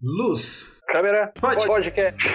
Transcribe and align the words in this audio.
Luz. 0.00 0.80
Câmera. 0.86 1.32
Pode. 1.40 1.66
Podcast. 1.66 2.28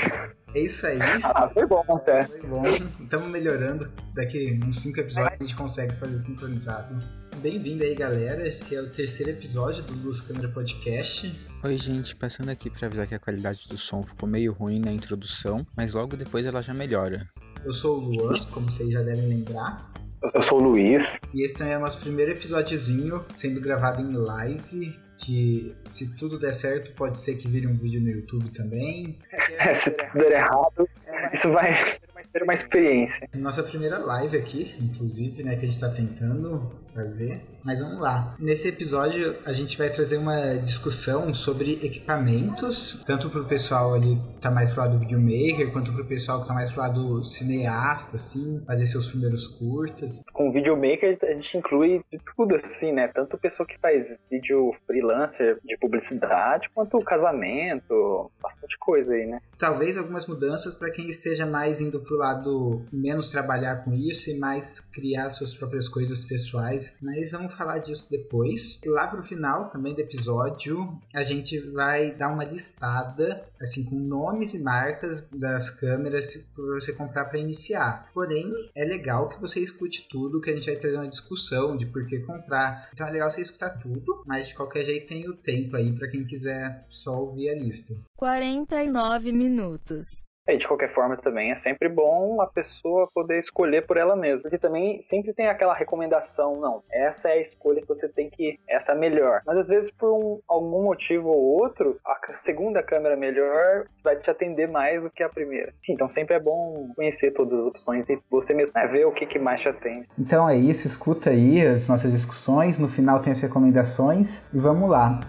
É 0.54 0.60
isso 0.60 0.86
aí. 0.86 1.00
Ah, 1.24 1.50
foi 1.50 1.66
bom 1.66 1.82
até. 1.88 2.24
Foi 2.26 2.42
bom. 2.42 2.62
Estamos 2.62 3.30
melhorando. 3.30 3.90
Daqui 4.14 4.60
uns 4.66 4.82
5 4.82 5.00
episódios 5.00 5.34
a 5.40 5.42
gente 5.42 5.56
consegue 5.56 5.96
fazer 5.96 6.20
sincronizado. 6.20 6.94
Bem-vindo 7.38 7.86
aí, 7.86 7.96
galera. 7.96 8.46
Acho 8.46 8.66
que 8.66 8.76
é 8.76 8.82
o 8.82 8.90
terceiro 8.90 9.32
episódio 9.32 9.82
do 9.84 9.94
Luz 9.94 10.20
Câmera 10.20 10.50
Podcast. 10.50 11.34
Oi, 11.64 11.78
gente, 11.78 12.14
passando 12.18 12.50
aqui 12.50 12.70
para 12.70 12.88
avisar 12.88 13.08
que 13.08 13.16
a 13.16 13.20
qualidade 13.20 13.70
do 13.70 13.78
som 13.78 14.04
ficou 14.04 14.28
meio 14.28 14.52
ruim 14.52 14.82
na 14.82 14.92
introdução, 14.92 15.66
mas 15.78 15.94
logo 15.94 16.18
depois 16.18 16.46
ela 16.46 16.62
já 16.62 16.74
melhora. 16.74 17.26
Eu 17.64 17.72
sou 17.72 17.98
o 17.98 18.10
Luan, 18.10 18.34
como 18.52 18.70
vocês 18.70 18.92
já 18.92 19.02
devem 19.02 19.30
lembrar. 19.30 19.90
Eu 20.34 20.42
sou 20.42 20.60
o 20.60 20.64
Luiz. 20.64 21.18
E 21.34 21.46
esse 21.46 21.58
também 21.58 21.74
é 21.74 21.78
o 21.78 21.82
nosso 21.82 22.00
primeiro 22.00 22.34
episódiozinho 22.34 23.24
sendo 23.38 23.62
gravado 23.62 24.02
em 24.02 24.12
live. 24.12 25.00
Que 25.18 25.76
se 25.88 26.16
tudo 26.16 26.40
der 26.40 26.54
certo, 26.54 26.92
pode 26.94 27.18
ser 27.20 27.36
que 27.36 27.48
vire 27.48 27.68
um 27.68 27.76
vídeo 27.76 28.02
no 28.02 28.10
YouTube 28.10 28.50
também. 28.52 29.18
É, 29.58 29.74
se 29.74 29.92
tudo 29.92 30.12
der 30.14 30.32
errado, 30.34 30.90
isso 31.32 31.52
vai 31.52 31.74
ser 31.76 32.44
uma 32.44 32.54
experiência. 32.54 33.30
Nossa 33.34 33.64
primeira 33.64 34.00
live 34.00 34.38
aqui, 34.38 34.76
inclusive, 34.80 35.44
né, 35.44 35.56
que 35.56 35.66
a 35.66 35.70
gente 35.70 35.80
tá 35.80 35.90
tentando 35.90 36.83
fazer. 36.94 37.42
Mas 37.64 37.80
vamos 37.80 38.00
lá. 38.00 38.36
Nesse 38.40 38.68
episódio, 38.68 39.38
a 39.46 39.54
gente 39.54 39.78
vai 39.78 39.90
trazer 39.90 40.18
uma 40.18 40.56
discussão 40.56 41.34
sobre 41.34 41.80
equipamentos, 41.82 43.02
tanto 43.06 43.30
pro 43.30 43.46
pessoal 43.46 43.94
ali 43.94 44.18
que 44.36 44.42
tá 44.42 44.52
mais 44.52 44.72
pro 44.72 44.82
lado 44.82 44.94
do 44.94 45.00
videomaker, 45.00 45.72
quanto 45.72 45.94
pro 45.94 46.06
pessoal 46.06 46.42
que 46.42 46.48
tá 46.48 46.54
mais 46.54 46.72
pro 46.72 46.82
lado 46.82 47.24
cineasta, 47.24 48.18
assim, 48.18 48.64
fazer 48.66 48.86
seus 48.86 49.08
primeiros 49.08 49.48
curtas. 49.48 50.22
Com 50.34 50.50
o 50.50 50.52
videomaker, 50.52 51.18
a 51.24 51.34
gente 51.34 51.58
inclui 51.58 52.02
de 52.12 52.20
tudo, 52.36 52.56
assim, 52.56 52.92
né? 52.92 53.08
Tanto 53.08 53.38
pessoa 53.38 53.66
que 53.66 53.80
faz 53.80 54.18
vídeo 54.30 54.74
freelancer 54.86 55.58
de 55.64 55.78
publicidade, 55.78 56.70
quanto 56.74 57.00
casamento, 57.00 58.30
bastante 58.42 58.78
coisa 58.78 59.14
aí, 59.14 59.26
né? 59.26 59.40
Talvez 59.58 59.98
algumas 59.98 60.28
mudanças 60.28 60.76
para 60.76 60.92
quem 60.92 61.08
esteja 61.08 61.46
mais 61.46 61.80
indo 61.80 62.02
pro 62.02 62.18
lado 62.18 62.86
menos 62.92 63.30
trabalhar 63.30 63.84
com 63.84 63.94
isso 63.94 64.30
e 64.30 64.38
mais 64.38 64.80
criar 64.80 65.30
suas 65.30 65.54
próprias 65.54 65.88
coisas 65.88 66.26
pessoais, 66.26 66.83
mas 67.02 67.32
vamos 67.32 67.54
falar 67.54 67.80
disso 67.80 68.08
depois. 68.10 68.80
E 68.84 68.90
lá 68.90 69.08
pro 69.08 69.24
final 69.24 69.70
também 69.70 69.94
do 69.94 70.02
episódio, 70.02 71.00
a 71.14 71.24
gente 71.24 71.60
vai 71.72 72.12
dar 72.12 72.30
uma 72.30 72.44
listada, 72.44 73.46
assim, 73.62 73.86
com 73.86 73.96
nomes 73.96 74.54
e 74.54 74.60
marcas 74.60 75.28
das 75.32 75.70
câmeras 75.70 76.38
para 76.56 76.66
você 76.66 76.94
comprar 76.94 77.26
para 77.26 77.40
iniciar. 77.40 78.10
Porém, 78.14 78.52
é 78.76 78.84
legal 78.86 79.30
que 79.30 79.40
você 79.40 79.60
escute 79.60 80.08
tudo, 80.10 80.42
que 80.42 80.50
a 80.50 80.54
gente 80.54 80.66
vai 80.66 80.76
trazer 80.76 80.98
uma 80.98 81.08
discussão 81.08 81.76
de 81.76 81.86
por 81.86 82.06
que 82.06 82.20
comprar. 82.20 82.90
Então 82.94 83.08
é 83.08 83.12
legal 83.12 83.30
você 83.30 83.42
escutar 83.42 83.72
tudo, 83.72 84.24
mas 84.26 84.48
de 84.48 84.56
qualquer 84.56 84.84
jeito 84.84 85.08
tem 85.08 85.30
o 85.30 85.36
tempo 85.36 85.76
aí 85.76 85.92
para 85.94 86.08
quem 86.08 86.26
quiser 86.26 86.86
só 86.90 87.20
ouvir 87.20 87.50
a 87.50 87.56
lista. 87.56 87.96
49 88.18 89.32
minutos. 89.32 90.24
E 90.48 90.58
de 90.58 90.68
qualquer 90.68 90.94
forma 90.94 91.16
também 91.16 91.52
é 91.52 91.58
sempre 91.58 91.88
bom 91.88 92.42
a 92.42 92.48
pessoa 92.48 93.10
poder 93.14 93.38
escolher 93.38 93.86
por 93.86 93.96
ela 93.96 94.16
mesma. 94.16 94.42
Porque 94.42 94.58
também 94.58 95.02
sempre 95.02 95.34
tem 95.34 95.48
aquela 95.48 95.74
recomendação, 95.74 96.58
não, 96.60 96.84
essa 96.92 97.30
é 97.30 97.34
a 97.34 97.42
escolha 97.42 97.82
que 97.82 97.88
você 97.88 98.10
tem 98.10 98.30
que, 98.30 98.60
essa 98.68 98.92
é 98.92 98.96
melhor. 98.96 99.42
Mas 99.46 99.58
às 99.58 99.68
vezes 99.70 99.92
por 99.92 100.12
um, 100.12 100.40
algum 100.48 100.84
motivo 100.84 101.30
ou 101.30 101.62
outro, 101.62 101.98
a 102.06 102.38
segunda 102.38 102.84
câmera 102.84 103.16
melhor 103.16 103.86
vai 104.04 104.18
te 104.18 104.30
atender 104.30 104.68
mais 104.68 105.02
do 105.02 105.10
que 105.10 105.24
a 105.24 105.30
primeira. 105.30 105.74
Então 105.88 106.10
sempre 106.10 106.36
é 106.36 106.40
bom 106.40 106.92
conhecer 106.94 107.32
todas 107.32 107.58
as 107.58 107.66
opções 107.66 108.10
e 108.10 108.20
você 108.30 108.54
mesmo 108.54 108.74
né, 108.76 108.86
ver 108.88 109.06
o 109.06 109.14
que, 109.14 109.26
que 109.26 109.40
mais 109.40 109.62
te 109.62 109.70
atende. 109.70 110.08
Então 110.20 110.50
é 110.50 110.58
isso, 110.58 110.88
escuta 110.88 111.30
aí 111.30 111.66
as 111.66 111.88
nossas 111.88 112.12
discussões, 112.12 112.78
no 112.78 112.88
final 112.88 113.22
tem 113.22 113.32
as 113.32 113.42
recomendações 113.42 114.46
e 114.54 114.60
vamos 114.60 114.90
lá 114.90 115.22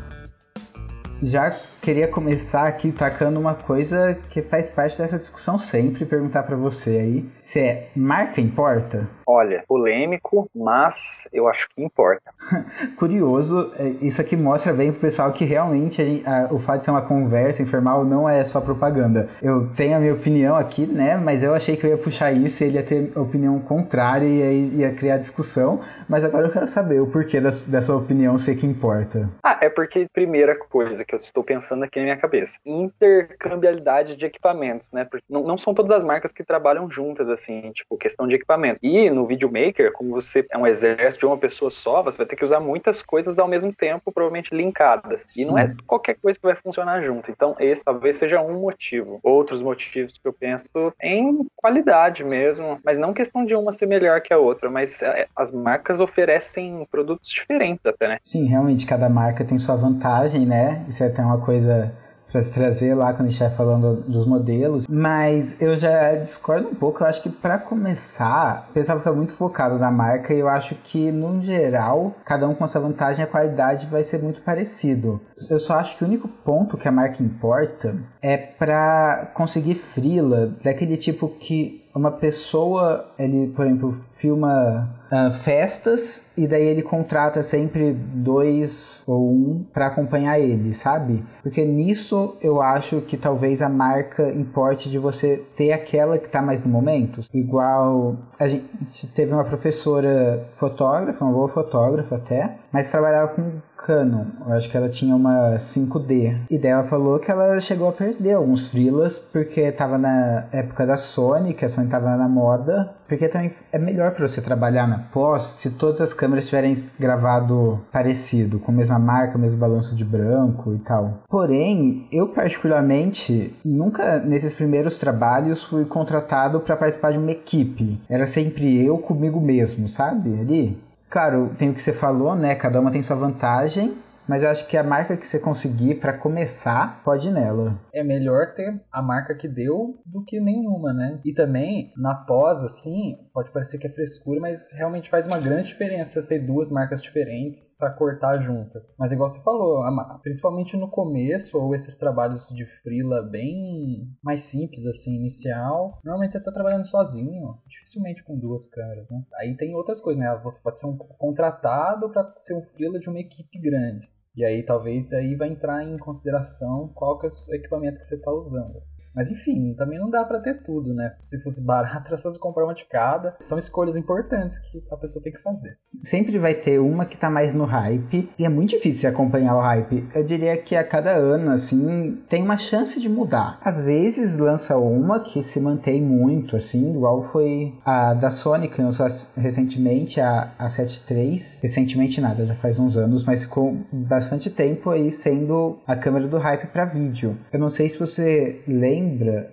já 1.23 1.51
queria 1.81 2.09
começar 2.09 2.67
aqui 2.67 2.93
tacando 2.93 3.39
uma 3.39 3.55
coisa 3.55 4.19
que 4.31 4.43
faz 4.43 4.69
parte 4.69 4.99
dessa 4.99 5.19
discussão 5.19 5.59
sempre, 5.59 6.05
perguntar 6.05 6.43
para 6.43 6.57
você 6.57 6.91
aí, 6.91 7.29
se 7.45 7.61
é 7.61 7.89
marca 7.95 8.41
importa? 8.41 9.07
Olha, 9.27 9.63
polêmico, 9.69 10.49
mas 10.55 11.29
eu 11.31 11.47
acho 11.47 11.69
que 11.69 11.83
importa. 11.83 12.23
Curioso, 12.97 13.71
é, 13.79 13.89
isso 14.01 14.21
aqui 14.21 14.35
mostra 14.35 14.73
bem 14.73 14.91
pro 14.91 15.03
pessoal 15.03 15.31
que 15.31 15.45
realmente 15.45 16.01
a 16.01 16.05
gente, 16.05 16.27
a, 16.27 16.49
o 16.51 16.59
fato 16.59 16.79
de 16.79 16.85
ser 16.87 16.91
uma 16.91 17.03
conversa 17.03 17.63
informal 17.63 18.03
não 18.05 18.27
é 18.27 18.43
só 18.45 18.63
propaganda. 18.63 19.29
Eu 19.43 19.69
tenho 19.77 19.97
a 19.97 20.01
minha 20.01 20.15
opinião 20.15 20.57
aqui, 20.57 20.87
né, 20.87 21.17
mas 21.17 21.43
eu 21.43 21.55
achei 21.55 21.77
que 21.77 21.85
eu 21.85 21.91
ia 21.91 21.99
puxar 21.99 22.33
isso 22.33 22.65
e 22.65 22.67
ele 22.67 22.77
ia 22.77 22.83
ter 22.83 23.13
opinião 23.17 23.59
contrária 23.61 24.27
e 24.27 24.43
aí 24.43 24.77
ia 24.77 24.95
criar 24.95 25.19
discussão, 25.19 25.81
mas 26.09 26.25
agora 26.25 26.47
eu 26.47 26.53
quero 26.53 26.67
saber 26.67 27.01
o 27.01 27.07
porquê 27.07 27.41
dessa 27.41 27.95
opinião 27.95 28.39
ser 28.39 28.57
que 28.57 28.67
importa. 28.67 29.29
Ah, 29.43 29.59
é 29.61 29.69
porque, 29.69 30.07
primeira 30.13 30.59
coisa 30.59 31.05
que 31.05 31.15
eu 31.15 31.19
estou 31.19 31.45
pensando 31.45 31.85
aqui 31.85 31.99
na 31.99 32.05
minha 32.05 32.17
cabeça, 32.17 32.59
intercambiabilidade 32.65 34.17
de 34.17 34.25
equipamentos, 34.25 34.91
né, 34.93 35.05
porque 35.05 35.27
não, 35.29 35.43
não 35.43 35.59
são 35.59 35.75
todas 35.75 35.93
as 35.93 36.05
marcas 36.05 36.33
que 36.33 36.43
trabalham 36.43 36.89
juntas, 36.91 37.34
assim, 37.35 37.73
tipo, 37.73 37.97
questão 37.97 38.27
de 38.27 38.35
equipamento. 38.35 38.81
E 38.83 39.11
no 39.11 39.27
videomaker, 39.27 39.93
como 39.93 40.11
você 40.11 40.45
é 40.51 40.59
um 40.59 40.67
exército 40.67 41.21
de 41.21 41.27
uma 41.27 41.37
pessoa 41.39 41.71
só, 41.71 42.03
você 42.03 42.19
vai 42.19 42.27
ter 42.27 42.37
que 42.37 42.45
usar 42.45 42.61
muitas 42.61 43.03
coisas 43.03 43.39
ao 43.39 43.49
mesmo 43.49 43.73
tempo, 43.73 44.13
provavelmente 44.13 44.55
linkadas. 44.55 45.25
Sim. 45.29 45.43
E 45.43 45.45
não 45.47 45.59
é 45.59 45.75
qualquer 45.87 46.15
coisa 46.15 46.39
que 46.39 46.47
vai 46.47 46.55
funcionar 46.55 47.03
junto. 47.03 47.31
Então, 47.31 47.55
esse 47.59 47.85
talvez 47.85 48.17
seja 48.17 48.41
um 48.41 48.61
motivo. 48.61 49.21
Outros 49.23 49.63
motivos 49.63 50.15
que 50.19 50.27
eu 50.27 50.33
penso 50.33 50.65
em 51.01 51.47
qualidade 51.57 52.25
mesmo, 52.25 52.79
mas 52.85 52.99
não 52.99 53.13
questão 53.13 53.45
de 53.45 53.55
uma 53.55 53.73
ser 53.73 53.87
melhor 53.87 54.21
que 54.21 54.33
a 54.33 54.39
outra, 54.39 54.71
mas 54.71 55.03
é, 55.03 55.27
as 55.37 55.51
marcas 55.51 56.01
oferecem 56.01 56.87
produtos 56.91 57.31
diferentes 57.31 57.85
até, 57.85 58.09
né? 58.09 58.19
Sim, 58.23 58.47
realmente, 58.47 58.87
cada 58.87 59.09
marca 59.09 59.45
tem 59.45 59.59
sua 59.59 59.77
vantagem, 59.77 60.47
né? 60.47 60.85
Isso 60.89 61.03
é 61.03 61.07
até 61.07 61.23
uma 61.23 61.41
coisa 61.41 61.93
para 62.35 62.43
se 62.43 62.53
trazer 62.53 62.95
lá 62.95 63.13
quando 63.13 63.29
a 63.29 63.31
gente 63.31 63.41
estiver 63.41 63.57
falando 63.57 64.03
dos 64.09 64.27
modelos. 64.27 64.89
Mas 64.89 65.63
eu 65.63 65.77
já 65.77 66.17
discordo 66.17 66.69
um 66.69 66.75
pouco. 66.75 67.05
Eu 67.05 67.07
acho 67.07 67.23
que 67.23 67.31
para 67.31 67.61
começar, 67.61 68.67
o 68.71 68.73
pessoal 68.73 68.99
fica 68.99 69.13
muito 69.13 69.33
focado 69.33 69.79
na 69.79 69.89
marca 69.89 70.35
e 70.35 70.41
eu 70.41 70.49
acho 70.49 70.75
que, 70.75 71.13
no 71.13 71.41
geral, 71.41 72.13
cada 72.25 72.49
um 72.49 72.55
com 72.55 72.67
sua 72.67 72.81
vantagem, 72.81 73.25
a 73.25 73.29
qualidade 73.29 73.87
vai 73.87 74.03
ser 74.03 74.21
muito 74.21 74.43
parecido. 74.43 75.21
Eu 75.49 75.61
só 75.61 75.75
acho 75.75 75.97
que 75.97 76.03
o 76.03 76.09
único 76.09 76.27
ponto 76.27 76.77
que 76.77 76.89
a 76.89 76.93
marca 76.93 77.23
importa 77.23 77.97
é 78.21 78.37
para 78.37 79.31
conseguir 79.33 79.77
frila 79.77 80.53
daquele 80.65 80.97
tipo 80.97 81.29
que 81.29 81.84
uma 81.95 82.11
pessoa, 82.11 83.07
ele, 83.19 83.49
por 83.49 83.65
exemplo, 83.65 84.05
filma 84.17 84.91
uh, 85.13 85.31
festas 85.31 86.27
e 86.37 86.49
daí 86.49 86.65
ele 86.65 86.83
contrata 86.83 87.43
sempre 87.43 87.93
dois 87.93 89.03
ou 89.07 89.31
um 89.31 89.65
para 89.73 89.87
acompanhar 89.87 90.41
ele, 90.41 90.75
sabe? 90.75 91.25
Porque 91.43 91.65
nisso 91.65 92.37
eu 92.41 92.61
acho 92.61 93.01
que 93.03 93.17
talvez 93.17 93.63
a 93.63 93.69
marca 93.69 94.29
importe 94.31 94.91
de 94.91 94.99
você 94.99 95.45
ter 95.57 95.73
aquela 95.73 96.19
que 96.19 96.29
tá 96.29 96.43
mais 96.43 96.63
no 96.63 96.69
momento. 96.69 97.21
Igual 97.33 98.17
a 98.41 98.49
gente 98.49 99.07
teve 99.09 99.33
uma 99.33 99.45
professora 99.45 100.49
fotógrafa, 100.53 101.25
uma 101.25 101.33
boa 101.33 101.49
fotógrafa 101.49 102.17
até, 102.17 102.57
mas 102.73 102.91
trabalhava 102.91 103.35
com 103.35 103.61
Canon. 103.85 104.25
Eu 104.47 104.53
acho 104.55 104.71
que 104.71 104.77
ela 104.77 104.89
tinha 104.89 105.15
uma 105.15 105.57
5D. 105.57 106.39
E 106.51 106.59
daí 106.59 106.71
ela 106.71 106.85
falou 106.85 107.19
que 107.19 107.31
ela 107.31 107.61
chegou 107.61 107.89
a 107.89 107.93
perder 107.93 108.33
alguns 108.33 108.71
frilas 108.71 109.19
porque 109.19 109.71
tava 109.71 109.99
na 109.99 110.47
época 110.51 110.87
da 110.87 110.97
Sony, 110.97 111.53
que 111.53 111.65
a 111.65 111.69
Sony 111.69 111.89
tava 111.89 112.17
na 112.17 112.29
moda. 112.29 112.95
Porque 113.07 113.29
também 113.29 113.53
é 113.71 113.79
melhor 113.79 114.13
para 114.13 114.27
você 114.27 114.41
trabalhar 114.41 114.89
na 114.89 114.99
pós 114.99 115.45
se 115.45 115.71
todas 115.71 116.01
as 116.01 116.15
câmeras 116.15 116.47
tiverem 116.47 116.75
gravado 116.99 117.79
parecido, 117.93 118.59
com 118.59 118.73
a 118.73 118.75
mesma 118.75 118.99
marca, 118.99 119.37
o 119.37 119.41
mesmo 119.41 119.59
balanço 119.59 119.95
de 119.95 120.05
branco 120.05 120.73
e 120.75 120.79
tal. 120.79 121.23
Porém, 121.29 122.09
eu 122.11 122.29
particularmente 122.29 123.55
nunca 123.63 124.19
nesses 124.21 124.55
primeiros 124.55 124.99
trabalhos 124.99 125.63
fui 125.63 125.85
contratado 125.85 126.61
para 126.61 126.77
participar 126.77 127.13
de 127.13 127.19
uma 127.19 127.31
equipe. 127.31 128.01
Era 128.09 128.27
sempre 128.27 128.83
eu 128.83 128.97
comigo 128.97 129.39
mesmo, 129.41 129.87
sabe? 129.87 130.41
Ali. 130.41 130.83
Claro, 131.15 131.55
tem 131.57 131.71
o 131.71 131.75
que 131.75 131.81
você 131.81 131.93
falou, 131.93 132.35
né? 132.35 132.57
Cada 132.57 132.81
uma 132.81 132.91
tem 132.91 133.01
sua 133.01 133.15
vantagem, 133.15 133.97
mas 134.29 134.43
eu 134.43 134.49
acho 134.49 134.67
que 134.67 134.77
a 134.77 134.83
marca 134.83 135.17
que 135.17 135.27
você 135.27 135.39
conseguir 135.39 135.97
para 135.97 136.17
começar, 136.17 137.03
pode 137.05 137.29
ir 137.29 137.33
nela. 137.33 137.79
É 137.93 138.03
melhor 138.03 138.55
ter 138.55 138.81
a 138.91 139.03
marca 139.03 139.35
que 139.35 139.49
deu 139.49 140.01
do 140.07 140.25
que 140.25 140.41
nenhuma, 140.41 140.93
né? 140.93 141.21
E 141.25 141.33
também, 141.33 141.93
na 141.97 142.15
pós, 142.15 142.63
assim, 142.63 143.17
pode 143.33 143.51
parecer 143.53 143.79
que 143.79 143.87
é 143.87 143.91
frescura, 143.91 144.41
mas 144.41 144.73
realmente 144.73 145.11
faz 145.11 145.27
uma 145.27 145.39
grande 145.39 145.69
diferença 145.69 146.23
ter 146.23 146.39
duas 146.39 146.71
marcas 146.71 147.03
diferentes 147.03 147.77
para 147.79 147.91
cortar 147.91 148.39
juntas. 148.39 148.97
Mas 148.99 149.13
igual 149.13 149.29
você 149.29 149.43
falou, 149.43 149.83
principalmente 150.23 150.77
no 150.77 150.89
começo, 150.89 151.59
ou 151.59 151.75
esses 151.75 151.97
trabalhos 151.97 152.49
de 152.49 152.65
freela 152.65 153.23
bem 153.23 154.09
mais 154.23 154.45
simples, 154.45 154.87
assim, 154.87 155.17
inicial, 155.17 155.99
normalmente 156.05 156.33
você 156.33 156.43
tá 156.43 156.53
trabalhando 156.53 156.85
sozinho, 156.87 157.59
dificilmente 157.67 158.23
com 158.25 158.39
duas 158.39 158.69
câmeras, 158.69 159.11
né? 159.11 159.23
Aí 159.37 159.57
tem 159.57 159.75
outras 159.75 160.01
coisas, 160.01 160.21
né? 160.21 160.41
Você 160.43 160.61
pode 160.63 160.79
ser 160.79 160.87
um 160.87 160.97
contratado 160.97 162.11
para 162.11 162.33
ser 162.37 162.55
um 162.55 162.63
freela 162.63 162.99
de 162.99 163.09
uma 163.09 163.21
equipe 163.21 163.59
grande. 163.59 164.14
E 164.37 164.45
aí 164.45 164.65
talvez 164.65 165.13
aí 165.13 165.37
vai 165.37 165.49
entrar 165.49 165.85
em 165.85 165.97
consideração 165.97 166.89
qual 166.95 167.19
que 167.19 167.27
é 167.27 167.29
o 167.29 167.55
equipamento 167.55 168.01
que 168.01 168.07
você 168.07 168.17
está 168.17 168.33
usando. 168.33 168.83
Mas 169.15 169.31
enfim, 169.31 169.75
também 169.75 169.99
não 169.99 170.11
dá 170.11 170.25
para 170.25 170.41
ter 170.41 170.63
tudo, 170.63 170.93
né? 170.95 171.11
Se 171.23 171.43
fosse 171.43 171.65
barato, 171.65 172.07
era 172.09 172.17
só 172.17 172.31
você 172.31 172.39
comprar 172.39 172.65
uma 172.65 172.75
de 172.75 172.85
cada. 172.87 173.37
São 173.41 173.59
escolhas 173.59 173.97
importantes 173.97 174.59
que 174.59 174.83
a 174.91 174.97
pessoa 174.97 175.23
tem 175.23 175.33
que 175.33 175.41
fazer. 175.41 175.79
Sempre 176.03 176.39
vai 176.39 176.55
ter 176.55 176.79
uma 176.81 177.07
que 177.07 177.17
tá 177.17 177.31
mais 177.31 177.55
no 177.55 177.65
hype, 177.65 178.29
e 178.39 178.45
é 178.45 178.49
muito 178.49 178.71
difícil 178.71 179.09
acompanhar 179.09 179.57
o 179.57 179.61
hype. 179.61 180.09
Eu 180.15 180.25
diria 180.25 180.57
que 180.57 180.75
a 180.75 180.85
cada 180.85 181.13
ano, 181.13 181.51
assim, 181.51 182.23
tem 182.29 182.43
uma 182.43 182.59
chance 182.59 183.01
de 183.01 183.09
mudar. 183.09 183.59
Às 183.63 183.81
vezes 183.81 184.39
lança 184.39 184.77
uma 184.77 185.21
que 185.21 185.43
se 185.43 185.61
mantém 185.61 186.03
muito, 186.03 186.57
assim, 186.57 186.95
igual 186.95 187.23
foi 187.23 187.75
a 187.85 188.15
da 188.15 188.31
Sony, 188.31 188.69
que 188.69 188.83
lançou 188.83 189.07
recentemente, 189.37 190.21
a, 190.21 190.53
a 190.59 190.67
7.3. 190.67 191.61
Recentemente 191.63 192.21
nada, 192.21 192.47
já 192.47 192.55
faz 192.55 192.79
uns 192.79 192.97
anos, 192.97 193.25
mas 193.25 193.45
ficou 193.45 193.77
bastante 193.93 194.51
tempo 194.51 194.91
aí 194.91 195.11
sendo 195.13 195.79
a 195.87 195.97
câmera 195.97 196.27
do 196.27 196.39
hype 196.39 196.67
para 196.69 196.85
vídeo. 196.85 197.39
Eu 197.53 197.59
não 197.59 197.71
sei 197.71 197.89
se 197.89 197.99
você 197.99 198.63
lembra, 198.67 199.04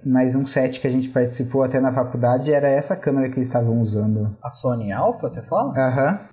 mas 0.04 0.36
um 0.36 0.46
set 0.46 0.80
que 0.80 0.88
a 0.88 0.90
gente 0.90 1.10
participou 1.10 1.64
até 1.64 1.80
na 1.80 1.92
faculdade 1.92 2.52
era 2.54 2.68
essa 2.68 2.96
câmera 2.96 3.30
que 3.30 3.38
eles 3.38 3.48
estavam 3.48 3.82
usando. 3.82 4.36
A 4.42 4.50
Sony 4.50 4.92
Alpha, 4.92 5.28
você 5.28 5.42
fala? 5.42 5.74
Aham. 5.78 6.12
Uhum. 6.12 6.32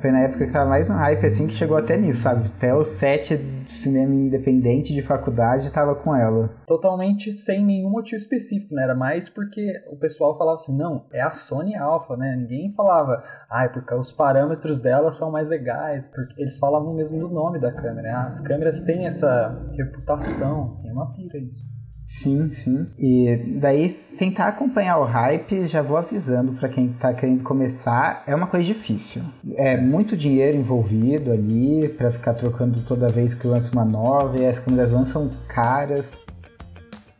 Foi, 0.00 0.10
na, 0.10 0.20
época 0.20 0.46
que 0.46 0.52
tava 0.52 0.70
mais 0.70 0.88
no 0.88 0.94
hype, 0.94 1.26
assim, 1.26 1.46
que 1.46 1.52
chegou 1.52 1.76
até 1.76 1.96
nisso, 1.96 2.22
sabe? 2.22 2.46
Até 2.46 2.74
o 2.74 2.82
set 2.82 3.36
de 3.36 3.72
cinema 3.72 4.14
independente 4.14 4.94
de 4.94 5.02
faculdade 5.02 5.70
tava 5.70 5.94
com 5.94 6.16
ela. 6.16 6.48
Totalmente 6.66 7.30
sem 7.30 7.64
nenhum 7.64 7.90
motivo 7.90 8.16
específico, 8.16 8.74
né? 8.74 8.84
Era 8.84 8.94
mais 8.94 9.28
porque 9.28 9.70
o 9.90 9.96
pessoal 9.96 10.36
falava 10.36 10.56
assim, 10.56 10.76
não, 10.76 11.04
é 11.12 11.20
a 11.20 11.30
Sony 11.30 11.76
Alpha, 11.76 12.16
né? 12.16 12.34
Ninguém 12.36 12.72
falava, 12.74 13.22
ah, 13.50 13.64
é 13.64 13.68
porque 13.68 13.94
os 13.94 14.10
parâmetros 14.10 14.80
dela 14.80 15.10
são 15.10 15.30
mais 15.30 15.48
legais, 15.48 16.06
porque 16.06 16.40
eles 16.40 16.58
falavam 16.58 16.94
mesmo 16.94 17.18
do 17.18 17.28
nome 17.28 17.58
da 17.58 17.70
câmera. 17.70 18.02
Né? 18.02 18.10
As 18.10 18.40
câmeras 18.40 18.80
têm 18.82 19.04
essa 19.04 19.68
reputação, 19.76 20.64
assim, 20.64 20.88
é 20.88 20.92
uma 20.92 21.12
pira 21.12 21.38
isso. 21.38 21.77
Sim, 22.08 22.50
sim. 22.54 22.86
E 22.98 23.36
daí 23.60 23.86
tentar 24.16 24.46
acompanhar 24.46 24.98
o 24.98 25.04
hype, 25.04 25.66
já 25.66 25.82
vou 25.82 25.98
avisando 25.98 26.54
para 26.54 26.66
quem 26.70 26.88
tá 26.88 27.12
querendo 27.12 27.42
começar, 27.42 28.24
é 28.26 28.34
uma 28.34 28.46
coisa 28.46 28.64
difícil. 28.64 29.22
É 29.56 29.76
muito 29.76 30.16
dinheiro 30.16 30.56
envolvido 30.56 31.30
ali 31.30 31.86
para 31.86 32.10
ficar 32.10 32.32
trocando 32.32 32.80
toda 32.80 33.10
vez 33.10 33.34
que 33.34 33.46
lança 33.46 33.74
uma 33.74 33.84
nova, 33.84 34.38
e 34.38 34.46
as 34.46 34.58
câmeras 34.58 34.90
lançam 34.90 35.30
caras. 35.46 36.18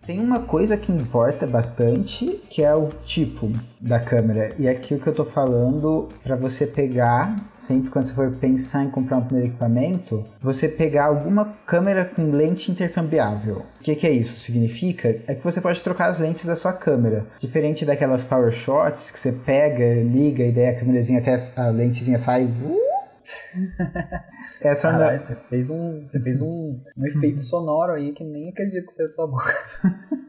Tem 0.08 0.20
uma 0.20 0.40
coisa 0.40 0.74
que 0.74 0.90
importa 0.90 1.46
bastante, 1.46 2.40
que 2.48 2.62
é 2.62 2.74
o 2.74 2.88
tipo 3.04 3.52
da 3.78 4.00
câmera. 4.00 4.54
E 4.58 4.66
aqui 4.66 4.94
o 4.94 4.98
que 4.98 5.06
eu 5.06 5.14
tô 5.14 5.22
falando 5.22 6.08
para 6.24 6.34
você 6.34 6.66
pegar, 6.66 7.36
sempre 7.58 7.90
quando 7.90 8.06
você 8.06 8.14
for 8.14 8.30
pensar 8.30 8.84
em 8.84 8.88
comprar 8.88 9.18
um 9.18 9.24
primeiro 9.24 9.50
equipamento, 9.50 10.24
você 10.40 10.66
pegar 10.66 11.04
alguma 11.04 11.52
câmera 11.66 12.06
com 12.06 12.30
lente 12.30 12.70
intercambiável. 12.70 13.66
O 13.78 13.84
que, 13.84 13.94
que 13.94 14.06
é 14.06 14.10
isso? 14.10 14.38
Significa 14.38 15.14
é 15.26 15.34
que 15.34 15.44
você 15.44 15.60
pode 15.60 15.82
trocar 15.82 16.08
as 16.08 16.18
lentes 16.18 16.46
da 16.46 16.56
sua 16.56 16.72
câmera. 16.72 17.26
Diferente 17.38 17.84
daquelas 17.84 18.24
power 18.24 18.50
shots 18.50 19.10
que 19.10 19.20
você 19.20 19.30
pega, 19.30 20.02
liga 20.02 20.42
e 20.42 20.50
daí 20.50 20.68
a 20.68 20.74
câmerazinha 20.74 21.18
até 21.18 21.36
a 21.54 21.68
lentezinha 21.68 22.16
sai. 22.16 22.44
Uh, 22.44 22.97
essa 24.60 24.90
Caralho, 24.90 25.18
não... 25.18 25.20
você 25.20 25.34
fez 25.34 25.70
um, 25.70 26.00
você 26.06 26.20
fez 26.20 26.42
um, 26.42 26.80
um 26.96 27.06
efeito 27.06 27.40
sonoro 27.40 27.92
aí 27.92 28.12
que 28.12 28.24
nem 28.24 28.50
acredito 28.50 28.86
que 28.86 28.92
seja 28.92 29.08
sua 29.08 29.26
boca. 29.26 29.54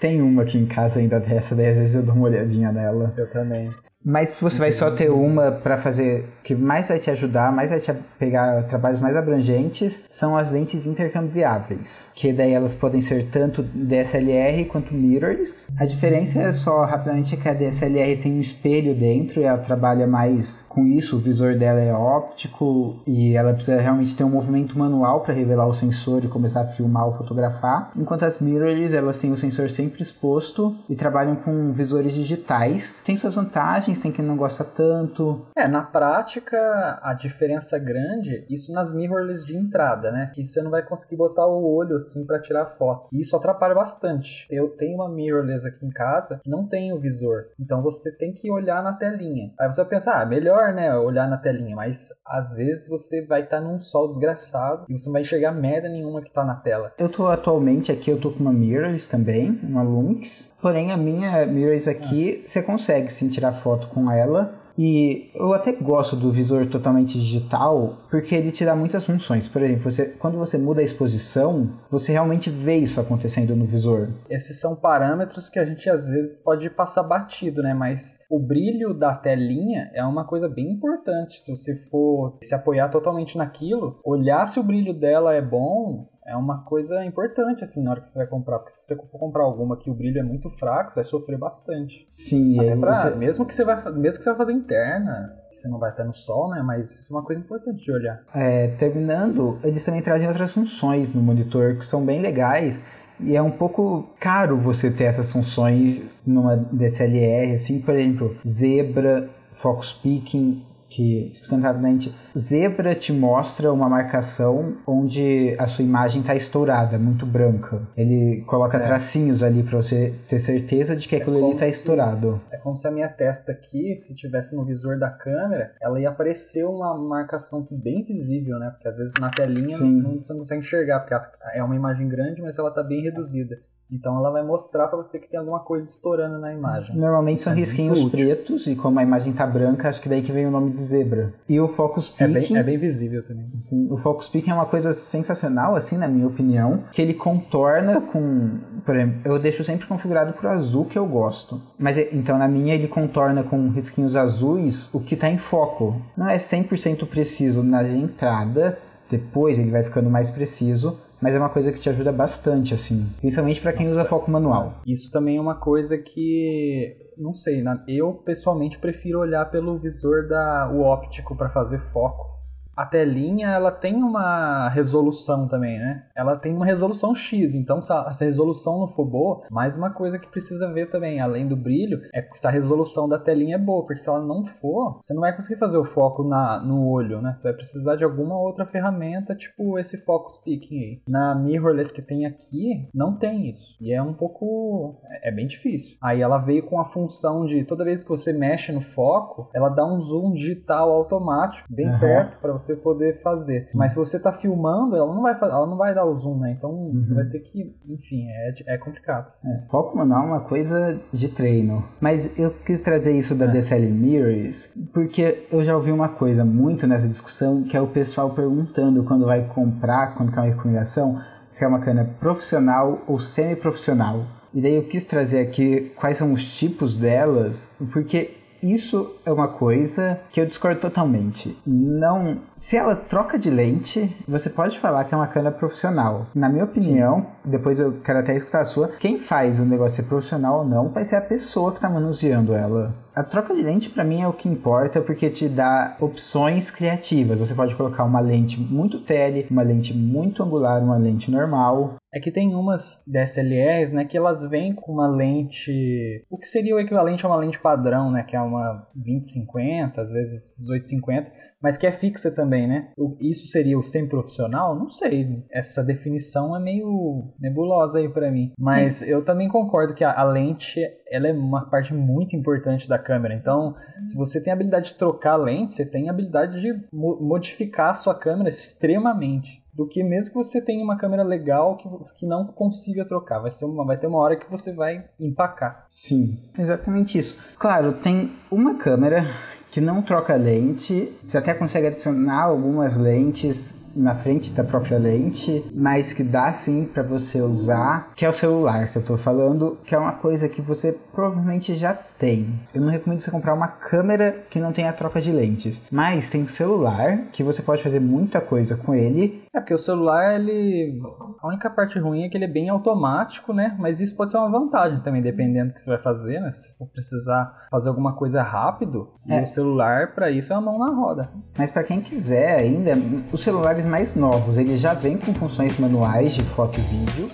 Tem 0.00 0.20
uma 0.20 0.42
aqui 0.42 0.58
em 0.58 0.66
casa 0.66 0.98
ainda 0.98 1.20
dessa, 1.20 1.54
daí 1.54 1.68
às 1.68 1.78
vezes 1.78 1.94
eu 1.94 2.02
dou 2.02 2.14
uma 2.14 2.24
olhadinha 2.24 2.72
nela. 2.72 3.14
Eu 3.16 3.30
também. 3.30 3.72
Mas 4.04 4.36
você 4.40 4.58
vai 4.58 4.72
só 4.72 4.90
ter 4.90 5.10
uma 5.10 5.52
para 5.52 5.78
fazer 5.78 6.28
que 6.42 6.56
mais 6.56 6.88
vai 6.88 6.98
te 6.98 7.10
ajudar, 7.10 7.52
mais 7.52 7.70
vai 7.70 7.78
te 7.78 7.92
pegar 8.18 8.64
trabalhos 8.64 9.00
mais 9.00 9.16
abrangentes, 9.16 10.02
são 10.10 10.36
as 10.36 10.50
lentes 10.50 10.86
intercambiáveis, 10.86 12.10
que 12.14 12.32
daí 12.32 12.52
elas 12.52 12.74
podem 12.74 13.00
ser 13.00 13.24
tanto 13.24 13.62
DSLR 13.62 14.64
quanto 14.64 14.92
mirrorless. 14.92 15.68
A 15.78 15.86
diferença 15.86 16.40
é 16.40 16.50
só 16.50 16.84
rapidamente 16.84 17.36
que 17.36 17.48
a 17.48 17.54
DSLR 17.54 18.16
tem 18.16 18.32
um 18.32 18.40
espelho 18.40 18.92
dentro 18.94 19.40
e 19.40 19.44
ela 19.44 19.58
trabalha 19.58 20.06
mais 20.06 20.64
com 20.68 20.84
isso, 20.86 21.16
o 21.16 21.20
visor 21.20 21.54
dela 21.54 21.80
é 21.80 21.92
óptico 21.92 22.96
e 23.06 23.36
ela 23.36 23.54
precisa 23.54 23.80
realmente 23.80 24.16
ter 24.16 24.24
um 24.24 24.30
movimento 24.30 24.76
manual 24.76 25.20
para 25.20 25.34
revelar 25.34 25.66
o 25.66 25.72
sensor 25.72 26.24
e 26.24 26.28
começar 26.28 26.62
a 26.62 26.66
filmar 26.66 27.06
ou 27.06 27.12
fotografar, 27.12 27.92
enquanto 27.96 28.24
as 28.24 28.40
mirrorless 28.40 28.96
elas 28.96 29.18
têm 29.18 29.30
o 29.30 29.36
sensor 29.36 29.70
sempre 29.70 30.02
exposto 30.02 30.74
e 30.88 30.96
trabalham 30.96 31.36
com 31.36 31.72
visores 31.72 32.14
digitais. 32.14 33.00
Tem 33.04 33.16
suas 33.16 33.36
vantagens 33.36 33.91
tem 34.00 34.12
quem 34.12 34.24
não 34.24 34.36
gosta 34.36 34.64
tanto. 34.64 35.46
É, 35.56 35.68
na 35.68 35.82
prática, 35.82 37.00
a 37.02 37.14
diferença 37.14 37.78
grande, 37.78 38.44
isso 38.48 38.72
nas 38.72 38.92
mirrorless 38.92 39.44
de 39.44 39.56
entrada, 39.56 40.10
né? 40.10 40.30
Que 40.34 40.44
você 40.44 40.62
não 40.62 40.70
vai 40.70 40.82
conseguir 40.82 41.16
botar 41.16 41.46
o 41.46 41.64
olho 41.64 41.96
assim 41.96 42.24
para 42.26 42.40
tirar 42.40 42.66
foto. 42.66 43.08
E 43.12 43.20
isso 43.20 43.36
atrapalha 43.36 43.74
bastante. 43.74 44.46
Eu 44.50 44.68
tenho 44.70 44.96
uma 44.96 45.08
mirrorless 45.08 45.66
aqui 45.66 45.84
em 45.84 45.90
casa 45.90 46.38
que 46.42 46.50
não 46.50 46.66
tem 46.66 46.92
o 46.92 46.98
visor. 46.98 47.46
Então 47.58 47.82
você 47.82 48.14
tem 48.16 48.32
que 48.32 48.50
olhar 48.50 48.82
na 48.82 48.92
telinha. 48.92 49.52
Aí 49.58 49.70
você 49.70 49.82
vai 49.82 49.90
pensar, 49.90 50.20
ah, 50.20 50.26
melhor, 50.26 50.72
né, 50.72 50.94
olhar 50.96 51.28
na 51.28 51.36
telinha, 51.36 51.74
mas 51.74 52.10
às 52.26 52.56
vezes 52.56 52.88
você 52.88 53.24
vai 53.24 53.42
estar 53.42 53.60
tá 53.60 53.62
num 53.62 53.78
sol 53.78 54.08
desgraçado 54.08 54.86
e 54.88 54.92
você 54.92 55.06
não 55.06 55.12
vai 55.12 55.22
enxergar 55.22 55.52
merda 55.52 55.88
nenhuma 55.88 56.22
que 56.22 56.32
tá 56.32 56.44
na 56.44 56.54
tela. 56.54 56.92
Eu 56.98 57.08
tô 57.08 57.26
atualmente 57.26 57.90
aqui, 57.90 58.10
eu 58.10 58.20
tô 58.20 58.30
com 58.30 58.40
uma 58.40 58.52
mirrorless 58.52 59.08
também, 59.08 59.58
uma 59.62 59.82
Lynx. 59.82 60.52
Porém, 60.60 60.92
a 60.92 60.96
minha 60.96 61.44
mirrorless 61.46 61.88
aqui, 61.88 62.42
ah. 62.44 62.48
você 62.48 62.62
consegue 62.62 63.12
sim 63.12 63.28
tirar 63.28 63.52
foto 63.52 63.81
foto 63.82 63.88
com 63.88 64.10
ela. 64.10 64.54
E 64.78 65.30
eu 65.34 65.52
até 65.52 65.72
gosto 65.72 66.16
do 66.16 66.30
visor 66.30 66.64
totalmente 66.64 67.18
digital, 67.18 67.98
porque 68.10 68.34
ele 68.34 68.50
te 68.50 68.64
dá 68.64 68.74
muitas 68.74 69.04
funções. 69.04 69.46
Por 69.46 69.62
exemplo, 69.62 69.90
você, 69.90 70.06
quando 70.06 70.38
você 70.38 70.56
muda 70.56 70.80
a 70.80 70.84
exposição, 70.84 71.68
você 71.90 72.12
realmente 72.12 72.48
vê 72.48 72.76
isso 72.76 72.98
acontecendo 72.98 73.54
no 73.54 73.66
visor. 73.66 74.08
Esses 74.30 74.58
são 74.58 74.74
parâmetros 74.74 75.50
que 75.50 75.58
a 75.58 75.64
gente 75.64 75.90
às 75.90 76.08
vezes 76.08 76.38
pode 76.38 76.70
passar 76.70 77.02
batido, 77.02 77.62
né? 77.62 77.74
Mas 77.74 78.18
o 78.30 78.38
brilho 78.40 78.94
da 78.94 79.14
telinha 79.14 79.90
é 79.92 80.02
uma 80.02 80.26
coisa 80.26 80.48
bem 80.48 80.72
importante. 80.72 81.38
Se 81.38 81.54
você 81.54 81.76
for 81.90 82.38
se 82.42 82.54
apoiar 82.54 82.88
totalmente 82.88 83.36
naquilo, 83.36 84.00
olhar 84.02 84.46
se 84.46 84.58
o 84.58 84.64
brilho 84.64 84.94
dela 84.94 85.34
é 85.34 85.42
bom, 85.42 86.08
é 86.26 86.36
uma 86.36 86.62
coisa 86.64 87.04
importante, 87.04 87.64
assim, 87.64 87.82
na 87.82 87.90
hora 87.90 88.00
que 88.00 88.10
você 88.10 88.18
vai 88.18 88.28
comprar. 88.28 88.58
Porque 88.58 88.72
se 88.72 88.86
você 88.86 88.96
for 88.96 89.18
comprar 89.18 89.42
alguma 89.42 89.76
que 89.76 89.90
o 89.90 89.94
brilho 89.94 90.20
é 90.20 90.22
muito 90.22 90.48
fraco, 90.48 90.92
você 90.92 91.00
vai 91.00 91.04
sofrer 91.04 91.38
bastante. 91.38 92.06
Sim, 92.08 92.60
Até 92.60 92.76
pra, 92.76 93.10
você... 93.10 93.18
mesmo, 93.18 93.44
que 93.44 93.54
você 93.54 93.64
vai, 93.64 93.76
mesmo 93.92 94.18
que 94.18 94.24
você 94.24 94.30
vai 94.30 94.36
fazer 94.36 94.52
interna, 94.52 95.36
que 95.50 95.58
você 95.58 95.68
não 95.68 95.78
vai 95.78 95.90
estar 95.90 96.04
no 96.04 96.12
sol, 96.12 96.50
né? 96.50 96.62
Mas 96.62 96.90
isso 97.00 97.12
é 97.12 97.16
uma 97.16 97.24
coisa 97.24 97.40
importante 97.40 97.82
de 97.82 97.92
olhar. 97.92 98.22
É, 98.34 98.68
terminando, 98.68 99.58
eles 99.64 99.84
também 99.84 100.00
trazem 100.00 100.28
outras 100.28 100.52
funções 100.52 101.12
no 101.12 101.20
monitor 101.20 101.76
que 101.76 101.84
são 101.84 102.04
bem 102.04 102.20
legais. 102.20 102.80
E 103.20 103.36
é 103.36 103.42
um 103.42 103.50
pouco 103.50 104.08
caro 104.18 104.58
você 104.58 104.90
ter 104.90 105.04
essas 105.04 105.30
funções 105.30 106.02
numa 106.26 106.56
DSLR, 106.56 107.54
assim, 107.54 107.80
por 107.80 107.94
exemplo, 107.94 108.36
zebra, 108.46 109.28
focus 109.52 109.92
picking, 109.92 110.64
que 110.92 111.30
instantaneamente 111.30 112.14
zebra 112.36 112.94
te 112.94 113.12
mostra 113.12 113.72
uma 113.72 113.88
marcação 113.88 114.76
onde 114.86 115.56
a 115.58 115.66
sua 115.66 115.84
imagem 115.84 116.20
está 116.20 116.34
estourada, 116.34 116.98
muito 116.98 117.24
branca. 117.24 117.80
Ele 117.96 118.42
coloca 118.46 118.76
é. 118.76 118.80
tracinhos 118.80 119.42
ali 119.42 119.62
para 119.62 119.80
você 119.80 120.14
ter 120.28 120.38
certeza 120.38 120.94
de 120.94 121.08
que 121.08 121.16
é 121.16 121.18
aquilo 121.18 121.44
ali 121.44 121.54
está 121.54 121.66
estourado. 121.66 122.40
É 122.50 122.58
como 122.58 122.76
se 122.76 122.86
a 122.86 122.90
minha 122.90 123.08
testa 123.08 123.52
aqui, 123.52 123.96
se 123.96 124.14
tivesse 124.14 124.54
no 124.54 124.64
visor 124.64 124.98
da 124.98 125.08
câmera, 125.08 125.72
ela 125.80 125.98
ia 125.98 126.10
aparecer 126.10 126.64
uma 126.64 126.96
marcação 126.96 127.64
que 127.64 127.74
bem 127.74 128.04
visível, 128.04 128.58
né? 128.58 128.70
Porque 128.70 128.88
às 128.88 128.98
vezes 128.98 129.14
na 129.18 129.30
telinha 129.30 129.78
não, 129.78 130.16
você 130.16 130.32
não 130.32 130.40
consegue 130.40 130.60
enxergar, 130.60 131.00
porque 131.00 131.14
é 131.54 131.62
uma 131.62 131.74
imagem 131.74 132.06
grande, 132.08 132.42
mas 132.42 132.58
ela 132.58 132.68
está 132.68 132.82
bem 132.82 133.02
reduzida. 133.02 133.58
Então 133.92 134.16
ela 134.16 134.30
vai 134.30 134.42
mostrar 134.42 134.88
para 134.88 134.96
você 134.96 135.18
que 135.18 135.28
tem 135.28 135.38
alguma 135.38 135.60
coisa 135.60 135.86
estourando 135.86 136.38
na 136.38 136.52
imagem. 136.52 136.96
Normalmente 136.96 137.38
Isso 137.38 137.44
são 137.44 137.52
é 137.52 137.56
risquinhos 137.56 138.04
pretos 138.04 138.66
e 138.66 138.74
como 138.74 138.98
a 138.98 139.02
imagem 139.02 139.32
tá 139.34 139.46
branca, 139.46 139.88
acho 139.88 140.00
que 140.00 140.08
daí 140.08 140.22
que 140.22 140.32
vem 140.32 140.46
o 140.46 140.50
nome 140.50 140.70
de 140.70 140.82
zebra. 140.82 141.34
E 141.48 141.60
o 141.60 141.68
focus 141.68 142.08
picking... 142.08 142.24
É 142.24 142.28
bem, 142.28 142.56
é 142.56 142.62
bem 142.62 142.78
visível 142.78 143.22
também. 143.22 143.50
Sim, 143.60 143.88
o 143.90 143.96
focus 143.98 144.28
picking 144.28 144.50
é 144.50 144.54
uma 144.54 144.66
coisa 144.66 144.92
sensacional, 144.94 145.76
assim, 145.76 145.98
na 145.98 146.08
minha 146.08 146.26
opinião, 146.26 146.84
que 146.90 147.02
ele 147.02 147.12
contorna 147.12 148.00
com... 148.00 148.58
Por 148.84 148.96
exemplo, 148.96 149.20
eu 149.24 149.38
deixo 149.38 149.62
sempre 149.62 149.86
configurado 149.86 150.32
pro 150.32 150.48
azul 150.48 150.86
que 150.86 150.98
eu 150.98 151.06
gosto. 151.06 151.60
Mas 151.78 151.98
então 151.98 152.38
na 152.38 152.48
minha 152.48 152.74
ele 152.74 152.88
contorna 152.88 153.44
com 153.44 153.68
risquinhos 153.68 154.16
azuis 154.16 154.92
o 154.94 155.00
que 155.00 155.16
tá 155.16 155.28
em 155.28 155.38
foco. 155.38 156.00
Não 156.16 156.28
é 156.28 156.36
100% 156.36 157.06
preciso 157.06 157.62
na 157.62 157.82
de 157.82 157.96
entrada, 157.96 158.78
depois 159.10 159.58
ele 159.58 159.70
vai 159.70 159.84
ficando 159.84 160.08
mais 160.08 160.30
preciso, 160.30 160.98
mas 161.22 161.34
é 161.34 161.38
uma 161.38 161.48
coisa 161.48 161.70
que 161.70 161.78
te 161.78 161.88
ajuda 161.88 162.10
bastante, 162.10 162.74
assim. 162.74 163.08
Principalmente 163.20 163.60
para 163.60 163.72
quem 163.72 163.86
Nossa. 163.86 164.00
usa 164.00 164.04
foco 164.04 164.28
manual. 164.28 164.80
Isso 164.84 165.10
também 165.12 165.36
é 165.36 165.40
uma 165.40 165.54
coisa 165.54 165.96
que. 165.96 166.96
Não 167.16 167.32
sei, 167.32 167.62
eu 167.86 168.14
pessoalmente 168.14 168.78
prefiro 168.78 169.20
olhar 169.20 169.44
pelo 169.50 169.78
visor 169.78 170.26
da 170.26 170.68
o 170.74 170.80
óptico 170.80 171.36
para 171.36 171.48
fazer 171.48 171.78
foco. 171.78 172.41
A 172.76 172.86
telinha 172.86 173.48
ela 173.48 173.70
tem 173.70 174.02
uma 174.02 174.68
resolução 174.68 175.46
também, 175.46 175.78
né? 175.78 176.06
Ela 176.14 176.36
tem 176.36 176.54
uma 176.54 176.66
resolução 176.66 177.14
X, 177.14 177.54
então 177.54 177.80
se 177.80 177.92
a, 177.92 178.10
se 178.10 178.24
a 178.24 178.26
resolução 178.26 178.80
não 178.80 178.86
for 178.86 179.04
boa, 179.04 179.42
mais 179.50 179.76
uma 179.76 179.90
coisa 179.90 180.18
que 180.18 180.30
precisa 180.30 180.72
ver 180.72 180.90
também, 180.90 181.20
além 181.20 181.46
do 181.46 181.56
brilho, 181.56 182.00
é 182.14 182.26
se 182.32 182.46
a 182.46 182.50
resolução 182.50 183.08
da 183.08 183.18
telinha 183.18 183.56
é 183.56 183.58
boa, 183.58 183.84
porque 183.84 184.00
se 184.00 184.08
ela 184.08 184.24
não 184.24 184.44
for, 184.44 184.98
você 185.00 185.12
não 185.14 185.20
vai 185.20 185.34
conseguir 185.34 185.58
fazer 185.58 185.78
o 185.78 185.84
foco 185.84 186.24
na, 186.24 186.60
no 186.60 186.88
olho, 186.88 187.20
né? 187.20 187.32
Você 187.32 187.48
vai 187.48 187.56
precisar 187.56 187.96
de 187.96 188.04
alguma 188.04 188.38
outra 188.38 188.64
ferramenta, 188.64 189.34
tipo 189.34 189.78
esse 189.78 189.98
focus 190.04 190.38
picking 190.38 190.78
aí. 190.78 191.02
Na 191.08 191.34
mirrorless 191.34 191.92
que 191.92 192.02
tem 192.02 192.26
aqui, 192.26 192.88
não 192.94 193.16
tem 193.16 193.48
isso. 193.48 193.76
E 193.80 193.92
é 193.92 194.02
um 194.02 194.14
pouco. 194.14 195.00
é 195.22 195.30
bem 195.30 195.46
difícil. 195.46 195.96
Aí 196.02 196.20
ela 196.20 196.38
veio 196.38 196.64
com 196.64 196.80
a 196.80 196.84
função 196.84 197.44
de 197.44 197.64
toda 197.64 197.84
vez 197.84 198.02
que 198.02 198.08
você 198.08 198.32
mexe 198.32 198.72
no 198.72 198.80
foco, 198.80 199.50
ela 199.54 199.68
dá 199.68 199.84
um 199.84 200.00
zoom 200.00 200.32
digital 200.32 200.90
automático, 200.90 201.68
bem 201.70 201.88
uhum. 201.88 202.00
perto, 202.00 202.38
para 202.38 202.52
você 202.52 202.61
poder 202.76 203.20
fazer. 203.22 203.68
Mas 203.74 203.92
se 203.92 203.98
você 203.98 204.18
tá 204.18 204.32
filmando, 204.32 204.96
ela 204.96 205.14
não 205.14 205.22
vai, 205.22 205.34
ela 205.40 205.66
não 205.66 205.76
vai 205.76 205.94
dar 205.94 206.04
o 206.04 206.14
zoom, 206.14 206.38
né? 206.38 206.54
Então 206.56 206.70
uhum. 206.70 207.00
você 207.00 207.14
vai 207.14 207.24
ter 207.24 207.40
que. 207.40 207.74
Enfim, 207.88 208.26
é, 208.28 208.74
é 208.74 208.78
complicado. 208.78 209.32
É, 209.44 209.68
foco 209.70 209.96
manual 209.96 210.22
é 210.22 210.26
uma 210.26 210.40
coisa 210.40 211.00
de 211.12 211.28
treino. 211.28 211.84
Mas 212.00 212.30
eu 212.38 212.50
quis 212.50 212.82
trazer 212.82 213.12
isso 213.12 213.34
da 213.34 213.46
é. 213.46 213.48
DSL 213.48 213.90
Mirrors 213.90 214.72
porque 214.92 215.46
eu 215.50 215.64
já 215.64 215.76
ouvi 215.76 215.92
uma 215.92 216.08
coisa 216.08 216.44
muito 216.44 216.86
nessa 216.86 217.08
discussão 217.08 217.62
que 217.64 217.76
é 217.76 217.80
o 217.80 217.86
pessoal 217.86 218.30
perguntando 218.30 219.04
quando 219.04 219.26
vai 219.26 219.46
comprar, 219.48 220.14
quando 220.14 220.32
quer 220.32 220.40
uma 220.40 220.46
recomendação, 220.46 221.18
se 221.50 221.64
é 221.64 221.68
uma 221.68 221.80
câmera 221.80 222.08
profissional 222.18 223.00
ou 223.06 223.20
semi-profissional. 223.20 224.24
E 224.54 224.60
daí 224.60 224.74
eu 224.74 224.84
quis 224.84 225.04
trazer 225.04 225.40
aqui 225.40 225.92
quais 225.96 226.18
são 226.18 226.32
os 226.32 226.58
tipos 226.58 226.94
delas, 226.94 227.74
porque 227.92 228.41
isso 228.62 229.16
é 229.24 229.32
uma 229.32 229.48
coisa 229.48 230.20
que 230.30 230.40
eu 230.40 230.46
discordo 230.46 230.80
totalmente. 230.80 231.56
Não, 231.66 232.38
se 232.56 232.76
ela 232.76 232.94
troca 232.94 233.38
de 233.38 233.50
lente, 233.50 234.14
você 234.26 234.48
pode 234.48 234.78
falar 234.78 235.04
que 235.04 235.14
é 235.14 235.16
uma 235.16 235.26
câmera 235.26 235.54
profissional. 235.54 236.26
Na 236.34 236.48
minha 236.48 236.64
opinião, 236.64 237.20
Sim. 237.20 237.26
depois 237.50 237.80
eu 237.80 237.92
quero 238.04 238.20
até 238.20 238.36
escutar 238.36 238.60
a 238.60 238.64
sua, 238.64 238.88
quem 238.88 239.18
faz 239.18 239.58
o 239.58 239.64
negócio 239.64 239.96
ser 239.96 240.04
profissional 240.04 240.58
ou 240.58 240.64
não 240.64 240.88
vai 240.88 241.04
ser 241.04 241.16
a 241.16 241.20
pessoa 241.20 241.70
que 241.70 241.78
está 241.78 241.88
manuseando 241.88 242.54
ela. 242.54 242.94
A 243.14 243.22
troca 243.22 243.54
de 243.54 243.62
lente 243.62 243.90
para 243.90 244.04
mim 244.04 244.22
é 244.22 244.28
o 244.28 244.32
que 244.32 244.48
importa 244.48 245.00
porque 245.02 245.28
te 245.28 245.48
dá 245.48 245.96
opções 246.00 246.70
criativas. 246.70 247.40
Você 247.40 247.54
pode 247.54 247.76
colocar 247.76 248.04
uma 248.04 248.20
lente 248.20 248.58
muito 248.58 249.00
tele, 249.00 249.46
uma 249.50 249.62
lente 249.62 249.94
muito 249.94 250.42
angular, 250.42 250.82
uma 250.82 250.96
lente 250.96 251.30
normal. 251.30 251.96
É 252.14 252.20
que 252.20 252.30
tem 252.30 252.54
umas 252.54 253.02
DSLRs, 253.06 253.94
né, 253.94 254.04
que 254.04 254.18
elas 254.18 254.46
vêm 254.48 254.74
com 254.74 254.92
uma 254.92 255.08
lente, 255.08 256.24
o 256.28 256.36
que 256.36 256.46
seria 256.46 256.76
o 256.76 256.80
equivalente 256.80 257.24
a 257.24 257.28
uma 257.28 257.36
lente 257.36 257.58
padrão, 257.58 258.10
né, 258.10 258.22
que 258.22 258.36
é 258.36 258.40
uma 258.40 258.86
2050, 258.94 260.00
às 260.00 260.12
vezes 260.12 260.54
1850, 260.58 261.32
mas 261.62 261.78
que 261.78 261.86
é 261.86 261.92
fixa 261.92 262.30
também, 262.30 262.66
né? 262.66 262.88
Isso 263.20 263.46
seria 263.46 263.78
o 263.78 263.82
semi-profissional? 263.82 264.74
Não 264.74 264.88
sei. 264.88 265.44
Essa 265.50 265.82
definição 265.84 266.56
é 266.56 266.58
meio 266.58 267.32
nebulosa 267.38 268.00
aí 268.00 268.08
para 268.08 268.32
mim. 268.32 268.52
Mas 268.58 269.00
eu 269.00 269.24
também 269.24 269.48
concordo 269.48 269.94
que 269.94 270.02
a, 270.02 270.12
a, 270.12 270.24
lente 270.24 270.80
ela 271.08 271.28
é 271.28 271.32
uma 271.32 271.70
parte 271.70 271.94
muito 271.94 272.34
importante 272.34 272.88
da 272.88 272.98
câmera. 272.98 273.34
Então, 273.34 273.76
se 274.02 274.18
você 274.18 274.42
tem 274.42 274.52
a 274.52 274.56
habilidade 274.56 274.88
de 274.88 274.96
trocar 274.96 275.34
a 275.34 275.36
lente, 275.36 275.72
você 275.72 275.86
tem 275.86 276.08
a 276.08 276.12
habilidade 276.12 276.60
de 276.60 276.72
mo 276.92 277.20
modificar 277.20 277.90
a 277.90 277.94
sua 277.94 278.14
câmera 278.14 278.48
extremamente 278.48 279.61
do 279.72 279.86
que 279.86 280.02
mesmo 280.02 280.32
que 280.32 280.36
você 280.36 280.60
tenha 280.60 280.84
uma 280.84 280.98
câmera 280.98 281.22
legal 281.22 281.76
que, 281.76 281.88
que 282.18 282.26
não 282.26 282.46
consiga 282.46 283.06
trocar. 283.06 283.38
Vai, 283.40 283.50
ser 283.50 283.64
uma, 283.64 283.84
vai 283.84 283.96
ter 283.96 284.06
uma 284.06 284.18
hora 284.18 284.36
que 284.36 284.50
você 284.50 284.72
vai 284.72 285.04
empacar. 285.18 285.86
Sim, 285.88 286.38
exatamente 286.58 287.18
isso. 287.18 287.38
Claro, 287.58 287.94
tem 287.94 288.32
uma 288.50 288.76
câmera 288.76 289.26
que 289.70 289.80
não 289.80 290.02
troca 290.02 290.36
lente. 290.36 291.12
Você 291.22 291.38
até 291.38 291.54
consegue 291.54 291.86
adicionar 291.86 292.42
algumas 292.42 292.96
lentes 292.96 293.74
na 293.94 294.14
frente 294.14 294.52
da 294.52 294.64
própria 294.64 294.98
lente, 294.98 295.64
mas 295.74 296.12
que 296.12 296.22
dá 296.22 296.52
sim 296.52 296.84
para 296.84 297.02
você 297.02 297.40
usar, 297.40 298.12
que 298.14 298.24
é 298.24 298.28
o 298.28 298.32
celular 298.32 298.90
que 298.90 298.96
eu 298.96 299.04
tô 299.04 299.16
falando, 299.16 299.78
que 299.84 299.94
é 299.94 299.98
uma 299.98 300.12
coisa 300.12 300.48
que 300.48 300.62
você 300.62 300.96
provavelmente 301.12 301.74
já 301.74 301.94
tem. 301.94 302.58
Eu 302.74 302.80
não 302.80 302.88
recomendo 302.88 303.20
você 303.20 303.30
comprar 303.30 303.54
uma 303.54 303.68
câmera 303.68 304.44
que 304.48 304.60
não 304.60 304.72
tenha 304.72 304.92
troca 304.92 305.20
de 305.20 305.32
lentes, 305.32 305.82
mas 305.90 306.30
tem 306.30 306.46
celular 306.48 307.26
que 307.32 307.42
você 307.42 307.62
pode 307.62 307.82
fazer 307.82 308.00
muita 308.00 308.40
coisa 308.40 308.76
com 308.76 308.94
ele. 308.94 309.41
É 309.54 309.60
porque 309.60 309.74
o 309.74 309.78
celular 309.78 310.34
ele 310.34 310.98
a 311.42 311.46
única 311.46 311.68
parte 311.68 311.98
ruim 311.98 312.22
é 312.24 312.28
que 312.30 312.38
ele 312.38 312.46
é 312.46 312.48
bem 312.48 312.70
automático, 312.70 313.52
né? 313.52 313.76
Mas 313.78 314.00
isso 314.00 314.16
pode 314.16 314.30
ser 314.30 314.38
uma 314.38 314.48
vantagem 314.48 315.02
também, 315.02 315.20
dependendo 315.20 315.68
do 315.68 315.74
que 315.74 315.80
você 315.80 315.90
vai 315.90 315.98
fazer, 315.98 316.40
né? 316.40 316.50
Se 316.50 316.74
for 316.78 316.88
precisar 316.88 317.66
fazer 317.70 317.90
alguma 317.90 318.14
coisa 318.14 318.42
rápido, 318.42 319.10
é. 319.28 319.42
o 319.42 319.46
celular 319.46 320.14
para 320.14 320.30
isso 320.30 320.54
é 320.54 320.56
uma 320.56 320.72
mão 320.72 320.78
na 320.78 320.94
roda. 320.94 321.30
Mas 321.58 321.70
para 321.70 321.84
quem 321.84 322.00
quiser 322.00 322.60
ainda, 322.60 322.92
os 323.30 323.42
celulares 323.42 323.84
mais 323.84 324.14
novos, 324.14 324.56
eles 324.56 324.80
já 324.80 324.94
vêm 324.94 325.18
com 325.18 325.34
funções 325.34 325.78
manuais 325.78 326.32
de 326.32 326.42
foto 326.42 326.80
e 326.80 326.82
vídeo. 326.84 327.28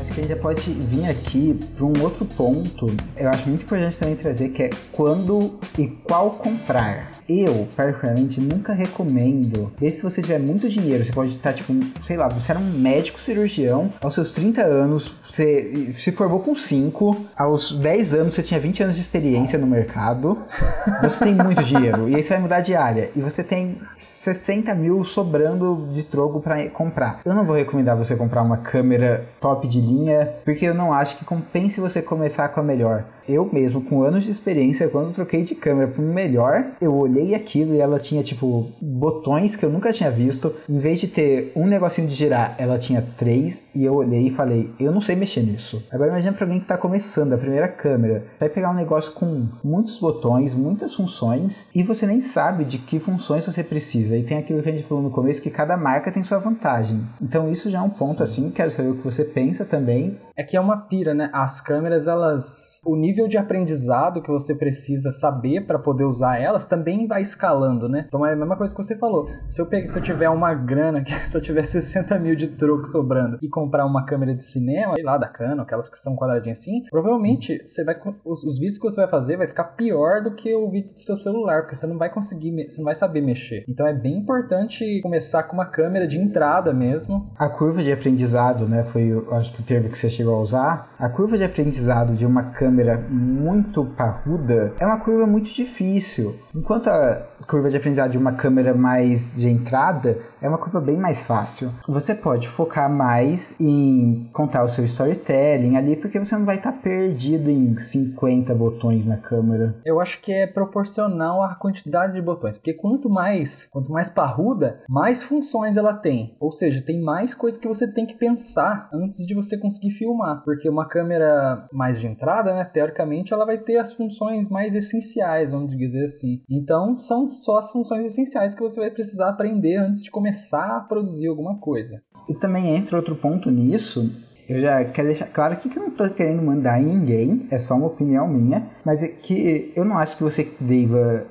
Acho 0.00 0.14
que 0.14 0.20
a 0.20 0.22
gente 0.22 0.28
já 0.28 0.36
pode 0.40 0.70
vir 0.72 1.10
aqui 1.10 1.60
para 1.76 1.84
um 1.84 1.92
outro 2.02 2.24
ponto. 2.24 2.86
Eu 3.14 3.28
acho 3.28 3.50
muito 3.50 3.64
importante 3.64 3.98
também 3.98 4.16
trazer 4.16 4.48
que 4.48 4.62
é 4.62 4.70
quando 4.92 5.60
e 5.76 5.88
qual 5.88 6.30
comprar. 6.30 7.17
Eu, 7.28 7.68
particularmente, 7.76 8.40
nunca 8.40 8.72
recomendo. 8.72 9.70
E 9.82 9.90
se 9.90 10.02
você 10.02 10.22
tiver 10.22 10.38
muito 10.38 10.68
dinheiro, 10.68 11.04
você 11.04 11.12
pode 11.12 11.32
estar, 11.32 11.52
tipo, 11.52 11.74
sei 12.00 12.16
lá, 12.16 12.26
você 12.26 12.52
era 12.52 12.58
um 12.58 12.70
médico 12.70 13.20
cirurgião, 13.20 13.92
aos 14.00 14.14
seus 14.14 14.32
30 14.32 14.62
anos, 14.62 15.12
você 15.22 15.92
se 15.92 16.10
formou 16.12 16.40
com 16.40 16.54
5, 16.54 17.26
aos 17.36 17.76
10 17.76 18.14
anos 18.14 18.34
você 18.34 18.42
tinha 18.42 18.58
20 18.58 18.84
anos 18.84 18.94
de 18.94 19.02
experiência 19.02 19.58
no 19.58 19.66
mercado, 19.66 20.38
você 21.02 21.26
tem 21.26 21.34
muito 21.34 21.62
dinheiro, 21.62 22.08
e 22.08 22.16
aí 22.16 22.22
você 22.22 22.34
vai 22.34 22.42
mudar 22.42 22.60
de 22.60 22.74
área, 22.74 23.10
e 23.14 23.20
você 23.20 23.44
tem 23.44 23.78
60 23.94 24.74
mil 24.74 25.04
sobrando 25.04 25.88
de 25.92 26.04
troco 26.04 26.40
para 26.40 26.68
comprar. 26.70 27.20
Eu 27.24 27.34
não 27.34 27.44
vou 27.44 27.56
recomendar 27.56 27.96
você 27.96 28.16
comprar 28.16 28.42
uma 28.42 28.56
câmera 28.56 29.26
top 29.38 29.68
de 29.68 29.80
linha, 29.80 30.32
porque 30.44 30.64
eu 30.64 30.74
não 30.74 30.94
acho 30.94 31.18
que 31.18 31.24
compense 31.26 31.78
você 31.78 32.00
começar 32.00 32.48
com 32.48 32.60
a 32.60 32.62
melhor 32.62 33.04
eu 33.28 33.48
mesmo, 33.52 33.82
com 33.82 34.02
anos 34.02 34.24
de 34.24 34.30
experiência, 34.30 34.88
quando 34.88 35.14
troquei 35.14 35.42
de 35.42 35.54
câmera 35.54 35.88
para 35.88 36.02
melhor, 36.02 36.72
eu 36.80 36.94
olhei 36.94 37.34
aquilo 37.34 37.74
e 37.74 37.78
ela 37.78 37.98
tinha, 37.98 38.22
tipo, 38.22 38.72
botões 38.80 39.54
que 39.54 39.64
eu 39.64 39.70
nunca 39.70 39.92
tinha 39.92 40.10
visto. 40.10 40.54
Em 40.68 40.78
vez 40.78 41.00
de 41.00 41.08
ter 41.08 41.52
um 41.54 41.66
negocinho 41.66 42.06
de 42.06 42.14
girar, 42.14 42.54
ela 42.58 42.78
tinha 42.78 43.04
três. 43.16 43.62
E 43.74 43.84
eu 43.84 43.94
olhei 43.94 44.28
e 44.28 44.30
falei, 44.30 44.70
eu 44.78 44.90
não 44.90 45.00
sei 45.00 45.16
mexer 45.16 45.42
nisso. 45.42 45.82
Agora 45.90 46.10
imagina 46.10 46.32
para 46.32 46.44
alguém 46.44 46.58
que 46.58 46.64
está 46.64 46.76
começando, 46.76 47.32
a 47.32 47.38
primeira 47.38 47.68
câmera. 47.68 48.24
Vai 48.38 48.48
pegar 48.48 48.70
um 48.70 48.74
negócio 48.74 49.12
com 49.12 49.48
muitos 49.62 49.98
botões, 49.98 50.54
muitas 50.54 50.94
funções, 50.94 51.66
e 51.74 51.82
você 51.82 52.06
nem 52.06 52.20
sabe 52.20 52.64
de 52.64 52.78
que 52.78 52.98
funções 52.98 53.46
você 53.46 53.62
precisa. 53.62 54.16
E 54.16 54.22
tem 54.22 54.38
aquilo 54.38 54.62
que 54.62 54.68
a 54.68 54.72
gente 54.72 54.84
falou 54.84 55.02
no 55.02 55.10
começo, 55.10 55.42
que 55.42 55.50
cada 55.50 55.76
marca 55.76 56.10
tem 56.10 56.24
sua 56.24 56.38
vantagem. 56.38 57.00
Então 57.20 57.50
isso 57.50 57.70
já 57.70 57.78
é 57.78 57.82
um 57.82 57.90
ponto, 57.98 58.16
Sim. 58.18 58.22
assim, 58.22 58.50
quero 58.50 58.70
saber 58.70 58.90
o 58.90 58.96
que 58.96 59.04
você 59.04 59.24
pensa 59.24 59.64
também. 59.64 60.18
É 60.36 60.44
que 60.44 60.56
é 60.56 60.60
uma 60.60 60.76
pira, 60.76 61.14
né? 61.14 61.30
As 61.32 61.60
câmeras, 61.60 62.06
elas... 62.06 62.80
O 62.84 62.94
nível 62.94 63.17
de 63.26 63.38
aprendizado 63.38 64.22
que 64.22 64.30
você 64.30 64.54
precisa 64.54 65.10
saber 65.10 65.66
para 65.66 65.78
poder 65.78 66.04
usar 66.04 66.38
elas 66.40 66.66
também 66.66 67.06
vai 67.06 67.22
escalando, 67.22 67.88
né? 67.88 68.04
Então 68.06 68.24
é 68.24 68.32
a 68.32 68.36
mesma 68.36 68.56
coisa 68.56 68.74
que 68.74 68.82
você 68.82 68.96
falou. 68.96 69.28
Se 69.46 69.60
eu, 69.60 69.66
pegue, 69.66 69.88
se 69.88 69.98
eu 69.98 70.02
tiver 70.02 70.28
uma 70.28 70.54
grana, 70.54 71.02
se 71.06 71.36
eu 71.36 71.40
tiver 71.40 71.62
60 71.62 72.18
mil 72.18 72.36
de 72.36 72.48
troco 72.48 72.86
sobrando 72.86 73.38
e 73.42 73.48
comprar 73.48 73.86
uma 73.86 74.04
câmera 74.04 74.34
de 74.34 74.44
cinema, 74.44 74.94
sei 74.94 75.04
lá, 75.04 75.16
da 75.16 75.28
Canon, 75.28 75.62
aquelas 75.62 75.88
que 75.88 75.98
são 75.98 76.14
quadradinhas 76.16 76.58
assim, 76.58 76.82
provavelmente 76.90 77.60
você 77.64 77.84
vai, 77.84 77.96
os, 78.24 78.44
os 78.44 78.58
vídeos 78.58 78.78
que 78.78 78.84
você 78.84 79.00
vai 79.00 79.10
fazer 79.10 79.36
vai 79.36 79.48
ficar 79.48 79.64
pior 79.64 80.22
do 80.22 80.34
que 80.34 80.54
o 80.54 80.70
vídeo 80.70 80.92
do 80.92 80.98
seu 80.98 81.16
celular, 81.16 81.62
porque 81.62 81.76
você 81.76 81.86
não 81.86 81.96
vai 81.96 82.10
conseguir, 82.10 82.52
você 82.68 82.78
não 82.78 82.84
vai 82.84 82.94
saber 82.94 83.20
mexer. 83.20 83.64
Então 83.68 83.86
é 83.86 83.92
bem 83.92 84.18
importante 84.18 85.00
começar 85.00 85.44
com 85.44 85.54
uma 85.54 85.66
câmera 85.66 86.06
de 86.06 86.18
entrada 86.18 86.72
mesmo. 86.72 87.30
A 87.36 87.48
curva 87.48 87.82
de 87.82 87.92
aprendizado, 87.92 88.66
né, 88.66 88.84
foi, 88.84 89.12
acho 89.32 89.52
que 89.52 89.60
o 89.60 89.64
termo 89.64 89.88
que 89.88 89.98
você 89.98 90.10
chegou 90.10 90.34
a 90.34 90.40
usar. 90.40 90.94
A 90.98 91.08
curva 91.08 91.36
de 91.36 91.44
aprendizado 91.44 92.14
de 92.14 92.26
uma 92.26 92.44
câmera 92.50 93.07
muito 93.08 93.84
parruda 93.84 94.74
é 94.78 94.86
uma 94.86 94.98
curva 94.98 95.26
muito 95.26 95.50
difícil. 95.50 96.36
Enquanto 96.54 96.88
a 96.88 97.26
curva 97.46 97.70
de 97.70 97.76
aprendizado 97.76 98.10
de 98.10 98.18
uma 98.18 98.32
câmera 98.32 98.74
mais 98.74 99.34
de 99.34 99.48
entrada 99.48 100.18
é 100.40 100.48
uma 100.48 100.58
curva 100.58 100.80
bem 100.80 100.96
mais 100.96 101.26
fácil. 101.26 101.70
Você 101.88 102.14
pode 102.14 102.48
focar 102.48 102.90
mais 102.90 103.54
em 103.60 104.28
contar 104.32 104.64
o 104.64 104.68
seu 104.68 104.84
storytelling 104.84 105.76
ali, 105.76 105.96
porque 105.96 106.18
você 106.18 106.36
não 106.36 106.44
vai 106.44 106.56
estar 106.56 106.72
tá 106.72 106.78
perdido 106.78 107.50
em 107.50 107.76
50 107.78 108.54
botões 108.54 109.06
na 109.06 109.16
câmera. 109.16 109.76
Eu 109.84 110.00
acho 110.00 110.20
que 110.20 110.32
é 110.32 110.46
proporcional 110.46 111.42
à 111.42 111.54
quantidade 111.54 112.14
de 112.14 112.22
botões, 112.22 112.58
porque 112.58 112.74
quanto 112.74 113.08
mais, 113.08 113.68
quanto 113.72 113.90
mais 113.90 114.08
parruda, 114.08 114.80
mais 114.88 115.22
funções 115.22 115.76
ela 115.76 115.94
tem. 115.94 116.36
Ou 116.40 116.52
seja, 116.52 116.84
tem 116.84 117.00
mais 117.00 117.34
coisas 117.34 117.58
que 117.58 117.68
você 117.68 117.90
tem 117.92 118.06
que 118.06 118.14
pensar 118.14 118.88
antes 118.92 119.26
de 119.26 119.34
você 119.34 119.56
conseguir 119.56 119.90
filmar, 119.90 120.42
porque 120.44 120.68
uma 120.68 120.86
câmera 120.86 121.66
mais 121.72 122.00
de 122.00 122.06
entrada, 122.06 122.54
né, 122.54 122.64
teoricamente 122.64 122.97
ela 123.32 123.44
vai 123.44 123.58
ter 123.58 123.76
as 123.78 123.94
funções 123.94 124.48
mais 124.48 124.74
essenciais, 124.74 125.50
vamos 125.50 125.76
dizer 125.76 126.04
assim. 126.04 126.40
Então, 126.48 126.98
são 126.98 127.30
só 127.32 127.58
as 127.58 127.70
funções 127.70 128.06
essenciais 128.06 128.54
que 128.54 128.62
você 128.62 128.80
vai 128.80 128.90
precisar 128.90 129.30
aprender 129.30 129.76
antes 129.76 130.04
de 130.04 130.10
começar 130.10 130.76
a 130.76 130.80
produzir 130.80 131.28
alguma 131.28 131.58
coisa. 131.58 132.02
E 132.28 132.34
também 132.34 132.76
entra 132.76 132.96
outro 132.96 133.16
ponto 133.16 133.50
nisso, 133.50 134.10
eu 134.48 134.60
já 134.60 134.82
quero 134.82 135.08
deixar 135.08 135.26
claro 135.26 135.52
aqui 135.52 135.68
que 135.68 135.78
eu 135.78 135.82
não 135.82 135.90
tô 135.90 136.08
querendo 136.08 136.42
mandar 136.42 136.80
em 136.80 136.86
ninguém, 136.86 137.46
é 137.50 137.58
só 137.58 137.74
uma 137.74 137.88
opinião 137.88 138.26
minha, 138.26 138.66
mas 138.82 139.02
é 139.02 139.08
que 139.08 139.70
eu 139.76 139.84
não 139.84 139.98
acho 139.98 140.16
que 140.16 140.22
você 140.22 140.50
deva 140.58 141.26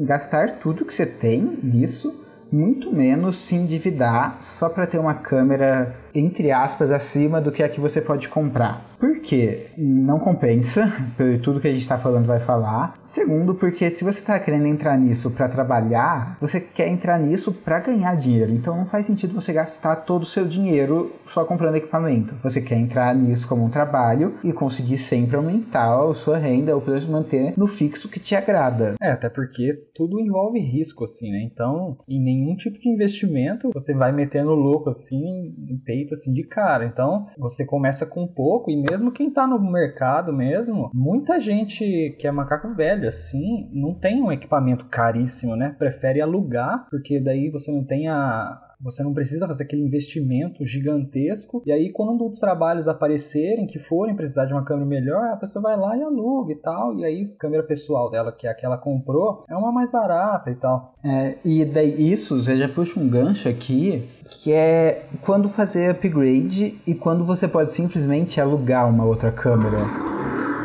gastar 0.00 0.58
tudo 0.60 0.84
que 0.84 0.94
você 0.94 1.04
tem 1.04 1.58
nisso, 1.62 2.22
muito 2.52 2.92
menos 2.92 3.34
se 3.36 3.56
endividar 3.56 4.40
só 4.40 4.68
para 4.68 4.86
ter 4.86 4.98
uma 4.98 5.14
câmera 5.14 6.03
entre 6.14 6.52
aspas, 6.52 6.90
acima 6.90 7.40
do 7.40 7.50
que 7.50 7.62
é 7.62 7.68
que 7.68 7.80
você 7.80 8.00
pode 8.00 8.28
comprar. 8.28 8.94
Por 8.98 9.20
quê? 9.20 9.66
Não 9.76 10.18
compensa, 10.18 10.90
por 11.16 11.38
tudo 11.40 11.60
que 11.60 11.68
a 11.68 11.72
gente 11.72 11.82
está 11.82 11.98
falando 11.98 12.26
vai 12.26 12.40
falar. 12.40 12.96
Segundo, 13.02 13.54
porque 13.54 13.90
se 13.90 14.04
você 14.04 14.20
está 14.20 14.38
querendo 14.38 14.66
entrar 14.66 14.96
nisso 14.96 15.30
para 15.30 15.48
trabalhar, 15.48 16.38
você 16.40 16.60
quer 16.60 16.88
entrar 16.88 17.18
nisso 17.18 17.52
para 17.52 17.80
ganhar 17.80 18.14
dinheiro. 18.14 18.52
Então 18.52 18.76
não 18.76 18.86
faz 18.86 19.06
sentido 19.06 19.34
você 19.34 19.52
gastar 19.52 19.96
todo 19.96 20.22
o 20.22 20.26
seu 20.26 20.46
dinheiro 20.46 21.12
só 21.26 21.44
comprando 21.44 21.76
equipamento. 21.76 22.34
Você 22.42 22.62
quer 22.62 22.76
entrar 22.76 23.14
nisso 23.14 23.48
como 23.48 23.64
um 23.64 23.70
trabalho 23.70 24.34
e 24.42 24.52
conseguir 24.52 24.98
sempre 24.98 25.36
aumentar 25.36 25.94
a 25.94 26.14
sua 26.14 26.38
renda 26.38 26.74
ou 26.74 26.80
pelo 26.80 26.96
menos 26.96 27.10
manter 27.10 27.54
no 27.56 27.66
fixo 27.66 28.08
que 28.08 28.20
te 28.20 28.34
agrada. 28.34 28.94
É, 29.00 29.10
até 29.10 29.28
porque 29.28 29.74
tudo 29.94 30.20
envolve 30.20 30.60
risco, 30.60 31.04
assim, 31.04 31.30
né? 31.30 31.42
Então, 31.42 31.98
em 32.08 32.22
nenhum 32.22 32.54
tipo 32.56 32.78
de 32.78 32.88
investimento 32.88 33.70
você 33.74 33.92
vai 33.92 34.12
metendo 34.12 34.54
louco 34.54 34.88
assim, 34.88 35.54
em 35.68 35.76
feito 36.04 36.14
assim 36.14 36.32
de 36.32 36.44
cara. 36.44 36.84
Então, 36.84 37.26
você 37.38 37.64
começa 37.64 38.06
com 38.06 38.26
pouco 38.26 38.70
e 38.70 38.76
mesmo 38.76 39.10
quem 39.10 39.30
tá 39.30 39.46
no 39.46 39.58
mercado 39.58 40.32
mesmo, 40.32 40.90
muita 40.92 41.40
gente 41.40 42.14
que 42.18 42.26
é 42.26 42.30
macaco 42.30 42.74
velho 42.74 43.08
assim, 43.08 43.68
não 43.72 43.94
tem 43.94 44.22
um 44.22 44.30
equipamento 44.30 44.86
caríssimo, 44.86 45.56
né? 45.56 45.74
Prefere 45.78 46.20
alugar, 46.20 46.86
porque 46.90 47.18
daí 47.18 47.50
você 47.50 47.72
não 47.72 47.84
tem 47.84 48.08
a 48.08 48.60
você 48.80 49.02
não 49.02 49.12
precisa 49.12 49.46
fazer 49.46 49.64
aquele 49.64 49.82
investimento 49.82 50.64
gigantesco. 50.64 51.62
E 51.66 51.72
aí, 51.72 51.92
quando 51.92 52.26
os 52.26 52.38
trabalhos 52.38 52.88
aparecerem, 52.88 53.66
que 53.66 53.78
forem 53.78 54.16
precisar 54.16 54.46
de 54.46 54.52
uma 54.52 54.64
câmera 54.64 54.86
melhor, 54.86 55.24
a 55.26 55.36
pessoa 55.36 55.62
vai 55.62 55.76
lá 55.76 55.96
e 55.96 56.02
aluga 56.02 56.52
e 56.52 56.56
tal. 56.56 56.94
E 56.98 57.04
aí, 57.04 57.32
a 57.34 57.38
câmera 57.38 57.62
pessoal 57.62 58.10
dela, 58.10 58.32
que 58.32 58.46
é 58.46 58.50
a 58.50 58.54
que 58.54 58.64
ela 58.64 58.78
comprou, 58.78 59.44
é 59.48 59.56
uma 59.56 59.72
mais 59.72 59.90
barata 59.90 60.50
e 60.50 60.54
tal. 60.54 60.94
É, 61.04 61.36
e 61.44 61.64
daí 61.64 62.12
isso, 62.12 62.42
você 62.42 62.56
já 62.56 62.68
puxa 62.68 62.98
um 62.98 63.08
gancho 63.08 63.48
aqui, 63.48 64.08
que 64.28 64.52
é 64.52 65.06
quando 65.22 65.48
fazer 65.48 65.90
upgrade 65.90 66.78
e 66.86 66.94
quando 66.94 67.24
você 67.24 67.46
pode 67.46 67.72
simplesmente 67.72 68.40
alugar 68.40 68.88
uma 68.88 69.04
outra 69.04 69.30
câmera. 69.30 69.78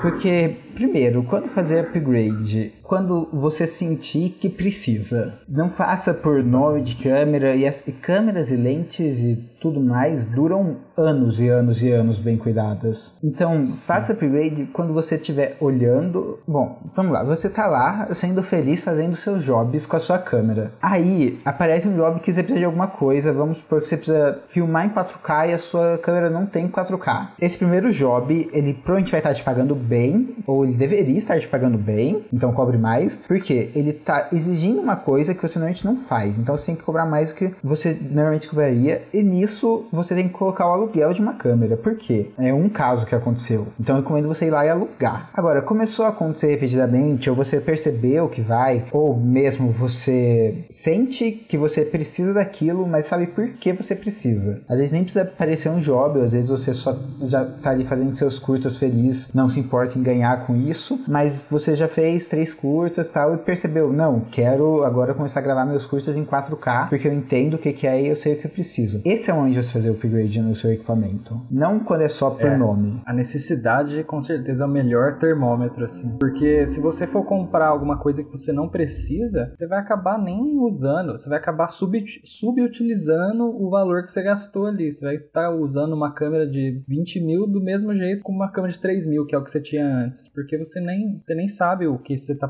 Porque, 0.01 0.55
primeiro, 0.73 1.23
quando 1.23 1.49
fazer 1.49 1.81
upgrade 1.81 2.73
quando 2.89 3.29
você 3.31 3.67
sentir 3.67 4.31
que 4.31 4.49
precisa. 4.49 5.35
Não 5.47 5.69
faça 5.69 6.11
por 6.11 6.43
nome 6.43 6.81
de 6.81 6.95
câmera 6.95 7.55
e, 7.55 7.67
as, 7.67 7.87
e 7.87 7.91
câmeras 7.91 8.49
e 8.49 8.55
lentes 8.55 9.19
e 9.19 9.35
tudo 9.61 9.79
mais 9.79 10.25
duram 10.25 10.77
anos 10.97 11.39
e 11.39 11.47
anos 11.47 11.83
e 11.83 11.91
anos 11.91 12.17
bem 12.17 12.35
cuidadas. 12.35 13.13
Então, 13.23 13.61
Sim. 13.61 13.87
faça 13.87 14.13
upgrade 14.13 14.65
quando 14.73 14.91
você 14.91 15.15
estiver 15.15 15.55
olhando. 15.59 16.39
Bom, 16.47 16.79
vamos 16.95 17.11
lá, 17.11 17.23
você 17.23 17.47
tá 17.47 17.67
lá 17.67 18.07
sendo 18.13 18.41
feliz 18.41 18.83
fazendo 18.83 19.15
seus 19.15 19.45
jobs 19.45 19.85
com 19.85 19.95
a 19.95 19.99
sua 19.99 20.17
câmera. 20.17 20.71
Aí 20.81 21.39
aparece 21.45 21.87
um 21.87 21.95
job 21.95 22.19
que 22.19 22.33
você 22.33 22.41
precisa 22.41 22.59
de 22.59 22.65
alguma 22.65 22.87
coisa, 22.87 23.31
vamos 23.31 23.59
supor 23.59 23.81
que 23.81 23.87
você 23.87 23.97
precisa 23.97 24.41
filmar 24.47 24.87
em 24.87 24.89
4K 24.89 25.49
e 25.49 25.53
a 25.53 25.59
sua 25.59 25.99
câmera 25.99 26.29
não 26.29 26.47
tem 26.47 26.67
4K. 26.67 27.29
Esse 27.39 27.59
primeiro 27.59 27.91
job, 27.91 28.49
ele 28.51 28.73
provavelmente 28.73 29.11
vai 29.11 29.19
estar 29.19 29.33
te 29.35 29.43
pagando 29.43 29.75
bem, 29.75 30.37
ou 30.47 30.65
ele 30.65 30.73
deveria 30.73 31.17
estar 31.17 31.39
te 31.39 31.47
pagando 31.47 31.77
bem, 31.77 32.25
então 32.33 32.51
cobre 32.51 32.78
mais, 32.79 33.15
porque 33.27 33.69
ele 33.75 33.93
tá 33.93 34.29
exigindo 34.31 34.81
uma 34.81 34.95
coisa 34.95 35.33
que 35.33 35.41
você 35.41 35.59
normalmente 35.59 35.85
não 35.85 35.97
faz. 35.97 36.37
Então 36.37 36.55
você 36.55 36.67
tem 36.67 36.75
que 36.75 36.83
cobrar 36.83 37.05
mais 37.05 37.29
do 37.29 37.35
que 37.35 37.53
você 37.63 37.97
normalmente 38.09 38.47
cobraria. 38.47 39.03
E 39.13 39.21
nisso 39.21 39.85
você 39.91 40.15
tem 40.15 40.27
que 40.27 40.33
colocar 40.33 40.67
o 40.67 40.71
aluguel 40.71 41.13
de 41.13 41.21
uma 41.21 41.33
câmera. 41.33 41.77
Por 41.77 41.95
quê? 41.95 42.31
É 42.37 42.53
um 42.53 42.69
caso 42.69 43.05
que 43.05 43.15
aconteceu. 43.15 43.67
Então 43.79 43.95
eu 43.95 44.01
recomendo 44.01 44.27
você 44.27 44.45
ir 44.45 44.51
lá 44.51 44.65
e 44.65 44.69
alugar. 44.69 45.29
Agora, 45.33 45.61
começou 45.61 46.05
a 46.05 46.09
acontecer 46.09 46.47
repetidamente, 46.47 47.29
ou 47.29 47.35
você 47.35 47.59
percebeu 47.59 48.27
que 48.29 48.41
vai, 48.41 48.85
ou 48.91 49.15
mesmo 49.17 49.71
você 49.71 50.65
sente 50.69 51.31
que 51.31 51.57
você 51.57 51.83
precisa 51.83 52.33
daquilo, 52.33 52.87
mas 52.87 53.05
sabe 53.05 53.27
por 53.27 53.47
que 53.49 53.73
você 53.73 53.95
precisa. 53.95 54.61
Às 54.67 54.77
vezes 54.77 54.91
nem 54.91 55.03
precisa 55.03 55.25
parecer 55.25 55.69
um 55.69 55.79
job, 55.79 56.21
às 56.21 56.31
vezes 56.31 56.49
você 56.49 56.73
só 56.73 56.97
já 57.21 57.45
tá 57.45 57.71
ali 57.71 57.85
fazendo 57.85 58.15
seus 58.15 58.39
curtas 58.39 58.77
feliz, 58.77 59.29
não 59.33 59.49
se 59.49 59.59
importa 59.59 59.97
em 59.97 60.03
ganhar 60.03 60.45
com 60.45 60.55
isso, 60.55 60.99
mas 61.07 61.45
você 61.49 61.75
já 61.75 61.87
fez 61.87 62.27
três 62.27 62.53
curtas 62.53 62.68
curtas 62.69 63.09
tal, 63.09 63.33
e 63.33 63.37
percebeu, 63.39 63.91
não, 63.91 64.19
quero 64.19 64.83
agora 64.83 65.15
começar 65.15 65.39
a 65.39 65.43
gravar 65.43 65.65
meus 65.65 65.87
curtas 65.87 66.15
em 66.15 66.23
4K, 66.23 66.89
porque 66.89 67.07
eu 67.07 67.13
entendo 67.13 67.55
o 67.55 67.57
que, 67.57 67.73
que 67.73 67.87
é 67.87 67.99
e 67.99 68.07
eu 68.07 68.15
sei 68.15 68.33
o 68.33 68.37
que 68.37 68.45
eu 68.45 68.51
preciso. 68.51 69.01
Esse 69.03 69.31
é 69.31 69.33
onde 69.33 69.55
você 69.55 69.71
fazer 69.71 69.89
o 69.89 69.93
upgrade 69.93 70.39
no 70.39 70.53
seu 70.53 70.71
equipamento. 70.71 71.41
Não 71.49 71.79
quando 71.79 72.01
é 72.01 72.09
só 72.09 72.29
por 72.29 72.45
é, 72.45 72.55
nome. 72.55 73.01
A 73.07 73.13
necessidade, 73.13 74.03
com 74.03 74.21
certeza, 74.21 74.63
é 74.63 74.67
o 74.67 74.69
melhor 74.69 75.17
termômetro, 75.17 75.83
assim. 75.83 76.15
Porque 76.19 76.63
se 76.67 76.79
você 76.79 77.07
for 77.07 77.25
comprar 77.25 77.69
alguma 77.69 77.97
coisa 77.97 78.23
que 78.23 78.31
você 78.31 78.53
não 78.53 78.69
precisa, 78.69 79.51
você 79.55 79.65
vai 79.65 79.79
acabar 79.79 80.19
nem 80.19 80.59
usando, 80.59 81.13
você 81.13 81.27
vai 81.27 81.39
acabar 81.39 81.67
sub, 81.67 82.03
subutilizando 82.23 83.45
o 83.45 83.69
valor 83.71 84.03
que 84.03 84.11
você 84.11 84.21
gastou 84.21 84.67
ali. 84.67 84.91
Você 84.91 85.03
vai 85.03 85.15
estar 85.15 85.49
tá 85.49 85.51
usando 85.51 85.93
uma 85.93 86.13
câmera 86.13 86.47
de 86.47 86.83
20 86.87 87.19
mil 87.21 87.47
do 87.47 87.59
mesmo 87.59 87.95
jeito 87.95 88.23
como 88.23 88.37
uma 88.37 88.51
câmera 88.51 88.71
de 88.71 88.79
3 88.79 89.07
mil, 89.07 89.25
que 89.25 89.33
é 89.33 89.39
o 89.39 89.43
que 89.43 89.49
você 89.49 89.61
tinha 89.61 89.85
antes. 89.85 90.29
Porque 90.29 90.55
você 90.55 90.79
nem, 90.79 91.19
você 91.19 91.33
nem 91.33 91.47
sabe 91.47 91.87
o 91.87 91.97
que 91.97 92.15
você 92.15 92.33
está 92.33 92.47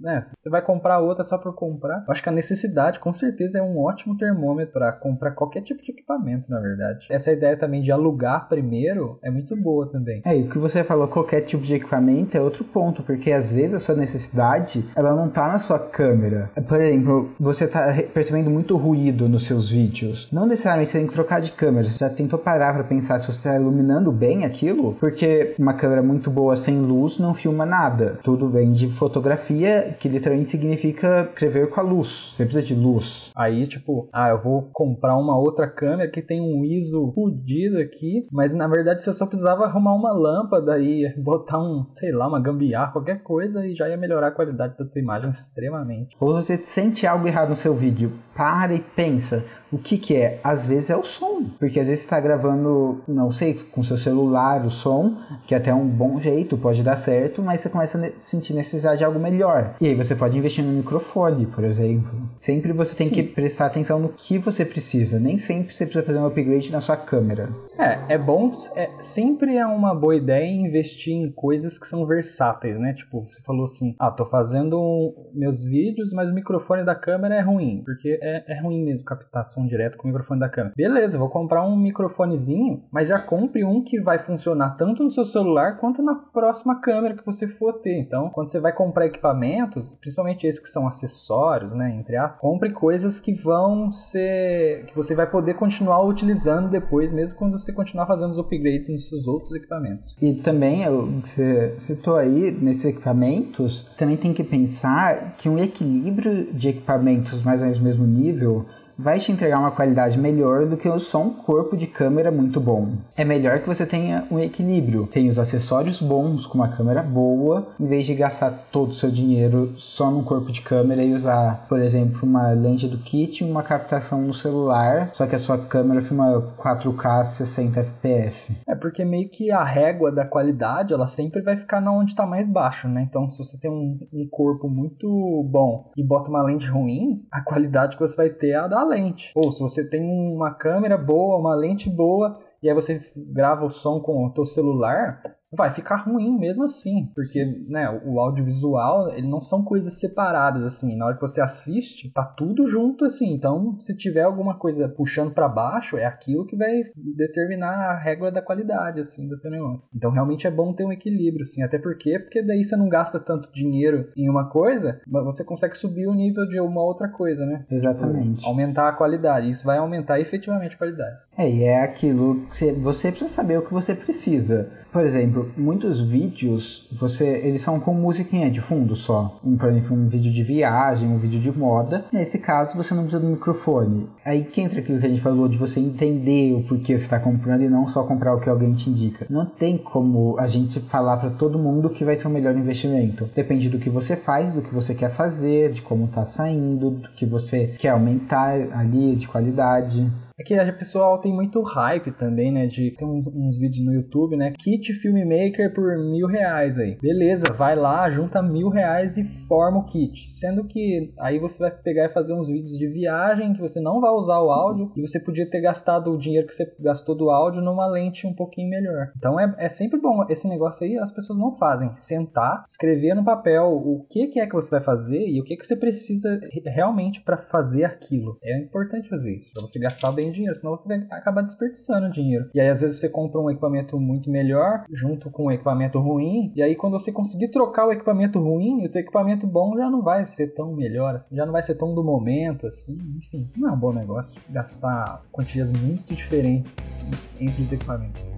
né? 0.00 0.20
Você 0.34 0.50
vai 0.50 0.62
comprar 0.62 1.00
outra 1.00 1.24
só 1.24 1.38
por 1.38 1.54
comprar. 1.54 2.04
Eu 2.06 2.12
acho 2.12 2.22
que 2.22 2.28
a 2.28 2.32
necessidade, 2.32 3.00
com 3.00 3.12
certeza, 3.12 3.58
é 3.58 3.62
um 3.62 3.78
ótimo 3.78 4.16
termômetro 4.16 4.72
para 4.72 4.92
comprar 4.92 5.32
qualquer 5.32 5.62
tipo 5.62 5.82
de 5.82 5.92
equipamento, 5.92 6.50
na 6.50 6.60
verdade. 6.60 7.06
Essa 7.10 7.32
ideia 7.32 7.56
também 7.56 7.82
de 7.82 7.92
alugar 7.92 8.48
primeiro 8.48 9.18
é 9.22 9.30
muito 9.30 9.56
boa 9.56 9.88
também. 9.88 10.22
É, 10.24 10.36
e 10.36 10.42
o 10.42 10.48
que 10.48 10.58
você 10.58 10.82
falou, 10.84 11.08
qualquer 11.08 11.42
tipo 11.42 11.64
de 11.64 11.74
equipamento 11.74 12.36
é 12.36 12.40
outro 12.40 12.64
ponto, 12.64 13.02
porque 13.02 13.32
às 13.32 13.52
vezes 13.52 13.74
a 13.74 13.78
sua 13.78 13.94
necessidade, 13.94 14.88
ela 14.96 15.14
não 15.14 15.28
tá 15.28 15.48
na 15.48 15.58
sua 15.58 15.78
câmera. 15.78 16.50
Por 16.68 16.80
exemplo, 16.80 17.30
você 17.38 17.66
tá 17.66 17.94
percebendo 18.12 18.50
muito 18.50 18.76
ruído 18.76 19.28
nos 19.28 19.46
seus 19.46 19.70
vídeos. 19.70 20.28
Não 20.32 20.46
necessariamente 20.46 20.90
você 20.90 20.98
tem 20.98 21.06
que 21.06 21.14
trocar 21.14 21.40
de 21.40 21.52
câmera. 21.52 21.88
Você 21.88 21.98
já 21.98 22.10
tentou 22.10 22.38
parar 22.38 22.74
para 22.74 22.84
pensar 22.84 23.18
se 23.18 23.26
você 23.26 23.32
está 23.32 23.56
iluminando 23.56 24.10
bem 24.10 24.44
aquilo? 24.44 24.94
Porque 24.94 25.54
uma 25.58 25.74
câmera 25.74 26.02
muito 26.02 26.30
boa 26.30 26.56
sem 26.56 26.80
luz 26.80 27.18
não 27.18 27.34
filma 27.34 27.66
nada. 27.66 28.18
Tudo 28.22 28.48
vem 28.48 28.72
de 28.72 28.88
fotografia 28.88 29.41
fotografia, 29.42 29.94
que 29.98 30.08
literalmente 30.08 30.50
significa 30.50 31.28
escrever 31.32 31.68
com 31.68 31.80
a 31.80 31.82
luz. 31.82 32.32
Você 32.32 32.44
precisa 32.44 32.66
de 32.66 32.74
luz. 32.74 33.30
Aí, 33.34 33.66
tipo, 33.66 34.08
ah, 34.12 34.30
eu 34.30 34.38
vou 34.38 34.70
comprar 34.72 35.16
uma 35.16 35.36
outra 35.36 35.68
câmera 35.68 36.10
que 36.10 36.22
tem 36.22 36.40
um 36.40 36.64
ISO 36.64 37.12
fudido 37.14 37.78
aqui, 37.78 38.26
mas 38.30 38.54
na 38.54 38.68
verdade 38.68 39.02
você 39.02 39.12
só 39.12 39.26
precisava 39.26 39.64
arrumar 39.64 39.94
uma 39.94 40.12
lâmpada 40.12 40.78
e 40.78 41.12
botar 41.18 41.58
um, 41.58 41.86
sei 41.90 42.12
lá, 42.12 42.28
uma 42.28 42.40
gambiarra, 42.40 42.92
qualquer 42.92 43.22
coisa 43.22 43.66
e 43.66 43.74
já 43.74 43.88
ia 43.88 43.96
melhorar 43.96 44.28
a 44.28 44.32
qualidade 44.32 44.76
da 44.78 44.84
tua 44.84 45.00
imagem 45.00 45.30
extremamente. 45.30 46.16
Ou 46.20 46.34
você 46.34 46.56
sente 46.58 47.06
algo 47.06 47.26
errado 47.26 47.50
no 47.50 47.56
seu 47.56 47.74
vídeo, 47.74 48.12
para 48.34 48.74
e 48.74 48.80
pensa. 48.80 49.44
O 49.72 49.78
que 49.78 49.96
que 49.96 50.14
é? 50.14 50.38
Às 50.44 50.66
vezes 50.66 50.90
é 50.90 50.96
o 50.96 51.02
som, 51.02 51.44
porque 51.58 51.80
às 51.80 51.88
vezes 51.88 52.00
você 52.00 52.06
está 52.06 52.20
gravando, 52.20 53.02
não 53.08 53.30
sei, 53.30 53.54
com 53.54 53.82
seu 53.82 53.96
celular 53.96 54.66
o 54.66 54.70
som, 54.70 55.16
que 55.46 55.54
é 55.54 55.56
até 55.58 55.72
um 55.72 55.86
bom 55.86 56.20
jeito, 56.20 56.58
pode 56.58 56.82
dar 56.82 56.96
certo, 56.96 57.42
mas 57.42 57.62
você 57.62 57.70
começa 57.70 57.98
a 57.98 58.10
sentir 58.20 58.52
necessidade 58.52 58.98
de 58.98 59.04
algo 59.04 59.18
melhor. 59.18 59.74
E 59.80 59.86
aí 59.86 59.94
você 59.94 60.14
pode 60.14 60.36
investir 60.36 60.62
no 60.62 60.72
microfone, 60.72 61.46
por 61.46 61.64
exemplo. 61.64 62.28
Sempre 62.36 62.72
você 62.72 62.94
tem 62.94 63.06
Sim. 63.06 63.14
que 63.14 63.22
prestar 63.22 63.66
atenção 63.66 63.98
no 63.98 64.10
que 64.10 64.36
você 64.36 64.62
precisa, 64.64 65.18
nem 65.18 65.38
sempre 65.38 65.74
você 65.74 65.86
precisa 65.86 66.04
fazer 66.04 66.18
um 66.18 66.26
upgrade 66.26 66.70
na 66.70 66.80
sua 66.82 66.96
câmera. 66.96 67.48
É, 67.78 68.14
é 68.14 68.18
bom, 68.18 68.50
é, 68.76 68.90
sempre 69.00 69.56
é 69.56 69.64
uma 69.64 69.94
boa 69.94 70.14
ideia 70.14 70.44
investir 70.44 71.14
em 71.14 71.32
coisas 71.32 71.78
que 71.78 71.86
são 71.86 72.04
versáteis, 72.04 72.78
né? 72.78 72.92
Tipo, 72.92 73.26
você 73.26 73.42
falou 73.42 73.64
assim, 73.64 73.94
ah, 73.98 74.10
tô 74.10 74.26
fazendo 74.26 75.14
meus 75.32 75.64
vídeos, 75.64 76.12
mas 76.12 76.30
o 76.30 76.34
microfone 76.34 76.84
da 76.84 76.94
câmera 76.94 77.36
é 77.36 77.40
ruim, 77.40 77.82
porque 77.84 78.18
é, 78.20 78.44
é 78.52 78.62
ruim 78.62 78.84
mesmo 78.84 79.06
captar 79.06 79.44
som 79.44 79.61
direto 79.66 79.96
com 79.96 80.04
o 80.04 80.06
microfone 80.08 80.40
da 80.40 80.48
câmera. 80.48 80.74
Beleza, 80.76 81.18
vou 81.18 81.28
comprar 81.28 81.64
um 81.64 81.76
microfonezinho, 81.76 82.82
mas 82.90 83.08
já 83.08 83.18
compre 83.18 83.64
um 83.64 83.82
que 83.82 84.00
vai 84.00 84.18
funcionar 84.18 84.76
tanto 84.76 85.02
no 85.02 85.10
seu 85.10 85.24
celular 85.24 85.78
quanto 85.78 86.02
na 86.02 86.14
próxima 86.14 86.80
câmera 86.80 87.16
que 87.16 87.24
você 87.24 87.46
for 87.46 87.74
ter. 87.74 87.98
Então, 87.98 88.30
quando 88.30 88.48
você 88.48 88.60
vai 88.60 88.72
comprar 88.72 89.06
equipamentos, 89.06 89.96
principalmente 90.00 90.46
esses 90.46 90.60
que 90.60 90.68
são 90.68 90.86
acessórios, 90.86 91.72
né, 91.72 91.90
entre 91.90 92.16
aspas, 92.16 92.40
compre 92.40 92.70
coisas 92.70 93.20
que 93.20 93.32
vão 93.32 93.90
ser 93.90 94.84
que 94.86 94.94
você 94.94 95.14
vai 95.14 95.28
poder 95.28 95.54
continuar 95.54 96.02
utilizando 96.02 96.68
depois, 96.68 97.12
mesmo 97.12 97.38
quando 97.38 97.52
você 97.52 97.72
continuar 97.72 98.06
fazendo 98.06 98.30
os 98.30 98.38
upgrades 98.38 98.88
nos 98.88 99.08
seus 99.08 99.26
outros 99.26 99.54
equipamentos. 99.54 100.16
E 100.20 100.34
também, 100.34 100.84
você 101.20 101.74
citou 101.78 102.16
aí, 102.16 102.50
nesses 102.50 102.84
equipamentos, 102.84 103.86
também 103.96 104.16
tem 104.16 104.32
que 104.32 104.44
pensar 104.44 105.36
que 105.36 105.48
um 105.48 105.58
equilíbrio 105.58 106.52
de 106.52 106.68
equipamentos 106.68 107.42
mais 107.42 107.60
ou 107.60 107.66
menos 107.66 107.78
no 107.78 107.84
mesmo 107.84 108.06
nível 108.06 108.66
vai 109.02 109.18
te 109.18 109.32
entregar 109.32 109.58
uma 109.58 109.72
qualidade 109.72 110.16
melhor 110.16 110.64
do 110.64 110.76
que 110.76 110.88
só 111.00 111.20
um 111.20 111.30
corpo 111.30 111.76
de 111.76 111.88
câmera 111.88 112.30
muito 112.30 112.60
bom. 112.60 112.92
É 113.16 113.24
melhor 113.24 113.58
que 113.58 113.66
você 113.66 113.84
tenha 113.84 114.24
um 114.30 114.38
equilíbrio, 114.38 115.08
tenha 115.08 115.28
os 115.28 115.40
acessórios 115.40 116.00
bons 116.00 116.46
com 116.46 116.58
uma 116.58 116.68
câmera 116.68 117.02
boa, 117.02 117.66
em 117.80 117.86
vez 117.86 118.06
de 118.06 118.14
gastar 118.14 118.50
todo 118.70 118.90
o 118.90 118.94
seu 118.94 119.10
dinheiro 119.10 119.74
só 119.76 120.08
num 120.08 120.22
corpo 120.22 120.52
de 120.52 120.62
câmera 120.62 121.02
e 121.02 121.14
usar, 121.14 121.66
por 121.68 121.80
exemplo, 121.80 122.20
uma 122.22 122.52
lente 122.52 122.86
do 122.86 122.98
kit 122.98 123.42
e 123.42 123.50
uma 123.50 123.64
captação 123.64 124.22
no 124.22 124.32
celular, 124.32 125.10
só 125.14 125.26
que 125.26 125.34
a 125.34 125.38
sua 125.38 125.58
câmera 125.58 126.00
filma 126.00 126.54
4K 126.56 127.24
60 127.24 127.80
FPS. 127.80 128.56
É 128.68 128.76
porque 128.76 129.04
meio 129.04 129.28
que 129.28 129.50
a 129.50 129.64
régua 129.64 130.12
da 130.12 130.24
qualidade, 130.24 130.94
ela 130.94 131.06
sempre 131.06 131.42
vai 131.42 131.56
ficar 131.56 131.80
na 131.80 131.92
onde 131.92 132.12
está 132.12 132.24
mais 132.24 132.46
baixo, 132.46 132.88
né? 132.88 133.04
Então, 133.08 133.28
se 133.28 133.38
você 133.38 133.58
tem 133.58 133.70
um, 133.70 133.98
um 134.12 134.28
corpo 134.30 134.68
muito 134.68 135.08
bom 135.50 135.90
e 135.96 136.06
bota 136.06 136.30
uma 136.30 136.42
lente 136.42 136.68
ruim, 136.68 137.26
a 137.32 137.42
qualidade 137.42 137.96
que 137.96 138.02
você 138.02 138.16
vai 138.16 138.30
ter 138.30 138.50
é 138.50 138.56
a 138.56 138.68
da 138.68 138.91
lente. 138.92 139.32
Ou 139.34 139.50
se 139.50 139.60
você 139.60 139.88
tem 139.88 140.02
uma 140.02 140.54
câmera 140.54 140.96
boa, 140.96 141.38
uma 141.38 141.54
lente 141.54 141.90
boa, 141.90 142.38
e 142.62 142.68
aí 142.68 142.74
você 142.74 143.00
grava 143.16 143.64
o 143.64 143.70
som 143.70 144.00
com 144.00 144.24
o 144.24 144.30
teu 144.30 144.44
celular, 144.44 145.20
vai 145.52 145.70
ficar 145.70 145.96
ruim 145.96 146.38
mesmo 146.38 146.64
assim, 146.64 147.10
porque 147.14 147.44
né, 147.68 147.88
o 148.04 148.18
audiovisual, 148.18 149.12
ele 149.12 149.28
não 149.28 149.40
são 149.40 149.62
coisas 149.62 149.98
separadas 150.00 150.64
assim, 150.64 150.96
na 150.96 151.06
hora 151.06 151.14
que 151.14 151.20
você 151.20 151.40
assiste, 151.40 152.10
tá 152.10 152.24
tudo 152.24 152.66
junto 152.66 153.04
assim. 153.04 153.32
Então, 153.32 153.78
se 153.78 153.96
tiver 153.96 154.22
alguma 154.22 154.58
coisa 154.58 154.88
puxando 154.88 155.32
para 155.32 155.48
baixo, 155.48 155.96
é 155.96 156.04
aquilo 156.04 156.46
que 156.46 156.56
vai 156.56 156.82
determinar 157.16 157.90
a 157.90 157.98
regra 157.98 158.30
da 158.30 158.42
qualidade 158.42 159.00
assim 159.00 159.28
do 159.28 159.38
teu 159.38 159.50
negócio. 159.50 159.88
Então, 159.94 160.10
realmente 160.10 160.46
é 160.46 160.50
bom 160.50 160.72
ter 160.72 160.84
um 160.84 160.92
equilíbrio 160.92 161.42
assim, 161.42 161.62
até 161.62 161.78
porque 161.78 162.18
porque 162.18 162.42
daí 162.42 162.64
você 162.64 162.76
não 162.76 162.88
gasta 162.88 163.20
tanto 163.20 163.52
dinheiro 163.52 164.08
em 164.16 164.28
uma 164.28 164.48
coisa, 164.48 165.00
mas 165.06 165.24
você 165.24 165.44
consegue 165.44 165.76
subir 165.76 166.06
o 166.06 166.14
nível 166.14 166.46
de 166.46 166.60
uma 166.60 166.82
outra 166.82 167.08
coisa, 167.08 167.44
né? 167.44 167.64
Exatamente. 167.70 168.36
Tipo, 168.36 168.48
aumentar 168.48 168.88
a 168.88 168.92
qualidade. 168.92 169.50
Isso 169.50 169.66
vai 169.66 169.78
aumentar 169.78 170.20
efetivamente 170.20 170.74
a 170.74 170.78
qualidade. 170.78 171.16
É, 171.36 171.50
e 171.50 171.64
é 171.64 171.82
aquilo 171.82 172.46
que 172.46 172.72
você 172.72 173.10
precisa 173.10 173.30
saber 173.30 173.58
o 173.58 173.62
que 173.62 173.72
você 173.72 173.94
precisa. 173.94 174.70
Por 174.92 175.04
exemplo, 175.04 175.41
muitos 175.56 176.00
vídeos, 176.00 176.88
você, 176.92 177.26
eles 177.44 177.62
são 177.62 177.80
com 177.80 177.94
musiquinha 177.94 178.50
de 178.50 178.60
fundo 178.60 178.94
só. 178.96 179.38
Um, 179.44 179.56
por 179.56 179.68
exemplo, 179.68 179.96
um 179.96 180.08
vídeo 180.08 180.32
de 180.32 180.42
viagem, 180.42 181.08
um 181.08 181.16
vídeo 181.16 181.40
de 181.40 181.50
moda. 181.56 182.04
Nesse 182.12 182.38
caso, 182.38 182.76
você 182.76 182.94
não 182.94 183.02
precisa 183.02 183.22
do 183.22 183.30
microfone. 183.30 184.08
Aí 184.24 184.44
que 184.44 184.60
entra 184.60 184.80
aquilo 184.80 184.98
que 184.98 185.06
a 185.06 185.08
gente 185.08 185.20
falou 185.20 185.48
de 185.48 185.56
você 185.56 185.80
entender 185.80 186.54
o 186.54 186.62
porquê 186.62 186.96
você 186.96 187.04
está 187.04 187.18
comprando 187.18 187.62
e 187.62 187.68
não 187.68 187.86
só 187.86 188.04
comprar 188.04 188.34
o 188.34 188.40
que 188.40 188.48
alguém 188.48 188.72
te 188.74 188.90
indica. 188.90 189.26
Não 189.28 189.46
tem 189.46 189.76
como 189.76 190.36
a 190.38 190.46
gente 190.46 190.80
falar 190.80 191.16
para 191.16 191.30
todo 191.30 191.58
mundo 191.58 191.90
que 191.90 192.04
vai 192.04 192.16
ser 192.16 192.28
o 192.28 192.30
melhor 192.30 192.56
investimento. 192.56 193.28
Depende 193.34 193.68
do 193.68 193.78
que 193.78 193.90
você 193.90 194.16
faz, 194.16 194.54
do 194.54 194.62
que 194.62 194.74
você 194.74 194.94
quer 194.94 195.10
fazer, 195.10 195.72
de 195.72 195.82
como 195.82 196.06
está 196.06 196.24
saindo, 196.24 196.90
do 196.90 197.08
que 197.10 197.26
você 197.26 197.74
quer 197.78 197.90
aumentar 197.90 198.52
ali 198.72 199.16
de 199.16 199.26
qualidade. 199.28 200.10
É 200.38 200.42
que 200.42 200.54
a 200.54 200.72
pessoal 200.72 201.18
tem 201.20 201.32
muito 201.32 201.62
hype 201.62 202.10
também, 202.12 202.52
né? 202.52 202.66
De 202.66 202.90
ter 202.90 203.04
uns, 203.04 203.26
uns, 203.26 203.58
vídeos 203.58 203.84
no 203.84 203.92
YouTube, 203.92 204.36
né? 204.36 204.52
Kit 204.58 204.92
Filmmaker 204.94 205.72
por 205.74 205.96
mil 205.98 206.26
reais 206.26 206.78
aí. 206.78 206.96
Beleza, 207.00 207.52
vai 207.52 207.76
lá, 207.76 208.08
junta 208.10 208.42
mil 208.42 208.68
reais 208.68 209.18
e 209.18 209.24
forma 209.24 209.78
o 209.78 209.84
kit. 209.84 210.30
Sendo 210.30 210.64
que 210.64 211.12
aí 211.18 211.38
você 211.38 211.58
vai 211.58 211.70
pegar 211.70 212.06
e 212.06 212.08
fazer 212.08 212.34
uns 212.34 212.48
vídeos 212.48 212.78
de 212.78 212.86
viagem 212.86 213.52
que 213.52 213.60
você 213.60 213.80
não 213.80 214.00
vai 214.00 214.10
usar 214.10 214.40
o 214.40 214.50
áudio 214.50 214.92
e 214.96 215.00
você 215.00 215.20
podia 215.20 215.48
ter 215.48 215.60
gastado 215.60 216.12
o 216.12 216.18
dinheiro 216.18 216.46
que 216.46 216.54
você 216.54 216.74
gastou 216.80 217.14
do 217.14 217.30
áudio 217.30 217.62
numa 217.62 217.86
lente 217.86 218.26
um 218.26 218.34
pouquinho 218.34 218.68
melhor. 218.68 219.12
Então 219.16 219.38
é, 219.38 219.54
é 219.58 219.68
sempre 219.68 220.00
bom. 220.00 220.24
Esse 220.28 220.48
negócio 220.48 220.86
aí 220.86 220.98
as 220.98 221.12
pessoas 221.12 221.38
não 221.38 221.52
fazem. 221.52 221.90
Sentar, 221.94 222.62
escrever 222.66 223.14
no 223.14 223.24
papel 223.24 223.66
o 223.66 224.04
que, 224.08 224.28
que 224.28 224.40
é 224.40 224.46
que 224.46 224.54
você 224.54 224.70
vai 224.70 224.80
fazer 224.80 225.20
e 225.28 225.40
o 225.40 225.44
que, 225.44 225.56
que 225.56 225.66
você 225.66 225.76
precisa 225.76 226.40
realmente 226.66 227.22
para 227.22 227.36
fazer 227.36 227.84
aquilo. 227.84 228.38
É 228.42 228.58
importante 228.58 229.08
fazer 229.08 229.34
isso, 229.34 229.52
para 229.52 229.62
você 229.62 229.78
gastar 229.78 230.12
bem 230.12 230.21
dinheiro, 230.30 230.54
senão 230.54 230.74
você 230.74 230.88
vai 230.88 231.06
acabar 231.10 231.42
desperdiçando 231.42 232.10
dinheiro. 232.10 232.48
E 232.54 232.60
aí, 232.60 232.68
às 232.68 232.80
vezes, 232.80 233.00
você 233.00 233.08
compra 233.08 233.40
um 233.40 233.50
equipamento 233.50 233.98
muito 233.98 234.30
melhor 234.30 234.84
junto 234.90 235.30
com 235.30 235.46
um 235.46 235.50
equipamento 235.50 235.98
ruim, 235.98 236.52
e 236.54 236.62
aí, 236.62 236.76
quando 236.76 236.98
você 236.98 237.12
conseguir 237.12 237.48
trocar 237.48 237.86
o 237.86 237.92
equipamento 237.92 238.38
ruim, 238.38 238.84
o 238.84 238.90
teu 238.90 239.00
equipamento 239.00 239.46
bom 239.46 239.76
já 239.76 239.90
não 239.90 240.02
vai 240.02 240.24
ser 240.24 240.48
tão 240.48 240.72
melhor, 240.72 241.14
assim, 241.14 241.36
já 241.36 241.44
não 241.44 241.52
vai 241.52 241.62
ser 241.62 241.74
tão 241.74 241.94
do 241.94 242.04
momento, 242.04 242.66
assim, 242.66 242.98
enfim. 243.16 243.48
Não 243.56 243.70
é 243.70 243.72
um 243.72 243.78
bom 243.78 243.92
negócio 243.92 244.40
gastar 244.50 245.22
quantias 245.30 245.72
muito 245.72 246.14
diferentes 246.14 247.00
entre 247.40 247.62
os 247.62 247.72
equipamentos 247.72 248.31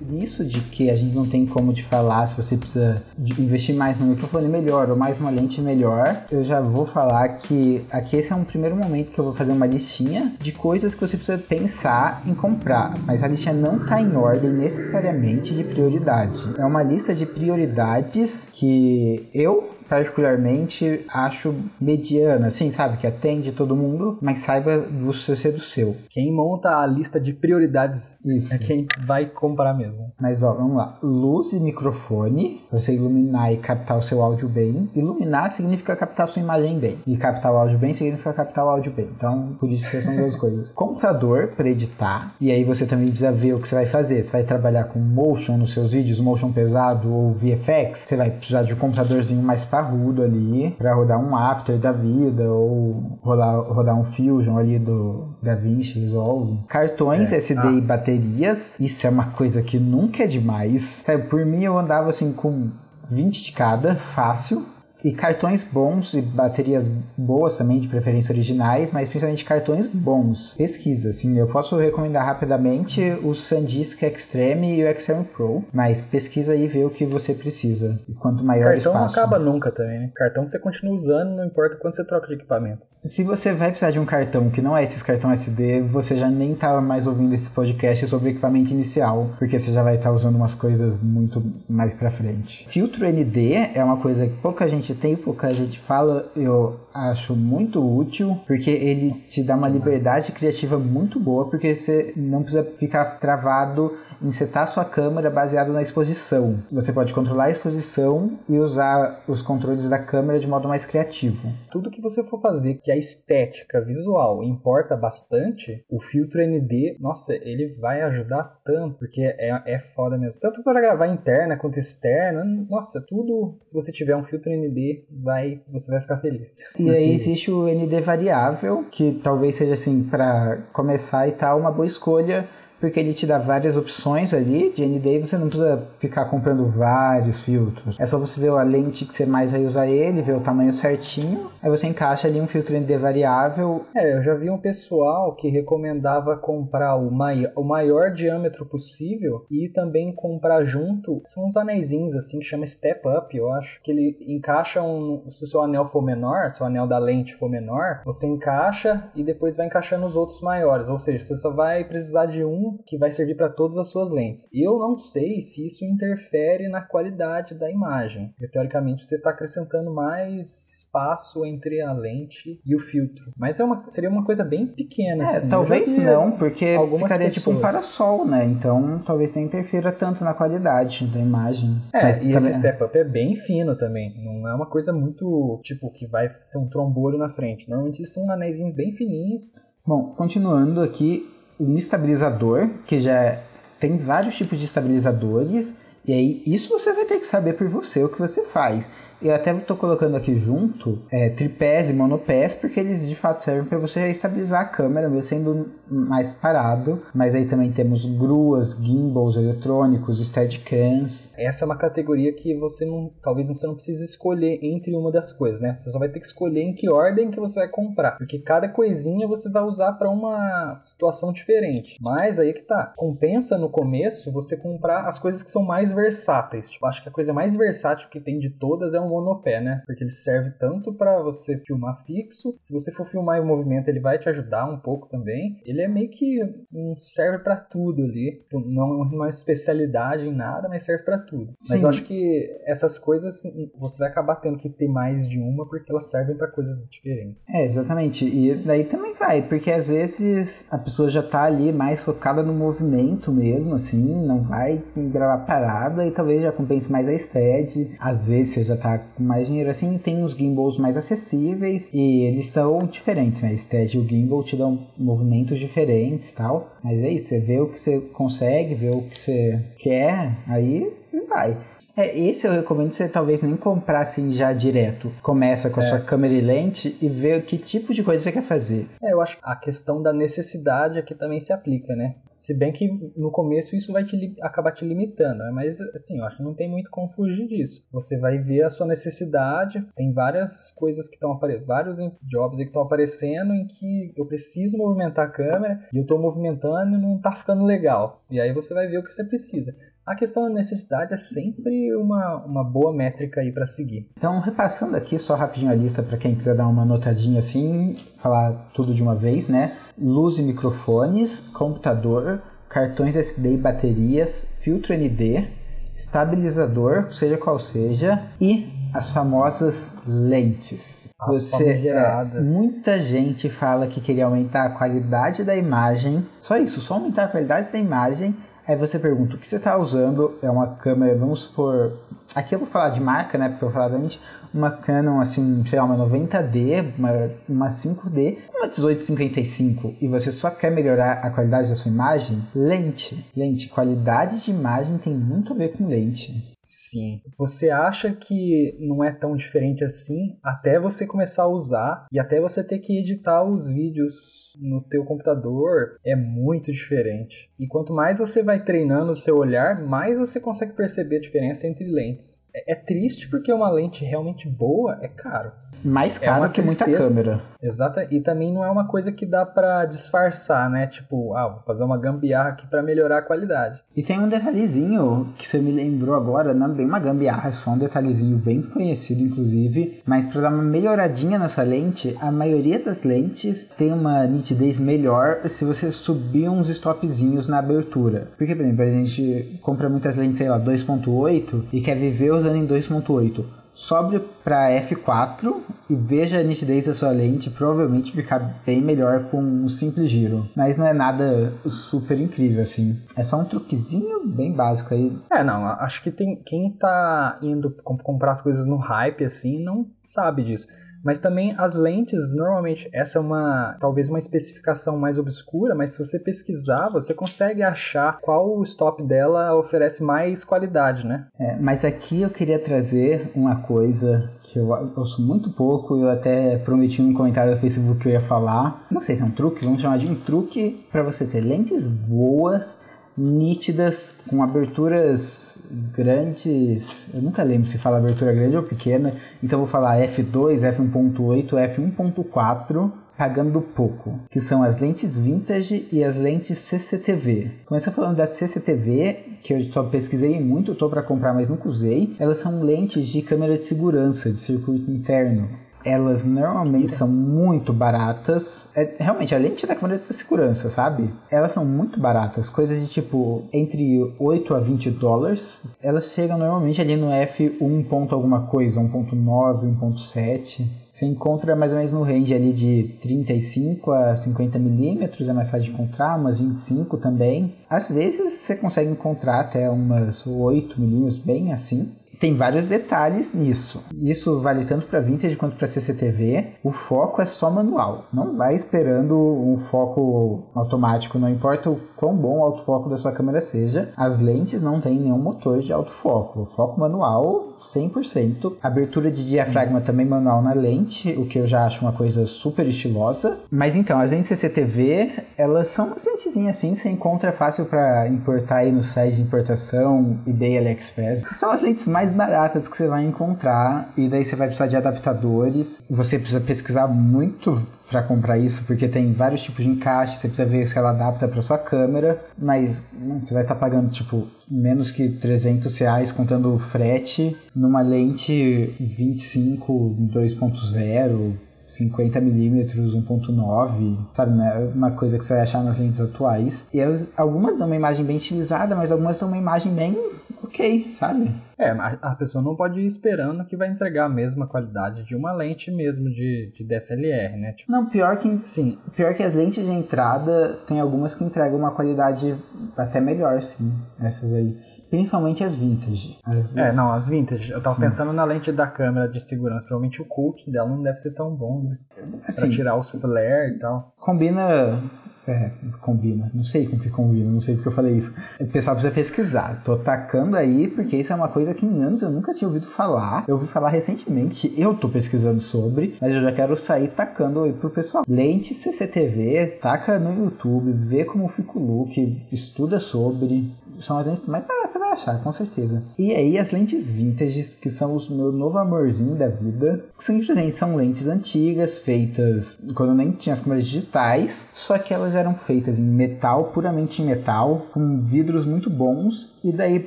nisso 0.00 0.44
de 0.44 0.60
que 0.60 0.90
a 0.90 0.96
gente 0.96 1.14
não 1.14 1.24
tem 1.24 1.46
como 1.46 1.72
te 1.72 1.82
falar 1.84 2.26
se 2.26 2.34
você 2.34 2.56
precisa 2.56 3.02
investir 3.38 3.74
mais 3.74 3.98
no 3.98 4.06
microfone 4.06 4.48
melhor 4.48 4.90
ou 4.90 4.96
mais 4.96 5.18
uma 5.18 5.30
lente 5.30 5.60
melhor, 5.60 6.24
eu 6.30 6.42
já 6.42 6.60
vou 6.60 6.86
falar 6.86 7.28
que 7.28 7.84
aqui 7.90 8.16
esse 8.16 8.32
é 8.32 8.36
um 8.36 8.44
primeiro 8.44 8.76
momento 8.76 9.10
que 9.10 9.18
eu 9.18 9.24
vou 9.24 9.34
fazer 9.34 9.52
uma 9.52 9.66
listinha 9.66 10.32
de 10.40 10.52
coisas 10.52 10.94
que 10.94 11.00
você 11.00 11.16
precisa 11.16 11.38
pensar 11.38 12.22
em 12.26 12.34
comprar, 12.34 12.94
mas 13.06 13.22
a 13.22 13.28
listinha 13.28 13.54
não 13.54 13.76
está 13.78 14.00
em 14.00 14.16
ordem 14.16 14.50
necessariamente 14.50 15.54
de 15.54 15.64
prioridade. 15.64 16.42
É 16.58 16.64
uma 16.64 16.82
lista 16.82 17.14
de 17.14 17.26
prioridades 17.26 18.48
que 18.52 19.28
eu 19.34 19.79
particularmente 19.90 21.04
acho 21.12 21.52
mediana, 21.80 22.46
assim, 22.46 22.70
sabe? 22.70 22.96
Que 22.96 23.08
atende 23.08 23.50
todo 23.50 23.74
mundo, 23.74 24.16
mas 24.22 24.38
saiba 24.38 24.78
você 24.78 25.34
ser 25.34 25.50
do 25.50 25.58
seu. 25.58 25.96
Quem 26.08 26.32
monta 26.32 26.78
a 26.78 26.86
lista 26.86 27.18
de 27.18 27.32
prioridades 27.32 28.16
Isso. 28.24 28.54
é 28.54 28.58
quem 28.58 28.86
vai 29.04 29.26
comprar 29.26 29.74
mesmo. 29.74 30.12
Mas 30.20 30.44
ó, 30.44 30.54
vamos 30.54 30.76
lá. 30.76 30.96
Luz 31.02 31.52
e 31.52 31.58
microfone, 31.58 32.62
você 32.70 32.94
iluminar 32.94 33.52
e 33.52 33.56
captar 33.56 33.98
o 33.98 34.02
seu 34.02 34.22
áudio 34.22 34.48
bem. 34.48 34.88
Iluminar 34.94 35.50
significa 35.50 35.96
captar 35.96 36.28
sua 36.28 36.40
imagem 36.40 36.78
bem. 36.78 36.98
E 37.04 37.16
captar 37.16 37.52
o 37.52 37.56
áudio 37.56 37.78
bem 37.78 37.92
significa 37.92 38.32
captar 38.32 38.64
o 38.64 38.68
áudio 38.68 38.92
bem. 38.92 39.08
Então, 39.16 39.56
por 39.58 39.68
isso 39.68 39.90
que 39.90 40.00
são 40.00 40.14
duas 40.14 40.36
coisas. 40.38 40.70
Computador 40.70 41.48
para 41.56 41.68
editar. 41.68 42.32
E 42.40 42.52
aí 42.52 42.62
você 42.62 42.86
também 42.86 43.08
precisa 43.08 43.32
ver 43.32 43.54
o 43.54 43.60
que 43.60 43.66
você 43.66 43.74
vai 43.74 43.86
fazer. 43.86 44.22
Você 44.22 44.30
vai 44.30 44.44
trabalhar 44.44 44.84
com 44.84 45.00
motion 45.00 45.56
nos 45.56 45.72
seus 45.72 45.90
vídeos, 45.90 46.20
motion 46.20 46.52
pesado 46.52 47.12
ou 47.12 47.32
VFX. 47.32 48.04
Você 48.06 48.16
vai 48.16 48.30
precisar 48.30 48.62
de 48.62 48.72
um 48.72 48.76
computadorzinho 48.76 49.42
mais 49.42 49.64
parrudo 49.80 50.22
ali 50.22 50.74
para 50.78 50.94
rodar 50.94 51.18
um 51.18 51.34
After 51.36 51.78
da 51.78 51.92
vida 51.92 52.50
ou 52.52 53.18
rodar, 53.22 53.60
rodar 53.62 53.98
um 53.98 54.04
Fusion 54.04 54.58
ali 54.58 54.78
do 54.78 55.28
DaVinci 55.42 55.98
Resolve. 56.00 56.58
Cartões 56.68 57.32
É. 57.32 57.36
SD 57.36 57.60
Ah. 57.68 57.72
e 57.72 57.80
baterias, 57.80 58.78
isso 58.78 59.06
é 59.06 59.10
uma 59.10 59.26
coisa 59.26 59.62
que 59.62 59.78
nunca 59.78 60.24
é 60.24 60.26
demais. 60.26 61.02
Sabe, 61.06 61.24
por 61.24 61.44
mim 61.46 61.64
eu 61.64 61.78
andava 61.78 62.10
assim 62.10 62.32
com 62.32 62.68
20 63.10 63.44
de 63.44 63.52
cada, 63.52 63.96
fácil. 63.96 64.64
E 65.04 65.12
cartões 65.12 65.62
bons 65.62 66.14
e 66.14 66.20
baterias 66.20 66.90
boas 67.16 67.56
também, 67.56 67.80
de 67.80 67.88
preferência 67.88 68.32
originais, 68.32 68.90
mas 68.90 69.08
principalmente 69.08 69.44
cartões 69.44 69.86
bons. 69.86 70.54
Pesquisa, 70.54 71.10
assim, 71.10 71.38
eu 71.38 71.46
posso 71.46 71.76
recomendar 71.76 72.24
rapidamente 72.24 73.00
o 73.22 73.34
SanDisk 73.34 74.02
Extreme 74.02 74.78
e 74.78 74.84
o 74.84 74.88
Extreme 74.88 75.24
Pro, 75.24 75.64
mas 75.72 76.00
pesquisa 76.00 76.52
aí 76.52 76.64
e 76.64 76.68
vê 76.68 76.84
o 76.84 76.90
que 76.90 77.06
você 77.06 77.32
precisa. 77.32 77.98
E 78.08 78.12
quanto 78.14 78.44
maior 78.44 78.68
o 78.68 78.72
Cartão 78.72 78.94
não 78.94 79.06
espaço. 79.06 79.18
acaba 79.18 79.38
nunca 79.38 79.72
também, 79.72 79.98
né? 79.98 80.10
Cartão 80.14 80.44
você 80.44 80.58
continua 80.58 80.94
usando, 80.94 81.36
não 81.36 81.46
importa 81.46 81.76
quanto 81.76 81.96
você 81.96 82.04
troca 82.04 82.26
de 82.28 82.34
equipamento. 82.34 82.82
Se 83.02 83.24
você 83.24 83.54
vai 83.54 83.68
precisar 83.68 83.90
de 83.90 83.98
um 83.98 84.04
cartão 84.04 84.50
que 84.50 84.60
não 84.60 84.76
é 84.76 84.84
esses 84.84 85.02
cartão 85.02 85.30
SD, 85.30 85.80
você 85.80 86.16
já 86.16 86.28
nem 86.28 86.54
tá 86.54 86.78
mais 86.82 87.06
ouvindo 87.06 87.34
esse 87.34 87.48
podcast 87.48 88.06
sobre 88.06 88.30
equipamento 88.30 88.72
inicial, 88.72 89.30
porque 89.38 89.58
você 89.58 89.72
já 89.72 89.82
vai 89.82 89.96
estar 89.96 90.12
usando 90.12 90.36
umas 90.36 90.54
coisas 90.54 90.98
muito 91.02 91.42
mais 91.66 91.94
pra 91.94 92.10
frente. 92.10 92.68
Filtro 92.68 93.06
ND 93.06 93.54
é 93.74 93.82
uma 93.82 93.96
coisa 93.96 94.26
que 94.26 94.36
pouca 94.42 94.68
gente 94.68 94.94
tem, 94.94 95.16
pouca 95.16 95.54
gente 95.54 95.78
fala, 95.78 96.30
eu 96.36 96.78
acho 96.92 97.34
muito 97.34 97.80
útil, 97.82 98.38
porque 98.46 98.68
ele 98.70 99.10
te 99.12 99.46
dá 99.46 99.56
uma 99.56 99.68
liberdade 99.68 100.30
criativa 100.32 100.78
muito 100.78 101.18
boa, 101.18 101.48
porque 101.48 101.74
você 101.74 102.12
não 102.14 102.42
precisa 102.42 102.64
ficar 102.78 103.18
travado 103.18 103.94
em 104.22 104.30
setar 104.32 104.68
sua 104.68 104.84
câmera 104.84 105.30
baseado 105.30 105.72
na 105.72 105.82
exposição. 105.82 106.58
Você 106.70 106.92
pode 106.92 107.14
controlar 107.14 107.44
a 107.44 107.50
exposição 107.50 108.38
e 108.48 108.58
usar 108.58 109.22
os 109.26 109.40
controles 109.42 109.88
da 109.88 109.98
câmera 109.98 110.38
de 110.38 110.46
modo 110.46 110.68
mais 110.68 110.84
criativo. 110.84 111.52
Tudo 111.70 111.90
que 111.90 112.02
você 112.02 112.22
for 112.22 112.40
fazer 112.40 112.74
que 112.74 112.90
a 112.90 112.96
estética 112.96 113.80
visual 113.80 114.42
importa 114.42 114.96
bastante, 114.96 115.84
o 115.88 116.00
filtro 116.00 116.40
ND, 116.40 116.96
nossa, 117.00 117.34
ele 117.34 117.74
vai 117.80 118.02
ajudar 118.02 118.58
tanto, 118.64 118.98
porque 118.98 119.22
é, 119.22 119.62
é 119.66 119.78
foda 119.78 120.18
mesmo. 120.18 120.40
Tanto 120.40 120.62
para 120.62 120.80
gravar 120.80 121.06
interna 121.06 121.56
quanto 121.56 121.78
externa, 121.78 122.44
nossa, 122.70 123.02
tudo, 123.06 123.56
se 123.60 123.74
você 123.74 123.90
tiver 123.90 124.16
um 124.16 124.24
filtro 124.24 124.52
ND, 124.52 125.04
vai, 125.10 125.62
você 125.70 125.90
vai 125.90 126.00
ficar 126.00 126.18
feliz. 126.18 126.74
E 126.78 126.90
aí 126.90 127.12
existe 127.12 127.50
o 127.50 127.66
ND 127.66 128.00
variável, 128.00 128.84
que 128.90 129.20
talvez 129.22 129.56
seja 129.56 129.74
assim, 129.74 130.02
para 130.02 130.58
começar 130.72 131.28
e 131.28 131.32
tal, 131.32 131.58
uma 131.58 131.72
boa 131.72 131.86
escolha, 131.86 132.48
porque 132.80 132.98
ele 132.98 133.12
te 133.12 133.26
dá 133.26 133.38
várias 133.38 133.76
opções 133.76 134.32
ali 134.32 134.72
de 134.72 134.84
ND 134.84 135.20
você 135.20 135.36
não 135.36 135.48
precisa 135.48 135.86
ficar 135.98 136.24
comprando 136.24 136.66
vários 136.66 137.40
filtros. 137.40 137.98
É 137.98 138.06
só 138.06 138.18
você 138.18 138.40
ver 138.40 138.50
a 138.50 138.62
lente 138.62 139.04
que 139.04 139.14
você 139.14 139.26
mais 139.26 139.52
vai 139.52 139.64
usar 139.64 139.86
ele, 139.86 140.22
ver 140.22 140.34
o 140.34 140.40
tamanho 140.40 140.72
certinho, 140.72 141.50
aí 141.62 141.68
você 141.68 141.86
encaixa 141.86 142.26
ali 142.26 142.40
um 142.40 142.46
filtro 142.46 142.76
ND 142.76 142.96
variável. 142.96 143.84
É, 143.94 144.16
eu 144.16 144.22
já 144.22 144.34
vi 144.34 144.48
um 144.50 144.58
pessoal 144.58 145.34
que 145.34 145.48
recomendava 145.48 146.36
comprar 146.36 146.96
o, 146.96 147.10
mai 147.10 147.50
o 147.54 147.62
maior 147.62 148.10
diâmetro 148.10 148.64
possível 148.64 149.44
e 149.50 149.68
também 149.68 150.14
comprar 150.14 150.64
junto, 150.64 151.20
são 151.26 151.46
uns 151.46 151.56
anéisinhos 151.56 152.14
assim 152.16 152.38
que 152.38 152.44
chama 152.44 152.64
Step 152.64 153.06
Up, 153.06 153.36
eu 153.36 153.52
acho, 153.52 153.80
que 153.82 153.90
ele 153.90 154.16
encaixa 154.26 154.82
um, 154.82 155.24
se 155.28 155.44
o 155.44 155.46
seu 155.46 155.62
anel 155.62 155.86
for 155.86 156.02
menor, 156.02 156.50
se 156.50 156.62
o 156.62 156.66
anel 156.66 156.86
da 156.86 156.98
lente 156.98 157.34
for 157.34 157.50
menor, 157.50 158.00
você 158.04 158.26
encaixa 158.26 159.10
e 159.14 159.22
depois 159.22 159.56
vai 159.56 159.66
encaixando 159.66 160.06
os 160.06 160.16
outros 160.16 160.40
maiores, 160.40 160.88
ou 160.88 160.98
seja, 160.98 161.18
você 161.18 161.34
só 161.34 161.50
vai 161.50 161.84
precisar 161.84 162.26
de 162.26 162.44
um 162.44 162.69
que 162.86 162.98
vai 162.98 163.10
servir 163.10 163.36
para 163.36 163.48
todas 163.48 163.78
as 163.78 163.88
suas 163.88 164.10
lentes. 164.10 164.48
Eu 164.52 164.78
não 164.78 164.96
sei 164.98 165.40
se 165.40 165.64
isso 165.66 165.84
interfere 165.84 166.68
na 166.68 166.80
qualidade 166.80 167.54
da 167.58 167.70
imagem, 167.70 168.28
porque 168.30 168.48
teoricamente 168.48 169.04
você 169.04 169.16
está 169.16 169.30
acrescentando 169.30 169.92
mais 169.92 170.70
espaço 170.70 171.44
entre 171.44 171.80
a 171.80 171.92
lente 171.92 172.60
e 172.64 172.74
o 172.74 172.80
filtro, 172.80 173.32
mas 173.36 173.60
é 173.60 173.64
uma, 173.64 173.84
seria 173.88 174.10
uma 174.10 174.24
coisa 174.24 174.44
bem 174.44 174.66
pequena. 174.66 175.24
É, 175.24 175.26
assim. 175.26 175.48
talvez 175.48 175.96
não, 175.96 176.32
porque 176.32 176.76
ficaria 176.96 177.26
pessoas. 177.26 177.34
tipo 177.34 177.50
um 177.50 177.60
parasol, 177.60 178.26
né? 178.26 178.44
Então 178.44 179.02
talvez 179.04 179.34
não 179.34 179.42
interfira 179.42 179.92
tanto 179.92 180.24
na 180.24 180.34
qualidade 180.34 181.06
da 181.06 181.18
imagem. 181.18 181.76
É, 181.92 182.02
Mas 182.02 182.16
e 182.18 182.20
também- 182.20 182.36
esse 182.36 182.54
step 182.54 182.82
up 182.84 182.96
é 182.96 183.04
bem 183.04 183.34
fino 183.36 183.76
também. 183.76 184.14
Não 184.24 184.48
é 184.48 184.54
uma 184.54 184.66
coisa 184.66 184.92
muito, 184.92 185.60
tipo, 185.62 185.90
que 185.92 186.06
vai 186.06 186.28
ser 186.40 186.58
um 186.58 186.68
trombolho 186.68 187.18
na 187.18 187.28
frente. 187.28 187.68
Normalmente 187.68 188.04
são 188.06 188.30
anéisinhos 188.30 188.74
bem 188.74 188.92
fininhos. 188.92 189.52
Bom, 189.86 190.14
continuando 190.14 190.80
aqui, 190.82 191.26
um 191.60 191.76
estabilizador, 191.76 192.70
que 192.86 192.98
já 192.98 193.38
tem 193.78 193.98
vários 193.98 194.36
tipos 194.36 194.58
de 194.58 194.64
estabilizadores, 194.64 195.76
e 196.06 196.12
aí 196.12 196.42
isso 196.46 196.70
você 196.70 196.92
vai 196.92 197.04
ter 197.04 197.18
que 197.18 197.26
saber 197.26 197.52
por 197.52 197.68
você 197.68 198.02
o 198.02 198.08
que 198.08 198.18
você 198.18 198.44
faz. 198.44 198.88
Eu 199.22 199.34
até 199.34 199.54
estou 199.54 199.76
colocando 199.76 200.16
aqui 200.16 200.38
junto 200.38 200.98
é, 201.10 201.28
tripés 201.28 201.90
e 201.90 201.92
monopés, 201.92 202.54
porque 202.54 202.80
eles 202.80 203.06
de 203.06 203.14
fato 203.14 203.42
servem 203.42 203.66
para 203.66 203.78
você 203.78 204.08
estabilizar 204.08 204.62
a 204.62 204.64
câmera, 204.64 205.10
mesmo 205.10 205.28
sendo 205.28 205.70
mais 205.86 206.32
parado. 206.32 207.02
Mas 207.14 207.34
aí 207.34 207.44
também 207.44 207.70
temos 207.70 208.06
gruas, 208.06 208.72
gimbals 208.72 209.36
eletrônicos, 209.36 210.24
steadicams. 210.26 211.30
Essa 211.36 211.64
é 211.64 211.66
uma 211.66 211.76
categoria 211.76 212.32
que 212.32 212.54
você 212.56 212.86
não, 212.86 213.12
talvez 213.22 213.48
você 213.48 213.66
não 213.66 213.74
precise 213.74 214.04
escolher 214.04 214.58
entre 214.62 214.94
uma 214.96 215.12
das 215.12 215.32
coisas, 215.32 215.60
né? 215.60 215.74
Você 215.74 215.90
só 215.90 215.98
vai 215.98 216.08
ter 216.08 216.20
que 216.20 216.26
escolher 216.26 216.62
em 216.62 216.72
que 216.72 216.88
ordem 216.88 217.30
que 217.30 217.40
você 217.40 217.60
vai 217.60 217.68
comprar, 217.68 218.12
porque 218.12 218.38
cada 218.38 218.68
coisinha 218.68 219.28
você 219.28 219.50
vai 219.50 219.62
usar 219.62 219.92
para 219.92 220.08
uma 220.08 220.78
situação 220.80 221.32
diferente. 221.32 221.98
Mas 222.00 222.38
aí 222.38 222.54
que 222.54 222.62
tá, 222.62 222.92
compensa 222.96 223.58
no 223.58 223.68
começo 223.68 224.32
você 224.32 224.56
comprar 224.56 225.06
as 225.06 225.18
coisas 225.18 225.42
que 225.42 225.50
são 225.50 225.62
mais 225.62 225.92
versáteis. 225.92 226.70
Tipo, 226.70 226.86
acho 226.86 227.02
que 227.02 227.08
a 227.08 227.12
coisa 227.12 227.32
mais 227.34 227.54
versátil 227.54 228.08
que 228.08 228.20
tem 228.20 228.38
de 228.38 228.50
todas 228.50 228.94
é 228.94 229.00
um 229.00 229.09
monopé, 229.10 229.60
né? 229.60 229.82
Porque 229.86 230.04
ele 230.04 230.10
serve 230.10 230.52
tanto 230.52 230.92
para 230.94 231.22
você 231.22 231.58
filmar 231.58 232.02
fixo, 232.04 232.54
se 232.58 232.72
você 232.72 232.92
for 232.92 233.04
filmar 233.04 233.38
em 233.38 233.44
movimento, 233.44 233.88
ele 233.88 234.00
vai 234.00 234.18
te 234.18 234.28
ajudar 234.28 234.66
um 234.66 234.78
pouco 234.78 235.08
também. 235.08 235.60
Ele 235.64 235.82
é 235.82 235.88
meio 235.88 236.08
que 236.10 236.40
um 236.72 236.94
serve 236.98 237.38
para 237.42 237.56
tudo 237.56 238.02
ali, 238.02 238.44
não 238.52 239.02
é 239.02 239.14
uma 239.14 239.28
especialidade 239.28 240.26
em 240.26 240.34
nada, 240.34 240.68
mas 240.68 240.84
serve 240.84 241.04
para 241.04 241.18
tudo. 241.18 241.52
Mas 241.68 241.78
Sim. 241.78 241.82
eu 241.82 241.88
acho 241.88 242.04
que 242.04 242.48
essas 242.64 242.98
coisas 242.98 243.42
você 243.78 243.98
vai 243.98 244.08
acabar 244.08 244.36
tendo 244.36 244.58
que 244.58 244.68
ter 244.68 244.88
mais 244.88 245.28
de 245.28 245.38
uma 245.38 245.68
porque 245.68 245.90
elas 245.90 246.10
servem 246.10 246.36
para 246.36 246.48
coisas 246.48 246.88
diferentes. 246.88 247.44
É, 247.48 247.64
exatamente. 247.64 248.24
E 248.24 248.54
daí 248.54 248.84
também 248.84 249.14
vai, 249.14 249.42
porque 249.42 249.70
às 249.70 249.88
vezes 249.88 250.64
a 250.70 250.78
pessoa 250.78 251.08
já 251.08 251.22
tá 251.22 251.42
ali 251.42 251.72
mais 251.72 252.04
focada 252.04 252.42
no 252.42 252.52
movimento 252.52 253.32
mesmo, 253.32 253.74
assim, 253.74 254.26
não 254.26 254.42
vai 254.42 254.82
gravar 254.96 255.38
parada 255.44 256.06
e 256.06 256.10
talvez 256.10 256.42
já 256.42 256.52
compense 256.52 256.90
mais 256.90 257.08
a 257.08 257.18
stead. 257.18 257.96
Às 257.98 258.26
vezes 258.26 258.54
você 258.54 258.64
já 258.64 258.76
tá 258.76 258.98
mais 259.18 259.46
dinheiro 259.46 259.70
assim, 259.70 259.98
tem 259.98 260.22
os 260.22 260.32
gimbals 260.32 260.78
mais 260.78 260.96
acessíveis 260.96 261.88
e 261.92 262.24
eles 262.24 262.46
são 262.46 262.86
diferentes, 262.86 263.42
né? 263.42 263.56
Stead 263.56 263.94
e 263.94 263.98
o 263.98 264.08
gimbal 264.08 264.42
te 264.42 264.56
dão 264.56 264.78
movimentos 264.96 265.58
diferentes 265.58 266.32
tal. 266.32 266.66
Mas 266.82 267.00
é 267.00 267.10
isso, 267.10 267.26
você 267.26 267.40
vê 267.40 267.60
o 267.60 267.68
que 267.68 267.78
você 267.78 268.00
consegue, 268.12 268.74
vê 268.74 268.90
o 268.90 269.02
que 269.02 269.18
você 269.18 269.62
quer, 269.78 270.36
aí 270.46 270.92
vai. 271.28 271.56
É, 272.00 272.18
esse 272.18 272.46
eu 272.46 272.52
recomendo 272.52 272.92
você 272.92 273.06
talvez 273.08 273.42
nem 273.42 273.56
comprar 273.56 274.00
assim 274.00 274.32
já 274.32 274.52
direto. 274.54 275.12
Começa 275.22 275.68
com 275.68 275.80
a 275.80 275.84
É. 275.84 275.88
sua 275.88 276.00
câmera 276.00 276.32
e 276.32 276.40
lente 276.40 276.96
e 277.00 277.08
vê 277.08 277.38
que 277.42 277.58
tipo 277.58 277.92
de 277.92 278.02
coisa 278.02 278.22
você 278.24 278.32
quer 278.32 278.42
fazer. 278.42 278.88
É, 279.02 279.12
eu 279.12 279.20
acho 279.20 279.36
que 279.36 279.42
a 279.44 279.54
questão 279.56 280.00
da 280.00 280.12
necessidade 280.12 280.98
aqui 280.98 281.14
também 281.14 281.38
se 281.40 281.52
aplica, 281.52 281.94
né? 281.94 282.14
Se 282.36 282.56
bem 282.56 282.72
que 282.72 282.88
no 283.18 283.30
começo 283.30 283.76
isso 283.76 283.92
vai 283.92 284.02
te 284.02 284.34
acabar 284.40 284.72
te 284.72 284.82
limitando, 284.82 285.40
né? 285.44 285.50
mas 285.52 285.78
assim, 285.94 286.18
eu 286.18 286.24
acho 286.24 286.38
que 286.38 286.42
não 286.42 286.54
tem 286.54 286.70
muito 286.70 286.88
como 286.90 287.06
fugir 287.06 287.46
disso. 287.46 287.84
Você 287.92 288.18
vai 288.18 288.38
ver 288.38 288.62
a 288.62 288.70
sua 288.70 288.86
necessidade, 288.86 289.84
tem 289.94 290.10
várias 290.14 290.70
coisas 290.72 291.06
que 291.06 291.16
estão 291.16 291.32
aparecendo, 291.32 291.66
vários 291.66 291.98
jobs 292.22 292.56
que 292.56 292.62
estão 292.62 292.80
aparecendo 292.80 293.52
em 293.52 293.66
que 293.66 294.14
eu 294.16 294.24
preciso 294.24 294.78
movimentar 294.78 295.26
a 295.26 295.30
câmera 295.30 295.80
e 295.92 295.98
eu 295.98 296.02
estou 296.02 296.18
movimentando 296.18 296.96
e 296.96 296.98
não 296.98 297.20
tá 297.20 297.32
ficando 297.32 297.62
legal. 297.62 298.22
E 298.30 298.40
aí 298.40 298.54
você 298.54 298.72
vai 298.72 298.86
ver 298.86 298.96
o 298.98 299.04
que 299.04 299.12
você 299.12 299.24
precisa. 299.24 299.74
A 300.06 300.14
questão 300.14 300.44
da 300.44 300.50
necessidade 300.50 301.14
é 301.14 301.16
sempre 301.16 301.94
uma, 301.94 302.44
uma 302.44 302.64
boa 302.64 302.92
métrica 302.92 303.40
aí 303.40 303.52
para 303.52 303.66
seguir. 303.66 304.08
Então, 304.16 304.40
repassando 304.40 304.96
aqui 304.96 305.18
só 305.18 305.34
rapidinho 305.34 305.70
a 305.70 305.74
lista 305.74 306.02
para 306.02 306.16
quem 306.16 306.34
quiser 306.34 306.56
dar 306.56 306.66
uma 306.66 306.84
notadinha 306.84 307.38
assim, 307.38 307.96
falar 308.18 308.70
tudo 308.74 308.94
de 308.94 309.02
uma 309.02 309.14
vez, 309.14 309.48
né? 309.48 309.76
Luz 309.98 310.38
e 310.38 310.42
microfones, 310.42 311.40
computador, 311.52 312.42
cartões 312.68 313.14
SD 313.14 313.54
e 313.54 313.56
baterias, 313.56 314.46
filtro 314.60 314.94
ND, 314.94 315.48
estabilizador, 315.94 317.12
seja 317.12 317.36
qual 317.36 317.58
seja, 317.58 318.22
e 318.40 318.72
as 318.94 319.10
famosas 319.10 319.96
lentes. 320.06 321.10
As 321.20 321.28
Você, 321.28 321.88
é, 321.88 322.24
muita 322.40 322.98
gente 322.98 323.50
fala 323.50 323.86
que 323.86 324.00
queria 324.00 324.24
aumentar 324.24 324.64
a 324.64 324.70
qualidade 324.70 325.44
da 325.44 325.54
imagem, 325.54 326.26
só 326.40 326.56
isso, 326.56 326.80
só 326.80 326.94
aumentar 326.94 327.24
a 327.24 327.28
qualidade 327.28 327.70
da 327.70 327.78
imagem. 327.78 328.34
Aí 328.70 328.76
você 328.76 329.00
pergunta 329.00 329.34
o 329.34 329.38
que 329.38 329.48
você 329.48 329.56
está 329.56 329.76
usando, 329.76 330.38
é 330.40 330.48
uma 330.48 330.76
câmera, 330.76 331.18
vamos 331.18 331.40
supor, 331.40 331.94
aqui 332.36 332.54
eu 332.54 332.58
vou 332.60 332.68
falar 332.68 332.90
de 332.90 333.00
marca, 333.00 333.36
né, 333.36 333.48
porque 333.48 333.64
eu 333.64 333.68
vou 333.68 333.74
falar 333.74 333.88
da 333.88 333.98
gente, 333.98 334.22
uma 334.52 334.70
Canon 334.70 335.20
assim, 335.20 335.64
sei 335.66 335.78
lá, 335.78 335.84
uma 335.84 335.96
90D, 335.96 336.92
uma, 336.98 337.10
uma 337.48 337.68
5D, 337.68 338.38
uma 338.50 338.66
1855 338.66 339.96
e 340.00 340.08
você 340.08 340.32
só 340.32 340.50
quer 340.50 340.70
melhorar 340.70 341.14
a 341.24 341.30
qualidade 341.30 341.68
da 341.68 341.74
sua 341.74 341.90
imagem, 341.90 342.42
lente, 342.54 343.24
lente, 343.36 343.68
qualidade 343.68 344.44
de 344.44 344.50
imagem 344.50 344.98
tem 344.98 345.14
muito 345.14 345.52
a 345.52 345.56
ver 345.56 345.72
com 345.76 345.86
lente. 345.86 346.50
Sim. 346.62 347.22
Você 347.38 347.70
acha 347.70 348.12
que 348.12 348.76
não 348.78 349.02
é 349.02 349.10
tão 349.10 349.34
diferente 349.34 349.82
assim 349.82 350.38
até 350.42 350.78
você 350.78 351.06
começar 351.06 351.44
a 351.44 351.48
usar 351.48 352.06
e 352.12 352.20
até 352.20 352.40
você 352.40 352.62
ter 352.62 352.78
que 352.78 352.98
editar 352.98 353.42
os 353.42 353.68
vídeos 353.68 354.50
no 354.60 354.82
teu 354.82 355.04
computador 355.04 355.98
é 356.04 356.14
muito 356.14 356.70
diferente. 356.70 357.50
E 357.58 357.66
quanto 357.66 357.94
mais 357.94 358.18
você 358.18 358.42
vai 358.42 358.62
treinando 358.62 359.12
o 359.12 359.16
seu 359.16 359.36
olhar, 359.36 359.80
mais 359.82 360.18
você 360.18 360.40
consegue 360.40 360.74
perceber 360.74 361.16
a 361.16 361.20
diferença 361.20 361.66
entre 361.66 361.86
lentes. 361.86 362.39
É, 362.54 362.72
é 362.72 362.74
triste 362.74 363.28
porque 363.28 363.52
uma 363.52 363.70
lente 363.70 364.04
realmente 364.04 364.48
boa 364.48 364.98
é 365.02 365.08
caro. 365.08 365.52
Mais 365.84 366.16
É 366.20 366.26
caro 366.26 366.42
uma 366.42 366.48
que 366.48 366.62
muita 366.62 366.84
câmera. 366.84 367.40
Exata, 367.62 368.06
e 368.10 368.20
também 368.20 368.52
não 368.52 368.64
é 368.64 368.70
uma 368.70 368.86
coisa 368.86 369.12
que 369.12 369.26
dá 369.26 369.44
pra 369.44 369.84
disfarçar, 369.84 370.70
né? 370.70 370.86
Tipo, 370.86 371.34
ah, 371.34 371.48
vou 371.48 371.60
fazer 371.60 371.84
uma 371.84 371.98
gambiarra 371.98 372.50
aqui 372.50 372.66
pra 372.66 372.82
melhorar 372.82 373.18
a 373.18 373.22
qualidade. 373.22 373.80
E 373.94 374.02
tem 374.02 374.18
um 374.18 374.28
detalhezinho 374.28 375.32
que 375.36 375.46
você 375.46 375.58
me 375.58 375.70
lembrou 375.70 376.14
agora, 376.14 376.54
não 376.54 376.66
é 376.66 376.74
bem 376.74 376.86
uma 376.86 376.98
gambiarra, 376.98 377.48
é 377.48 377.52
só 377.52 377.72
um 377.72 377.78
detalhezinho 377.78 378.38
bem 378.38 378.62
conhecido, 378.62 379.22
inclusive. 379.22 380.00
Mas 380.06 380.26
para 380.26 380.42
dar 380.42 380.52
uma 380.52 380.62
melhoradinha 380.62 381.38
na 381.38 381.48
sua 381.48 381.64
lente, 381.64 382.16
a 382.20 382.32
maioria 382.32 382.82
das 382.82 383.02
lentes 383.02 383.66
tem 383.76 383.92
uma 383.92 384.24
nitidez 384.26 384.80
melhor 384.80 385.46
se 385.48 385.64
você 385.64 385.92
subir 385.92 386.48
uns 386.48 386.68
stopzinhos 386.68 387.46
na 387.46 387.58
abertura. 387.58 388.28
Porque, 388.38 388.54
por 388.54 388.64
exemplo, 388.64 388.82
a 388.82 388.90
gente 388.90 389.58
compra 389.62 389.88
muitas 389.88 390.16
lentes, 390.16 390.38
sei 390.38 390.48
lá, 390.48 390.58
2.8 390.58 391.64
e 391.72 391.80
quer 391.80 391.96
viver 391.96 392.32
usando 392.32 392.56
em 392.56 392.66
2.8 392.66 393.59
sobe 393.74 394.20
para 394.44 394.70
F4 394.82 395.56
e 395.88 395.94
veja 395.94 396.38
a 396.38 396.42
nitidez 396.42 396.86
da 396.86 396.94
sua 396.94 397.10
lente, 397.10 397.50
provavelmente 397.50 398.12
ficar 398.12 398.60
bem 398.64 398.80
melhor 398.82 399.24
com 399.30 399.42
um 399.42 399.68
simples 399.68 400.10
giro. 400.10 400.48
Mas 400.54 400.76
não 400.78 400.86
é 400.86 400.92
nada 400.92 401.52
super 401.66 402.18
incrível 402.20 402.62
assim. 402.62 402.98
É 403.16 403.24
só 403.24 403.40
um 403.40 403.44
truquezinho 403.44 404.26
bem 404.26 404.52
básico 404.52 404.94
aí. 404.94 405.16
É, 405.32 405.42
não, 405.42 405.64
acho 405.66 406.02
que 406.02 406.10
tem 406.10 406.36
quem 406.44 406.70
tá 406.72 407.38
indo 407.42 407.70
com- 407.82 407.96
comprar 407.98 408.32
as 408.32 408.42
coisas 408.42 408.66
no 408.66 408.76
hype 408.76 409.24
assim 409.24 409.62
não 409.62 409.86
sabe 410.02 410.42
disso. 410.42 410.66
Mas 411.04 411.18
também 411.18 411.54
as 411.56 411.74
lentes, 411.74 412.34
normalmente, 412.34 412.88
essa 412.92 413.18
é 413.18 413.22
uma 413.22 413.76
talvez 413.80 414.08
uma 414.08 414.18
especificação 414.18 414.98
mais 414.98 415.18
obscura, 415.18 415.74
mas 415.74 415.92
se 415.92 416.04
você 416.04 416.18
pesquisar, 416.18 416.90
você 416.90 417.14
consegue 417.14 417.62
achar 417.62 418.18
qual 418.20 418.58
o 418.58 418.62
stop 418.62 419.02
dela 419.02 419.56
oferece 419.56 420.02
mais 420.02 420.44
qualidade, 420.44 421.06
né? 421.06 421.26
É, 421.38 421.56
mas 421.56 421.84
aqui 421.84 422.22
eu 422.22 422.30
queria 422.30 422.58
trazer 422.58 423.30
uma 423.34 423.56
coisa 423.56 424.30
que 424.42 424.58
eu 424.58 424.68
ouço 424.96 425.22
muito 425.22 425.50
pouco, 425.50 425.96
eu 425.96 426.10
até 426.10 426.58
prometi 426.58 427.00
no 427.00 427.14
comentário 427.14 427.54
do 427.54 427.60
Facebook 427.60 428.00
que 428.00 428.08
eu 428.08 428.12
ia 428.12 428.20
falar. 428.20 428.86
Não 428.90 429.00
sei 429.00 429.16
se 429.16 429.22
é 429.22 429.24
um 429.24 429.30
truque, 429.30 429.64
vamos 429.64 429.80
chamar 429.80 429.98
de 429.98 430.06
um 430.06 430.14
truque 430.14 430.86
para 430.90 431.02
você 431.02 431.24
ter 431.24 431.40
lentes 431.40 431.88
boas, 431.88 432.76
nítidas, 433.16 434.14
com 434.28 434.42
aberturas 434.42 435.49
grandes. 435.92 437.06
Eu 437.12 437.22
nunca 437.22 437.42
lembro 437.42 437.68
se 437.68 437.78
fala 437.78 437.98
abertura 437.98 438.32
grande 438.32 438.56
ou 438.56 438.62
pequena, 438.62 439.14
então 439.42 439.58
vou 439.58 439.68
falar 439.68 439.98
f2, 440.00 440.60
f1.8, 440.60 441.48
f1.4 441.50 442.92
pagando 443.16 443.60
pouco, 443.60 444.18
que 444.30 444.40
são 444.40 444.62
as 444.62 444.78
lentes 444.78 445.18
vintage 445.18 445.86
e 445.92 446.02
as 446.02 446.16
lentes 446.16 446.56
CCTV. 446.56 447.50
Começa 447.66 447.92
falando 447.92 448.16
da 448.16 448.26
CCTV, 448.26 449.38
que 449.42 449.52
eu 449.52 449.60
só 449.64 449.82
pesquisei 449.82 450.40
muito, 450.40 450.74
tô 450.74 450.88
para 450.88 451.02
comprar, 451.02 451.34
mas 451.34 451.46
nunca 451.46 451.68
usei. 451.68 452.16
Elas 452.18 452.38
são 452.38 452.62
lentes 452.62 453.08
de 453.08 453.20
câmera 453.20 453.58
de 453.58 453.62
segurança, 453.64 454.30
de 454.30 454.38
circuito 454.38 454.90
interno 454.90 455.50
elas 455.84 456.24
normalmente 456.24 456.94
são 456.94 457.08
muito 457.08 457.72
baratas. 457.72 458.68
É, 458.74 458.96
realmente, 458.98 459.34
a 459.34 459.38
lente 459.38 459.66
da 459.66 459.74
câmera 459.74 460.00
de 460.00 460.14
segurança, 460.14 460.68
sabe? 460.68 461.10
Elas 461.30 461.52
são 461.52 461.64
muito 461.64 461.98
baratas, 461.98 462.48
coisas 462.48 462.80
de 462.80 462.88
tipo 462.88 463.44
entre 463.52 464.14
8 464.18 464.54
a 464.54 464.60
20 464.60 464.90
dólares. 464.90 465.62
Elas 465.82 466.12
chegam 466.12 466.38
normalmente 466.38 466.80
ali 466.80 466.96
no 466.96 467.08
F1 467.08 467.84
ponto 467.86 468.14
alguma 468.14 468.42
coisa, 468.42 468.80
1.9, 468.80 469.76
1.7. 469.80 470.66
Você 470.90 471.06
encontra 471.06 471.54
mais 471.54 471.72
ou 471.72 471.78
menos 471.78 471.92
no 471.92 472.02
range 472.02 472.34
ali 472.34 472.52
de 472.52 472.96
35 473.00 473.92
a 473.92 474.16
50 474.16 474.58
milímetros, 474.58 475.28
é 475.28 475.32
mais 475.32 475.48
fácil 475.48 475.66
de 475.66 475.72
encontrar, 475.72 476.18
umas 476.18 476.38
25 476.38 476.96
também. 476.96 477.54
Às 477.68 477.90
vezes 477.90 478.32
você 478.32 478.56
consegue 478.56 478.90
encontrar 478.90 479.40
até 479.40 479.70
umas 479.70 480.26
8 480.26 480.80
milímetros, 480.80 481.18
bem 481.18 481.52
assim 481.52 481.92
tem 482.20 482.36
vários 482.36 482.68
detalhes 482.68 483.32
nisso. 483.32 483.82
Isso 484.02 484.40
vale 484.40 484.64
tanto 484.66 484.86
para 484.86 485.00
vintage 485.00 485.36
quanto 485.36 485.56
para 485.56 485.66
CCTV. 485.66 486.52
O 486.62 486.70
foco 486.70 487.22
é 487.22 487.26
só 487.26 487.50
manual. 487.50 488.04
Não 488.12 488.36
vai 488.36 488.54
esperando 488.54 489.16
um 489.16 489.56
foco 489.56 490.50
automático, 490.54 491.18
não 491.18 491.30
importa 491.30 491.70
o 491.70 491.80
quão 491.96 492.14
bom 492.14 492.40
o 492.40 492.44
autofoco 492.44 492.90
da 492.90 492.98
sua 492.98 493.12
câmera 493.12 493.40
seja. 493.40 493.92
As 493.96 494.20
lentes 494.20 494.60
não 494.60 494.82
têm 494.82 495.00
nenhum 495.00 495.18
motor 495.18 495.60
de 495.60 495.72
autofoco. 495.72 496.42
O 496.42 496.44
foco 496.44 496.78
manual 496.78 497.49
100%. 497.60 498.56
Abertura 498.62 499.10
de 499.10 499.26
diafragma 499.26 499.80
também 499.80 500.06
manual 500.06 500.42
na 500.42 500.52
lente, 500.52 501.12
o 501.16 501.26
que 501.26 501.38
eu 501.38 501.46
já 501.46 501.66
acho 501.66 501.82
uma 501.82 501.92
coisa 501.92 502.26
super 502.26 502.66
estilosa. 502.66 503.40
Mas 503.50 503.76
então, 503.76 503.98
as 503.98 504.10
lentes 504.10 504.28
CCTV, 504.28 505.12
elas 505.36 505.68
são 505.68 505.88
umas 505.88 506.04
lentezinhas 506.04 506.56
assim, 506.56 506.74
você 506.74 506.88
encontra 506.88 507.32
fácil 507.32 507.64
para 507.64 508.08
importar 508.08 508.56
aí 508.56 508.72
no 508.72 508.82
site 508.82 509.16
de 509.16 509.22
importação, 509.22 510.18
eBay, 510.26 510.58
AliExpress. 510.58 511.22
São 511.26 511.50
as 511.50 511.62
lentes 511.62 511.86
mais 511.86 512.12
baratas 512.12 512.68
que 512.68 512.76
você 512.76 512.88
vai 512.88 513.04
encontrar 513.04 513.92
e 513.96 514.08
daí 514.08 514.24
você 514.24 514.36
vai 514.36 514.48
precisar 514.48 514.66
de 514.66 514.76
adaptadores. 514.76 515.82
Você 515.88 516.18
precisa 516.18 516.40
pesquisar 516.40 516.86
muito 516.88 517.60
para 517.90 518.02
comprar 518.02 518.38
isso, 518.38 518.64
porque 518.64 518.86
tem 518.86 519.12
vários 519.12 519.42
tipos 519.42 519.64
de 519.64 519.70
encaixe, 519.70 520.18
você 520.18 520.28
precisa 520.28 520.48
ver 520.48 520.68
se 520.68 520.78
ela 520.78 520.90
adapta 520.90 521.26
para 521.26 521.42
sua 521.42 521.58
câmera, 521.58 522.24
mas 522.38 522.82
hum, 522.94 523.20
você 523.20 523.34
vai 523.34 523.42
estar 523.42 523.54
tá 523.56 523.60
pagando 523.60 523.90
tipo 523.90 524.28
menos 524.48 524.92
que 524.92 525.08
300 525.08 525.76
reais 525.76 526.12
contando 526.12 526.54
o 526.54 526.58
frete 526.58 527.36
numa 527.54 527.82
lente 527.82 528.74
25 528.78 529.96
2.0 530.12 531.32
50mm 531.70 532.70
1.9, 533.06 533.96
sabe, 534.12 534.32
né? 534.32 534.70
Uma 534.74 534.90
coisa 534.90 535.18
que 535.18 535.24
você 535.24 535.34
vai 535.34 535.42
achar 535.42 535.62
nas 535.62 535.78
lentes 535.78 536.00
atuais. 536.00 536.66
E 536.72 536.80
elas, 536.80 537.08
algumas 537.16 537.58
dão 537.58 537.66
uma 537.66 537.76
imagem 537.76 538.04
bem 538.04 538.16
estilizada, 538.16 538.74
mas 538.74 538.90
algumas 538.90 539.18
dão 539.18 539.28
uma 539.28 539.38
imagem 539.38 539.72
bem 539.72 539.96
ok, 540.42 540.90
sabe? 540.90 541.30
É, 541.56 541.70
a 541.70 542.14
pessoa 542.14 542.42
não 542.42 542.56
pode 542.56 542.80
ir 542.80 542.86
esperando 542.86 543.44
que 543.44 543.56
vai 543.56 543.68
entregar 543.68 544.06
a 544.06 544.08
mesma 544.08 544.46
qualidade 544.46 545.04
de 545.04 545.14
uma 545.14 545.32
lente 545.32 545.70
mesmo 545.70 546.10
de, 546.10 546.50
de 546.54 546.64
DSLR, 546.64 547.36
né? 547.36 547.52
Tipo... 547.52 547.70
Não, 547.70 547.86
pior 547.86 548.16
que, 548.16 548.40
sim, 548.44 548.78
pior 548.96 549.14
que 549.14 549.22
as 549.22 549.34
lentes 549.34 549.64
de 549.64 549.70
entrada, 549.70 550.58
tem 550.66 550.80
algumas 550.80 551.14
que 551.14 551.22
entregam 551.22 551.58
uma 551.58 551.70
qualidade 551.70 552.34
até 552.76 553.00
melhor, 553.00 553.42
sim, 553.42 553.72
essas 554.00 554.32
aí. 554.32 554.56
Principalmente 554.90 555.44
as 555.44 555.54
vintage. 555.54 556.18
As... 556.24 556.56
É, 556.56 556.72
não, 556.72 556.92
as 556.92 557.08
vintage. 557.08 557.52
Eu 557.52 557.62
tava 557.62 557.76
Sim. 557.76 557.82
pensando 557.82 558.12
na 558.12 558.24
lente 558.24 558.50
da 558.50 558.66
câmera 558.66 559.08
de 559.08 559.20
segurança. 559.20 559.66
Provavelmente 559.66 560.02
o 560.02 560.04
cult 560.04 560.50
dela 560.50 560.68
não 560.68 560.82
deve 560.82 560.98
ser 560.98 561.12
tão 561.12 561.34
bom, 561.34 561.62
né? 561.62 561.78
Assim, 562.26 562.42
pra 562.42 562.50
tirar 562.50 562.76
os 562.76 562.90
flare 562.90 563.54
e 563.54 563.58
tal. 563.58 563.94
Combina 563.98 564.82
é, 565.30 565.52
combina. 565.80 566.30
Não 566.34 566.42
sei 566.42 566.66
com 566.66 566.78
que 566.78 566.90
combina, 566.90 567.30
não 567.30 567.40
sei 567.40 567.54
porque 567.54 567.68
eu 567.68 567.72
falei 567.72 567.96
isso. 567.96 568.14
O 568.40 568.46
pessoal 568.46 568.76
precisa 568.76 568.94
pesquisar. 568.94 569.62
Tô 569.64 569.76
tacando 569.76 570.36
aí 570.36 570.68
porque 570.68 570.96
isso 570.96 571.12
é 571.12 571.16
uma 571.16 571.28
coisa 571.28 571.54
que 571.54 571.64
em 571.64 571.82
anos 571.82 572.02
eu 572.02 572.10
nunca 572.10 572.32
tinha 572.32 572.48
ouvido 572.48 572.66
falar. 572.66 573.24
Eu 573.28 573.36
ouvi 573.36 573.46
falar 573.46 573.70
recentemente, 573.70 574.52
eu 574.56 574.74
tô 574.74 574.88
pesquisando 574.88 575.40
sobre, 575.40 575.96
mas 576.00 576.14
eu 576.14 576.22
já 576.22 576.32
quero 576.32 576.56
sair 576.56 576.88
tacando 576.88 577.42
aí 577.42 577.52
pro 577.52 577.70
pessoal. 577.70 578.04
Lente 578.08 578.54
CCTV, 578.54 579.58
taca 579.60 579.98
no 579.98 580.24
YouTube, 580.24 580.72
vê 580.72 581.04
como 581.04 581.28
fica 581.28 581.58
o 581.58 581.64
look, 581.64 582.26
estuda 582.32 582.80
sobre 582.80 583.50
são 583.80 583.98
as 583.98 584.06
lentes 584.06 584.26
mais 584.26 584.44
baratas, 584.44 584.72
você 584.72 584.78
vai 584.78 584.92
achar, 584.92 585.22
com 585.22 585.32
certeza. 585.32 585.82
E 585.98 586.12
aí 586.12 586.38
as 586.38 586.50
lentes 586.50 586.88
vintage, 586.88 587.56
que 587.60 587.70
são 587.70 587.96
o 587.96 588.12
meu 588.12 588.32
novo 588.32 588.58
amorzinho 588.58 589.14
da 589.14 589.28
vida, 589.28 589.84
simplesmente 589.98 590.56
são 590.56 590.76
lentes 590.76 591.06
antigas, 591.06 591.78
feitas 591.78 592.58
quando 592.74 592.94
nem 592.94 593.12
tinha 593.12 593.32
as 593.32 593.40
câmeras 593.40 593.66
digitais, 593.66 594.46
só 594.52 594.78
que 594.78 594.92
elas 594.92 595.14
eram 595.20 595.34
feitas 595.34 595.78
em 595.78 595.84
metal, 595.84 596.44
puramente 596.46 597.02
em 597.02 597.06
metal, 597.06 597.66
com 597.72 598.00
vidros 598.00 598.44
muito 598.44 598.68
bons, 598.68 599.32
e 599.44 599.52
daí 599.52 599.84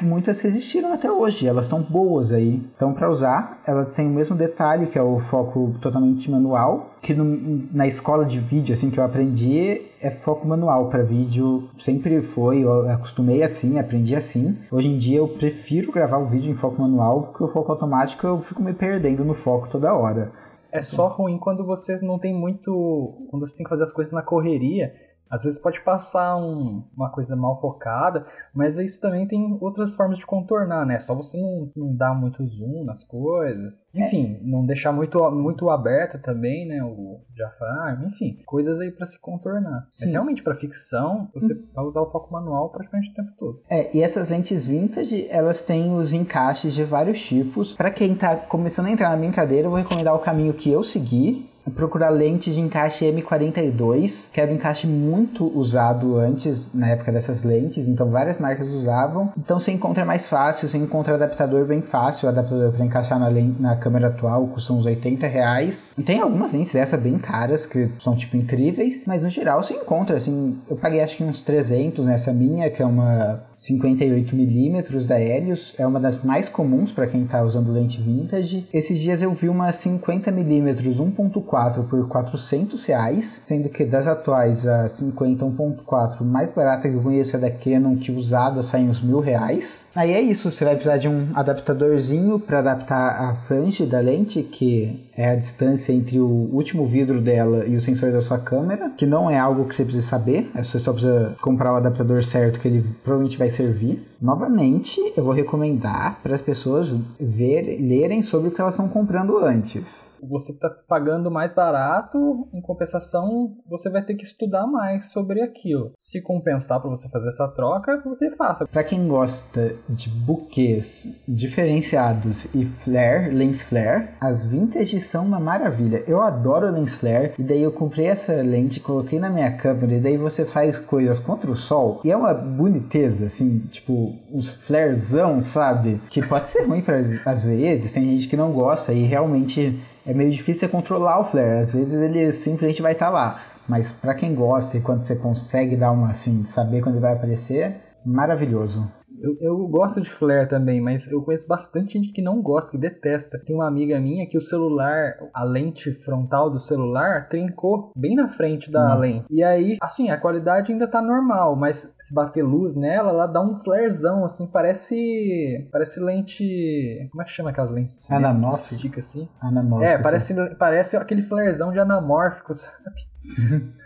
muitas 0.01 0.39
resistiram 0.41 0.93
até 0.93 1.11
hoje, 1.11 1.47
elas 1.47 1.65
estão 1.65 1.81
boas 1.81 2.31
aí. 2.31 2.61
Então 2.75 2.93
para 2.93 3.09
usar, 3.09 3.61
elas 3.65 3.87
têm 3.87 4.07
o 4.07 4.11
mesmo 4.11 4.35
detalhe, 4.35 4.87
que 4.87 4.97
é 4.97 5.01
o 5.01 5.19
foco 5.19 5.75
totalmente 5.81 6.29
manual, 6.29 6.91
que 7.01 7.13
no, 7.13 7.67
na 7.73 7.85
escola 7.85 8.25
de 8.25 8.39
vídeo, 8.39 8.73
assim, 8.73 8.89
que 8.89 8.97
eu 8.97 9.03
aprendi, 9.03 9.81
é 10.01 10.09
foco 10.09 10.47
manual 10.47 10.89
para 10.89 11.03
vídeo. 11.03 11.69
Sempre 11.77 12.21
foi, 12.21 12.63
eu 12.63 12.89
acostumei 12.89 13.43
assim, 13.43 13.77
aprendi 13.77 14.15
assim. 14.15 14.57
Hoje 14.71 14.89
em 14.89 14.97
dia 14.97 15.17
eu 15.17 15.27
prefiro 15.27 15.91
gravar 15.91 16.17
o 16.17 16.25
vídeo 16.25 16.51
em 16.51 16.55
foco 16.55 16.81
manual, 16.81 17.23
porque 17.23 17.43
o 17.43 17.49
foco 17.49 17.71
automático 17.71 18.25
eu 18.25 18.41
fico 18.41 18.63
me 18.63 18.73
perdendo 18.73 19.23
no 19.23 19.33
foco 19.33 19.69
toda 19.69 19.93
hora. 19.93 20.31
É 20.71 20.81
só 20.81 21.07
ruim 21.07 21.37
quando 21.37 21.63
você 21.63 21.99
não 22.01 22.17
tem 22.17 22.33
muito. 22.33 23.13
Quando 23.29 23.45
você 23.45 23.55
tem 23.55 23.63
que 23.63 23.69
fazer 23.69 23.83
as 23.83 23.93
coisas 23.93 24.11
na 24.11 24.23
correria 24.23 24.91
às 25.33 25.45
vezes 25.45 25.59
pode 25.59 25.81
passar 25.81 26.37
um, 26.37 26.83
uma 26.95 27.09
coisa 27.09 27.35
mal 27.35 27.59
focada, 27.59 28.23
mas 28.53 28.77
isso 28.77 29.01
também 29.01 29.27
tem 29.27 29.57
outras 29.59 29.95
formas 29.95 30.19
de 30.19 30.27
contornar, 30.27 30.85
né? 30.85 30.99
Só 30.99 31.15
você 31.15 31.41
não, 31.41 31.71
não 31.75 31.95
dar 31.95 32.13
muito 32.13 32.45
zoom 32.45 32.83
nas 32.83 33.03
coisas. 33.03 33.87
É. 33.95 34.05
Enfim, 34.05 34.37
é. 34.39 34.43
não 34.43 34.63
deixar 34.63 34.91
muito, 34.91 35.19
muito 35.31 35.71
aberto 35.71 36.21
também, 36.21 36.67
né? 36.67 36.83
O 36.83 37.19
diafragma, 37.33 38.05
enfim, 38.05 38.43
coisas 38.45 38.79
aí 38.79 38.91
para 38.91 39.07
se 39.07 39.19
contornar. 39.19 39.87
Sim. 39.89 40.05
Mas 40.05 40.11
realmente 40.11 40.43
para 40.43 40.53
ficção, 40.53 41.27
você 41.33 41.55
hum. 41.55 41.65
vai 41.73 41.83
usar 41.83 42.01
o 42.01 42.11
foco 42.11 42.31
manual 42.31 42.69
praticamente 42.69 43.09
o 43.09 43.13
tempo 43.15 43.31
todo. 43.35 43.59
É, 43.67 43.89
e 43.97 44.03
essas 44.03 44.29
lentes 44.29 44.67
vintage, 44.67 45.27
elas 45.31 45.63
têm 45.63 45.95
os 45.95 46.13
encaixes 46.13 46.75
de 46.75 46.83
vários 46.83 47.19
tipos. 47.19 47.73
Para 47.73 47.89
quem 47.89 48.13
tá 48.13 48.35
começando 48.35 48.85
a 48.85 48.91
entrar 48.91 49.09
na 49.09 49.17
brincadeira, 49.17 49.65
eu 49.65 49.71
vou 49.71 49.79
recomendar 49.79 50.13
o 50.13 50.19
caminho 50.19 50.53
que 50.53 50.69
eu 50.69 50.83
segui, 50.83 51.49
procurar 51.71 52.09
lentes 52.09 52.55
de 52.55 52.61
encaixe 52.61 53.05
M42, 53.05 54.29
que 54.31 54.41
era 54.41 54.51
um 54.51 54.55
encaixe 54.55 54.87
muito 54.87 55.45
usado 55.57 56.17
antes, 56.17 56.69
na 56.73 56.89
época 56.89 57.11
dessas 57.11 57.43
lentes, 57.43 57.87
então 57.87 58.09
várias 58.09 58.39
marcas 58.39 58.67
usavam. 58.67 59.31
Então 59.37 59.59
você 59.59 59.71
encontra 59.71 60.05
mais 60.05 60.29
fácil, 60.29 60.67
você 60.67 60.77
encontra 60.77 61.15
adaptador 61.15 61.65
bem 61.65 61.81
fácil, 61.81 62.27
adaptador 62.27 62.71
para 62.71 62.85
encaixar 62.85 63.19
na, 63.19 63.29
na 63.29 63.75
câmera 63.75 64.07
atual 64.07 64.47
custa 64.47 64.73
uns 64.73 64.85
80 64.85 65.25
reais. 65.27 65.91
Tem 66.05 66.19
algumas 66.19 66.51
lentes 66.51 66.73
dessas 66.73 66.99
bem 66.99 67.17
caras, 67.17 67.65
que 67.65 67.89
são 67.99 68.15
tipo 68.15 68.35
incríveis, 68.37 69.01
mas 69.05 69.21
no 69.21 69.29
geral 69.29 69.63
você 69.63 69.73
encontra, 69.73 70.17
assim, 70.17 70.57
eu 70.69 70.75
paguei 70.75 71.01
acho 71.01 71.17
que 71.17 71.23
uns 71.23 71.41
300 71.41 72.05
nessa 72.05 72.33
minha, 72.33 72.69
que 72.69 72.81
é 72.81 72.85
uma 72.85 73.41
58mm 73.63 75.07
da 75.07 75.19
Helios, 75.19 75.73
é 75.77 75.87
uma 75.87 75.99
das 75.99 76.21
mais 76.21 76.49
comuns 76.49 76.91
para 76.91 77.07
quem 77.07 77.23
está 77.23 77.41
usando 77.41 77.71
lente 77.71 78.01
vintage. 78.01 78.67
Esses 78.73 78.99
dias 78.99 79.21
eu 79.21 79.31
vi 79.33 79.47
uma 79.47 79.69
50mm 79.71 80.81
1.4 80.81 81.13
1.4 81.13 81.87
por 81.87 82.07
400 82.07 82.85
reais, 82.85 83.41
sendo 83.45 83.69
que 83.69 83.85
das 83.85 84.05
atuais 84.05 84.67
a 84.67 84.87
50 84.87 85.45
1.4 85.45 86.21
mais 86.23 86.51
barata 86.51 86.89
que 86.89 86.95
eu 86.95 87.01
conheço 87.01 87.37
é 87.37 87.39
da 87.39 87.49
Canon, 87.49 87.95
que 87.95 88.11
usada 88.11 88.61
sai 88.61 88.83
uns 88.83 89.01
mil 89.01 89.19
reais. 89.19 89.82
Aí 89.95 90.11
é 90.11 90.19
isso, 90.19 90.51
você 90.51 90.65
vai 90.65 90.73
precisar 90.73 90.97
de 90.97 91.07
um 91.07 91.27
adaptadorzinho 91.35 92.39
para 92.39 92.59
adaptar 92.59 93.29
a 93.29 93.35
frente 93.35 93.85
da 93.85 93.99
lente, 93.99 94.41
que 94.41 95.07
é 95.15 95.29
a 95.29 95.35
distância 95.35 95.93
entre 95.93 96.19
o 96.19 96.25
último 96.25 96.87
vidro 96.87 97.21
dela 97.21 97.63
e 97.67 97.75
o 97.75 97.81
sensor 97.81 98.11
da 98.11 98.19
sua 98.19 98.39
câmera, 98.39 98.89
que 98.97 99.05
não 99.05 99.29
é 99.29 99.37
algo 99.37 99.65
que 99.65 99.75
você 99.75 99.83
precisa 99.83 100.07
saber, 100.07 100.49
é 100.55 100.63
você 100.63 100.79
só 100.79 100.91
precisa 100.91 101.35
comprar 101.41 101.73
o 101.73 101.75
adaptador 101.75 102.23
certo 102.23 102.59
que 102.59 102.67
ele 102.67 102.83
provavelmente 103.03 103.37
vai 103.37 103.51
servir. 103.51 104.03
Novamente, 104.19 104.99
eu 105.15 105.23
vou 105.23 105.33
recomendar 105.33 106.19
para 106.23 106.33
as 106.33 106.41
pessoas 106.41 106.97
ver, 107.19 107.79
lerem 107.79 108.23
sobre 108.23 108.47
o 108.47 108.51
que 108.51 108.59
elas 108.59 108.73
estão 108.73 108.87
comprando 108.87 109.37
antes 109.37 110.11
você 110.29 110.53
tá 110.53 110.69
pagando 110.87 111.29
mais 111.31 111.53
barato, 111.53 112.47
em 112.53 112.61
compensação, 112.61 113.55
você 113.69 113.89
vai 113.89 114.03
ter 114.03 114.15
que 114.15 114.23
estudar 114.23 114.67
mais 114.67 115.11
sobre 115.11 115.41
aquilo. 115.41 115.91
Se 115.97 116.21
compensar 116.21 116.79
para 116.79 116.89
você 116.89 117.09
fazer 117.09 117.29
essa 117.29 117.47
troca, 117.47 118.01
você 118.05 118.29
faça. 118.35 118.65
Para 118.67 118.83
quem 118.83 119.07
gosta 119.07 119.75
de 119.89 120.09
buquês 120.09 121.07
diferenciados 121.27 122.45
e 122.53 122.65
flare, 122.65 123.29
lens 123.29 123.63
flare, 123.63 124.09
as 124.19 124.45
vintage 124.45 124.99
são 124.99 125.25
uma 125.25 125.39
maravilha. 125.39 126.03
Eu 126.07 126.21
adoro 126.21 126.71
lens 126.71 126.99
flare 126.99 127.33
e 127.37 127.43
daí 127.43 127.61
eu 127.61 127.71
comprei 127.71 128.07
essa 128.07 128.33
lente, 128.41 128.79
coloquei 128.79 129.19
na 129.19 129.29
minha 129.29 129.51
câmera 129.51 129.93
e 129.93 129.99
daí 129.99 130.17
você 130.17 130.45
faz 130.45 130.79
coisas 130.79 131.19
contra 131.19 131.51
o 131.51 131.55
sol 131.55 132.01
e 132.03 132.11
é 132.11 132.17
uma 132.17 132.33
boniteza, 132.33 133.25
assim, 133.25 133.59
tipo, 133.71 134.17
os 134.31 134.55
flarezão, 134.55 135.41
sabe? 135.41 136.01
Que 136.09 136.25
pode 136.25 136.49
ser 136.49 136.65
ruim 136.65 136.81
para 136.81 137.03
às 137.25 137.45
vezes, 137.45 137.91
tem 137.91 138.03
gente 138.03 138.27
que 138.27 138.37
não 138.37 138.51
gosta 138.51 138.93
e 138.93 139.03
realmente 139.03 139.79
é 140.05 140.13
meio 140.13 140.31
difícil 140.31 140.69
controlar 140.69 141.19
o 141.19 141.25
flare. 141.25 141.61
Às 141.61 141.73
vezes 141.73 141.93
ele 141.93 142.31
simplesmente 142.31 142.81
vai 142.81 142.93
estar 142.93 143.07
tá 143.07 143.11
lá. 143.11 143.41
Mas 143.67 143.91
para 143.91 144.13
quem 144.13 144.35
gosta 144.35 144.77
e 144.77 144.81
quando 144.81 145.03
você 145.03 145.15
consegue 145.15 145.75
dar 145.75 145.91
uma 145.91 146.11
assim, 146.11 146.45
saber 146.45 146.81
quando 146.81 146.95
ele 146.95 147.01
vai 147.01 147.13
aparecer, 147.13 147.75
maravilhoso. 148.05 148.91
Eu, 149.23 149.37
eu 149.39 149.67
gosto 149.67 150.01
de 150.01 150.09
flare 150.09 150.49
também, 150.49 150.81
mas 150.81 151.09
eu 151.09 151.21
conheço 151.21 151.47
bastante 151.47 151.93
gente 151.93 152.11
que 152.11 152.21
não 152.21 152.41
gosta, 152.41 152.71
que 152.71 152.77
detesta. 152.77 153.39
Tem 153.39 153.55
uma 153.55 153.65
amiga 153.65 153.97
minha 153.97 154.27
que 154.27 154.37
o 154.37 154.41
celular, 154.41 155.13
a 155.33 155.45
lente 155.45 155.93
frontal 155.93 156.49
do 156.49 156.59
celular, 156.59 157.29
trincou 157.29 157.93
bem 157.95 158.15
na 158.15 158.27
frente 158.27 158.69
da 158.69 158.93
lente. 158.95 159.25
E 159.29 159.41
aí, 159.41 159.77
assim, 159.81 160.09
a 160.09 160.17
qualidade 160.17 160.73
ainda 160.73 160.85
tá 160.85 161.01
normal, 161.01 161.55
mas 161.55 161.95
se 161.97 162.13
bater 162.13 162.43
luz 162.43 162.75
nela, 162.75 163.11
ela 163.11 163.25
dá 163.25 163.41
um 163.41 163.61
flarezão, 163.61 164.25
assim, 164.25 164.45
parece. 164.45 165.69
Parece 165.71 166.01
lente. 166.01 167.07
Como 167.09 167.21
é 167.21 167.25
que 167.25 167.31
chama 167.31 167.51
aquelas 167.51 167.71
lentes? 167.71 168.11
Anamórfico. 168.11 168.75
Estica 168.75 168.99
assim. 168.99 169.29
Anamórfico. 169.39 169.89
É, 169.89 169.97
parece, 169.97 170.55
parece 170.55 170.97
aquele 170.97 171.21
flarezão 171.21 171.71
de 171.71 171.79
anamórfico, 171.79 172.51
sabe? 172.53 172.75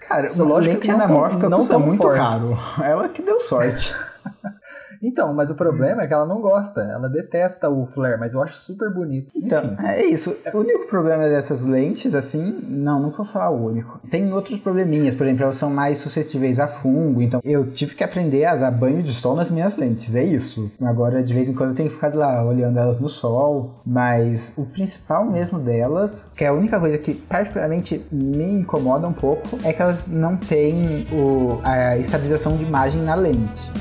Cara, 0.07 0.23
Isso, 0.23 0.43
lógico 0.43 0.73
lente 0.73 0.89
anamórfica 0.89 1.47
não 1.47 1.59
custa 1.59 1.77
muito 1.77 2.01
forte. 2.01 2.17
caro. 2.17 2.57
Ela 2.83 3.07
que 3.07 3.21
deu 3.21 3.39
sorte. 3.39 3.93
Então, 5.01 5.33
mas 5.33 5.49
o 5.49 5.55
problema 5.55 6.03
é 6.03 6.07
que 6.07 6.13
ela 6.13 6.25
não 6.25 6.41
gosta, 6.41 6.81
ela 6.81 7.07
detesta 7.07 7.69
o 7.69 7.85
flare, 7.85 8.19
mas 8.19 8.33
eu 8.33 8.41
acho 8.41 8.55
super 8.55 8.91
bonito. 8.91 9.31
Então, 9.35 9.63
Enfim. 9.63 9.85
é 9.85 10.05
isso. 10.05 10.35
O 10.53 10.59
único 10.59 10.87
problema 10.87 11.27
dessas 11.27 11.63
lentes, 11.63 12.13
assim, 12.15 12.59
não, 12.67 13.01
não 13.01 13.09
vou 13.09 13.25
falar 13.25 13.49
o 13.49 13.65
único. 13.65 13.99
Tem 14.09 14.31
outros 14.33 14.59
probleminhas, 14.59 15.15
por 15.15 15.25
exemplo, 15.25 15.43
elas 15.43 15.55
são 15.55 15.69
mais 15.69 15.99
suscetíveis 15.99 16.59
a 16.59 16.67
fungo, 16.67 17.21
então 17.21 17.39
eu 17.43 17.71
tive 17.71 17.95
que 17.95 18.03
aprender 18.03 18.45
a 18.45 18.55
dar 18.55 18.71
banho 18.71 19.03
de 19.03 19.13
sol 19.13 19.35
nas 19.35 19.51
minhas 19.51 19.77
lentes, 19.77 20.15
é 20.15 20.23
isso. 20.23 20.71
Agora, 20.81 21.23
de 21.23 21.33
vez 21.33 21.49
em 21.49 21.53
quando 21.53 21.71
eu 21.71 21.75
tenho 21.75 21.89
que 21.89 21.95
ficar 21.95 22.13
lá 22.13 22.43
olhando 22.43 22.77
elas 22.77 22.99
no 22.99 23.09
sol, 23.09 23.81
mas 23.85 24.53
o 24.57 24.65
principal 24.65 25.25
mesmo 25.25 25.59
delas, 25.59 26.31
que 26.35 26.43
é 26.43 26.47
a 26.47 26.53
única 26.53 26.79
coisa 26.79 26.97
que 26.97 27.13
particularmente 27.13 28.05
me 28.11 28.51
incomoda 28.51 29.07
um 29.07 29.13
pouco, 29.13 29.57
é 29.63 29.73
que 29.73 29.81
elas 29.81 30.07
não 30.07 30.37
têm 30.37 31.05
o, 31.11 31.59
a 31.63 31.97
estabilização 31.97 32.57
de 32.57 32.63
imagem 32.63 33.01
na 33.01 33.15
lente 33.15 33.71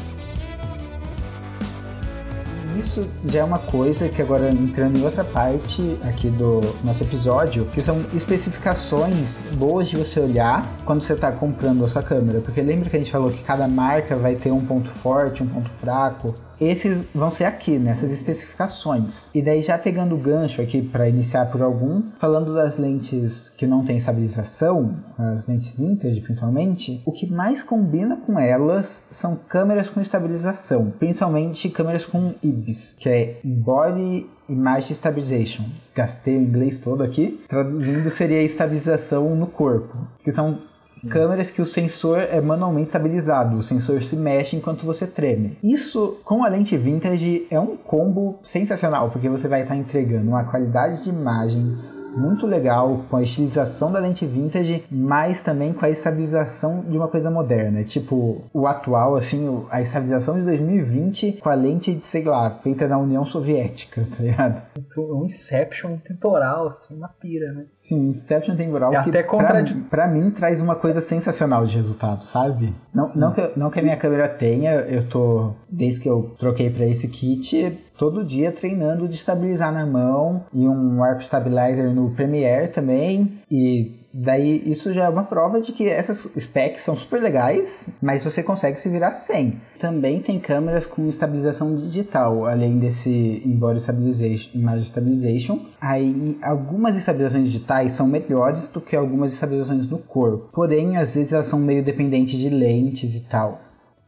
isso 2.79 3.09
já 3.25 3.41
é 3.41 3.45
uma 3.45 3.59
coisa 3.59 4.09
que 4.09 4.21
agora 4.21 4.51
entrando 4.51 4.99
em 4.99 5.05
outra 5.05 5.25
parte 5.25 5.99
aqui 6.03 6.29
do 6.29 6.61
nosso 6.85 7.03
episódio, 7.03 7.67
que 7.67 7.81
são 7.81 8.05
especificações 8.15 9.43
boas 9.55 9.89
de 9.89 9.97
você 9.97 10.21
olhar 10.21 10.67
quando 10.85 11.03
você 11.03 11.15
está 11.15 11.33
comprando 11.33 11.85
a 11.85 11.89
sua 11.89 12.03
câmera. 12.03 12.41
Porque 12.41 12.61
lembra 12.61 12.91
que 12.91 12.97
a 12.97 12.99
gente 12.99 13.11
falou 13.11 13.31
que 13.31 13.43
cada 13.43 13.67
marca 13.67 14.17
vai 14.17 14.35
ter 14.35 14.51
um 14.51 14.65
ponto 14.65 14.91
forte, 14.91 15.43
um 15.43 15.49
ponto 15.49 15.69
fraco, 15.69 16.35
esses 16.61 17.05
vão 17.15 17.31
ser 17.31 17.45
aqui, 17.45 17.79
nessas 17.79 18.11
especificações. 18.11 19.31
E 19.35 19.43
daí 19.43 19.63
já 19.63 19.79
pegando 19.79 20.15
o 20.15 20.19
gancho 20.19 20.61
aqui 20.63 20.83
para 20.83 21.09
iniciar 21.09 21.47
por 21.47 21.63
algum, 21.63 22.03
falando 22.19 22.55
das 22.55 22.79
lentes 22.79 23.51
que 23.51 23.67
não 23.67 23.85
tem 23.85 23.97
estabilização, 23.97 24.97
as 25.19 25.47
lentes 25.47 25.77
vintage 25.77 26.21
principalmente, 26.21 27.03
o 27.05 27.13
que 27.13 27.27
mais 27.27 27.63
combina 27.63 28.17
com 28.17 28.39
elas 28.39 29.05
são 29.11 29.37
câmeras 29.37 29.89
com 29.89 30.01
estabilização, 30.01 30.93
principalmente 30.99 31.69
câmeras 31.69 32.07
com 32.07 32.35
IBIS, 32.43 32.97
que 32.99 33.09
é 33.09 33.41
Body 33.45 34.27
Image 34.49 34.95
Stabilization. 34.95 35.65
Gastei 35.95 36.37
o 36.37 36.43
inglês 36.43 36.79
todo 36.79 37.03
aqui. 37.03 37.43
Traduzindo, 37.49 38.11
seria 38.11 38.43
estabilização 38.43 39.35
no 39.35 39.47
corpo. 39.47 39.97
Que 40.23 40.31
são 40.31 40.59
Sim. 40.77 41.09
câmeras 41.09 41.51
que 41.51 41.63
o 41.63 41.67
sensor 41.67 42.21
é 42.21 42.41
manualmente 42.41 42.89
estabilizado. 42.89 43.57
O 43.57 43.63
sensor 43.63 44.03
se 44.03 44.17
mexe 44.17 44.57
enquanto 44.57 44.85
você 44.85 45.07
treme. 45.07 45.59
Isso, 45.63 46.19
com 46.25 46.45
a 46.45 46.49
lente 46.49 46.77
vintage, 46.77 47.47
é 47.51 47.59
um 47.59 47.77
combo 47.77 48.39
sensacional, 48.43 49.11
porque 49.11 49.29
você 49.29 49.49
vai 49.49 49.63
estar 49.63 49.77
entregando 49.77 50.29
uma 50.29 50.45
qualidade 50.45 51.03
de 51.03 51.11
imagem 51.11 51.77
muito 52.17 52.47
legal 52.47 53.05
com 53.09 53.17
a 53.17 53.23
estilização 53.23 53.93
da 53.93 53.99
lente 53.99 54.25
vintage, 54.27 54.85
mas 54.91 55.43
também 55.43 55.73
com 55.73 55.85
a 55.85 55.91
estabilização 55.91 56.83
de 56.89 56.97
uma 56.97 57.09
coisa 57.09 57.31
moderna. 57.31 57.85
Tipo, 57.85 58.43
o 58.53 58.67
atual, 58.67 59.17
assim, 59.17 59.65
a 59.71 59.81
estabilização 59.81 60.39
de 60.39 60.43
2020 60.45 61.33
com 61.35 61.49
a 61.49 61.55
lente 61.55 61.95
de, 61.95 62.05
sei 62.05 62.25
lá, 62.25 62.51
feita 62.63 62.89
na 62.89 62.99
União 62.99 63.25
Soviética, 63.25 64.05
tá 64.17 64.23
ligado? 64.23 64.63
Um 64.99 65.25
Inception 65.25 65.99
temporal, 65.99 66.69
assim, 66.69 66.97
uma 66.97 67.09
pira, 67.09 67.53
né? 67.53 67.67
Sim, 67.73 68.09
Inception 68.09 68.57
temporal 68.57 68.91
que 68.91 69.11
até 69.11 69.23
contra... 69.23 69.63
pra, 69.63 69.65
pra, 69.91 70.09
mim 70.09 70.31
traz 70.31 70.61
uma 70.61 70.75
coisa 70.75 71.01
sensacional 71.01 71.67
de 71.67 71.77
resultado, 71.77 72.25
sabe? 72.25 72.75
Não, 72.95 73.15
não, 73.17 73.33
que, 73.33 73.51
não 73.57 73.71
que 73.71 73.81
a 73.81 73.83
minha 73.83 73.97
câmera 73.97 74.29
tenha, 74.29 74.73
eu 74.73 75.07
tô, 75.09 75.53
desde 75.71 76.01
que 76.01 76.09
eu 76.09 76.35
troquei 76.39 76.71
para 76.71 76.87
esse 76.87 77.09
kit, 77.09 77.79
todo 77.97 78.25
dia 78.25 78.53
treinando 78.53 79.09
de 79.09 79.17
estabilizar 79.17 79.73
na 79.73 79.87
mão 79.87 80.45
e 80.53 80.69
um 80.69 80.99
Warp 81.01 81.21
Stabilizer 81.21 81.93
no 81.93 82.11
Premiere 82.11 82.69
também. 82.69 83.39
E 83.51 84.07
daí 84.13 84.63
isso 84.67 84.93
já 84.93 85.05
é 85.05 85.09
uma 85.09 85.25
prova 85.25 85.61
de 85.61 85.73
que 85.73 85.89
essas 85.89 86.29
specs 86.39 86.83
são 86.83 86.97
super 86.97 87.21
legais, 87.21 87.89
mas 88.01 88.25
você 88.25 88.43
consegue 88.43 88.81
se 88.81 88.89
virar 88.89 89.13
sem. 89.13 89.61
Também 89.79 90.21
tem 90.21 90.39
câmeras 90.39 90.87
com 90.87 91.09
estabilização 91.09 91.77
digital, 91.77 92.47
além 92.47 92.79
desse 92.79 93.43
Embody 93.45 93.81
Stabilization, 93.81 94.51
Image 94.55 94.87
Stabilization. 94.87 95.67
Aí 95.81 96.39
algumas 96.43 96.97
estabilizações 96.97 97.47
digitais 97.47 97.93
são 97.93 98.07
melhores 98.07 98.69
do 98.69 98.81
que 98.81 98.97
algumas 98.97 99.33
estabilizações 99.33 99.89
no 99.89 99.99
corpo. 99.99 100.49
Porém, 100.53 100.97
às 100.97 101.15
vezes 101.15 101.33
elas 101.33 101.47
são 101.47 101.59
meio 101.59 101.83
dependentes 101.83 102.39
de 102.39 102.49
lentes 102.49 103.15
e 103.15 103.21
tal. 103.21 103.66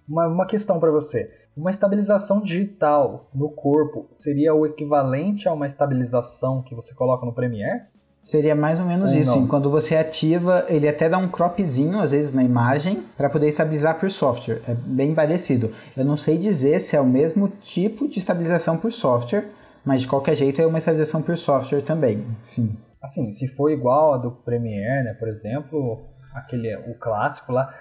Uma, 0.09 0.27
uma 0.27 0.47
questão 0.47 0.81
para 0.81 0.91
você. 0.91 1.31
Uma 1.57 1.71
estabilização 1.71 2.41
digital 2.41 3.29
no 3.35 3.51
corpo 3.51 4.07
seria 4.11 4.55
o 4.55 4.65
equivalente 4.65 5.49
a 5.49 5.53
uma 5.53 5.67
estabilização 5.67 6.63
que 6.63 6.75
você 6.75 6.95
coloca 6.95 7.27
no 7.27 7.33
Premiere? 7.33 7.83
Seria 8.17 8.55
mais 8.55 8.79
ou 8.79 8.85
menos 8.85 9.13
ou 9.13 9.17
isso. 9.17 9.41
Não? 9.41 9.47
Quando 9.47 9.71
você 9.71 9.97
ativa, 9.97 10.67
ele 10.69 10.87
até 10.87 11.09
dá 11.09 11.17
um 11.17 11.29
cropzinho, 11.29 11.99
às 11.99 12.11
vezes, 12.11 12.35
na 12.35 12.43
imagem, 12.43 13.05
para 13.17 13.31
poder 13.31 13.49
estabilizar 13.49 13.99
por 13.99 14.11
software. 14.11 14.61
É 14.69 14.75
bem 14.75 15.15
parecido. 15.15 15.73
Eu 15.97 16.05
não 16.05 16.17
sei 16.17 16.37
dizer 16.37 16.79
se 16.81 16.95
é 16.95 17.01
o 17.01 17.07
mesmo 17.07 17.49
tipo 17.49 18.07
de 18.07 18.19
estabilização 18.19 18.77
por 18.77 18.93
software, 18.93 19.49
mas 19.83 20.03
de 20.03 20.09
qualquer 20.09 20.35
jeito 20.35 20.61
é 20.61 20.67
uma 20.67 20.79
estabilização 20.79 21.23
por 21.23 21.39
software 21.39 21.81
também. 21.81 22.27
Sim. 22.43 22.77
Assim, 23.01 23.33
se 23.33 23.49
for 23.49 23.71
igual 23.71 24.13
a 24.13 24.19
do 24.19 24.31
Premiere, 24.31 25.05
né, 25.05 25.15
por 25.15 25.29
exemplo, 25.29 26.05
aquele 26.35 26.77
o 26.77 26.99
clássico 26.99 27.53
lá, 27.53 27.73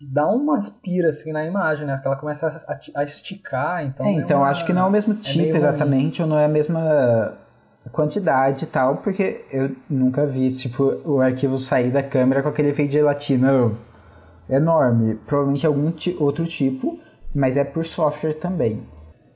dá 0.00 0.26
umas 0.26 0.68
piras 0.70 1.18
assim 1.18 1.32
na 1.32 1.44
imagem, 1.44 1.86
né? 1.86 1.94
Porque 1.94 2.08
ela 2.08 2.16
começa 2.16 2.46
a, 2.46 3.00
a 3.00 3.04
esticar, 3.04 3.84
então. 3.84 4.06
É, 4.06 4.12
então 4.12 4.40
uma... 4.40 4.48
acho 4.48 4.64
que 4.64 4.72
não 4.72 4.82
é 4.82 4.88
o 4.88 4.90
mesmo 4.90 5.14
é 5.14 5.16
tipo 5.16 5.54
é 5.54 5.58
exatamente, 5.58 6.20
ruim. 6.20 6.30
ou 6.30 6.34
não 6.34 6.40
é 6.40 6.46
a 6.46 6.48
mesma 6.48 7.36
quantidade 7.92 8.64
e 8.64 8.66
tal, 8.66 8.96
porque 8.98 9.44
eu 9.50 9.74
nunca 9.88 10.26
vi, 10.26 10.50
tipo, 10.50 10.84
o 11.04 11.20
arquivo 11.20 11.58
sair 11.58 11.90
da 11.90 12.02
câmera 12.02 12.42
com 12.42 12.48
aquele 12.48 12.70
efeito 12.70 12.88
de 12.88 12.94
gelatina 12.94 13.72
enorme. 14.48 15.16
Provavelmente 15.26 15.66
algum 15.66 15.92
outro 16.18 16.46
tipo, 16.46 16.98
mas 17.34 17.56
é 17.56 17.64
por 17.64 17.84
software 17.84 18.34
também. 18.34 18.82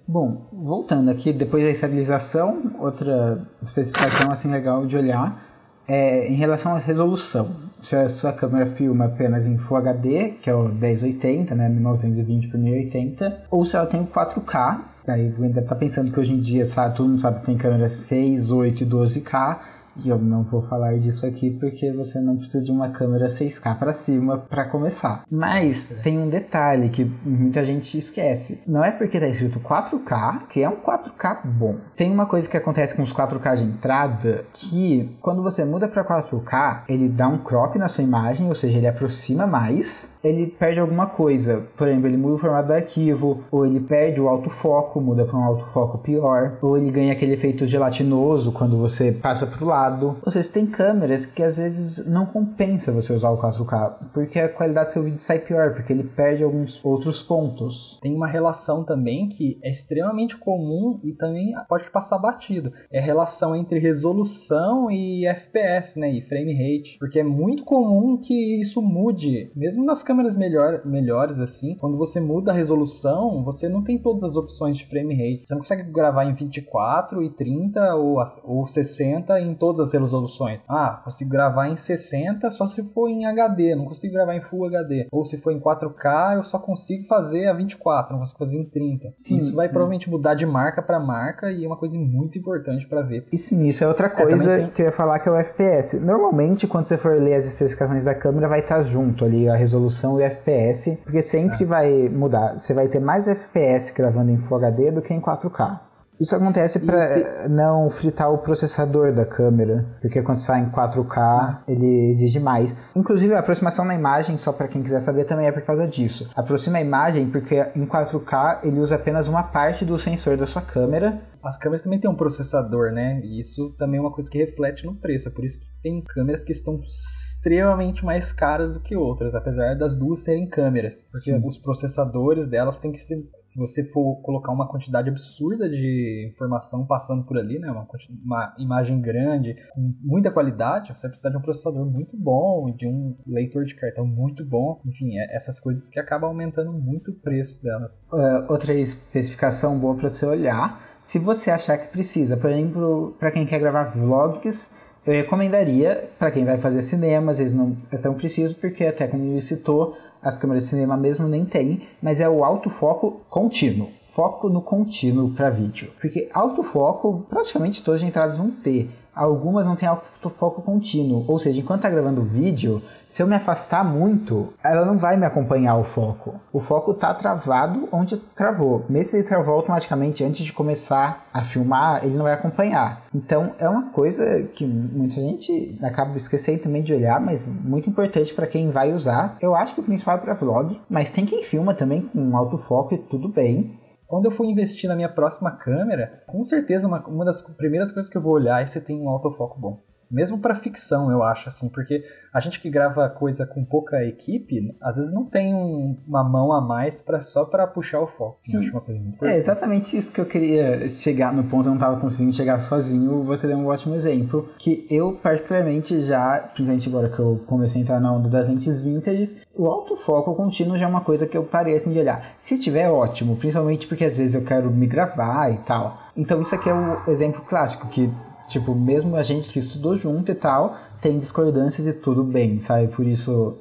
Bom, 0.07 0.49
voltando 0.51 1.11
aqui, 1.11 1.35
depois 1.35 1.63
da 1.63 1.71
estabilização, 1.71 2.73
outra 2.79 3.43
especificação 3.63 4.31
assim 4.31 4.51
legal 4.51 4.87
de 4.87 4.97
olhar 4.97 5.48
é 5.89 6.29
em 6.29 6.35
relação 6.35 6.75
à 6.75 6.79
resolução 6.79 7.69
se 7.83 7.97
a 7.97 8.09
sua 8.09 8.33
câmera 8.33 8.67
filma 8.67 9.07
apenas 9.07 9.47
em 9.47 9.57
Full 9.57 9.77
HD, 9.77 10.31
que 10.43 10.51
é 10.51 10.55
o 10.55 10.69
1080, 10.69 11.55
né, 11.55 11.69
1920 11.69 12.49
por 12.49 12.59
1080, 12.59 13.45
ou 13.51 13.65
se 13.65 13.77
ela 13.77 13.87
tem 13.87 14.01
o 14.01 14.07
4K, 14.07 14.81
aí 15.07 15.33
ainda 15.41 15.63
tá 15.63 15.75
pensando 15.75 16.11
que 16.11 16.21
hoje 16.21 16.33
em 16.33 16.41
dia 16.41 16.67
sabe, 16.67 16.97
todo 16.97 17.09
mundo 17.09 17.23
sabe 17.23 17.41
que 17.41 17.47
tem 17.47 17.57
câmeras 17.57 17.93
6, 17.93 18.51
8 18.51 18.83
e 18.83 18.87
12K, 18.87 19.59
e 20.05 20.09
eu 20.09 20.19
não 20.19 20.43
vou 20.43 20.63
falar 20.63 20.99
disso 20.99 21.27
aqui 21.27 21.51
porque 21.51 21.93
você 21.93 22.21
não 22.21 22.37
precisa 22.37 22.63
de 22.63 22.71
uma 22.71 22.91
câmera 22.91 23.27
6K 23.27 23.79
para 23.79 23.93
cima 23.93 24.39
para 24.39 24.65
começar. 24.65 25.25
Mas 25.31 25.87
tem 26.03 26.19
um 26.19 26.29
detalhe 26.29 26.89
que 26.89 27.05
muita 27.25 27.65
gente 27.65 27.97
esquece. 27.99 28.63
Não 28.67 28.85
é 28.85 28.91
porque 28.91 29.21
tá 29.21 29.29
escrito 29.29 29.61
4K 29.61 30.47
que 30.49 30.63
é 30.63 30.69
um 30.69 30.77
4K 30.77 31.45
bom. 31.45 31.77
Tem 31.97 32.11
uma 32.11 32.27
coisa 32.27 32.49
que 32.49 32.57
acontece 32.57 32.95
com 32.95 33.03
os 33.03 33.13
4K 33.13 33.57
de 33.57 33.65
entrada 33.65 34.45
que 34.53 35.17
quando 35.21 35.43
você 35.43 35.65
muda 35.65 35.89
para 35.89 36.05
4K, 36.05 36.85
ele 36.89 37.09
dá 37.09 37.29
um 37.29 37.39
crop 37.39 37.79
na 37.79 37.89
sua 37.89 38.05
imagem, 38.05 38.49
ou 38.49 38.55
seja, 38.55 38.79
ele 38.79 38.87
aproxima 38.87 39.47
mais 39.47 40.17
ele 40.23 40.47
perde 40.47 40.81
alguma 40.81 41.07
coisa. 41.07 41.65
Por 41.77 41.89
exemplo, 41.89 42.07
ele 42.07 42.17
muda 42.17 42.35
o 42.35 42.39
formato 42.39 42.69
do 42.69 42.75
arquivo, 42.75 43.45
ou 43.51 43.65
ele 43.65 43.81
perde 43.81 44.21
o 44.21 44.29
autofoco, 44.29 45.01
muda 45.01 45.25
para 45.25 45.39
um 45.39 45.45
autofoco 45.45 45.99
pior, 45.99 46.59
ou 46.61 46.77
ele 46.77 46.91
ganha 46.91 47.13
aquele 47.13 47.35
efeito 47.35 47.67
gelatinoso 47.67 48.53
quando 48.53 48.77
você 48.77 49.13
passa 49.13 49.47
para 49.47 49.65
o 49.65 49.69
lado. 49.89 50.19
Ou 50.25 50.33
seja, 50.33 50.53
tem 50.53 50.67
câmeras 50.67 51.27
que 51.27 51.43
às 51.43 51.57
vezes 51.57 52.07
não 52.07 52.27
compensa 52.27 52.93
você 52.93 53.13
usar 53.13 53.31
o 53.31 53.39
4K, 53.39 54.11
porque 54.13 54.39
a 54.39 54.49
qualidade 54.49 54.89
do 54.89 54.93
seu 54.93 55.03
vídeo 55.03 55.19
sai 55.19 55.39
pior, 55.39 55.73
porque 55.75 55.93
ele 55.93 56.05
perde 56.05 56.43
alguns 56.43 56.83
outros 56.85 57.23
pontos. 57.23 57.99
Tem 58.03 58.15
uma 58.15 58.27
relação 58.27 58.85
também 58.85 59.29
que 59.29 59.59
é 59.63 59.71
extremamente 59.71 60.37
comum 60.37 61.01
e 61.03 61.13
também 61.13 61.53
pode 61.69 61.91
passar 61.91 62.19
batido. 62.19 62.73
É 62.93 62.99
a 62.99 63.03
relação 63.03 63.57
entre 63.57 63.79
resolução 63.79 64.91
e 64.91 65.27
FPS, 65.27 65.99
né, 65.99 66.11
e 66.11 66.23
frame 66.23 66.53
rate, 66.53 66.99
porque 66.99 67.21
é 67.21 67.25
muito 67.25 67.65
comum 67.65 68.19
que 68.19 68.61
isso 68.61 68.83
mude, 68.83 69.51
mesmo 69.55 69.85
nas 69.85 70.03
câmeras 70.03 70.37
melhor, 70.37 70.85
melhores 70.85 71.41
assim, 71.41 71.75
quando 71.77 71.97
você 71.97 72.21
muda 72.21 72.51
a 72.51 72.55
resolução, 72.55 73.43
você 73.43 73.69
não 73.69 73.83
tem 73.83 73.99
todas 73.99 74.23
as 74.25 74.37
opções 74.37 74.77
de 74.77 74.87
frame 74.87 75.15
rate. 75.15 75.47
Você 75.47 75.55
não 75.55 75.61
consegue 75.61 75.91
gravar 75.91 76.25
em 76.25 76.35
24 76.35 77.23
e 77.23 77.31
30 77.31 77.95
ou, 77.95 78.23
ou 78.45 78.67
60 78.67 79.41
em 79.41 79.55
todas 79.55 79.78
as 79.81 79.93
resoluções. 79.93 80.65
Ah, 80.69 81.01
consigo 81.05 81.31
gravar 81.31 81.69
em 81.69 81.77
60 81.77 82.51
só 82.51 82.67
se 82.67 82.83
for 82.93 83.09
em 83.09 83.27
HD, 83.27 83.75
não 83.75 83.87
consigo 83.87 84.15
gravar 84.15 84.35
em 84.35 84.41
Full 84.41 84.67
HD. 84.67 85.09
Ou 85.11 85.25
se 85.25 85.39
for 85.39 85.53
em 85.53 85.61
4K, 85.61 86.37
eu 86.37 86.43
só 86.43 86.59
consigo 86.59 87.05
fazer 87.05 87.47
a 87.49 87.53
24, 87.53 88.13
não 88.13 88.21
consigo 88.21 88.39
fazer 88.39 88.57
em 88.57 88.65
30. 88.65 89.15
Sim, 89.17 89.37
isso 89.37 89.55
vai 89.55 89.67
sim. 89.67 89.73
provavelmente 89.73 90.11
mudar 90.11 90.35
de 90.35 90.47
marca 90.47 90.83
para 90.83 90.99
marca 90.99 91.51
e 91.51 91.65
é 91.65 91.67
uma 91.67 91.77
coisa 91.77 91.99
muito 91.99 92.39
importante 92.39 92.87
para 92.87 93.03
ver. 93.03 93.27
E 93.33 93.39
sim, 93.39 93.67
isso 93.67 93.85
é 93.85 93.89
outra 93.89 94.07
é, 94.07 94.11
coisa 94.11 94.53
é, 94.53 94.57
tem... 94.59 94.71
que 94.71 94.83
eu 94.83 94.87
ia 94.87 94.93
falar 94.93 95.19
que 95.19 95.29
é 95.29 95.33
o 95.33 95.37
FPS. 95.37 96.01
Normalmente, 96.01 96.67
quando 96.67 96.87
você 96.87 96.99
for 96.99 97.21
ler 97.21 97.35
as 97.35 97.47
especificações 97.47 98.05
da 98.05 98.15
câmera, 98.15 98.49
vai 98.49 98.61
estar 98.61 98.83
junto 98.83 99.25
ali 99.25 99.49
a 99.49 99.55
resolução 99.55 100.19
e 100.19 100.23
o 100.23 100.27
FPS, 100.27 100.99
porque 101.05 101.23
sempre 101.23 101.65
é. 101.65 101.67
vai 101.67 102.09
mudar. 102.09 102.59
Você 102.59 102.75
vai 102.75 102.89
ter 102.89 103.01
mais 103.01 103.27
FPS 103.27 103.93
gravando 103.93 104.31
em 104.31 104.39
Full 104.39 104.59
HD 104.59 104.93
do 104.93 105.03
que 105.03 105.13
em 105.15 105.21
4K. 105.21 105.88
Isso 106.21 106.35
acontece 106.35 106.81
para 106.81 107.49
não 107.49 107.89
fritar 107.91 108.33
o 108.33 108.39
processador 108.39 109.13
da 109.13 109.25
câmera, 109.25 109.87
porque 110.01 110.21
quando 110.21 110.39
sai 110.39 110.61
em 110.61 110.69
4K 110.69 111.61
ele 111.69 112.11
exige 112.11 112.41
mais. 112.41 112.75
Inclusive 112.97 113.35
a 113.35 113.39
aproximação 113.39 113.85
na 113.85 113.95
imagem, 113.95 114.37
só 114.37 114.53
para 114.53 114.67
quem 114.67 114.83
quiser 114.83 115.01
saber, 115.01 115.25
também 115.25 115.47
é 115.47 115.53
por 115.53 115.63
causa 115.63 115.87
disso. 115.87 116.29
Aproxima 116.35 116.79
a 116.79 116.81
imagem 116.81 117.31
porque 117.31 117.55
em 117.77 117.87
4K 117.87 118.65
ele 118.65 118.81
usa 118.81 118.97
apenas 118.97 119.29
uma 119.29 119.45
parte 119.45 119.85
do 119.85 119.97
sensor 119.97 120.37
da 120.37 120.45
sua 120.45 120.63
câmera 120.63 121.23
as 121.43 121.59
câmeras 121.59 121.83
também 121.83 121.99
têm 121.99 122.11
um 122.11 122.17
processador, 122.17 122.93
né? 122.93 123.21
E 123.25 123.41
isso 123.41 123.75
também 123.77 123.99
é 123.99 124.01
uma 124.01 124.13
coisa 124.13 124.31
que 124.31 124.39
reflete 124.39 124.85
no 124.87 124.95
preço. 124.95 125.29
É 125.29 125.33
por 125.33 125.45
isso 125.45 125.61
que 125.61 125.67
tem 125.83 126.03
câmeras 126.03 126.45
que 126.45 126.53
estão 126.53 126.77
extremamente 126.77 128.05
mais 128.05 128.33
caras 128.33 128.73
do 128.73 128.81
que 128.81 128.97
outras, 128.97 129.35
apesar 129.35 129.77
das 129.77 129.95
duas 129.95 130.25
serem 130.25 130.49
câmeras. 130.49 131.03
Porque 131.11 131.31
Sim. 131.31 131.47
os 131.47 131.59
processadores 131.59 132.47
delas 132.47 132.79
têm 132.79 132.93
que 132.93 132.99
ser. 132.99 133.17
Se 133.41 133.59
você 133.59 133.85
for 133.85 134.17
colocar 134.23 134.53
uma 134.53 134.69
quantidade 134.69 135.09
absurda 135.09 135.69
de 135.69 136.31
informação 136.33 136.87
passando 136.87 137.25
por 137.25 137.39
ali, 137.39 137.59
né? 137.59 137.71
Uma, 137.71 137.87
uma 138.25 138.57
imagem 138.59 139.01
grande, 139.01 139.55
com 139.73 139.95
muita 140.03 140.31
qualidade, 140.31 140.95
você 140.95 141.09
precisa 141.09 141.31
de 141.31 141.37
um 141.37 141.43
processador 141.43 141.87
muito 141.87 142.17
bom, 142.17 142.73
de 142.75 142.87
um 142.87 143.17
leitor 143.27 143.65
de 143.65 143.75
cartão 143.75 144.07
muito 144.07 144.45
bom. 144.45 144.81
Enfim, 144.87 145.19
é 145.19 145.35
essas 145.35 145.61
coisas 145.61 145.91
que 145.91 146.01
acabam 146.01 146.29
aumentando 146.31 146.73
muito 146.73 147.11
o 147.11 147.15
preço 147.15 147.63
delas. 147.63 148.05
Uh, 148.13 148.51
outra 148.51 148.75
especificação 148.75 149.79
boa 149.79 149.97
para 149.97 150.09
você 150.09 150.27
olhar 150.27 150.88
se 151.09 151.19
você 151.19 151.51
achar 151.51 151.79
que 151.79 151.89
precisa, 151.89 152.37
por 152.37 152.51
exemplo, 152.51 153.17
para 153.19 153.31
quem 153.31 153.47
quer 153.47 153.59
gravar 153.59 153.85
vlogs, 153.85 154.71
eu 155.07 155.15
recomendaria 155.15 156.11
para 156.19 156.31
quem 156.31 156.45
vai 156.45 156.59
fazer 156.59 156.83
cinema, 156.83 157.33
às 157.33 157.39
vezes 157.39 157.55
não 157.55 157.75
é 157.91 157.97
tão 157.97 158.13
preciso, 158.13 158.55
porque 158.57 158.85
até 158.85 159.07
como 159.07 159.25
ele 159.25 159.41
citou, 159.41 159.97
as 160.23 160.37
câmeras 160.37 160.65
de 160.65 160.69
cinema 160.69 160.99
mesmo 160.99 161.27
nem 161.27 161.47
tem, 161.47 161.89
mas 162.03 162.21
é 162.21 162.29
o 162.29 162.45
autofoco 162.45 163.23
contínuo. 163.31 163.89
Foco 164.03 164.51
no 164.51 164.61
contínuo 164.61 165.31
para 165.31 165.49
vídeo. 165.49 165.91
Porque 165.99 166.29
autofoco, 166.35 167.25
praticamente 167.31 167.83
todas 167.83 168.03
as 168.03 168.09
entradas 168.09 168.37
vão 168.37 168.51
ter 168.51 168.91
algumas 169.19 169.67
não 169.67 169.75
têm 169.75 169.89
autofoco 169.89 170.63
contínuo. 170.63 171.25
Ou 171.27 171.39
seja, 171.39 171.59
enquanto 171.59 171.81
está 171.81 171.91
gravando 171.91 172.21
o 172.21 172.25
vídeo, 172.25 172.81
se 173.09 173.23
eu 173.23 173.27
me 173.27 173.35
afastar 173.35 173.85
muito, 173.85 174.53
ela 174.65 174.85
não 174.85 174.97
vai 174.97 175.17
me 175.17 175.27
acompanhar 175.27 175.77
o 175.77 175.83
foco. 175.83 176.37
O 176.53 176.61
foco 176.61 176.93
está 176.93 177.13
travado 177.13 177.89
onde 177.91 178.17
travou. 178.17 178.85
Mesmo 178.89 179.11
se 179.11 179.17
ele 179.17 179.27
travou 179.27 179.55
automaticamente 179.55 180.23
antes 180.23 180.45
de 180.45 180.53
começar 180.53 181.27
a 181.35 181.43
filmar, 181.43 182.05
ele 182.05 182.17
não 182.17 182.25
vai 182.25 182.35
acompanhar. 182.35 183.03
Então 183.13 183.53
é 183.59 183.69
uma 183.69 183.91
coisa 183.91 184.43
que 184.55 184.65
muita 184.65 185.17
gente 185.17 185.79
acaba 185.83 186.17
esquecendo 186.17 186.63
também 186.63 186.83
de 186.83 186.93
olhar, 186.93 187.21
mas 187.21 187.47
muito 187.47 187.91
importante 187.91 188.33
para 188.33 188.47
quem 188.47 188.71
vai 188.71 188.93
usar. 188.93 189.37
Eu 189.41 189.57
acho 189.57 189.75
que 189.75 189.81
o 189.81 189.85
principal 189.85 190.17
é 190.17 190.19
para 190.19 190.35
vlog, 190.35 190.81
mas 190.89 191.11
tem 191.11 191.27
quem 191.27 191.43
filma 191.43 191.75
também 191.75 192.03
com 192.03 192.37
autofoco 192.37 192.95
e 192.95 192.99
tudo 192.99 193.29
bem. 193.29 193.79
Quando 194.09 194.25
eu 194.25 194.31
for 194.31 194.47
investir 194.47 194.89
na 194.89 194.97
minha 194.97 195.09
próxima 195.11 195.51
câmera, 195.51 196.23
com 196.27 196.43
certeza 196.43 196.89
uma, 196.89 197.07
uma 197.07 197.27
das 197.27 197.43
primeiras 197.43 197.93
coisas 197.93 198.11
que 198.11 198.17
eu 198.17 198.23
vou 198.23 198.33
olhar 198.33 198.63
é 198.63 198.67
se 198.67 198.81
tem 198.81 198.99
um 198.99 199.09
autofoco 199.11 199.61
bom. 199.61 199.83
Mesmo 200.11 200.41
para 200.41 200.55
ficção, 200.55 201.11
eu 201.11 201.23
acho, 201.23 201.49
assim, 201.49 201.69
porque 201.69 202.05
a 202.33 202.41
gente 202.41 202.61
que 202.61 202.71
grava 202.71 203.09
coisa 203.09 203.47
com 203.47 203.65
pouca 203.65 204.05
equipe, 204.05 204.75
às 204.81 204.97
vezes 204.97 205.13
não 205.13 205.25
tem 205.25 205.55
um, 205.55 205.97
uma 206.07 206.25
mão 206.25 206.53
a 206.53 206.61
mais 206.61 207.01
para 207.01 207.21
só 207.21 207.45
para 207.45 207.67
puxar 207.67 208.01
o 208.01 208.07
foco. 208.07 208.39
Eu 208.53 208.61
acho 208.61 208.73
uma 208.73 208.81
coisa 208.81 209.01
muito 209.01 209.25
É 209.25 209.37
exatamente 209.37 209.97
isso 209.97 210.13
que 210.13 210.21
eu 210.21 210.27
queria 210.27 210.89
chegar 210.89 211.33
no 211.33 211.45
ponto, 211.45 211.69
eu 211.69 211.73
não 211.73 211.79
tava 211.79 212.01
conseguindo 212.01 212.35
chegar 212.35 212.59
sozinho. 212.59 213.23
Você 213.25 213.47
deu 213.47 213.57
um 213.57 213.67
ótimo 213.67 213.95
exemplo. 213.95 214.49
Que 214.59 214.87
eu, 214.91 215.15
particularmente, 215.15 216.01
já, 216.01 216.39
principalmente 216.55 216.89
agora 216.89 217.09
que 217.09 217.19
eu 217.19 217.43
comecei 217.47 217.81
a 217.81 217.85
entrar 217.85 218.01
na 218.01 218.13
onda 218.13 218.29
das 218.29 218.49
lentes 218.49 218.81
vintage, 218.81 219.37
o 219.55 219.67
autofoco 219.67 220.35
contínuo 220.35 220.79
já 220.79 220.87
é 220.87 220.89
uma 220.89 221.01
coisa 221.01 221.27
que 221.27 221.37
eu 221.37 221.45
parei 221.45 221.77
assim 221.77 221.93
de 221.93 221.99
olhar. 221.99 222.37
Se 222.41 222.59
tiver, 222.59 222.89
ótimo, 222.89 223.37
principalmente 223.37 223.87
porque 223.87 224.05
às 224.05 224.17
vezes 224.17 224.35
eu 224.35 224.45
quero 224.45 224.71
me 224.71 224.87
gravar 224.87 225.51
e 225.53 225.59
tal. 225.59 225.99
Então, 226.17 226.41
isso 226.41 226.55
aqui 226.55 226.69
é 226.69 226.75
o 226.75 227.11
exemplo 227.11 227.43
clássico 227.43 227.89
que 227.89 228.11
Tipo, 228.49 228.75
mesmo 228.75 229.15
a 229.17 229.23
gente 229.23 229.49
que 229.49 229.59
estudou 229.59 229.95
junto 229.95 230.33
e 230.33 230.35
tal, 230.35 230.77
tem 231.01 231.19
discordâncias 231.19 231.87
e 231.87 231.93
tudo 231.93 232.25
bem, 232.25 232.59
sabe? 232.59 232.89
Por 232.89 233.07
isso, 233.07 233.57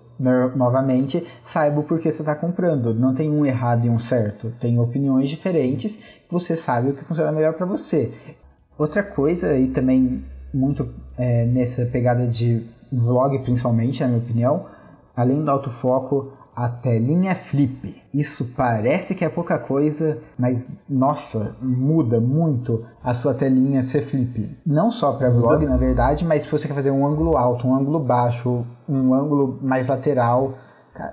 novamente, 0.55 1.25
saiba 1.43 1.81
o 1.81 1.83
porquê 1.83 2.11
você 2.11 2.21
está 2.21 2.33
comprando. 2.35 2.93
Não 2.93 3.13
tem 3.13 3.29
um 3.29 3.45
errado 3.45 3.85
e 3.85 3.89
um 3.89 3.99
certo. 3.99 4.51
Tem 4.59 4.79
opiniões 4.79 5.29
diferentes. 5.29 5.93
Sim. 5.93 6.01
Você 6.31 6.55
sabe 6.55 6.89
o 6.89 6.93
que 6.93 7.03
funciona 7.03 7.31
melhor 7.31 7.53
para 7.53 7.65
você. 7.65 8.11
Outra 8.77 9.03
coisa, 9.03 9.57
e 9.57 9.67
também 9.67 10.23
muito 10.53 10.89
é, 11.17 11.45
nessa 11.45 11.85
pegada 11.85 12.25
de 12.25 12.65
vlog, 12.91 13.37
principalmente, 13.39 14.01
na 14.01 14.07
minha 14.07 14.19
opinião, 14.19 14.65
além 15.15 15.43
do 15.43 15.51
autofoco, 15.51 16.31
a 16.57 16.67
telinha 16.67 17.35
flip. 17.35 18.01
Isso 18.11 18.51
parece 18.57 19.13
que 19.13 19.23
é 19.23 19.29
pouca 19.29 19.59
coisa, 19.59 20.17
mas 20.39 20.67
nossa, 20.89 21.55
muda 21.61 22.19
muito 22.19 22.83
a 23.03 23.13
sua 23.13 23.35
telinha 23.35 23.83
ser 23.83 24.01
flip. 24.01 24.57
Não 24.65 24.91
só 24.91 25.13
para 25.13 25.29
vlog, 25.29 25.63
na 25.67 25.77
verdade, 25.77 26.25
mas 26.25 26.41
se 26.41 26.51
você 26.51 26.67
quer 26.67 26.73
fazer 26.73 26.89
um 26.89 27.05
ângulo 27.05 27.37
alto, 27.37 27.67
um 27.67 27.75
ângulo 27.75 27.99
baixo, 27.99 28.65
um 28.89 29.13
ângulo 29.13 29.59
mais 29.61 29.87
lateral. 29.87 30.55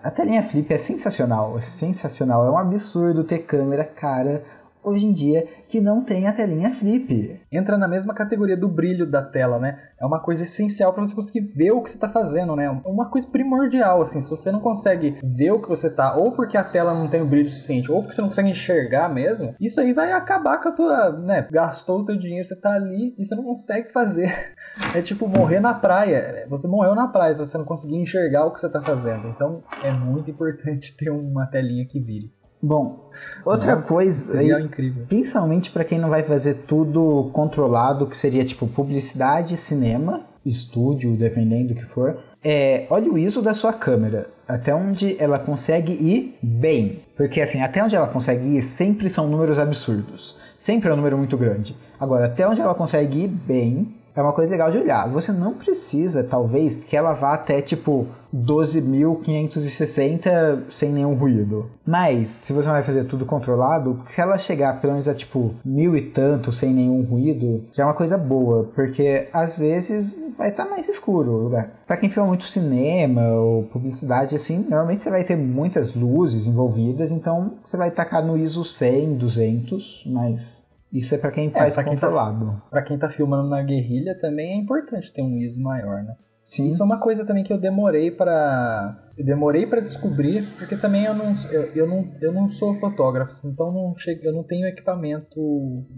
A 0.03 0.11
telinha 0.11 0.42
flip 0.42 0.72
é 0.72 0.78
sensacional, 0.78 1.59
é 1.59 1.61
sensacional. 1.61 2.47
É 2.47 2.51
um 2.51 2.57
absurdo 2.57 3.22
ter 3.22 3.40
câmera 3.40 3.84
cara 3.84 4.42
hoje 4.85 5.07
em 5.07 5.12
dia 5.12 5.47
que 5.68 5.80
não 5.80 6.05
tem 6.05 6.26
a 6.26 6.32
telinha 6.32 6.70
flip. 6.72 7.41
Entra 7.51 7.76
na 7.76 7.89
mesma 7.89 8.14
categoria 8.14 8.57
do 8.57 8.68
brilho 8.68 9.11
da 9.11 9.22
tela, 9.22 9.59
né? 9.59 9.78
É 10.01 10.07
uma 10.07 10.20
coisa 10.20 10.45
essencial 10.45 10.93
para 10.93 11.05
você 11.05 11.14
conseguir 11.14 11.41
ver 11.41 11.72
o 11.72 11.82
que 11.82 11.91
você 11.91 11.97
está 11.97 12.09
fazendo, 12.09 12.55
né? 12.55 12.68
Uma 12.85 13.11
coisa 13.11 13.26
primordial, 13.28 14.03
assim, 14.03 14.20
se 14.20 14.30
você 14.30 14.53
não 14.53 14.61
consegue 14.61 15.18
ver 15.22 15.53
o 15.53 15.61
que 15.61 15.68
você 15.68 15.91
tá, 15.91 16.16
ou 16.16 16.32
porque 16.32 16.57
a 16.57 16.64
tela 16.64 16.95
não 16.95 17.09
tem 17.09 17.22
o 17.22 17.26
brilho 17.26 17.49
suficiente, 17.49 17.91
ou 17.91 18.03
porque 18.03 18.14
você 18.14 18.20
não 18.20 18.28
consegue 18.28 18.51
enxergar 18.51 19.09
mesmo, 19.09 19.55
isso 19.61 19.80
aí 19.80 19.93
vai 19.93 20.12
acabar 20.12 20.61
com 20.61 20.68
a 20.68 20.72
tua, 20.72 21.12
né? 21.12 21.49
Gastou 21.51 22.01
o 22.01 22.05
teu 22.05 22.16
dinheiro, 22.16 22.45
você 22.45 22.57
tá 22.57 22.72
ali 22.72 23.14
e 23.18 23.24
você 23.24 23.35
não 23.35 23.45
consegue 23.45 23.93
fazer. 23.93 24.32
É 24.95 25.01
tipo 25.01 25.28
morrer 25.28 25.61
na 25.61 25.74
praia. 25.74 26.47
Você 26.49 26.68
morreu 26.68 26.95
na 26.95 27.09
praia 27.09 27.32
se 27.35 27.41
você 27.41 27.57
não 27.57 27.64
conseguir 27.64 27.97
enxergar 27.97 28.45
o 28.45 28.53
que 28.53 28.61
você 28.61 28.68
tá 28.68 28.80
fazendo. 28.80 29.28
Então 29.28 29.62
é 29.82 29.93
muito 29.93 30.30
importante 30.30 30.97
ter 30.97 31.11
uma 31.11 31.47
telinha 31.47 31.87
que 31.87 32.01
vire. 32.01 32.32
Bom, 32.64 33.10
outra 33.44 33.76
Nossa, 33.76 33.88
coisa, 33.88 34.32
seria 34.32 34.58
incrível. 34.58 35.04
principalmente 35.06 35.70
para 35.70 35.84
quem 35.84 35.98
não 35.98 36.08
vai 36.08 36.22
fazer 36.22 36.54
tudo 36.66 37.28
controlado, 37.30 38.06
que 38.06 38.16
seria 38.16 38.42
tipo 38.42 38.66
publicidade, 38.66 39.54
cinema, 39.58 40.22
estúdio, 40.46 41.14
dependendo 41.14 41.68
do 41.68 41.74
que 41.74 41.84
for, 41.84 42.16
é, 42.42 42.86
olha 42.88 43.12
o 43.12 43.18
ISO 43.18 43.42
da 43.42 43.52
sua 43.52 43.74
câmera, 43.74 44.30
até 44.48 44.74
onde 44.74 45.14
ela 45.22 45.38
consegue 45.38 45.92
ir 45.92 46.38
bem. 46.42 47.02
Porque 47.14 47.42
assim, 47.42 47.60
até 47.60 47.84
onde 47.84 47.94
ela 47.96 48.06
consegue 48.06 48.56
ir 48.56 48.62
sempre 48.62 49.10
são 49.10 49.28
números 49.28 49.58
absurdos. 49.58 50.34
Sempre 50.58 50.88
é 50.88 50.92
um 50.94 50.96
número 50.96 51.18
muito 51.18 51.36
grande. 51.36 51.76
Agora, 52.00 52.24
até 52.24 52.48
onde 52.48 52.62
ela 52.62 52.74
consegue 52.74 53.24
ir 53.24 53.28
bem, 53.28 53.94
é 54.16 54.22
uma 54.22 54.32
coisa 54.32 54.52
legal 54.52 54.70
de 54.70 54.78
olhar. 54.78 55.08
Você 55.08 55.32
não 55.32 55.54
precisa, 55.54 56.22
talvez, 56.22 56.84
que 56.84 56.96
ela 56.96 57.14
vá 57.14 57.34
até 57.34 57.60
tipo 57.60 58.06
12.560 58.34 60.70
sem 60.70 60.92
nenhum 60.92 61.14
ruído. 61.14 61.68
Mas, 61.86 62.28
se 62.28 62.52
você 62.52 62.68
vai 62.68 62.82
fazer 62.82 63.04
tudo 63.04 63.26
controlado, 63.26 64.00
se 64.06 64.20
ela 64.20 64.38
chegar 64.38 64.80
pelo 64.80 64.94
menos 64.94 65.06
a 65.08 65.14
tipo 65.14 65.54
mil 65.64 65.96
e 65.96 66.02
tanto 66.02 66.50
sem 66.52 66.72
nenhum 66.72 67.02
ruído, 67.02 67.64
já 67.72 67.84
é 67.84 67.86
uma 67.86 67.94
coisa 67.94 68.18
boa, 68.18 68.70
porque 68.74 69.28
às 69.32 69.56
vezes 69.56 70.12
vai 70.36 70.48
estar 70.48 70.64
tá 70.64 70.70
mais 70.70 70.88
escuro 70.88 71.32
o 71.32 71.44
lugar. 71.44 71.70
Pra 71.86 71.96
quem 71.96 72.10
filma 72.10 72.28
muito 72.28 72.44
cinema 72.44 73.22
ou 73.34 73.62
publicidade 73.64 74.34
assim, 74.34 74.66
normalmente 74.68 75.02
você 75.02 75.10
vai 75.10 75.24
ter 75.24 75.36
muitas 75.36 75.94
luzes 75.94 76.46
envolvidas, 76.46 77.12
então 77.12 77.54
você 77.64 77.76
vai 77.76 77.90
tacar 77.90 78.24
no 78.24 78.36
ISO 78.36 78.64
100, 78.64 79.14
200, 79.14 80.04
mas 80.06 80.63
Isso 80.95 81.14
é 81.14 81.18
para 81.18 81.32
quem 81.32 81.49
É, 81.49 81.51
faz 81.51 81.74
pra 81.74 81.82
quem 81.84 81.97
tá- 81.97 82.07
controlado. 82.07 82.62
Pra 82.70 82.80
quem 82.82 82.97
tá 82.97 83.09
filmando 83.09 83.49
na 83.49 83.61
guerrilha 83.62 84.16
também 84.18 84.53
é 84.53 84.57
importante 84.57 85.12
ter 85.12 85.22
um 85.22 85.36
ISO 85.38 85.61
maior, 85.61 86.05
né? 86.05 86.14
Sim. 86.45 86.68
Isso 86.68 86.82
é 86.82 86.86
uma 86.86 87.01
coisa 87.01 87.24
também 87.26 87.42
que 87.42 87.53
eu 87.53 87.59
demorei 87.59 88.11
pra. 88.11 88.97
Eu 89.16 89.24
demorei 89.24 89.66
pra 89.66 89.80
descobrir, 89.80 90.48
porque 90.58 90.76
também 90.76 91.04
eu 91.04 91.14
não, 91.14 91.34
eu, 91.50 91.62
eu 91.74 91.86
não, 91.86 92.08
eu 92.20 92.32
não 92.32 92.48
sou 92.48 92.74
fotógrafo, 92.74 93.32
então 93.46 93.72
não 93.72 93.94
che... 93.96 94.18
eu 94.22 94.32
não 94.32 94.42
tenho 94.42 94.66
equipamento 94.66 95.40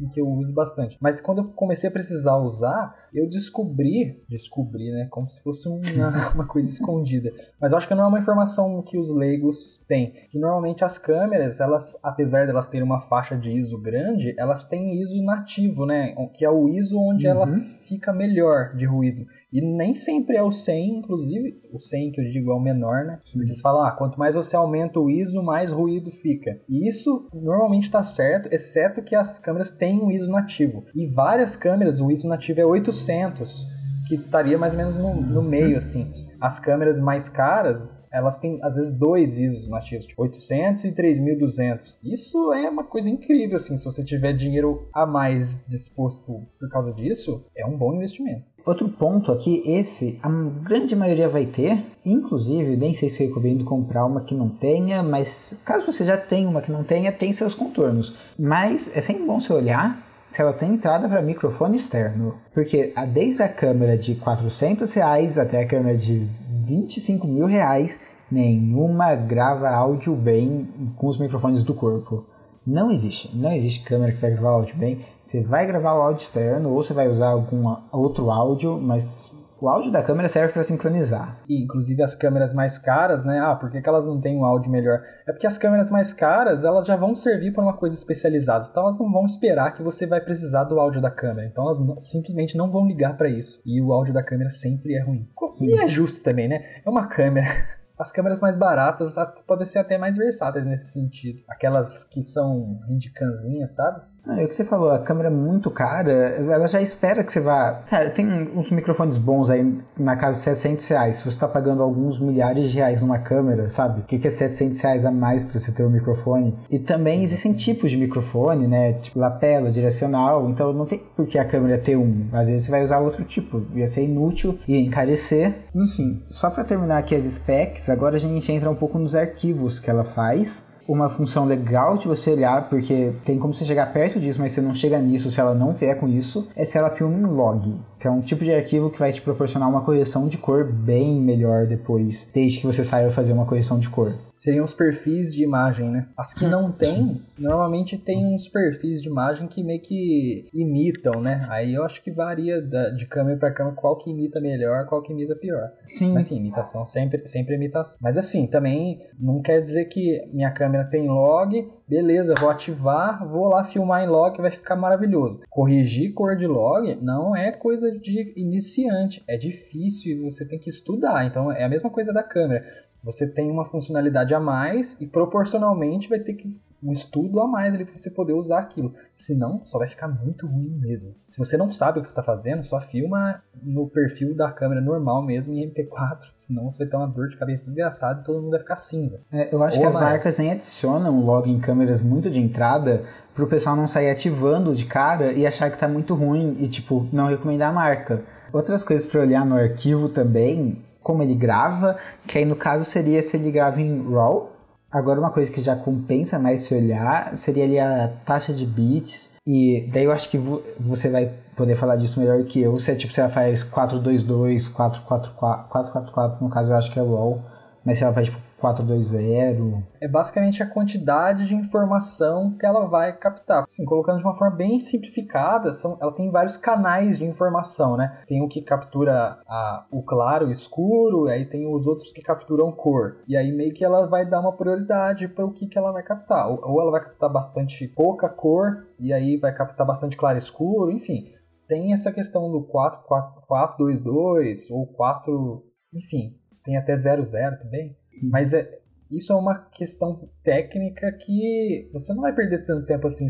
em 0.00 0.08
que 0.08 0.20
eu 0.20 0.28
uso 0.28 0.54
bastante. 0.54 0.96
Mas 1.00 1.20
quando 1.20 1.38
eu 1.38 1.44
comecei 1.48 1.88
a 1.88 1.92
precisar 1.92 2.36
usar, 2.36 2.94
eu 3.14 3.28
descobri, 3.28 4.22
descobri, 4.28 4.90
né, 4.90 5.06
como 5.10 5.28
se 5.28 5.42
fosse 5.42 5.68
uma, 5.68 5.80
uma 6.34 6.46
coisa 6.46 6.68
escondida. 6.68 7.32
Mas 7.60 7.72
eu 7.72 7.78
acho 7.78 7.88
que 7.88 7.94
não 7.94 8.04
é 8.04 8.06
uma 8.08 8.18
informação 8.18 8.82
que 8.82 8.98
os 8.98 9.14
leigos 9.14 9.82
têm. 9.88 10.12
Que 10.30 10.38
normalmente 10.38 10.84
as 10.84 10.98
câmeras, 10.98 11.60
elas, 11.60 11.98
apesar 12.02 12.44
de 12.44 12.50
elas 12.50 12.68
terem 12.68 12.84
uma 12.86 13.00
faixa 13.00 13.36
de 13.36 13.50
ISO 13.50 13.80
grande, 13.80 14.34
elas 14.38 14.66
têm 14.66 15.00
ISO 15.00 15.22
nativo, 15.22 15.86
né, 15.86 16.14
que 16.34 16.44
é 16.44 16.50
o 16.50 16.68
ISO 16.68 16.98
onde 17.00 17.26
ela 17.26 17.46
Uhum. 17.46 17.60
fica 17.88 18.12
melhor 18.12 18.74
de 18.76 18.84
ruído. 18.84 19.24
E 19.52 19.60
nem 19.60 19.94
sempre 19.94 20.36
é 20.36 20.42
o 20.42 20.50
100, 20.50 20.98
inclusive 20.98 21.60
o 21.72 21.78
100 21.78 22.10
que 22.12 22.20
eu 22.20 22.24
digo 22.30 22.50
é 22.50 22.54
o 22.54 22.60
menor, 22.60 23.04
né? 23.06 23.18
Eles 23.36 23.60
falam, 23.60 23.84
ah, 23.84 23.92
quanto 23.92 24.18
mais 24.18 24.34
você 24.34 24.56
aumenta 24.56 25.00
o 25.00 25.08
ISO, 25.08 25.42
mais 25.42 25.72
ruído 25.72 26.10
fica. 26.10 26.60
E 26.68 26.86
isso 26.86 27.28
normalmente 27.32 27.84
está 27.84 28.02
certo, 28.02 28.52
exceto 28.52 29.02
que 29.02 29.14
as 29.14 29.38
câmeras 29.38 29.70
têm 29.70 30.00
um 30.00 30.10
ISO 30.10 30.30
nativo. 30.30 30.84
E 30.94 31.06
várias 31.06 31.56
câmeras, 31.56 32.00
o 32.00 32.10
ISO 32.10 32.28
nativo 32.28 32.60
é 32.60 32.66
800, 32.66 33.66
que 34.06 34.14
estaria 34.16 34.58
mais 34.58 34.72
ou 34.72 34.78
menos 34.78 34.96
no, 34.96 35.14
no 35.14 35.42
meio, 35.42 35.76
assim. 35.76 36.10
As 36.40 36.60
câmeras 36.60 37.00
mais 37.00 37.28
caras, 37.28 37.98
elas 38.12 38.38
têm 38.38 38.58
às 38.62 38.76
vezes 38.76 38.92
dois 38.92 39.38
ISOs 39.38 39.70
nativos, 39.70 40.06
tipo 40.06 40.22
800 40.22 40.84
e 40.84 40.92
3200. 40.92 41.98
Isso 42.04 42.52
é 42.52 42.68
uma 42.68 42.84
coisa 42.84 43.10
incrível, 43.10 43.56
assim. 43.56 43.76
Se 43.76 43.84
você 43.84 44.04
tiver 44.04 44.32
dinheiro 44.32 44.88
a 44.92 45.06
mais 45.06 45.64
disposto 45.66 46.46
por 46.58 46.68
causa 46.68 46.94
disso, 46.94 47.44
é 47.56 47.66
um 47.66 47.76
bom 47.76 47.94
investimento. 47.94 48.44
Outro 48.66 48.88
ponto 48.88 49.30
aqui, 49.30 49.62
esse 49.64 50.18
a 50.20 50.28
grande 50.28 50.96
maioria 50.96 51.28
vai 51.28 51.46
ter, 51.46 51.86
inclusive, 52.04 52.76
nem 52.76 52.92
sei 52.94 53.08
se 53.08 53.24
recomendo 53.24 53.64
comprar 53.64 54.04
uma 54.04 54.22
que 54.22 54.34
não 54.34 54.48
tenha, 54.48 55.04
mas 55.04 55.56
caso 55.64 55.86
você 55.86 56.04
já 56.04 56.16
tenha 56.16 56.48
uma 56.48 56.60
que 56.60 56.72
não 56.72 56.82
tenha, 56.82 57.12
tem 57.12 57.32
seus 57.32 57.54
contornos. 57.54 58.12
Mas 58.36 58.90
é 58.92 59.00
sempre 59.00 59.24
bom 59.24 59.40
você 59.40 59.52
olhar 59.52 60.04
se 60.26 60.40
ela 60.42 60.52
tem 60.52 60.70
entrada 60.72 61.08
para 61.08 61.22
microfone 61.22 61.76
externo, 61.76 62.34
porque 62.52 62.92
desde 63.12 63.40
a 63.40 63.48
câmera 63.48 63.96
de 63.96 64.16
400 64.16 64.92
reais 64.92 65.38
até 65.38 65.62
a 65.62 65.66
câmera 65.68 65.96
de 65.96 66.26
25 66.66 67.24
mil 67.28 67.46
reais, 67.46 68.00
nenhuma 68.28 69.14
grava 69.14 69.70
áudio 69.70 70.16
bem 70.16 70.68
com 70.96 71.06
os 71.06 71.20
microfones 71.20 71.62
do 71.62 71.72
corpo. 71.72 72.24
Não 72.66 72.90
existe, 72.90 73.30
não 73.32 73.52
existe 73.52 73.84
câmera 73.84 74.10
que 74.10 74.20
vai 74.20 74.32
gravar 74.32 74.50
áudio 74.50 74.76
bem. 74.76 74.98
Você 75.26 75.42
vai 75.42 75.66
gravar 75.66 75.94
o 75.94 76.00
áudio 76.02 76.22
externo 76.22 76.70
ou 76.70 76.82
você 76.82 76.94
vai 76.94 77.08
usar 77.08 77.28
algum 77.30 77.66
outro 77.92 78.30
áudio, 78.30 78.80
mas 78.80 79.32
o 79.60 79.68
áudio 79.68 79.90
da 79.90 80.02
câmera 80.02 80.28
serve 80.28 80.52
para 80.52 80.62
sincronizar. 80.62 81.40
E, 81.48 81.64
inclusive 81.64 82.00
as 82.02 82.14
câmeras 82.14 82.54
mais 82.54 82.78
caras, 82.78 83.24
né? 83.24 83.40
Ah, 83.40 83.56
por 83.56 83.70
que, 83.70 83.80
que 83.82 83.88
elas 83.88 84.06
não 84.06 84.20
têm 84.20 84.36
um 84.38 84.44
áudio 84.44 84.70
melhor? 84.70 85.02
É 85.26 85.32
porque 85.32 85.46
as 85.46 85.58
câmeras 85.58 85.90
mais 85.90 86.12
caras, 86.12 86.64
elas 86.64 86.86
já 86.86 86.94
vão 86.94 87.14
servir 87.14 87.52
para 87.52 87.62
uma 87.64 87.72
coisa 87.76 87.96
especializada. 87.96 88.66
Então 88.70 88.84
elas 88.84 88.98
não 88.98 89.10
vão 89.10 89.24
esperar 89.24 89.72
que 89.74 89.82
você 89.82 90.06
vai 90.06 90.20
precisar 90.20 90.64
do 90.64 90.78
áudio 90.78 91.00
da 91.02 91.10
câmera. 91.10 91.48
Então 91.48 91.64
elas 91.64 91.80
não- 91.80 91.98
simplesmente 91.98 92.56
não 92.56 92.70
vão 92.70 92.86
ligar 92.86 93.16
para 93.16 93.28
isso. 93.28 93.60
E 93.66 93.82
o 93.82 93.92
áudio 93.92 94.14
da 94.14 94.22
câmera 94.22 94.50
sempre 94.50 94.94
é 94.94 95.02
ruim. 95.02 95.26
Sim. 95.46 95.66
E 95.66 95.78
é 95.80 95.88
justo 95.88 96.22
também, 96.22 96.46
né? 96.48 96.60
É 96.84 96.88
uma 96.88 97.08
câmera. 97.08 97.46
As 97.98 98.12
câmeras 98.12 98.42
mais 98.42 98.58
baratas 98.58 99.16
at- 99.16 99.40
podem 99.46 99.64
ser 99.64 99.78
até 99.78 99.96
mais 99.96 100.18
versáteis 100.18 100.66
nesse 100.66 100.92
sentido. 100.92 101.42
Aquelas 101.48 102.04
que 102.04 102.20
são 102.20 102.78
handicanzinhas, 102.90 103.74
sabe? 103.74 104.02
Ah, 104.28 104.40
É 104.40 104.44
o 104.44 104.48
que 104.48 104.54
você 104.54 104.64
falou, 104.64 104.90
a 104.90 104.98
câmera 104.98 105.28
é 105.28 105.30
muito 105.30 105.70
cara, 105.70 106.12
ela 106.12 106.66
já 106.66 106.80
espera 106.82 107.22
que 107.22 107.32
você 107.32 107.40
vá. 107.40 107.82
Cara, 107.88 108.10
tem 108.10 108.26
uns 108.56 108.70
microfones 108.70 109.18
bons 109.18 109.48
aí 109.48 109.78
na 109.96 110.16
casa 110.16 110.38
de 110.38 110.44
700 110.44 110.88
reais. 110.88 111.16
Se 111.16 111.22
você 111.22 111.28
está 111.28 111.46
pagando 111.46 111.82
alguns 111.82 112.18
milhares 112.18 112.70
de 112.70 112.78
reais 112.78 113.00
numa 113.00 113.18
câmera, 113.18 113.68
sabe? 113.68 114.00
O 114.00 114.04
que 114.04 114.18
que 114.18 114.26
é 114.26 114.30
700 114.30 114.80
reais 114.80 115.04
a 115.04 115.12
mais 115.12 115.44
para 115.44 115.60
você 115.60 115.70
ter 115.70 115.84
um 115.84 115.90
microfone? 115.90 116.56
E 116.70 116.78
também 116.78 117.22
existem 117.22 117.52
tipos 117.52 117.90
de 117.90 117.96
microfone, 117.96 118.66
né? 118.66 118.94
Tipo 118.94 119.20
lapela, 119.20 119.70
direcional. 119.70 120.50
Então 120.50 120.72
não 120.72 120.86
tem 120.86 121.00
por 121.14 121.26
que 121.26 121.38
a 121.38 121.44
câmera 121.44 121.78
ter 121.78 121.96
um. 121.96 122.26
Às 122.32 122.48
vezes 122.48 122.66
você 122.66 122.70
vai 122.72 122.82
usar 122.82 122.98
outro 122.98 123.24
tipo. 123.24 123.62
Ia 123.74 123.86
ser 123.86 124.02
inútil, 124.04 124.58
ia 124.66 124.80
encarecer. 124.80 125.54
Enfim, 125.74 126.22
só 126.30 126.50
para 126.50 126.64
terminar 126.64 126.98
aqui 126.98 127.14
as 127.14 127.24
specs, 127.24 127.88
agora 127.88 128.16
a 128.16 128.20
gente 128.20 128.50
entra 128.50 128.68
um 128.68 128.74
pouco 128.74 128.98
nos 128.98 129.14
arquivos 129.14 129.78
que 129.78 129.88
ela 129.88 130.02
faz 130.04 130.65
uma 130.88 131.08
função 131.08 131.44
legal 131.44 131.96
de 131.96 132.06
você 132.06 132.30
olhar, 132.30 132.68
porque 132.68 133.12
tem 133.24 133.38
como 133.38 133.52
você 133.52 133.64
chegar 133.64 133.92
perto 133.92 134.20
disso, 134.20 134.40
mas 134.40 134.52
você 134.52 134.60
não 134.60 134.74
chega 134.74 134.98
nisso 134.98 135.30
se 135.30 135.40
ela 135.40 135.54
não 135.54 135.72
vier 135.72 135.98
com 135.98 136.08
isso, 136.08 136.48
é 136.54 136.64
se 136.64 136.78
ela 136.78 136.90
filma 136.90 137.16
em 137.16 137.24
log, 137.24 137.74
que 138.06 138.08
é 138.08 138.12
um 138.12 138.20
tipo 138.20 138.44
de 138.44 138.54
arquivo 138.54 138.88
que 138.88 139.00
vai 139.00 139.12
te 139.12 139.20
proporcionar 139.20 139.68
uma 139.68 139.84
correção 139.84 140.28
de 140.28 140.38
cor 140.38 140.64
bem 140.64 141.20
melhor 141.20 141.66
depois, 141.66 142.30
desde 142.32 142.60
que 142.60 142.66
você 142.66 142.84
saiba 142.84 143.10
fazer 143.10 143.32
uma 143.32 143.44
correção 143.44 143.80
de 143.80 143.88
cor. 143.88 144.14
seriam 144.36 144.64
os 144.64 144.72
perfis 144.72 145.34
de 145.34 145.42
imagem, 145.42 145.90
né? 145.90 146.06
As 146.16 146.32
que 146.32 146.46
não 146.46 146.70
tem, 146.70 147.20
normalmente 147.36 147.98
tem 147.98 148.24
uns 148.24 148.46
perfis 148.46 149.02
de 149.02 149.08
imagem 149.08 149.48
que 149.48 149.64
meio 149.64 149.80
que 149.80 150.48
imitam, 150.54 151.20
né? 151.20 151.48
Aí 151.50 151.74
eu 151.74 151.84
acho 151.84 152.00
que 152.00 152.12
varia 152.12 152.62
de 152.62 153.06
câmera 153.06 153.38
para 153.38 153.50
câmera 153.50 153.74
qual 153.74 153.96
que 153.96 154.10
imita 154.10 154.40
melhor, 154.40 154.86
qual 154.86 155.02
que 155.02 155.12
imita 155.12 155.34
pior. 155.34 155.72
Sim, 155.82 156.14
Mas 156.14 156.26
sim, 156.26 156.36
imitação 156.36 156.86
sempre, 156.86 157.26
sempre 157.26 157.56
imitação. 157.56 157.98
Mas 158.00 158.16
assim, 158.16 158.46
também 158.46 159.00
não 159.18 159.42
quer 159.42 159.60
dizer 159.60 159.86
que 159.86 160.28
minha 160.32 160.52
câmera 160.52 160.84
tem 160.84 161.08
log, 161.08 161.68
beleza, 161.88 162.34
vou 162.38 162.50
ativar, 162.50 163.26
vou 163.26 163.46
lá 163.46 163.64
filmar 163.64 164.02
em 164.02 164.08
log, 164.08 164.40
vai 164.40 164.50
ficar 164.50 164.76
maravilhoso. 164.76 165.40
Corrigir 165.48 166.12
cor 166.12 166.36
de 166.36 166.46
log 166.46 166.98
não 167.00 167.36
é 167.36 167.52
coisa 167.52 167.90
de 167.90 168.32
iniciante, 168.36 169.22
é 169.28 169.36
difícil 169.36 170.16
e 170.16 170.22
você 170.22 170.46
tem 170.46 170.58
que 170.58 170.68
estudar. 170.68 171.24
Então 171.26 171.50
é 171.52 171.64
a 171.64 171.68
mesma 171.68 171.90
coisa 171.90 172.12
da 172.12 172.22
câmera. 172.22 172.64
Você 173.06 173.32
tem 173.32 173.52
uma 173.52 173.64
funcionalidade 173.64 174.34
a 174.34 174.40
mais 174.40 174.96
e 175.00 175.06
proporcionalmente 175.06 176.08
vai 176.08 176.18
ter 176.18 176.34
que 176.34 176.60
um 176.82 176.92
estudo 176.92 177.40
a 177.40 177.46
mais 177.46 177.72
ali 177.72 177.84
para 177.84 177.96
você 177.96 178.10
poder 178.10 178.32
usar 178.32 178.58
aquilo. 178.58 178.92
Senão, 179.14 179.60
só 179.62 179.78
vai 179.78 179.88
ficar 179.88 180.08
muito 180.08 180.46
ruim 180.46 180.76
mesmo. 180.78 181.14
Se 181.28 181.38
você 181.38 181.56
não 181.56 181.70
sabe 181.70 181.98
o 181.98 182.02
que 182.02 182.06
você 182.08 182.12
está 182.12 182.22
fazendo, 182.22 182.64
só 182.64 182.80
filma 182.80 183.42
no 183.62 183.88
perfil 183.88 184.34
da 184.34 184.50
câmera 184.50 184.80
normal 184.80 185.24
mesmo 185.24 185.54
em 185.54 185.70
MP4. 185.70 186.32
Senão 186.36 186.68
você 186.68 186.78
vai 186.84 186.88
ter 186.88 186.96
uma 186.96 187.06
dor 187.06 187.28
de 187.28 187.36
cabeça 187.36 187.64
desgraçada 187.64 188.20
e 188.20 188.24
todo 188.24 188.42
mundo 188.42 188.50
vai 188.50 188.60
ficar 188.60 188.76
cinza. 188.76 189.20
É, 189.32 189.54
eu 189.54 189.62
acho 189.62 189.76
Ou 189.76 189.82
que 189.82 189.88
as 189.88 189.94
marcas 189.94 190.38
nem 190.38 190.50
adicionam 190.50 191.24
log 191.24 191.48
em 191.48 191.60
câmeras 191.60 192.02
muito 192.02 192.28
de 192.28 192.40
entrada 192.40 193.04
pro 193.34 193.46
pessoal 193.46 193.76
não 193.76 193.86
sair 193.86 194.10
ativando 194.10 194.74
de 194.74 194.84
cara 194.84 195.32
e 195.32 195.46
achar 195.46 195.70
que 195.70 195.78
tá 195.78 195.88
muito 195.88 196.14
ruim 196.14 196.56
e, 196.60 196.68
tipo, 196.68 197.06
não 197.12 197.28
recomendar 197.28 197.70
a 197.70 197.72
marca. 197.72 198.24
Outras 198.52 198.84
coisas 198.84 199.06
para 199.06 199.20
olhar 199.20 199.44
no 199.44 199.56
arquivo 199.56 200.08
também, 200.08 200.82
como 201.06 201.22
ele 201.22 201.36
grava, 201.36 201.96
que 202.26 202.36
aí 202.36 202.44
no 202.44 202.56
caso 202.56 202.82
seria 202.84 203.22
se 203.22 203.36
ele 203.36 203.52
grava 203.52 203.80
em 203.80 204.12
RAW. 204.12 204.50
Agora 204.90 205.20
uma 205.20 205.30
coisa 205.30 205.48
que 205.52 205.60
já 205.60 205.76
compensa 205.76 206.36
mais 206.36 206.62
se 206.62 206.74
olhar 206.74 207.36
seria 207.36 207.62
ali 207.62 207.78
a 207.78 208.10
taxa 208.24 208.52
de 208.52 208.66
bits. 208.66 209.34
E 209.46 209.88
daí 209.92 210.02
eu 210.02 210.10
acho 210.10 210.28
que 210.28 210.36
vo- 210.36 210.60
você 210.80 211.08
vai 211.08 211.30
poder 211.54 211.76
falar 211.76 211.94
disso 211.94 212.18
melhor 212.18 212.42
que 212.42 212.60
eu. 212.60 212.76
Se 212.80 212.90
é 212.90 212.96
tipo, 212.96 213.14
se 213.14 213.20
ela 213.20 213.30
faz 213.30 213.62
422, 213.62 214.66
444, 214.68 215.68
444, 215.70 216.42
no 216.44 216.50
caso 216.50 216.72
eu 216.72 216.76
acho 216.76 216.90
que 216.92 216.98
é 216.98 217.02
RAW. 217.02 217.40
Mas 217.84 217.98
se 217.98 218.04
ela 218.04 218.12
faz 218.12 218.26
tipo 218.26 218.38
420, 218.58 219.84
É 220.00 220.08
basicamente 220.08 220.62
a 220.62 220.66
quantidade 220.68 221.46
de 221.46 221.54
informação 221.54 222.56
que 222.58 222.64
ela 222.64 222.86
vai 222.86 223.16
captar. 223.16 223.62
Assim, 223.64 223.84
colocando 223.84 224.18
de 224.18 224.24
uma 224.24 224.34
forma 224.36 224.56
bem 224.56 224.78
simplificada, 224.78 225.72
são, 225.72 225.98
ela 226.00 226.12
tem 226.12 226.30
vários 226.30 226.56
canais 226.56 227.18
de 227.18 227.24
informação, 227.26 227.96
né? 227.96 228.22
Tem 228.26 228.42
o 228.42 228.48
que 228.48 228.62
captura 228.62 229.38
a- 229.46 229.86
o 229.90 230.02
claro 230.02 230.46
o 230.46 230.50
escuro, 230.50 231.28
aí 231.28 231.44
tem 231.46 231.66
os 231.72 231.86
outros 231.86 232.12
que 232.12 232.22
capturam 232.22 232.72
cor. 232.72 233.18
E 233.28 233.36
aí 233.36 233.52
meio 233.52 233.72
que 233.74 233.84
ela 233.84 234.06
vai 234.06 234.28
dar 234.28 234.40
uma 234.40 234.56
prioridade 234.56 235.28
para 235.28 235.44
o 235.44 235.52
que, 235.52 235.66
que 235.66 235.78
ela 235.78 235.92
vai 235.92 236.02
captar. 236.02 236.48
Ou, 236.50 236.60
ou 236.62 236.80
ela 236.80 236.90
vai 236.90 237.04
captar 237.04 237.30
bastante 237.32 237.86
pouca 237.88 238.28
cor, 238.28 238.86
e 238.98 239.12
aí 239.12 239.36
vai 239.36 239.54
captar 239.54 239.86
bastante 239.86 240.16
claro 240.16 240.38
escuro, 240.38 240.90
enfim. 240.90 241.32
Tem 241.68 241.92
essa 241.92 242.12
questão 242.12 242.50
do 242.50 242.62
4, 242.62 243.00
4, 243.06 243.40
422 243.46 244.70
ou 244.70 244.86
4, 244.86 245.64
enfim, 245.92 246.36
tem 246.66 246.76
até 246.76 246.96
00 246.96 247.24
também. 247.58 247.96
Mas 248.24 248.52
é, 248.52 248.78
isso 249.10 249.32
é 249.32 249.36
uma 249.36 249.56
questão 249.70 250.28
técnica 250.42 251.10
que 251.12 251.88
você 251.92 252.12
não 252.12 252.22
vai 252.22 252.34
perder 252.34 252.66
tanto 252.66 252.84
tempo 252.84 253.06
assim 253.06 253.26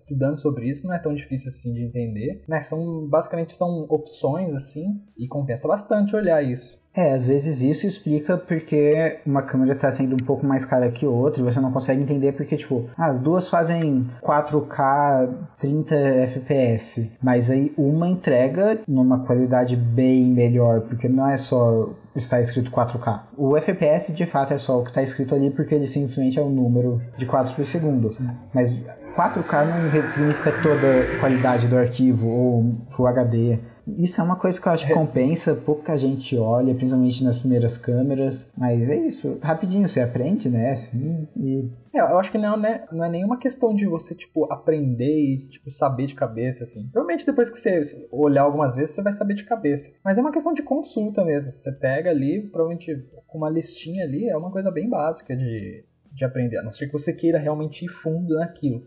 estudando 0.00 0.36
sobre 0.36 0.68
isso, 0.68 0.86
não 0.86 0.94
é 0.94 0.98
tão 0.98 1.14
difícil 1.14 1.48
assim 1.48 1.72
de 1.72 1.84
entender, 1.84 2.42
né? 2.48 2.60
São 2.62 3.06
basicamente 3.06 3.52
são 3.52 3.86
opções 3.88 4.54
assim 4.54 5.00
e 5.16 5.26
compensa 5.26 5.68
bastante 5.68 6.14
olhar 6.14 6.42
isso. 6.42 6.80
É, 6.96 7.12
às 7.12 7.26
vezes 7.26 7.60
isso 7.60 7.86
explica 7.86 8.38
porque 8.38 9.20
uma 9.26 9.42
câmera 9.42 9.74
tá 9.74 9.92
sendo 9.92 10.14
um 10.14 10.24
pouco 10.24 10.46
mais 10.46 10.64
cara 10.64 10.90
que 10.90 11.04
outra 11.04 11.42
e 11.42 11.44
você 11.44 11.60
não 11.60 11.70
consegue 11.70 12.02
entender 12.02 12.32
porque, 12.32 12.56
tipo, 12.56 12.88
ah, 12.96 13.10
as 13.10 13.20
duas 13.20 13.50
fazem 13.50 14.08
4K 14.22 15.30
30 15.58 15.94
FPS, 15.94 17.12
mas 17.22 17.50
aí 17.50 17.74
uma 17.76 18.08
entrega 18.08 18.80
numa 18.88 19.26
qualidade 19.26 19.76
bem 19.76 20.24
melhor, 20.30 20.80
porque 20.80 21.06
não 21.06 21.28
é 21.28 21.36
só 21.36 21.90
está 22.14 22.40
escrito 22.40 22.70
4K. 22.70 23.20
O 23.36 23.54
FPS 23.58 24.14
de 24.14 24.24
fato 24.24 24.54
é 24.54 24.58
só 24.58 24.80
o 24.80 24.82
que 24.82 24.88
está 24.88 25.02
escrito 25.02 25.34
ali 25.34 25.50
porque 25.50 25.74
ele 25.74 25.86
simplesmente 25.86 26.38
é 26.38 26.42
o 26.42 26.48
número 26.48 27.02
de 27.18 27.26
quadros 27.26 27.52
por 27.52 27.66
segundo. 27.66 28.08
Mas 28.54 28.72
4K 29.16 29.64
não 29.64 30.06
significa 30.06 30.52
toda 30.62 31.00
a 31.00 31.18
qualidade 31.18 31.66
do 31.66 31.76
arquivo 31.76 32.28
ou 32.28 32.76
Full 32.90 33.06
HD. 33.06 33.58
Isso 33.96 34.20
é 34.20 34.24
uma 34.24 34.36
coisa 34.36 34.60
que 34.60 34.66
eu 34.66 34.72
acho 34.72 34.86
que 34.86 34.92
compensa, 34.92 35.54
pouca 35.54 35.96
gente 35.96 36.36
olha, 36.36 36.74
principalmente 36.74 37.22
nas 37.22 37.38
primeiras 37.38 37.78
câmeras. 37.78 38.50
Mas 38.58 38.88
é 38.88 38.96
isso, 38.96 39.38
rapidinho 39.40 39.88
você 39.88 40.00
aprende, 40.00 40.50
né? 40.50 40.72
Assim, 40.72 41.26
e... 41.36 41.70
É, 41.94 42.00
eu 42.00 42.18
acho 42.18 42.32
que 42.32 42.36
não, 42.36 42.56
né, 42.56 42.84
não 42.90 43.04
é 43.04 43.08
nenhuma 43.08 43.38
questão 43.38 43.72
de 43.74 43.86
você, 43.86 44.14
tipo, 44.14 44.52
aprender 44.52 45.16
e, 45.16 45.36
tipo, 45.48 45.70
saber 45.70 46.06
de 46.06 46.16
cabeça, 46.16 46.64
assim. 46.64 46.82
Provavelmente 46.92 47.24
depois 47.24 47.48
que 47.48 47.56
você 47.56 47.80
olhar 48.10 48.42
algumas 48.42 48.74
vezes, 48.74 48.94
você 48.94 49.02
vai 49.02 49.12
saber 49.12 49.34
de 49.34 49.44
cabeça. 49.44 49.92
Mas 50.04 50.18
é 50.18 50.20
uma 50.20 50.32
questão 50.32 50.52
de 50.52 50.62
consulta 50.62 51.24
mesmo. 51.24 51.52
Você 51.52 51.72
pega 51.72 52.10
ali, 52.10 52.42
provavelmente 52.42 52.92
com 53.26 53.38
uma 53.38 53.48
listinha 53.48 54.04
ali, 54.04 54.28
é 54.28 54.36
uma 54.36 54.50
coisa 54.50 54.70
bem 54.70 54.90
básica 54.90 55.36
de, 55.36 55.84
de 56.12 56.24
aprender. 56.24 56.58
A 56.58 56.62
não 56.62 56.72
ser 56.72 56.86
que 56.86 56.92
você 56.92 57.12
queira 57.12 57.38
realmente 57.38 57.84
ir 57.84 57.88
fundo 57.88 58.34
naquilo. 58.34 58.82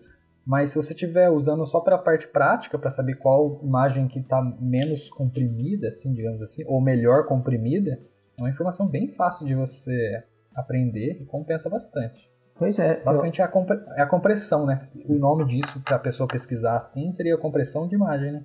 Mas 0.49 0.71
se 0.71 0.77
você 0.77 0.93
estiver 0.93 1.29
usando 1.29 1.63
só 1.63 1.79
para 1.79 1.93
a 1.93 1.99
parte 1.99 2.27
prática, 2.27 2.75
para 2.79 2.89
saber 2.89 3.13
qual 3.19 3.61
imagem 3.63 4.07
que 4.07 4.17
está 4.17 4.41
menos 4.59 5.07
comprimida, 5.07 5.89
assim, 5.89 6.11
digamos 6.11 6.41
assim, 6.41 6.63
ou 6.65 6.81
melhor 6.81 7.27
comprimida, 7.27 7.99
é 8.35 8.41
uma 8.41 8.49
informação 8.49 8.87
bem 8.87 9.09
fácil 9.09 9.45
de 9.45 9.53
você 9.53 10.23
aprender 10.55 11.21
e 11.21 11.25
compensa 11.25 11.69
bastante. 11.69 12.27
Pois 12.57 12.79
é. 12.79 12.99
Basicamente 13.03 13.37
eu... 13.37 13.45
é, 13.45 13.47
a 13.47 13.51
compre... 13.51 13.77
é 13.95 14.01
a 14.01 14.07
compressão, 14.07 14.65
né? 14.65 14.89
O 15.07 15.13
nome 15.13 15.45
disso 15.45 15.81
para 15.81 15.97
a 15.97 15.99
pessoa 15.99 16.27
pesquisar 16.27 16.77
assim 16.77 17.11
seria 17.11 17.37
compressão 17.37 17.87
de 17.87 17.93
imagem, 17.93 18.31
né? 18.31 18.43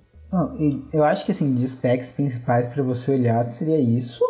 eu 0.93 1.03
acho 1.03 1.25
que 1.25 1.31
assim, 1.31 1.55
de 1.55 1.67
specs 1.67 2.11
principais 2.11 2.69
para 2.69 2.83
você 2.83 3.13
olhar 3.13 3.43
seria 3.45 3.79
isso. 3.79 4.23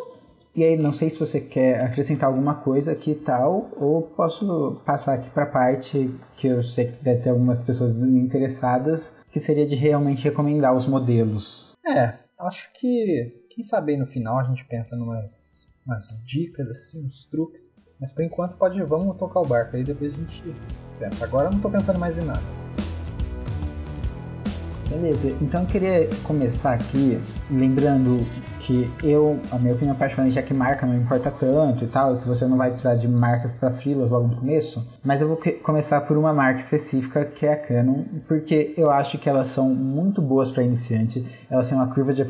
E 0.55 0.63
aí, 0.63 0.77
não 0.77 0.93
sei 0.93 1.09
se 1.09 1.19
você 1.19 1.41
quer 1.41 1.81
acrescentar 1.81 2.29
alguma 2.29 2.55
coisa 2.55 2.93
aqui 2.93 3.11
e 3.11 3.15
tal, 3.15 3.69
ou 3.75 4.03
posso 4.03 4.81
passar 4.85 5.15
aqui 5.15 5.29
para 5.29 5.43
a 5.43 5.47
parte 5.47 6.09
que 6.37 6.47
eu 6.47 6.63
sei 6.63 6.91
que 6.91 7.03
deve 7.03 7.23
ter 7.23 7.29
algumas 7.29 7.61
pessoas 7.61 7.93
interessadas, 7.97 9.17
que 9.29 9.41
seria 9.41 9.67
de 9.67 9.75
realmente 9.75 10.23
recomendar 10.23 10.73
os 10.73 10.87
modelos. 10.87 11.73
É, 11.85 12.13
acho 12.39 12.71
que, 12.73 13.33
quem 13.49 13.65
sabe 13.65 13.97
no 13.97 14.05
final 14.05 14.39
a 14.39 14.43
gente 14.43 14.65
pensa 14.65 14.95
numas 14.95 15.65
umas 15.85 16.07
dicas, 16.25 16.67
assim, 16.69 17.05
uns 17.05 17.25
truques. 17.25 17.71
Mas 17.99 18.11
por 18.11 18.23
enquanto 18.23 18.57
pode, 18.57 18.81
vamos 18.83 19.17
tocar 19.17 19.41
o 19.41 19.45
barco 19.45 19.75
aí, 19.75 19.83
depois 19.83 20.13
a 20.13 20.17
gente 20.17 20.43
pensa. 20.97 21.23
Agora 21.23 21.47
eu 21.47 21.51
não 21.51 21.57
estou 21.57 21.71
pensando 21.71 21.99
mais 21.99 22.17
em 22.17 22.23
nada. 22.23 22.41
Beleza, 24.89 25.29
então 25.41 25.61
eu 25.61 25.67
queria 25.67 26.09
começar 26.23 26.73
aqui 26.73 27.19
lembrando 27.51 28.19
que 28.65 28.91
eu, 29.03 29.39
a 29.51 29.59
minha 29.59 29.75
opinião 29.75 29.95
particularmente 29.95 30.39
é 30.39 30.41
que 30.41 30.53
marca 30.53 30.87
não 30.87 30.95
importa 30.95 31.29
tanto 31.29 31.83
e 31.83 31.87
tal, 31.87 32.17
que 32.17 32.27
você 32.27 32.47
não 32.47 32.57
vai 32.57 32.71
precisar 32.71 32.95
de 32.95 33.07
marcas 33.07 33.53
para 33.53 33.71
frilas 33.71 34.09
logo 34.09 34.27
no 34.27 34.37
começo, 34.37 34.85
mas 35.03 35.21
eu 35.21 35.27
vou 35.27 35.39
começar 35.61 36.01
por 36.01 36.17
uma 36.17 36.33
marca 36.33 36.59
específica 36.59 37.23
que 37.25 37.45
é 37.45 37.53
a 37.53 37.55
Canon, 37.55 38.03
porque 38.27 38.73
eu 38.75 38.89
acho 38.89 39.19
que 39.19 39.29
elas 39.29 39.49
são 39.49 39.69
muito 39.69 40.19
boas 40.19 40.49
para 40.49 40.63
iniciante, 40.63 41.23
elas 41.49 41.69
têm 41.69 41.77
uma 41.77 41.93
curva 41.93 42.11
de 42.11 42.23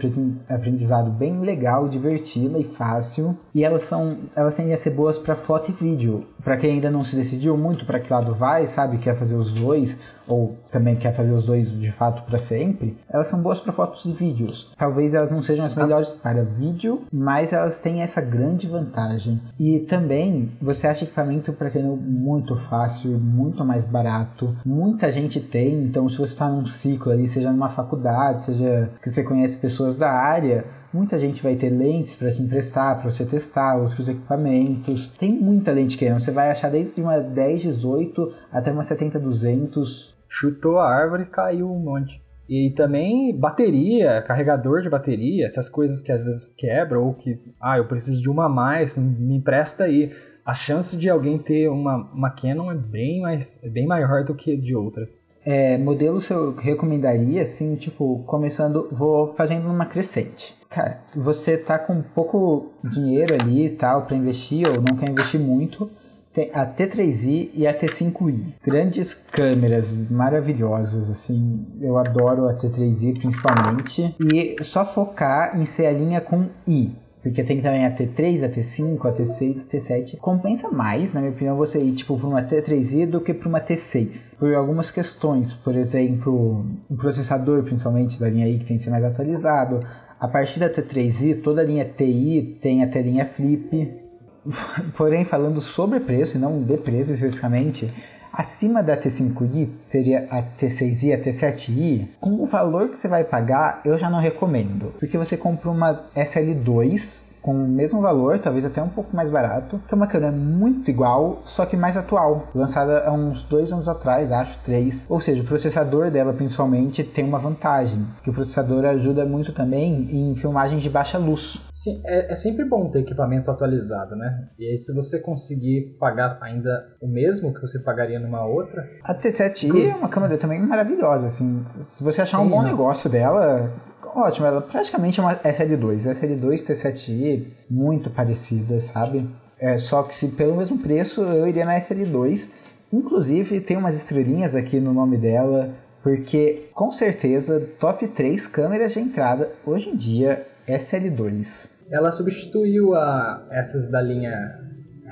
aprendizado 0.49 1.09
bem 1.09 1.39
legal, 1.39 1.88
divertida 1.88 2.59
e 2.59 2.65
fácil, 2.65 3.38
e 3.53 3.63
elas 3.63 3.83
são, 3.83 4.17
elas 4.36 4.55
tendem 4.55 4.73
a 4.73 4.77
ser 4.77 4.91
boas 4.91 5.17
para 5.17 5.36
foto 5.38 5.71
e 5.71 5.73
vídeo. 5.73 6.25
Para 6.43 6.57
quem 6.57 6.73
ainda 6.73 6.91
não 6.91 7.03
se 7.03 7.15
decidiu 7.15 7.57
muito 7.57 7.86
para 7.86 7.99
que 7.99 8.11
lado 8.11 8.33
vai, 8.33 8.67
sabe, 8.67 8.97
quer 8.97 9.15
fazer 9.15 9.36
os 9.36 9.51
dois 9.53 9.97
ou 10.27 10.57
também 10.71 10.95
quer 10.95 11.13
fazer 11.13 11.31
os 11.31 11.45
dois 11.45 11.71
de 11.71 11.91
fato 11.91 12.23
para 12.23 12.38
sempre, 12.38 12.97
elas 13.09 13.27
são 13.27 13.41
boas 13.41 13.59
para 13.59 13.71
fotos 13.71 14.05
e 14.05 14.11
vídeos. 14.11 14.71
Talvez 14.77 15.13
elas 15.13 15.31
não 15.31 15.41
sejam 15.41 15.65
as 15.65 15.75
melhores 15.75 16.13
para 16.26 16.43
vídeo, 16.43 17.03
mas 17.13 17.53
elas 17.53 17.78
têm 17.78 18.01
essa 18.01 18.19
grande 18.19 18.65
vantagem. 18.65 19.39
E 19.59 19.82
também 19.82 20.51
você 20.59 20.88
acha 20.88 21.03
equipamento 21.03 21.53
para 21.53 21.69
Canon 21.69 21.95
muito 21.95 22.57
fácil, 22.57 23.11
muito 23.19 23.63
mais 23.63 23.86
barato. 23.86 24.57
Muita 24.65 25.11
gente 25.11 25.39
tem, 25.39 25.84
então 25.84 26.09
se 26.09 26.17
você 26.17 26.34
está 26.34 26.49
num 26.49 26.65
ciclo 26.65 27.11
ali, 27.11 27.28
seja 27.28 27.51
numa 27.51 27.69
faculdade, 27.69 28.45
seja 28.45 28.89
que 29.03 29.11
você 29.11 29.23
conhece 29.23 29.61
pessoas 29.61 29.97
da 29.97 30.11
área, 30.11 30.65
Muita 30.91 31.19
gente 31.19 31.43
vai 31.43 31.57
ter 31.57 31.71
lentes 31.71 32.15
para 32.15 32.32
te 32.32 32.41
emprestar, 32.41 33.01
para 33.01 33.11
você 33.11 33.26
testar 33.26 33.76
outros 33.76 34.07
equipamentos. 34.07 35.11
Tem 35.19 35.30
muita 35.30 35.73
lente 35.73 35.97
Canon, 35.97 36.19
você 36.19 36.32
vai 36.32 36.49
achar 36.49 36.71
desde 36.71 37.01
uma 37.01 37.17
10-18 37.17 38.32
até 38.49 38.71
uma 38.71 38.82
70-200. 38.82 40.13
Chutou 40.30 40.80
a 40.80 40.89
árvore 40.89 41.23
e 41.23 41.26
caiu 41.26 41.69
um 41.69 41.80
monte. 41.80 42.24
E 42.47 42.71
também 42.71 43.35
bateria, 43.35 44.21
carregador 44.21 44.81
de 44.81 44.89
bateria, 44.89 45.45
essas 45.45 45.67
coisas 45.67 46.01
que 46.01 46.11
às 46.11 46.23
vezes 46.23 46.49
quebram 46.49 47.03
ou 47.03 47.13
que, 47.13 47.39
ah, 47.59 47.77
eu 47.77 47.87
preciso 47.87 48.21
de 48.21 48.29
uma 48.29 48.45
a 48.45 48.49
mais, 48.49 48.97
me 48.97 49.35
empresta 49.35 49.85
aí. 49.85 50.11
A 50.45 50.53
chance 50.53 50.95
de 50.95 51.09
alguém 51.09 51.39
ter 51.39 51.67
uma, 51.69 51.97
uma 52.13 52.29
Canon 52.29 52.71
é 52.71 52.75
bem, 52.75 53.21
mais, 53.21 53.59
é 53.63 53.69
bem 53.69 53.87
maior 53.87 54.23
do 54.23 54.35
que 54.35 54.55
de 54.55 54.75
outras. 54.75 55.23
É, 55.43 55.77
modelos 55.77 56.29
eu 56.29 56.55
recomendaria, 56.55 57.43
assim, 57.43 57.75
tipo, 57.75 58.23
começando, 58.25 58.87
vou 58.91 59.27
fazendo 59.35 59.67
uma 59.67 59.85
crescente. 59.85 60.55
Cara, 60.69 60.99
você 61.15 61.55
tá 61.55 61.77
com 61.77 62.01
pouco 62.01 62.73
dinheiro 62.83 63.33
ali 63.33 63.67
e 63.67 63.69
tal 63.69 64.03
para 64.03 64.17
investir 64.17 64.67
ou 64.67 64.81
não 64.81 64.95
quer 64.95 65.09
investir 65.09 65.39
muito, 65.39 65.89
tem 66.36 66.51
a 66.53 66.67
T3i 66.67 67.51
e 67.53 67.65
a 67.65 67.73
T5i. 67.73 68.55
Grandes 68.61 69.13
câmeras 69.13 69.93
maravilhosas, 70.11 71.09
assim. 71.09 71.65
Eu 71.79 71.97
adoro 71.97 72.49
a 72.49 72.53
T3i 72.53 73.17
principalmente. 73.17 74.13
E 74.19 74.61
só 74.61 74.86
focar 74.86 75.57
em 75.57 75.65
ser 75.65 75.88
a 75.88 75.91
linha 75.93 76.19
com 76.19 76.47
I. 76.67 76.93
Porque 77.23 77.43
tem 77.43 77.59
também 77.59 77.86
a 77.86 77.95
T3, 77.95 78.43
a 78.43 78.49
T5, 78.49 78.99
a 79.05 79.13
T6, 79.13 79.61
a 79.61 79.63
T7. 79.63 80.17
Compensa 80.17 80.69
mais, 80.69 81.13
na 81.13 81.21
minha 81.21 81.31
opinião, 81.31 81.55
você 81.55 81.79
ir 81.79 81.93
tipo 81.93 82.19
para 82.19 82.27
uma 82.27 82.43
T3i 82.43 83.07
do 83.07 83.21
que 83.21 83.33
para 83.33 83.49
uma 83.49 83.61
T6. 83.61 84.38
Por 84.38 84.53
algumas 84.53 84.91
questões. 84.91 85.53
Por 85.53 85.75
exemplo, 85.75 86.65
o 86.88 86.95
processador, 86.95 87.63
principalmente 87.63 88.19
da 88.19 88.29
linha 88.29 88.47
I, 88.47 88.59
que 88.59 88.65
tem 88.65 88.77
que 88.77 88.83
ser 88.83 88.91
mais 88.91 89.03
atualizado. 89.03 89.79
A 90.19 90.27
partir 90.27 90.59
da 90.59 90.69
T3i, 90.69 91.41
toda 91.41 91.61
a 91.61 91.63
linha 91.63 91.86
TI 91.86 92.57
tem 92.61 92.83
a 92.83 92.88
telinha 92.88 93.25
flip. 93.25 94.04
Porém, 94.95 95.25
falando 95.25 95.61
sobre 95.61 95.99
preço 95.99 96.37
e 96.37 96.39
não 96.39 96.61
de 96.61 96.77
preço 96.77 97.11
especificamente, 97.11 97.91
acima 98.31 98.83
da 98.83 98.97
T5i 98.97 99.69
seria 99.83 100.27
a 100.29 100.41
T6i, 100.41 101.13
a 101.13 101.17
T7i. 101.17 102.07
Com 102.19 102.41
o 102.41 102.45
valor 102.45 102.89
que 102.89 102.97
você 102.97 103.07
vai 103.07 103.23
pagar, 103.23 103.81
eu 103.83 103.97
já 103.97 104.09
não 104.09 104.19
recomendo, 104.19 104.93
porque 104.99 105.17
você 105.17 105.35
compra 105.35 105.69
uma 105.69 106.05
SL2 106.15 107.24
com 107.45 107.53
o 107.53 107.67
mesmo 107.67 108.01
valor, 108.01 108.39
talvez 108.39 108.65
até 108.65 108.81
um 108.81 108.89
pouco 108.89 109.15
mais 109.15 109.29
barato, 109.29 109.79
que 109.87 109.93
é 109.93 109.95
uma 109.95 110.07
câmera 110.07 110.31
muito 110.31 110.89
igual, 110.89 111.41
só 111.45 111.63
que 111.63 111.77
mais 111.77 111.95
atual, 111.95 112.47
lançada 112.55 113.03
há 113.05 113.11
uns 113.11 113.43
dois 113.43 113.71
anos 113.71 113.87
atrás, 113.87 114.31
acho, 114.31 114.57
três. 114.63 115.05
Ou 115.07 115.21
seja, 115.21 115.43
o 115.43 115.45
processador 115.45 116.09
dela 116.09 116.33
principalmente 116.33 117.03
tem 117.03 117.23
uma 117.23 117.37
vantagem, 117.37 118.03
que 118.23 118.31
o 118.31 118.33
processador 118.33 118.83
ajuda 118.85 119.27
muito 119.27 119.53
também 119.53 120.07
em 120.09 120.35
filmagens 120.35 120.81
de 120.81 120.89
baixa 120.89 121.19
luz. 121.19 121.61
Sim, 121.71 122.01
é, 122.03 122.31
é 122.31 122.35
sempre 122.35 122.65
bom 122.65 122.89
ter 122.89 123.01
equipamento 123.01 123.51
atualizado, 123.51 124.15
né? 124.15 124.47
E 124.57 124.67
aí 124.67 124.77
se 124.77 124.91
você 124.91 125.19
conseguir 125.19 125.95
pagar 125.99 126.39
ainda 126.41 126.83
o 126.99 127.07
mesmo 127.07 127.53
que 127.53 127.61
você 127.61 127.77
pagaria 127.77 128.19
numa 128.19 128.43
outra... 128.43 128.89
A 129.03 129.13
T7i 129.13 129.93
é 129.93 129.95
uma 129.97 130.09
câmera 130.09 130.35
também 130.39 130.59
maravilhosa, 130.59 131.27
assim. 131.27 131.63
Se 131.81 132.03
você 132.03 132.23
achar 132.23 132.39
Sim, 132.39 132.45
um 132.45 132.49
bom 132.49 132.63
não. 132.63 132.69
negócio 132.69 133.07
dela, 133.07 133.71
ótimo, 134.16 134.45
ela 134.45 134.61
praticamente 134.61 135.20
é 135.20 135.24
uma 135.24 135.36
SL2. 135.36 136.03
SL2 136.03 136.55
T7i, 136.68 137.47
muito 137.70 138.09
parecida, 138.09 138.80
sabe? 138.80 139.28
É, 139.59 139.78
só 139.78 140.03
que 140.03 140.16
se 140.16 140.28
pelo 140.30 140.55
mesmo 140.55 140.78
preço 140.78 141.22
eu 141.22 141.47
iria 141.47 141.66
na 141.66 141.80
SL2. 141.80 142.49
Inclusive 142.91 143.61
tem 143.61 143.78
umas 143.78 143.95
estrelinhas 143.95 144.55
aqui 144.55 144.80
no 144.80 144.93
nome 144.93 145.18
dela, 145.18 145.74
porque 146.03 146.70
com 146.74 146.91
certeza 146.91 147.59
top 147.80 148.07
3 148.07 148.47
câmeras 148.47 148.93
de 148.93 148.99
entrada 148.99 149.51
hoje 149.66 149.89
em 149.89 149.95
dia 149.95 150.45
SL2. 150.68 151.70
Ela 151.89 152.11
substituiu 152.11 152.95
a, 152.95 153.47
essas 153.51 153.89
da 153.91 154.01
linha 154.01 154.34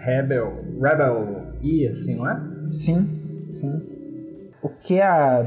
Rebel, 0.03 0.63
Rebel 0.81 1.53
E, 1.61 1.87
assim, 1.87 2.15
não 2.15 2.29
é? 2.29 2.69
Sim, 2.69 3.49
sim. 3.53 3.71
O 4.61 4.69
que 4.69 4.99
a 4.99 5.45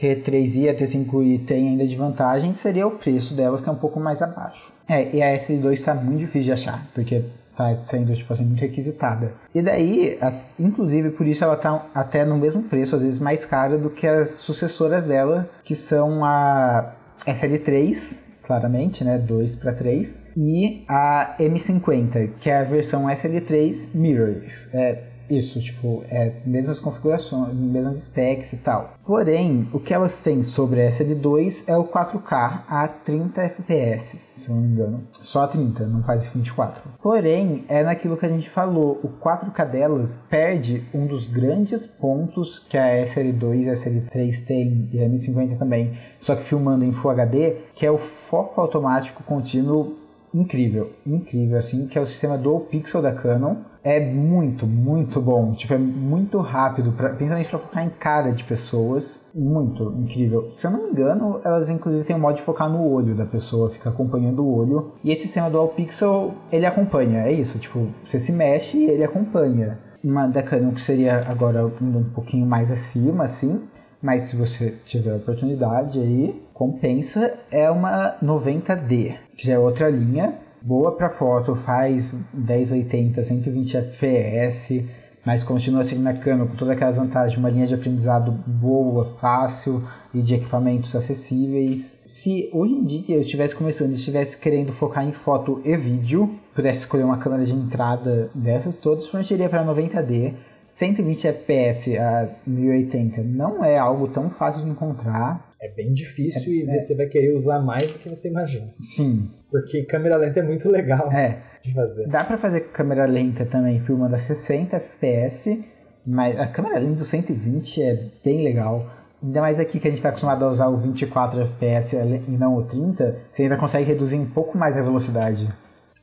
T3i 0.00 0.62
e 0.62 0.68
a 0.68 0.74
T5i 0.74 1.44
tem 1.44 1.68
ainda 1.68 1.86
de 1.86 1.94
vantagem 1.94 2.54
seria 2.54 2.86
o 2.86 2.92
preço 2.92 3.34
delas, 3.34 3.60
que 3.60 3.68
é 3.68 3.72
um 3.72 3.76
pouco 3.76 4.00
mais 4.00 4.22
abaixo. 4.22 4.72
É, 4.88 5.14
e 5.14 5.22
a 5.22 5.36
S2 5.36 5.72
está 5.72 5.94
muito 5.94 6.18
difícil 6.18 6.42
de 6.42 6.52
achar, 6.52 6.86
porque 6.94 7.22
está 7.50 7.74
sendo 7.76 8.14
tipo 8.14 8.32
assim, 8.32 8.44
muito 8.44 8.60
requisitada. 8.60 9.32
E 9.54 9.60
daí, 9.60 10.18
as, 10.20 10.50
inclusive 10.58 11.10
por 11.10 11.26
isso 11.26 11.44
ela 11.44 11.54
está 11.54 11.86
até 11.94 12.24
no 12.24 12.36
mesmo 12.36 12.62
preço, 12.62 12.96
às 12.96 13.02
vezes 13.02 13.18
mais 13.18 13.44
cara 13.44 13.76
do 13.76 13.90
que 13.90 14.06
as 14.06 14.30
sucessoras 14.30 15.04
dela, 15.04 15.48
que 15.62 15.74
são 15.74 16.24
a 16.24 16.94
SL3, 17.26 18.18
claramente, 18.42 19.04
né, 19.04 19.18
2 19.18 19.56
para 19.56 19.72
3, 19.72 20.18
e 20.36 20.82
a 20.88 21.36
M50, 21.38 22.30
que 22.40 22.50
é 22.50 22.58
a 22.58 22.64
versão 22.64 23.04
SL3 23.04 23.90
Mirrorless. 23.94 24.70
É, 24.74 25.04
isso, 25.30 25.60
tipo, 25.60 26.02
é 26.08 26.34
mesmas 26.44 26.80
configurações, 26.80 27.54
mesmas 27.54 27.96
specs 27.96 28.52
e 28.52 28.56
tal. 28.58 28.94
Porém, 29.06 29.68
o 29.72 29.80
que 29.80 29.94
elas 29.94 30.20
têm 30.20 30.42
sobre 30.42 30.82
a 30.82 30.90
SL2 30.90 31.64
é 31.66 31.76
o 31.76 31.84
4K 31.84 32.62
a 32.68 32.88
30 32.88 33.42
FPS, 33.42 34.18
se 34.18 34.50
não 34.50 34.58
me 34.58 34.68
engano. 34.68 35.02
Só 35.22 35.42
a 35.42 35.48
30, 35.48 35.86
não 35.86 36.02
faz 36.02 36.28
24. 36.28 36.90
Porém, 37.02 37.64
é 37.68 37.82
naquilo 37.82 38.16
que 38.16 38.26
a 38.26 38.28
gente 38.28 38.50
falou, 38.50 39.00
o 39.02 39.08
4K 39.08 39.70
delas 39.70 40.26
perde 40.28 40.82
um 40.92 41.06
dos 41.06 41.26
grandes 41.26 41.86
pontos 41.86 42.58
que 42.58 42.76
a 42.76 43.02
SL2 43.04 43.64
e 43.64 43.70
a 43.70 43.74
SL3 43.74 44.44
tem, 44.44 44.88
e 44.92 45.02
a 45.02 45.08
1050 45.08 45.56
também, 45.56 45.92
só 46.20 46.34
que 46.34 46.42
filmando 46.42 46.84
em 46.84 46.92
Full 46.92 47.10
HD, 47.10 47.56
que 47.74 47.86
é 47.86 47.90
o 47.90 47.98
foco 47.98 48.60
automático 48.60 49.22
contínuo 49.22 49.96
incrível, 50.32 50.92
incrível 51.06 51.58
assim, 51.58 51.86
que 51.86 51.98
é 51.98 52.00
o 52.00 52.06
sistema 52.06 52.38
Dual 52.38 52.60
Pixel 52.60 53.02
da 53.02 53.12
Canon. 53.12 53.56
É 53.82 53.98
muito, 53.98 54.66
muito 54.66 55.20
bom. 55.20 55.52
Tipo, 55.52 55.74
é 55.74 55.78
muito 55.78 56.38
rápido, 56.38 56.92
pra, 56.92 57.10
principalmente 57.10 57.48
para 57.48 57.58
focar 57.58 57.84
em 57.84 57.90
cara 57.90 58.30
de 58.30 58.44
pessoas. 58.44 59.22
Muito 59.34 59.94
incrível. 59.98 60.50
Se 60.50 60.66
eu 60.66 60.70
não 60.70 60.84
me 60.84 60.90
engano, 60.90 61.40
elas 61.44 61.68
inclusive 61.70 62.04
têm 62.04 62.16
um 62.16 62.20
modo 62.20 62.36
de 62.36 62.42
focar 62.42 62.68
no 62.68 62.86
olho 62.86 63.14
da 63.14 63.24
pessoa, 63.24 63.70
fica 63.70 63.88
acompanhando 63.88 64.44
o 64.44 64.54
olho. 64.54 64.92
E 65.02 65.10
esse 65.10 65.22
sistema 65.22 65.50
Dual 65.50 65.68
Pixel, 65.68 66.34
ele 66.52 66.66
acompanha, 66.66 67.20
é 67.20 67.32
isso. 67.32 67.58
Tipo, 67.58 67.88
você 68.04 68.20
se 68.20 68.32
mexe 68.32 68.78
e 68.78 68.90
ele 68.90 69.04
acompanha. 69.04 69.78
Uma 70.02 70.26
da 70.26 70.42
Canon 70.42 70.72
que 70.72 70.80
seria 70.80 71.26
agora 71.28 71.66
um 71.66 72.04
pouquinho 72.14 72.46
mais 72.46 72.70
acima, 72.70 73.24
assim. 73.24 73.60
Mas 74.02 74.22
se 74.22 74.36
você 74.36 74.74
tiver 74.84 75.14
oportunidade 75.14 76.00
aí, 76.00 76.42
compensa, 76.54 77.38
é 77.50 77.70
uma 77.70 78.16
90D, 78.22 79.16
que 79.36 79.46
já 79.46 79.54
é 79.54 79.58
outra 79.58 79.90
linha, 79.90 80.34
boa 80.62 80.92
para 80.92 81.10
foto, 81.10 81.54
faz 81.54 82.14
1080, 82.34 83.22
120 83.22 83.76
fps, 83.76 84.84
mas 85.24 85.44
continua 85.44 85.84
sendo 85.84 86.02
na 86.02 86.14
câmera 86.14 86.48
com 86.48 86.56
todas 86.56 86.74
aquelas 86.74 86.96
vantagens, 86.96 87.38
uma 87.38 87.50
linha 87.50 87.66
de 87.66 87.74
aprendizado 87.74 88.32
boa, 88.46 89.04
fácil 89.04 89.82
e 90.14 90.22
de 90.22 90.34
equipamentos 90.34 90.94
acessíveis. 90.94 91.98
Se 92.06 92.48
hoje 92.52 92.72
em 92.72 92.84
dia 92.84 93.16
eu 93.16 93.20
estivesse 93.20 93.54
começando 93.54 93.90
e 93.90 93.96
estivesse 93.96 94.36
querendo 94.36 94.72
focar 94.72 95.06
em 95.06 95.12
foto 95.12 95.60
e 95.64 95.76
vídeo, 95.76 96.30
pudesse 96.54 96.80
escolher 96.80 97.04
uma 97.04 97.18
câmera 97.18 97.44
de 97.44 97.54
entrada 97.54 98.30
dessas 98.34 98.78
todas, 98.78 99.12
eu 99.12 99.20
iria 99.36 99.48
para 99.48 99.64
90D. 99.64 100.34
120 100.66 101.32
fps 101.32 101.98
a 101.98 102.28
1080 102.46 103.22
não 103.22 103.62
é 103.62 103.76
algo 103.76 104.08
tão 104.08 104.30
fácil 104.30 104.62
de 104.62 104.70
encontrar. 104.70 105.49
É 105.62 105.68
bem 105.74 105.92
difícil 105.92 106.52
É, 106.52 106.56
e 106.56 106.70
é. 106.76 106.80
você 106.80 106.94
vai 106.94 107.06
querer 107.06 107.34
usar 107.34 107.60
mais 107.60 107.90
do 107.90 107.98
que 107.98 108.08
você 108.08 108.28
imagina. 108.28 108.72
Sim, 108.78 109.28
Porque 109.50 109.82
câmera 109.84 110.16
lenta 110.16 110.40
é 110.40 110.42
muito 110.42 110.68
legal 110.70 111.12
é. 111.12 111.38
de 111.62 111.74
fazer. 111.74 112.06
Dá 112.08 112.24
pra 112.24 112.38
fazer 112.38 112.60
câmera 112.72 113.04
lenta 113.06 113.44
também, 113.44 113.78
filmando 113.78 114.14
a 114.14 114.18
60 114.18 114.78
fps, 114.80 115.58
mas 116.06 116.40
a 116.40 116.46
câmera 116.46 116.78
lenta 116.78 116.94
do 116.96 117.04
120 117.04 117.82
é 117.82 118.04
bem 118.24 118.42
legal. 118.42 118.90
Ainda 119.22 119.42
mais 119.42 119.58
aqui 119.58 119.78
que 119.78 119.86
a 119.86 119.90
gente 119.90 119.98
está 119.98 120.08
acostumado 120.08 120.42
a 120.46 120.48
usar 120.48 120.68
o 120.68 120.78
24 120.78 121.44
fps 121.46 121.92
e 121.92 122.30
não 122.38 122.56
o 122.56 122.64
30, 122.64 123.18
você 123.30 123.42
ainda 123.42 123.58
consegue 123.58 123.84
reduzir 123.84 124.16
um 124.16 124.24
pouco 124.24 124.56
mais 124.56 124.78
a 124.78 124.82
velocidade. 124.82 125.46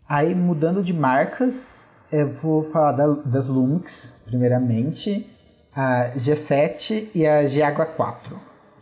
Aí, 0.08 0.36
mudando 0.36 0.84
de 0.84 0.94
marcas, 0.94 1.90
eu 2.12 2.28
vou 2.30 2.62
falar 2.64 2.92
da- 2.92 3.22
das 3.26 3.48
Lumix, 3.48 4.22
primeiramente, 4.28 5.26
a 5.76 6.12
G7 6.16 7.10
e 7.16 7.26
a 7.26 7.44
GH4, 7.44 8.36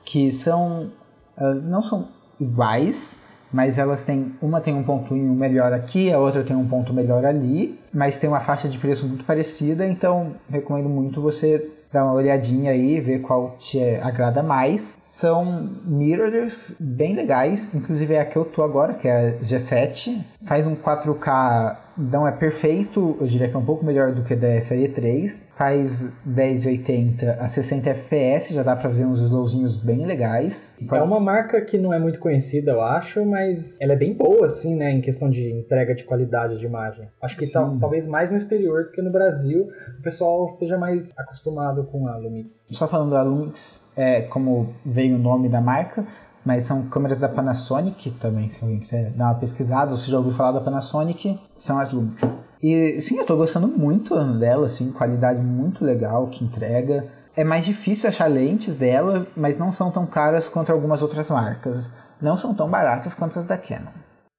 que 0.06 0.32
são 0.32 0.92
elas 1.36 1.62
não 1.64 1.82
são 1.82 2.08
iguais, 2.40 3.16
mas 3.52 3.78
elas 3.78 4.06
têm 4.06 4.34
uma 4.42 4.62
tem 4.62 4.74
um 4.74 4.84
pontinho 4.84 5.34
melhor 5.34 5.74
aqui, 5.74 6.12
a 6.12 6.20
outra 6.20 6.44
tem 6.44 6.56
um 6.56 6.68
ponto 6.68 6.94
melhor 6.94 7.26
ali, 7.26 7.80
mas 7.94 8.20
tem 8.20 8.30
uma 8.30 8.40
faixa 8.40 8.70
de 8.70 8.78
preço 8.78 9.08
muito 9.08 9.26
parecida, 9.26 9.86
então 9.86 10.34
recomendo 10.50 10.90
muito 10.90 11.22
você 11.22 11.70
dar 11.96 12.04
uma 12.04 12.14
olhadinha 12.14 12.72
aí, 12.72 13.00
ver 13.00 13.20
qual 13.20 13.56
te 13.58 13.80
agrada 14.04 14.44
mais. 14.44 14.94
São 14.98 15.46
mirrors 15.86 16.76
bem 16.78 17.16
legais, 17.16 17.74
inclusive 17.74 18.14
é 18.14 18.20
a 18.20 18.26
que 18.26 18.36
eu 18.36 18.44
tô 18.44 18.64
agora, 18.64 18.94
que 18.94 19.08
é 19.08 19.30
a 19.30 19.32
G7, 19.40 20.20
faz 20.46 20.68
um 20.68 20.76
4K 20.76 21.78
não 21.98 22.28
é 22.28 22.32
perfeito, 22.34 23.16
eu 23.22 23.26
diria 23.26 23.48
que 23.48 23.56
é 23.56 23.58
um 23.60 23.64
pouco 23.64 23.86
melhor 23.86 24.12
do 24.12 24.22
que 24.22 24.36
da 24.36 24.60
série 24.60 24.90
3. 24.90 25.48
Faz 25.52 26.12
1080 26.26 27.38
a 27.40 27.48
60 27.48 27.90
FPS, 27.90 28.54
já 28.54 28.64
dá 28.64 28.76
pra 28.76 28.90
fazer 28.90 29.06
uns 29.06 29.22
slowzinhos 29.22 29.78
bem 29.78 30.06
legais. 30.06 30.76
É 30.92 31.02
uma 31.02 31.22
marca 31.22 31.62
que 31.62 31.78
não 31.78 31.94
é 31.94 32.00
muito 32.00 32.20
conhecida, 32.20 32.72
eu 32.72 32.82
acho, 32.82 33.26
mas 33.26 33.78
ela 33.80 33.94
é 33.94 33.96
bem 33.96 34.14
boa, 34.14 34.46
assim, 34.46 34.76
né, 34.76 34.92
em 34.92 35.00
questão 35.00 35.30
de 35.30 35.50
entrega 35.50 35.96
de 35.96 36.04
qualidade 36.04 36.58
de 36.58 36.66
imagem. 36.66 37.08
Acho 37.22 37.38
que 37.38 37.48
tal- 37.48 37.78
talvez 37.80 38.06
mais 38.08 38.30
no 38.30 38.36
exterior 38.36 38.84
do 38.84 38.92
que 38.92 39.02
no 39.02 39.12
Brasil, 39.12 39.70
o 39.98 40.02
pessoal 40.02 40.50
seja 40.50 40.78
mais 40.78 41.12
acostumado 41.16 41.85
com 41.86 42.08
a 42.08 42.18
Lumix. 42.18 42.68
Só 42.72 42.88
falando 42.88 43.12
da 43.12 43.24
Lumix, 43.24 43.86
é 43.96 44.22
como 44.22 44.74
veio 44.86 45.16
o 45.16 45.20
nome 45.20 45.50
da 45.50 45.62
marca, 45.62 46.06
mas 46.46 46.66
são 46.66 46.84
câmeras 46.88 47.20
da 47.20 47.30
Panasonic 47.30 48.12
também, 48.12 48.50
se 48.50 48.64
alguém 48.64 48.80
quiser 48.80 49.12
dar 49.12 49.26
uma 49.26 49.36
pesquisada, 49.36 49.92
ou 49.92 49.98
se 49.98 50.12
já 50.12 50.18
ouviu 50.18 50.34
falar 50.34 50.54
da 50.54 50.62
Panasonic, 50.62 51.40
são 51.58 51.80
as 51.80 51.92
Lumix. 51.92 52.24
E 52.62 53.00
sim, 53.02 53.18
eu 53.18 53.26
tô 53.26 53.36
gostando 53.36 53.68
muito 53.68 54.16
dela, 54.40 54.66
assim, 54.66 54.92
qualidade 54.92 55.42
muito 55.42 55.84
legal 55.84 56.28
que 56.28 56.44
entrega. 56.44 57.06
É 57.36 57.44
mais 57.44 57.66
difícil 57.66 58.08
achar 58.08 58.28
lentes 58.28 58.78
dela, 58.78 59.26
mas 59.36 59.58
não 59.58 59.72
são 59.72 59.92
tão 59.92 60.06
caras 60.06 60.48
quanto 60.48 60.72
algumas 60.72 61.02
outras 61.02 61.30
marcas. 61.30 61.92
Não 62.22 62.38
são 62.38 62.54
tão 62.54 62.70
baratas 62.70 63.14
quanto 63.14 63.38
as 63.40 63.46
da 63.46 63.58
Canon. 63.58 63.92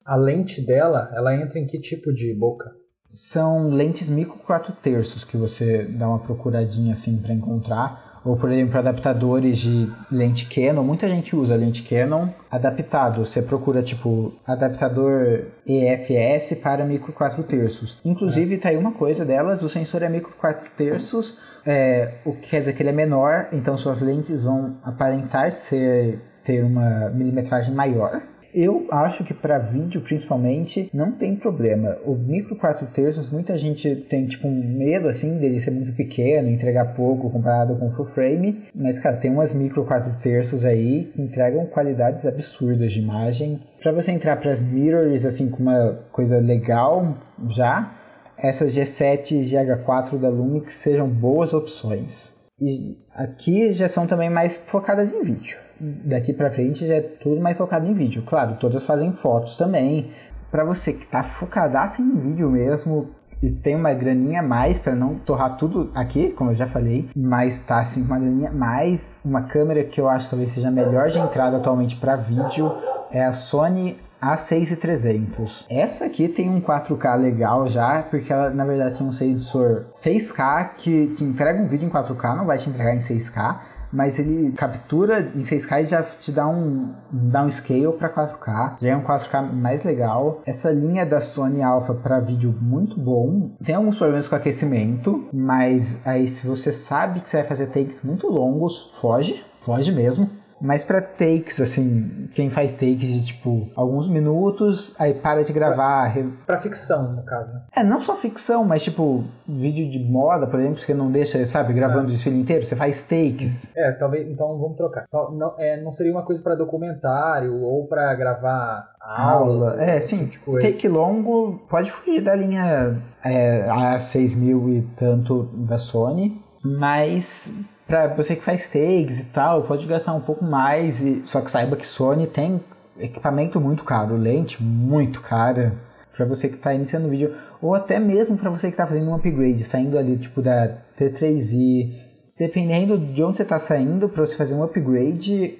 A 0.04 0.16
lente 0.16 0.64
dela, 0.64 1.10
ela 1.14 1.34
entra 1.34 1.58
em 1.58 1.66
que 1.66 1.78
tipo 1.80 2.12
de 2.12 2.32
boca? 2.34 2.70
São 3.16 3.70
lentes 3.70 4.10
micro 4.10 4.36
4 4.40 4.74
terços 4.74 5.24
que 5.24 5.38
você 5.38 5.84
dá 5.84 6.06
uma 6.06 6.18
procuradinha 6.18 6.92
assim 6.92 7.16
para 7.16 7.32
encontrar. 7.32 8.20
Ou, 8.22 8.36
por 8.36 8.52
exemplo, 8.52 8.76
adaptadores 8.76 9.56
de 9.56 9.90
lente 10.12 10.44
Canon. 10.44 10.82
Muita 10.82 11.08
gente 11.08 11.34
usa 11.34 11.56
lente 11.56 11.82
Canon 11.82 12.28
adaptado. 12.50 13.24
Você 13.24 13.40
procura, 13.40 13.82
tipo, 13.82 14.34
adaptador 14.46 15.46
EFS 15.66 16.58
para 16.62 16.84
micro 16.84 17.10
4 17.10 17.42
terços. 17.44 17.98
Inclusive, 18.04 18.58
tá 18.58 18.68
aí 18.68 18.76
uma 18.76 18.92
coisa 18.92 19.24
delas. 19.24 19.62
O 19.62 19.68
sensor 19.68 20.02
é 20.02 20.10
micro 20.10 20.36
4 20.36 20.68
terços. 20.76 21.38
É, 21.64 22.16
o 22.22 22.34
que 22.34 22.50
quer 22.50 22.60
dizer 22.60 22.74
que 22.74 22.82
ele 22.82 22.90
é 22.90 22.92
menor. 22.92 23.48
Então, 23.50 23.78
suas 23.78 24.02
lentes 24.02 24.44
vão 24.44 24.76
aparentar 24.84 25.50
ser 25.52 26.20
ter 26.44 26.62
uma 26.62 27.08
milimetragem 27.10 27.74
maior. 27.74 28.20
Eu 28.58 28.86
acho 28.90 29.22
que 29.22 29.34
para 29.34 29.58
vídeo, 29.58 30.00
principalmente, 30.00 30.88
não 30.94 31.12
tem 31.12 31.36
problema. 31.36 31.98
O 32.06 32.14
micro 32.14 32.56
4 32.56 32.86
terços, 32.86 33.28
muita 33.28 33.58
gente 33.58 33.94
tem 34.08 34.26
tipo 34.26 34.48
um 34.48 34.78
medo 34.78 35.08
assim 35.08 35.36
dele 35.36 35.60
ser 35.60 35.72
muito 35.72 35.92
pequeno, 35.92 36.48
entregar 36.48 36.94
pouco 36.94 37.28
comparado 37.28 37.76
com 37.76 37.90
full 37.90 38.06
frame. 38.06 38.62
Mas, 38.74 38.98
cara, 38.98 39.18
tem 39.18 39.30
umas 39.30 39.52
micro 39.52 39.84
4 39.84 40.10
terços 40.22 40.64
aí 40.64 41.12
que 41.14 41.20
entregam 41.20 41.66
qualidades 41.66 42.24
absurdas 42.24 42.92
de 42.92 43.00
imagem. 43.00 43.60
Para 43.82 43.92
você 43.92 44.10
entrar 44.10 44.38
para 44.38 44.52
as 44.52 44.62
mirrors 44.62 45.26
assim 45.26 45.50
com 45.50 45.62
uma 45.62 46.00
coisa 46.10 46.38
legal 46.38 47.14
já, 47.50 47.94
essas 48.38 48.74
G7 48.74 49.32
e 49.32 49.40
GH4 49.40 50.18
da 50.18 50.30
Lumix 50.30 50.72
sejam 50.72 51.06
boas 51.06 51.52
opções. 51.52 52.32
E 52.58 52.96
aqui 53.14 53.74
já 53.74 53.86
são 53.86 54.06
também 54.06 54.30
mais 54.30 54.56
focadas 54.56 55.12
em 55.12 55.22
vídeo. 55.22 55.65
Daqui 55.80 56.32
pra 56.32 56.50
frente 56.50 56.86
já 56.86 56.94
é 56.94 57.00
tudo 57.00 57.40
mais 57.40 57.56
focado 57.56 57.86
em 57.86 57.92
vídeo. 57.92 58.22
Claro, 58.24 58.56
todas 58.58 58.86
fazem 58.86 59.12
fotos 59.12 59.56
também. 59.56 60.10
Pra 60.50 60.64
você 60.64 60.92
que 60.92 61.06
tá 61.06 61.22
focadaço 61.22 62.00
em 62.00 62.16
vídeo 62.16 62.50
mesmo 62.50 63.10
e 63.42 63.50
tem 63.50 63.74
uma 63.76 63.92
graninha 63.92 64.40
a 64.40 64.42
mais 64.42 64.78
pra 64.78 64.94
não 64.94 65.16
torrar 65.16 65.56
tudo 65.56 65.90
aqui, 65.94 66.30
como 66.30 66.52
eu 66.52 66.54
já 66.54 66.66
falei, 66.66 67.08
mas 67.14 67.60
tá 67.60 67.80
assim 67.80 68.02
uma 68.02 68.18
graninha 68.18 68.48
a 68.48 68.52
mais, 68.52 69.20
uma 69.24 69.42
câmera 69.42 69.84
que 69.84 70.00
eu 70.00 70.08
acho 70.08 70.30
talvez 70.30 70.52
seja 70.52 70.68
a 70.68 70.70
melhor 70.70 71.10
de 71.10 71.18
entrada 71.18 71.58
atualmente 71.58 71.96
pra 71.96 72.16
vídeo 72.16 72.72
é 73.10 73.24
a 73.24 73.32
Sony 73.32 73.96
A6300. 74.22 75.66
Essa 75.68 76.06
aqui 76.06 76.28
tem 76.28 76.48
um 76.48 76.60
4K 76.60 77.20
legal 77.20 77.68
já, 77.68 78.02
porque 78.02 78.32
ela 78.32 78.50
na 78.50 78.64
verdade 78.64 78.96
tem 78.96 79.06
um 79.06 79.12
sensor 79.12 79.86
6K 79.94 80.70
que 80.78 81.08
te 81.08 81.22
entrega 81.22 81.60
um 81.60 81.66
vídeo 81.66 81.86
em 81.86 81.90
4K, 81.90 82.36
não 82.36 82.46
vai 82.46 82.56
te 82.56 82.70
entregar 82.70 82.94
em 82.94 83.00
6K, 83.00 83.56
mas 83.96 84.18
ele 84.18 84.52
captura 84.52 85.32
em 85.34 85.40
6K 85.40 85.80
e 85.80 85.84
já 85.86 86.02
te 86.02 86.30
dá 86.30 86.46
um 86.46 86.90
downscale 87.10 87.92
para 87.98 88.10
4K, 88.10 88.76
já 88.82 88.88
é 88.88 88.96
um 88.96 89.02
4K 89.02 89.50
mais 89.54 89.84
legal. 89.84 90.42
Essa 90.44 90.70
linha 90.70 91.06
da 91.06 91.18
Sony 91.18 91.62
Alpha 91.62 91.94
para 91.94 92.20
vídeo 92.20 92.54
muito 92.60 93.00
bom. 93.00 93.52
Tem 93.64 93.74
alguns 93.74 93.96
problemas 93.96 94.28
com 94.28 94.34
aquecimento, 94.34 95.26
mas 95.32 95.98
aí 96.04 96.28
se 96.28 96.46
você 96.46 96.70
sabe 96.70 97.20
que 97.20 97.30
você 97.30 97.38
vai 97.38 97.46
fazer 97.46 97.68
takes 97.68 98.02
muito 98.02 98.28
longos, 98.28 98.92
foge, 99.00 99.42
foge 99.62 99.90
mesmo. 99.90 100.28
Mas 100.60 100.82
pra 100.84 101.02
takes, 101.02 101.60
assim, 101.60 102.28
quem 102.34 102.48
faz 102.48 102.72
takes 102.72 102.98
de 103.12 103.26
tipo 103.26 103.68
alguns 103.76 104.08
minutos, 104.08 104.94
aí 104.98 105.12
para 105.12 105.44
de 105.44 105.52
gravar. 105.52 106.06
re- 106.06 106.30
Pra 106.46 106.58
ficção, 106.60 107.12
no 107.12 107.22
caso. 107.24 107.50
É, 107.74 107.82
não 107.84 108.00
só 108.00 108.16
ficção, 108.16 108.64
mas 108.64 108.82
tipo 108.82 109.22
vídeo 109.46 109.90
de 109.90 109.98
moda, 109.98 110.46
por 110.46 110.58
exemplo, 110.58 110.82
que 110.84 110.94
não 110.94 111.10
deixa, 111.12 111.44
sabe, 111.44 111.74
gravando 111.74 112.04
o 112.04 112.06
desfile 112.06 112.40
inteiro, 112.40 112.64
você 112.64 112.74
faz 112.74 113.02
takes. 113.02 113.70
É, 113.76 113.92
talvez. 113.92 114.26
Então 114.30 114.56
vamos 114.58 114.76
trocar. 114.76 115.04
Não, 115.12 115.54
é, 115.58 115.80
não 115.82 115.92
seria 115.92 116.12
uma 116.12 116.22
coisa 116.24 116.40
pra 116.42 116.54
documentário 116.54 117.60
ou 117.62 117.86
pra 117.86 118.14
gravar 118.14 118.88
aula. 119.00 119.76
É, 119.82 120.00
sim. 120.00 120.26
Tipo, 120.26 120.58
Take 120.58 120.88
longo 120.88 121.60
pode 121.68 121.90
fugir 121.90 122.22
da 122.22 122.34
linha 122.34 122.96
é, 123.22 123.68
a 123.68 123.98
6 124.00 124.34
mil 124.34 124.68
e 124.70 124.82
tanto 124.96 125.44
da 125.54 125.76
Sony, 125.78 126.40
mas 126.64 127.52
pra 127.86 128.08
você 128.08 128.34
que 128.36 128.42
faz 128.42 128.68
takes 128.68 129.22
e 129.22 129.26
tal, 129.26 129.62
pode 129.62 129.86
gastar 129.86 130.14
um 130.14 130.20
pouco 130.20 130.44
mais, 130.44 131.02
e, 131.02 131.22
só 131.24 131.40
que 131.40 131.50
saiba 131.50 131.76
que 131.76 131.86
Sony 131.86 132.26
tem 132.26 132.60
equipamento 132.98 133.60
muito 133.60 133.84
caro, 133.84 134.16
lente 134.16 134.62
muito 134.62 135.20
cara, 135.20 135.74
pra 136.16 136.24
você 136.24 136.48
que 136.48 136.56
tá 136.56 136.74
iniciando 136.74 137.06
o 137.06 137.10
vídeo, 137.10 137.34
ou 137.60 137.74
até 137.74 137.98
mesmo 137.98 138.36
pra 138.36 138.50
você 138.50 138.70
que 138.70 138.76
tá 138.76 138.86
fazendo 138.86 139.10
um 139.10 139.14
upgrade, 139.14 139.62
saindo 139.62 139.98
ali 139.98 140.16
tipo 140.16 140.42
da 140.42 140.78
T3i, 140.98 141.92
dependendo 142.38 142.98
de 142.98 143.22
onde 143.22 143.36
você 143.36 143.44
tá 143.44 143.58
saindo, 143.58 144.08
pra 144.08 144.24
você 144.24 144.34
fazer 144.34 144.54
um 144.54 144.62
upgrade, 144.62 145.58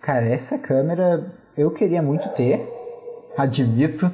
cara, 0.00 0.26
essa 0.26 0.58
câmera 0.58 1.32
eu 1.56 1.70
queria 1.70 2.02
muito 2.02 2.28
ter, 2.30 2.66
admito. 3.36 4.10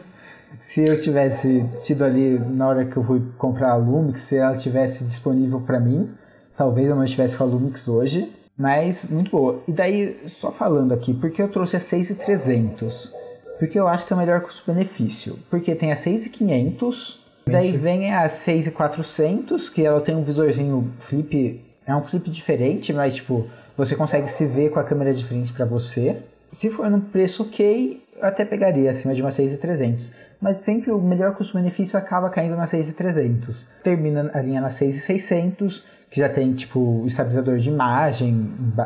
Se 0.61 0.83
eu 0.87 0.99
tivesse 0.99 1.69
tido 1.83 2.05
ali 2.05 2.39
na 2.39 2.69
hora 2.69 2.85
que 2.85 2.97
eu 2.97 3.05
fui 3.05 3.23
comprar 3.37 3.73
a 3.73 3.77
Lumix, 3.77 4.23
se 4.23 4.37
ela 4.37 4.57
tivesse 4.57 5.05
disponível 5.05 5.61
para 5.61 5.81
mim, 5.81 6.11
talvez 6.57 6.89
eu 6.89 6.97
não 6.97 7.05
estivesse 7.05 7.37
com 7.37 7.45
a 7.45 7.47
Lumix 7.47 7.89
hoje, 7.89 8.31
mas 8.57 9.05
muito 9.07 9.31
boa. 9.31 9.63
E 9.67 9.73
daí, 9.73 10.17
só 10.27 10.51
falando 10.51 10.93
aqui, 10.93 11.13
por 11.13 11.31
que 11.31 11.43
eu 11.43 11.49
trouxe 11.49 11.77
a 11.77 11.81
6300? 11.81 13.13
Porque 13.59 13.79
eu 13.79 13.87
acho 13.89 14.07
que 14.07 14.13
é 14.13 14.17
o 14.17 14.19
melhor 14.19 14.41
custo-benefício. 14.41 15.39
Porque 15.51 15.75
tem 15.75 15.93
a 15.93 15.97
6500, 15.97 17.21
daí 17.47 17.77
vem 17.77 18.13
a 18.13 18.29
6400, 18.29 19.69
que 19.69 19.85
ela 19.85 20.01
tem 20.01 20.15
um 20.15 20.23
visorzinho 20.23 20.93
flip, 20.99 21.65
é 21.87 21.95
um 21.95 22.03
flip 22.03 22.31
diferente, 22.31 22.93
mas 22.93 23.17
tipo, 23.17 23.47
você 23.77 23.95
consegue 23.97 24.29
se 24.29 24.47
ver 24.47 24.71
com 24.71 24.79
a 24.79 24.85
câmera 24.85 25.13
de 25.13 25.25
frente 25.25 25.53
para 25.53 25.65
você. 25.65 26.23
Se 26.51 26.71
for 26.71 26.89
num 26.89 27.01
preço 27.01 27.43
ok, 27.43 28.03
eu 28.17 28.25
até 28.25 28.45
pegaria 28.45 28.91
acima 28.91 29.15
de 29.15 29.21
uma 29.21 29.31
6,300. 29.31 30.13
Mas 30.41 30.59
sempre 30.59 30.91
o 30.93 31.01
melhor 31.01 31.35
custo-benefício 31.35 31.99
acaba 31.99 32.31
caindo 32.31 32.57
na 32.57 32.67
6,300. 32.67 33.67
Termina 33.83 34.31
a 34.33 34.41
linha 34.41 34.61
na 34.61 34.71
6,600, 34.71 35.85
que 36.15 36.21
já 36.21 36.29
tem 36.29 36.55
tipo 36.55 37.03
estabilizador 37.07 37.57
de 37.59 37.69
imagem 37.69 38.29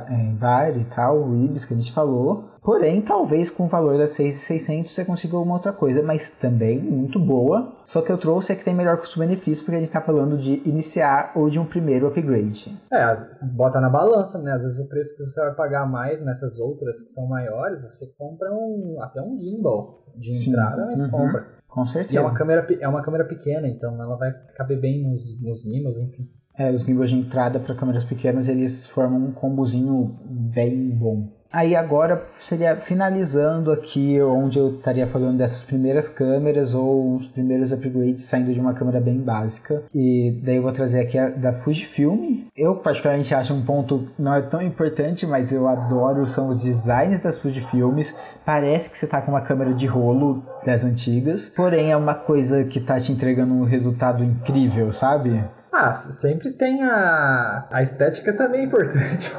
em 0.08 0.34
bar 0.34 0.74
e 0.74 0.84
tal, 0.86 1.18
o 1.28 1.36
IBIS 1.44 1.66
que 1.66 1.74
a 1.74 1.76
gente 1.76 1.92
falou. 1.92 2.44
Porém, 2.62 3.02
talvez 3.02 3.50
com 3.50 3.64
o 3.64 3.68
valor 3.68 3.98
da 3.98 4.06
6,600 4.06 4.90
você 4.94 5.04
consiga 5.04 5.36
alguma 5.36 5.56
outra 5.56 5.70
coisa, 5.70 6.02
mas 6.02 6.30
também 6.30 6.78
muito 6.78 7.20
boa. 7.20 7.74
Só 7.84 8.00
que 8.00 8.10
eu 8.10 8.16
trouxe 8.16 8.52
é 8.52 8.56
que 8.56 8.64
tem 8.64 8.74
melhor 8.74 8.96
custo-benefício 8.96 9.62
porque 9.62 9.76
a 9.76 9.78
gente 9.78 9.88
está 9.88 10.00
falando 10.00 10.38
de 10.38 10.62
iniciar 10.66 11.32
ou 11.34 11.50
de 11.50 11.58
um 11.58 11.66
primeiro 11.66 12.06
upgrade. 12.06 12.74
É, 12.90 13.12
bota 13.52 13.78
na 13.78 13.90
balança, 13.90 14.38
né? 14.38 14.52
Às 14.52 14.62
vezes 14.62 14.80
o 14.80 14.88
preço 14.88 15.14
que 15.14 15.22
você 15.22 15.38
vai 15.38 15.54
pagar 15.54 15.86
mais 15.86 16.22
nessas 16.24 16.58
outras 16.58 17.02
que 17.02 17.10
são 17.10 17.26
maiores, 17.28 17.82
você 17.82 18.06
compra 18.16 18.50
um, 18.50 18.96
até 19.02 19.20
um 19.20 19.38
gimbal 19.38 20.02
de 20.16 20.32
Sim. 20.34 20.50
entrada, 20.52 20.86
mas 20.86 21.02
Uhum. 21.04 21.10
compra. 21.10 21.46
Com 21.68 21.82
E 21.82 21.88
certeza. 21.88 22.16
é 22.18 22.20
uma 22.22 22.32
câmera, 22.32 22.66
é 22.80 22.88
uma 22.88 23.02
câmera 23.02 23.24
pequena, 23.26 23.68
então 23.68 24.00
ela 24.00 24.16
vai 24.16 24.32
caber 24.56 24.80
bem 24.80 25.02
nos, 25.06 25.38
nos 25.42 25.60
gimbals, 25.60 25.98
enfim. 25.98 26.26
É, 26.58 26.72
os 26.72 26.82
gimbals 26.82 27.10
de 27.10 27.16
entrada 27.16 27.60
para 27.60 27.74
câmeras 27.74 28.04
pequenas, 28.04 28.48
eles 28.48 28.86
formam 28.86 29.26
um 29.26 29.32
combozinho 29.32 30.16
bem 30.28 30.90
bom. 30.90 31.38
Aí 31.50 31.74
agora 31.74 32.24
seria 32.28 32.76
finalizando 32.76 33.72
aqui 33.72 34.20
onde 34.20 34.58
eu 34.58 34.76
estaria 34.76 35.06
falando 35.06 35.38
dessas 35.38 35.64
primeiras 35.64 36.06
câmeras 36.06 36.74
ou 36.74 37.16
os 37.16 37.26
primeiros 37.26 37.72
upgrades 37.72 38.24
saindo 38.24 38.52
de 38.52 38.60
uma 38.60 38.74
câmera 38.74 39.00
bem 39.00 39.18
básica. 39.18 39.82
E 39.94 40.38
daí 40.44 40.56
eu 40.56 40.62
vou 40.62 40.72
trazer 40.72 41.00
aqui 41.00 41.16
a 41.16 41.30
da 41.30 41.54
Fujifilm. 41.54 42.42
Eu 42.54 42.76
particularmente 42.76 43.34
acho 43.34 43.54
um 43.54 43.62
ponto 43.62 44.06
não 44.18 44.34
é 44.34 44.42
tão 44.42 44.60
importante, 44.60 45.26
mas 45.26 45.50
eu 45.50 45.66
adoro 45.66 46.26
são 46.26 46.50
os 46.50 46.62
designs 46.62 47.20
das 47.20 47.38
Fujifilms. 47.38 48.14
Parece 48.44 48.90
que 48.90 48.98
você 48.98 49.06
tá 49.06 49.22
com 49.22 49.30
uma 49.30 49.40
câmera 49.40 49.72
de 49.72 49.86
rolo 49.86 50.42
das 50.66 50.84
antigas, 50.84 51.48
porém 51.48 51.92
é 51.92 51.96
uma 51.96 52.14
coisa 52.14 52.64
que 52.64 52.78
tá 52.78 53.00
te 53.00 53.10
entregando 53.10 53.54
um 53.54 53.64
resultado 53.64 54.22
incrível, 54.22 54.92
sabe? 54.92 55.42
Ah, 55.72 55.92
sempre 55.92 56.50
tem 56.50 56.82
a. 56.82 57.66
A 57.70 57.82
estética 57.82 58.32
também 58.32 58.60
é 58.60 58.64
importante. 58.64 59.32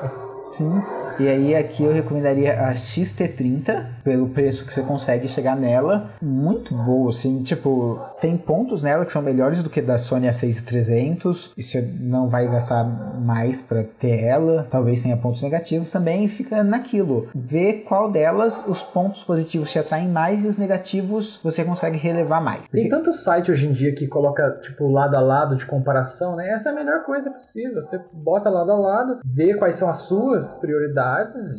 Sim. 0.43 0.81
E 1.19 1.27
aí 1.27 1.55
aqui 1.55 1.83
eu 1.83 1.91
recomendaria 1.93 2.53
a 2.67 2.73
XT30, 2.73 3.85
pelo 4.03 4.29
preço 4.29 4.65
que 4.65 4.73
você 4.73 4.81
consegue 4.81 5.27
chegar 5.27 5.55
nela. 5.55 6.09
Muito 6.21 6.73
boa, 6.75 7.09
assim, 7.09 7.43
tipo, 7.43 7.99
tem 8.21 8.37
pontos 8.37 8.81
nela 8.83 9.05
que 9.05 9.11
são 9.11 9.21
melhores 9.21 9.63
do 9.63 9.69
que 9.69 9.81
da 9.81 9.97
Sony 9.97 10.27
A6300. 10.27 11.51
E 11.57 11.63
você 11.63 11.81
não 11.99 12.27
vai 12.27 12.47
gastar 12.47 12.83
mais 12.83 13.61
para 13.61 13.83
ter 13.83 14.23
ela. 14.23 14.67
Talvez 14.69 15.01
tenha 15.01 15.17
pontos 15.17 15.41
negativos 15.41 15.91
também. 15.91 16.27
Fica 16.27 16.63
naquilo. 16.63 17.27
Ver 17.33 17.83
qual 17.87 18.11
delas 18.11 18.65
os 18.67 18.81
pontos 18.81 19.23
positivos 19.23 19.71
te 19.71 19.79
atraem 19.79 20.07
mais 20.09 20.43
e 20.43 20.47
os 20.47 20.57
negativos 20.57 21.39
você 21.43 21.63
consegue 21.63 21.97
relevar 21.97 22.41
mais. 22.41 22.61
Tem 22.69 22.83
Porque- 22.83 22.89
tanto 22.89 23.13
site 23.13 23.51
hoje 23.51 23.67
em 23.67 23.71
dia 23.71 23.93
que 23.93 24.07
coloca, 24.07 24.57
tipo, 24.61 24.87
lado 24.89 25.15
a 25.15 25.19
lado 25.21 25.55
de 25.55 25.65
comparação, 25.65 26.35
né? 26.35 26.49
Essa 26.51 26.69
é 26.69 26.71
a 26.71 26.75
melhor 26.75 27.03
coisa 27.03 27.29
possível. 27.31 27.81
Você 27.81 27.99
bota 28.13 28.49
lado 28.49 28.71
a 28.71 28.77
lado, 28.77 29.19
vê 29.25 29.53
quais 29.55 29.75
são 29.75 29.89
as 29.89 29.99
suas 29.99 30.57
prioridades 30.57 30.98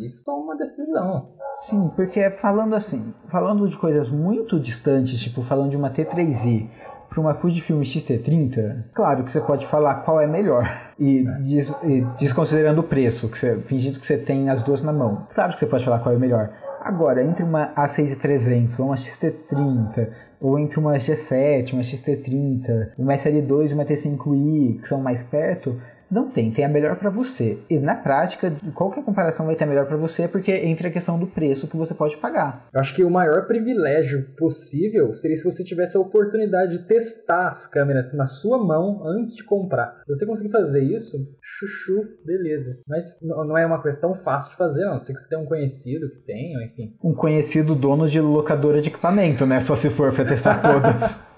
e 0.01 0.11
toma 0.25 0.39
uma 0.45 0.57
decisão. 0.57 1.29
Sim, 1.57 1.91
porque 1.97 2.31
falando 2.31 2.75
assim, 2.75 3.13
falando 3.27 3.69
de 3.69 3.77
coisas 3.77 4.09
muito 4.09 4.59
distantes, 4.59 5.21
tipo 5.21 5.43
falando 5.43 5.71
de 5.71 5.77
uma 5.77 5.91
T3i 5.91 6.69
para 7.09 7.21
uma 7.21 7.35
Fujifilm 7.35 7.83
X-T30, 7.83 8.85
claro 8.95 9.25
que 9.25 9.33
você 9.33 9.41
pode 9.41 9.67
falar 9.67 9.97
qual 9.97 10.21
é 10.21 10.27
melhor. 10.29 10.65
E, 10.97 11.25
des- 11.43 11.75
e 11.83 12.03
desconsiderando 12.19 12.83
o 12.83 12.85
preço, 12.85 13.29
que 13.29 13.37
você, 13.39 13.59
fingindo 13.59 13.99
que 13.99 14.07
você 14.07 14.17
tem 14.17 14.49
as 14.49 14.63
duas 14.63 14.81
na 14.83 14.93
mão. 14.93 15.27
Claro 15.35 15.53
que 15.53 15.59
você 15.59 15.67
pode 15.67 15.85
falar 15.85 15.99
qual 15.99 16.15
é 16.15 16.19
melhor. 16.19 16.51
Agora, 16.83 17.23
entre 17.23 17.43
uma 17.43 17.75
A6300 17.75 18.79
ou 18.79 18.87
uma 18.87 18.95
XT30, 18.95 20.09
ou 20.41 20.59
entre 20.59 20.79
uma 20.79 20.93
G7, 20.93 21.73
uma 21.73 21.83
XT30, 21.83 22.91
uma 22.97 23.13
SL2 23.15 23.71
e 23.71 23.75
uma 23.75 23.85
T5i, 23.85 24.81
que 24.81 24.89
são 24.89 25.01
mais 25.01 25.25
perto, 25.25 25.77
não 26.11 26.29
tem, 26.29 26.51
tem 26.51 26.65
a 26.65 26.69
melhor 26.69 26.97
para 26.97 27.11
você. 27.11 27.59
E 27.71 27.79
na 27.79 27.95
prática, 27.95 28.53
qualquer 28.75 29.05
comparação 29.05 29.47
vai 29.47 29.55
ter 29.55 29.65
a 29.65 29.67
melhor 29.67 29.87
para 29.87 29.97
você, 29.97 30.27
porque 30.27 30.53
entra 30.53 30.89
a 30.89 30.91
questão 30.91 31.19
do 31.19 31.27
preço 31.27 31.69
que 31.69 31.77
você 31.77 31.95
pode 31.95 32.17
pagar. 32.17 32.69
Eu 32.73 32.81
acho 32.81 32.95
que 32.95 33.05
o 33.05 33.11
maior 33.11 33.47
privilégio 33.47 34.27
possível 34.37 35.13
seria 35.13 35.37
se 35.37 35.45
você 35.45 35.63
tivesse 35.63 35.97
a 35.97 36.01
oportunidade 36.01 36.79
de 36.79 36.87
testar 36.87 37.49
as 37.49 37.67
câmeras 37.67 38.13
na 38.13 38.27
sua 38.27 38.59
mão 38.59 39.07
antes 39.07 39.35
de 39.35 39.45
comprar. 39.45 40.03
Se 40.05 40.15
você 40.15 40.27
conseguir 40.27 40.51
fazer 40.51 40.83
isso, 40.83 41.17
chuchu, 41.41 42.09
beleza. 42.25 42.79
Mas 42.89 43.19
não 43.23 43.57
é 43.57 43.65
uma 43.65 43.81
coisa 43.81 44.01
tão 44.01 44.15
fácil 44.15 44.51
de 44.51 44.57
fazer, 44.57 44.85
não. 44.85 44.99
Se 44.99 45.13
você 45.13 45.29
tem 45.29 45.39
um 45.39 45.47
conhecido 45.47 46.11
que 46.11 46.21
tem, 46.21 46.57
ou 46.57 46.63
enfim. 46.63 46.97
Um 47.03 47.15
conhecido 47.15 47.75
dono 47.75 48.09
de 48.09 48.21
locadora 48.21 48.81
de 48.81 48.89
equipamento, 48.89 49.47
né? 49.47 49.61
Só 49.61 49.77
se 49.77 49.91
for 49.91 50.13
para 50.13 50.25
testar 50.25 50.61
todas. 50.63 51.29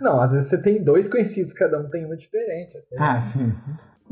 Não, 0.00 0.20
às 0.20 0.32
vezes 0.32 0.48
você 0.48 0.62
tem 0.62 0.82
dois 0.82 1.08
conhecidos, 1.08 1.52
cada 1.52 1.78
um 1.78 1.88
tem 1.90 2.04
uma 2.04 2.16
diferente. 2.16 2.76
assim. 2.76 2.96
ah, 2.98 3.20
sim. 3.20 3.52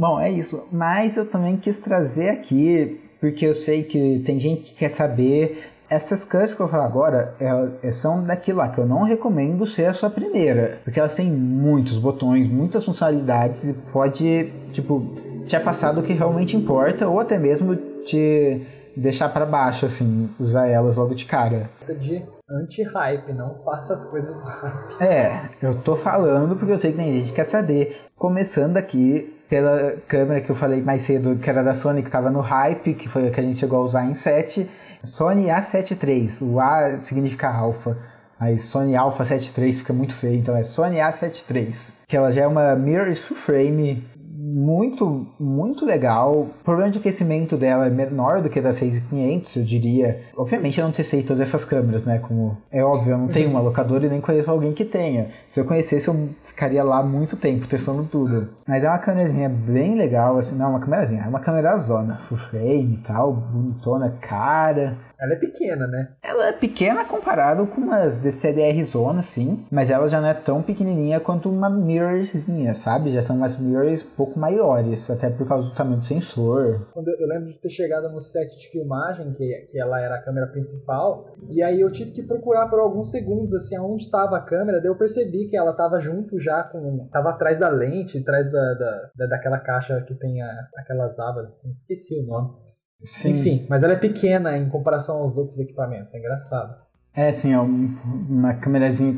Bom, 0.00 0.18
é 0.18 0.30
isso. 0.30 0.66
Mas 0.72 1.18
eu 1.18 1.26
também 1.26 1.58
quis 1.58 1.78
trazer 1.78 2.30
aqui, 2.30 2.98
porque 3.20 3.44
eu 3.44 3.54
sei 3.54 3.82
que 3.82 4.22
tem 4.24 4.40
gente 4.40 4.62
que 4.62 4.74
quer 4.74 4.88
saber. 4.88 5.62
Essas 5.90 6.24
câmeras 6.24 6.54
que 6.54 6.62
eu 6.62 6.66
vou 6.66 6.72
falar 6.72 6.86
agora 6.86 7.34
é- 7.38 7.88
é- 7.88 7.92
são 7.92 8.24
daquilo 8.24 8.60
lá 8.60 8.70
que 8.70 8.78
eu 8.78 8.86
não 8.86 9.02
recomendo 9.02 9.66
ser 9.66 9.84
a 9.84 9.92
sua 9.92 10.08
primeira. 10.08 10.78
Porque 10.84 10.98
elas 10.98 11.14
têm 11.14 11.30
muitos 11.30 11.98
botões, 11.98 12.48
muitas 12.48 12.82
funcionalidades 12.82 13.64
e 13.68 13.74
pode, 13.92 14.50
tipo, 14.72 15.04
te 15.46 15.54
afastar 15.54 15.92
do 15.92 16.02
que 16.02 16.14
realmente 16.14 16.56
importa 16.56 17.06
ou 17.06 17.20
até 17.20 17.38
mesmo 17.38 17.76
te 18.02 18.62
deixar 18.96 19.28
para 19.28 19.44
baixo, 19.44 19.84
assim, 19.84 20.30
usar 20.40 20.66
elas 20.66 20.96
logo 20.96 21.14
de 21.14 21.26
cara. 21.26 21.68
de 21.98 22.22
anti-hype, 22.48 23.34
não 23.34 23.56
faça 23.66 23.92
as 23.92 24.04
coisas 24.06 24.34
do 24.34 24.40
hype. 24.44 25.02
É, 25.02 25.42
eu 25.60 25.74
tô 25.74 25.94
falando 25.94 26.56
porque 26.56 26.72
eu 26.72 26.78
sei 26.78 26.92
que 26.92 26.96
tem 26.96 27.12
gente 27.18 27.28
que 27.28 27.34
quer 27.34 27.44
saber. 27.44 27.98
Começando 28.16 28.78
aqui 28.78 29.36
pela 29.50 29.96
câmera 30.06 30.40
que 30.40 30.48
eu 30.48 30.54
falei 30.54 30.80
mais 30.80 31.02
cedo, 31.02 31.36
que 31.36 31.50
era 31.50 31.64
da 31.64 31.74
Sony, 31.74 32.04
que 32.04 32.10
tava 32.10 32.30
no 32.30 32.40
hype, 32.40 32.94
que 32.94 33.08
foi 33.08 33.26
a 33.26 33.30
que 33.32 33.40
a 33.40 33.42
gente 33.42 33.58
chegou 33.58 33.80
a 33.80 33.82
usar 33.82 34.06
em 34.06 34.14
7. 34.14 34.70
Sony 35.04 35.46
A7 35.46 35.98
III. 36.02 36.48
O 36.48 36.60
A 36.60 36.96
significa 36.98 37.50
alfa. 37.50 37.98
Aí 38.38 38.58
Sony 38.58 38.96
Alpha 38.96 39.22
7 39.22 39.52
III 39.60 39.72
fica 39.72 39.92
muito 39.92 40.14
feio, 40.14 40.38
então 40.38 40.56
é 40.56 40.62
Sony 40.62 40.96
A7 40.96 41.44
III. 41.54 41.74
Que 42.06 42.16
ela 42.16 42.32
já 42.32 42.42
é 42.42 42.46
uma 42.46 42.74
full 43.14 43.36
frame 43.36 44.08
muito, 44.50 45.26
muito 45.38 45.84
legal. 45.84 46.40
O 46.40 46.50
problema 46.64 46.90
de 46.90 46.98
aquecimento 46.98 47.56
dela 47.56 47.86
é 47.86 47.90
menor 47.90 48.42
do 48.42 48.50
que 48.50 48.60
da 48.60 48.72
6500, 48.72 49.56
eu 49.56 49.64
diria. 49.64 50.20
Obviamente 50.36 50.78
eu 50.78 50.84
não 50.84 50.92
testei 50.92 51.22
todas 51.22 51.40
essas 51.40 51.64
câmeras, 51.64 52.04
né? 52.04 52.18
Como 52.18 52.56
é 52.70 52.84
óbvio, 52.84 53.12
eu 53.12 53.18
não 53.18 53.28
tenho 53.28 53.50
uma 53.50 53.60
locadora 53.60 54.06
e 54.06 54.10
nem 54.10 54.20
conheço 54.20 54.50
alguém 54.50 54.72
que 54.72 54.84
tenha. 54.84 55.28
Se 55.48 55.60
eu 55.60 55.64
conhecesse, 55.64 56.08
eu 56.08 56.30
ficaria 56.40 56.82
lá 56.82 57.02
muito 57.02 57.36
tempo 57.36 57.66
testando 57.66 58.04
tudo. 58.04 58.48
Mas 58.66 58.84
é 58.84 58.88
uma 58.88 58.98
câmerazinha 58.98 59.48
bem 59.48 59.94
legal, 59.94 60.36
assim, 60.36 60.58
não 60.58 60.66
é 60.66 60.68
uma 60.68 60.80
câmerazinha, 60.80 61.22
é 61.22 61.28
uma 61.28 61.40
câmera 61.40 61.76
zona, 61.78 62.16
full 62.16 62.38
frame 62.38 62.94
e 62.94 63.06
tal, 63.06 63.32
bonitona, 63.32 64.16
cara. 64.20 64.96
Ela 65.20 65.34
é 65.34 65.36
pequena, 65.36 65.86
né? 65.86 66.12
Ela 66.22 66.48
é 66.48 66.52
pequena 66.52 67.04
comparado 67.04 67.66
com 67.66 67.80
umas 67.80 68.18
DCDR 68.18 68.82
Zona, 68.84 69.22
sim, 69.22 69.66
mas 69.70 69.90
ela 69.90 70.08
já 70.08 70.20
não 70.20 70.28
é 70.28 70.34
tão 70.34 70.62
pequenininha 70.62 71.20
quanto 71.20 71.50
uma 71.50 71.68
mirrorzinha, 71.68 72.74
sabe? 72.74 73.10
Já 73.10 73.20
são 73.20 73.36
umas 73.36 73.58
mirrors 73.58 74.02
pouco 74.02 74.38
maiores, 74.38 75.10
até 75.10 75.28
por 75.28 75.46
causa 75.46 75.68
do 75.68 75.74
tamanho 75.74 75.98
do 75.98 76.04
sensor. 76.04 76.88
Quando 76.92 77.08
eu, 77.08 77.20
eu 77.20 77.28
lembro 77.28 77.52
de 77.52 77.60
ter 77.60 77.68
chegado 77.68 78.08
no 78.08 78.20
set 78.20 78.56
de 78.56 78.68
filmagem, 78.68 79.32
que, 79.34 79.68
que 79.70 79.78
ela 79.78 80.00
era 80.00 80.16
a 80.16 80.22
câmera 80.22 80.46
principal, 80.46 81.26
e 81.50 81.62
aí 81.62 81.80
eu 81.80 81.90
tive 81.90 82.12
que 82.12 82.22
procurar 82.22 82.68
por 82.68 82.80
alguns 82.80 83.10
segundos, 83.10 83.52
assim, 83.52 83.76
aonde 83.76 84.04
estava 84.04 84.38
a 84.38 84.42
câmera, 84.42 84.78
daí 84.80 84.88
eu 84.88 84.96
percebi 84.96 85.48
que 85.48 85.56
ela 85.56 85.72
estava 85.72 86.00
junto 86.00 86.38
já 86.38 86.62
com... 86.62 87.08
Tava 87.12 87.30
atrás 87.30 87.58
da 87.58 87.68
lente, 87.68 88.18
atrás 88.18 88.50
da, 88.50 88.74
da, 88.74 89.10
da 89.16 89.26
daquela 89.26 89.58
caixa 89.58 90.00
que 90.02 90.14
tem 90.14 90.42
a, 90.42 90.50
aquelas 90.76 91.18
abas, 91.18 91.46
assim, 91.46 91.70
esqueci 91.70 92.18
o 92.18 92.26
nome. 92.26 92.54
Sim. 93.02 93.30
Enfim, 93.30 93.66
mas 93.68 93.82
ela 93.82 93.94
é 93.94 93.96
pequena 93.96 94.56
em 94.58 94.68
comparação 94.68 95.18
aos 95.18 95.36
outros 95.36 95.58
equipamentos, 95.58 96.14
é 96.14 96.18
engraçado. 96.18 96.74
É, 97.14 97.28
assim, 97.30 97.52
é 97.52 97.58
um- 97.60 97.92
uma 98.28 98.54
câmerazinha. 98.54 99.16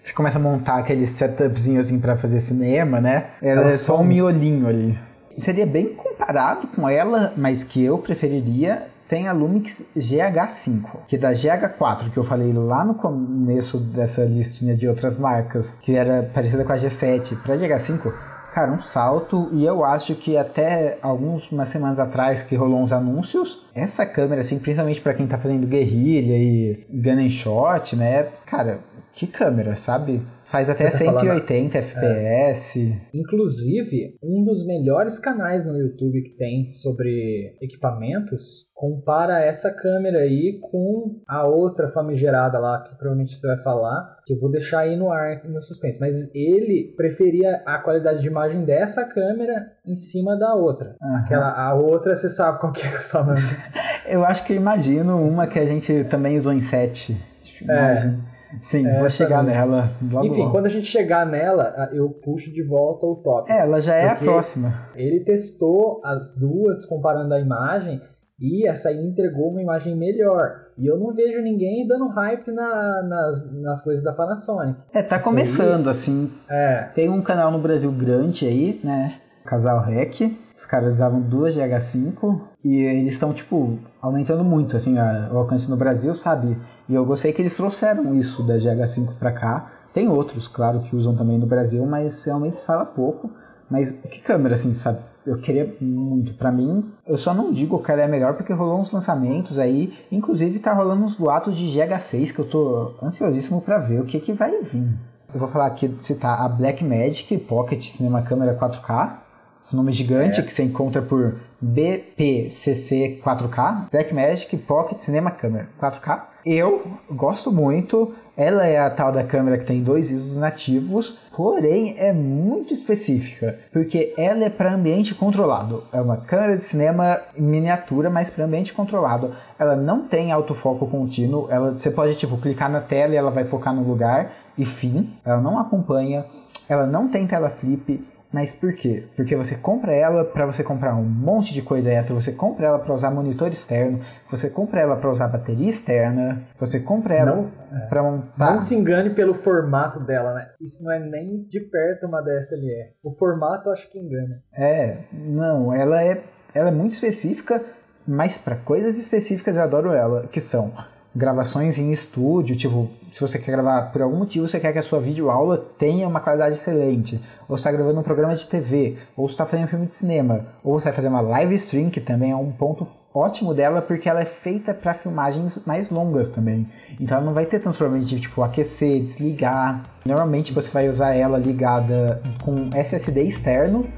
Você 0.00 0.12
começa 0.12 0.38
a 0.38 0.42
montar 0.42 0.78
aqueles 0.78 1.10
setupzinhos 1.10 1.86
assim 1.86 2.00
pra 2.00 2.16
fazer 2.16 2.40
cinema, 2.40 3.00
né? 3.00 3.30
Ela, 3.40 3.60
Ela 3.60 3.70
é 3.70 3.72
só 3.72 4.00
um 4.00 4.04
miolinho 4.04 4.66
ali. 4.66 4.98
Seria 5.36 5.64
bem 5.66 5.94
comparado 5.94 6.66
com 6.66 6.88
ela, 6.88 7.32
mas 7.36 7.62
que 7.62 7.82
eu 7.84 7.98
preferiria. 7.98 8.88
Tem 9.08 9.26
a 9.28 9.32
Lumix 9.32 9.86
GH5, 9.96 10.98
que 11.06 11.16
da 11.16 11.32
GH4, 11.32 12.10
que 12.10 12.16
eu 12.18 12.24
falei 12.24 12.52
lá 12.52 12.84
no 12.84 12.94
começo 12.94 13.78
dessa 13.78 14.22
listinha 14.24 14.76
de 14.76 14.86
outras 14.88 15.16
marcas, 15.16 15.74
que 15.80 15.96
era 15.96 16.24
parecida 16.34 16.62
com 16.64 16.72
a 16.72 16.76
G7, 16.76 17.36
pra 17.42 17.56
GH5, 17.56 18.12
cara, 18.58 18.72
um 18.72 18.80
salto. 18.80 19.48
E 19.52 19.64
eu 19.64 19.84
acho 19.84 20.14
que 20.16 20.36
até 20.36 20.98
algumas 21.00 21.68
semanas 21.68 22.00
atrás 22.00 22.42
que 22.42 22.56
rolou 22.56 22.80
uns 22.80 22.92
anúncios, 22.92 23.62
essa 23.74 24.04
câmera, 24.04 24.40
assim, 24.40 24.58
principalmente 24.58 25.00
pra 25.00 25.14
quem 25.14 25.26
tá 25.26 25.38
fazendo 25.38 25.66
guerrilha 25.66 26.36
e 26.36 26.84
gun 26.90 27.24
and 27.24 27.30
shot, 27.30 27.94
né? 27.94 28.26
Cara, 28.44 28.80
que 29.12 29.26
câmera, 29.26 29.76
sabe? 29.76 30.22
Faz 30.50 30.70
até 30.70 30.90
Você 30.90 31.04
tá 31.04 31.12
falando- 31.12 31.26
180 31.26 31.78
FPS. 31.78 32.96
Inclusive, 33.12 34.16
um 34.22 34.42
dos 34.44 34.64
melhores 34.66 35.18
canais 35.18 35.66
no 35.66 35.76
YouTube 35.76 36.22
que 36.22 36.36
tem 36.36 36.68
sobre 36.70 37.54
equipamentos 37.60 38.66
compara 38.74 39.44
essa 39.44 39.70
câmera 39.70 40.20
aí 40.20 40.58
com 40.62 41.20
a 41.28 41.46
outra 41.46 41.88
famigerada 41.88 42.58
lá, 42.58 42.80
que 42.82 42.96
provavelmente 42.96 43.34
você 43.36 43.46
vai 43.46 43.58
falar, 43.58 44.16
que 44.24 44.32
eu 44.32 44.38
vou 44.40 44.50
deixar 44.50 44.80
aí 44.80 44.96
no 44.96 45.10
ar, 45.10 45.42
no 45.44 45.60
suspense. 45.60 46.00
Mas 46.00 46.14
ele 46.34 46.94
preferia 46.96 47.62
a 47.66 47.78
qualidade 47.78 48.22
de 48.22 48.28
imagem 48.28 48.64
dessa 48.64 49.04
câmera 49.04 49.66
em 49.86 49.96
cima 49.96 50.34
da 50.38 50.54
outra. 50.54 50.94
Aham. 51.02 51.16
Aquela, 51.24 51.50
a 51.50 51.74
outra, 51.74 52.14
você 52.14 52.28
sabe 52.30 52.58
qual 52.60 52.72
que 52.72 52.86
é 52.86 52.90
que 52.90 52.96
eu 52.96 53.02
tô 53.02 53.08
falando. 53.08 53.38
Eu 54.08 54.24
acho 54.24 54.42
que 54.46 54.54
eu 54.54 54.56
imagino 54.56 55.20
uma 55.22 55.46
que 55.46 55.58
a 55.58 55.66
gente 55.66 56.04
também 56.04 56.38
usou 56.38 56.50
em 56.54 56.62
set 56.62 57.14
de 57.42 57.52
filmagem. 57.52 58.18
Sim, 58.60 58.86
É, 58.86 58.98
vou 58.98 59.08
chegar 59.08 59.42
mesmo. 59.42 59.58
nela 59.60 59.90
logo 60.10 60.26
Enfim, 60.26 60.40
logo. 60.40 60.52
quando 60.52 60.66
a 60.66 60.70
gente 60.70 60.86
chegar 60.86 61.26
nela, 61.26 61.90
eu 61.92 62.08
puxo 62.10 62.52
de 62.52 62.62
volta 62.62 63.06
o 63.06 63.16
top. 63.16 63.50
É, 63.50 63.60
ela 63.60 63.80
já 63.80 63.94
é 63.94 64.08
a 64.10 64.16
próxima. 64.16 64.72
Ele 64.94 65.20
testou 65.20 66.00
as 66.04 66.34
duas 66.34 66.84
comparando 66.86 67.34
a 67.34 67.40
imagem 67.40 68.00
e 68.40 68.68
essa 68.68 68.88
aí 68.90 68.96
entregou 69.04 69.50
uma 69.50 69.60
imagem 69.60 69.96
melhor. 69.96 70.52
E 70.78 70.86
eu 70.86 70.96
não 70.98 71.12
vejo 71.12 71.42
ninguém 71.42 71.86
dando 71.86 72.06
hype 72.08 72.50
na- 72.52 73.02
nas, 73.02 73.52
nas 73.60 73.82
coisas 73.82 74.02
da 74.02 74.12
Panasonic. 74.12 74.78
É, 74.94 75.02
tá 75.02 75.16
Isso 75.16 75.24
começando, 75.24 75.88
assim. 75.90 76.30
É, 76.48 76.84
Tem 76.94 77.08
um 77.08 77.20
canal 77.20 77.50
no 77.50 77.58
Brasil 77.58 77.90
grande 77.92 78.46
aí, 78.46 78.80
né? 78.84 79.16
Casal 79.44 79.80
Rec. 79.82 80.20
Os 80.58 80.66
caras 80.66 80.94
usavam 80.94 81.20
duas 81.20 81.54
GH5 81.54 82.40
e 82.64 82.80
eles 82.80 83.12
estão, 83.12 83.32
tipo, 83.32 83.78
aumentando 84.02 84.42
muito, 84.42 84.76
assim, 84.76 84.98
a- 84.98 85.30
o 85.32 85.38
alcance 85.38 85.70
no 85.70 85.76
Brasil, 85.76 86.12
sabe? 86.12 86.58
E 86.88 86.94
eu 86.94 87.04
gostei 87.04 87.32
que 87.32 87.40
eles 87.40 87.56
trouxeram 87.56 88.12
isso 88.18 88.42
da 88.42 88.58
GH5 88.58 89.14
pra 89.20 89.30
cá. 89.30 89.70
Tem 89.94 90.08
outros, 90.08 90.48
claro, 90.48 90.80
que 90.80 90.96
usam 90.96 91.14
também 91.14 91.38
no 91.38 91.46
Brasil, 91.46 91.86
mas 91.86 92.24
realmente 92.24 92.56
fala 92.56 92.84
pouco. 92.84 93.30
Mas 93.70 93.92
que 93.92 94.20
câmera, 94.20 94.56
assim, 94.56 94.74
sabe? 94.74 94.98
Eu 95.24 95.38
queria 95.38 95.72
muito. 95.80 96.34
Pra 96.34 96.50
mim, 96.50 96.84
eu 97.06 97.16
só 97.16 97.32
não 97.32 97.52
digo 97.52 97.80
que 97.80 97.92
ela 97.92 98.02
é 98.02 98.08
melhor 98.08 98.34
porque 98.34 98.52
rolou 98.52 98.80
uns 98.80 98.90
lançamentos 98.90 99.60
aí. 99.60 99.92
Inclusive, 100.10 100.58
tá 100.58 100.72
rolando 100.72 101.04
uns 101.04 101.14
boatos 101.14 101.56
de 101.56 101.66
GH6 101.68 102.32
que 102.32 102.38
eu 102.40 102.48
tô 102.48 102.94
ansiosíssimo 103.00 103.60
pra 103.60 103.78
ver 103.78 104.00
o 104.00 104.04
que, 104.04 104.18
que 104.18 104.32
vai 104.32 104.60
vir. 104.62 104.88
Eu 105.32 105.38
vou 105.38 105.48
falar 105.48 105.66
aqui, 105.66 105.94
citar 106.00 106.40
a 106.40 106.48
Blackmagic 106.48 107.36
Pocket 107.38 107.80
Cinema 107.82 108.22
Câmera 108.22 108.54
4K. 108.58 109.27
Esse 109.62 109.76
nome 109.76 109.92
gigante 109.92 110.40
É. 110.40 110.42
que 110.42 110.52
você 110.52 110.62
encontra 110.62 111.02
por 111.02 111.36
BPCC 111.60 113.20
4K. 113.22 113.90
Blackmagic 113.90 114.56
Pocket 114.58 115.00
Cinema 115.00 115.30
Camera 115.30 115.68
4K. 115.80 116.22
Eu 116.46 116.82
gosto 117.10 117.52
muito. 117.52 118.14
Ela 118.36 118.66
é 118.66 118.78
a 118.78 118.88
tal 118.88 119.10
da 119.10 119.24
câmera 119.24 119.58
que 119.58 119.64
tem 119.64 119.82
dois 119.82 120.12
ISOs 120.12 120.36
nativos, 120.36 121.18
porém 121.36 121.96
é 121.98 122.12
muito 122.12 122.72
específica, 122.72 123.58
porque 123.72 124.14
ela 124.16 124.44
é 124.44 124.48
para 124.48 124.72
ambiente 124.72 125.12
controlado. 125.12 125.82
É 125.92 126.00
uma 126.00 126.18
câmera 126.18 126.56
de 126.56 126.62
cinema 126.62 127.20
em 127.36 127.42
miniatura, 127.42 128.08
mas 128.08 128.30
para 128.30 128.44
ambiente 128.44 128.72
controlado. 128.72 129.34
Ela 129.58 129.74
não 129.74 130.06
tem 130.06 130.30
autofoco 130.30 130.86
contínuo. 130.86 131.48
Ela, 131.50 131.72
você 131.72 131.90
pode 131.90 132.14
tipo 132.14 132.38
clicar 132.38 132.70
na 132.70 132.80
tela 132.80 133.12
e 133.12 133.16
ela 133.16 133.32
vai 133.32 133.44
focar 133.44 133.74
no 133.74 133.82
lugar 133.82 134.30
e 134.56 134.64
fim. 134.64 135.12
Ela 135.24 135.40
não 135.40 135.58
acompanha. 135.58 136.24
Ela 136.68 136.86
não 136.86 137.08
tem 137.08 137.26
tela 137.26 137.50
flip. 137.50 138.06
Mas 138.30 138.52
por 138.52 138.74
quê? 138.74 139.04
Porque 139.16 139.34
você 139.34 139.54
compra 139.54 139.92
ela 139.92 140.22
para 140.24 140.44
você 140.44 140.62
comprar 140.62 140.94
um 140.94 141.02
monte 141.04 141.54
de 141.54 141.62
coisa 141.62 141.90
extra, 141.90 142.14
você 142.14 142.30
compra 142.32 142.66
ela 142.66 142.78
para 142.78 142.92
usar 142.94 143.10
monitor 143.10 143.48
externo, 143.48 144.00
você 144.30 144.50
compra 144.50 144.80
ela 144.80 144.96
para 144.96 145.10
usar 145.10 145.28
bateria 145.28 145.70
externa, 145.70 146.42
você 146.60 146.78
compra 146.78 147.14
ela 147.14 147.36
Não- 147.36 147.50
para 147.88 148.02
montar. 148.02 148.50
não 148.52 148.58
se 148.58 148.74
engane 148.74 149.10
pelo 149.10 149.32
formato 149.34 150.00
dela, 150.00 150.34
né? 150.34 150.50
Isso 150.60 150.84
não 150.84 150.92
é 150.92 150.98
nem 150.98 151.42
de 151.48 151.58
perto 151.60 152.06
uma 152.06 152.20
DSLR. 152.20 152.90
O 153.02 153.12
formato 153.12 153.68
eu 153.68 153.72
acho 153.72 153.88
que 153.90 153.98
engana. 153.98 154.42
É, 154.52 154.98
não, 155.12 155.72
ela 155.72 156.02
é, 156.04 156.22
ela 156.54 156.68
é 156.68 156.72
muito 156.72 156.92
específica, 156.92 157.62
mas 158.06 158.36
para 158.36 158.56
coisas 158.56 158.98
específicas 158.98 159.56
eu 159.56 159.62
adoro 159.62 159.92
ela, 159.92 160.26
que 160.26 160.40
são 160.40 160.72
gravações 161.14 161.78
em 161.78 161.90
estúdio, 161.90 162.56
tipo, 162.56 162.90
se 163.10 163.20
você 163.20 163.38
quer 163.38 163.52
gravar 163.52 163.90
por 163.90 164.02
algum 164.02 164.18
motivo, 164.18 164.46
você 164.46 164.60
quer 164.60 164.72
que 164.72 164.78
a 164.78 164.82
sua 164.82 165.00
videoaula 165.00 165.58
tenha 165.78 166.06
uma 166.06 166.20
qualidade 166.20 166.54
excelente, 166.54 167.20
ou 167.48 167.56
está 167.56 167.72
gravando 167.72 168.00
um 168.00 168.02
programa 168.02 168.34
de 168.34 168.46
TV, 168.46 168.96
ou 169.16 169.26
está 169.26 169.46
fazendo 169.46 169.66
um 169.66 169.68
filme 169.68 169.86
de 169.86 169.94
cinema, 169.94 170.46
ou 170.62 170.78
você 170.78 170.84
vai 170.84 170.92
fazer 170.92 171.08
uma 171.08 171.20
live 171.20 171.54
stream, 171.56 171.90
que 171.90 172.00
também 172.00 172.30
é 172.30 172.36
um 172.36 172.52
ponto 172.52 172.86
ótimo 173.12 173.54
dela, 173.54 173.82
porque 173.82 174.08
ela 174.08 174.20
é 174.20 174.26
feita 174.26 174.72
para 174.74 174.94
filmagens 174.94 175.58
mais 175.66 175.90
longas 175.90 176.30
também. 176.30 176.68
Então 177.00 177.16
ela 177.16 177.26
não 177.26 177.34
vai 177.34 177.46
ter 177.46 177.58
tantos 177.58 177.78
problemas 177.78 178.08
de 178.08 178.20
tipo 178.20 178.42
aquecer, 178.42 179.02
desligar. 179.02 179.82
Normalmente 180.04 180.52
você 180.52 180.70
vai 180.70 180.88
usar 180.88 181.14
ela 181.14 181.38
ligada 181.38 182.20
com 182.44 182.70
SSD 182.74 183.22
externo, 183.22 183.88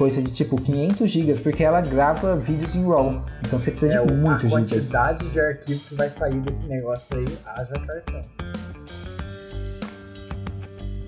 coisa 0.00 0.22
de 0.22 0.32
tipo 0.32 0.56
500 0.58 1.10
GB, 1.10 1.34
porque 1.42 1.62
ela 1.62 1.82
grava 1.82 2.34
vídeos 2.34 2.74
em 2.74 2.88
RAW. 2.88 3.22
Então 3.46 3.58
você 3.58 3.70
precisa 3.70 3.96
É, 3.96 4.06
de 4.06 4.14
muitos 4.14 4.46
a 4.50 4.56
gigas. 4.56 4.70
quantidade 4.70 5.28
de 5.28 5.38
arquivo 5.38 5.78
que 5.78 5.94
vai 5.94 6.08
sair 6.08 6.40
desse 6.40 6.66
negócio 6.68 7.18
aí, 7.18 7.26
haja 7.44 7.74
cartão. 7.86 8.20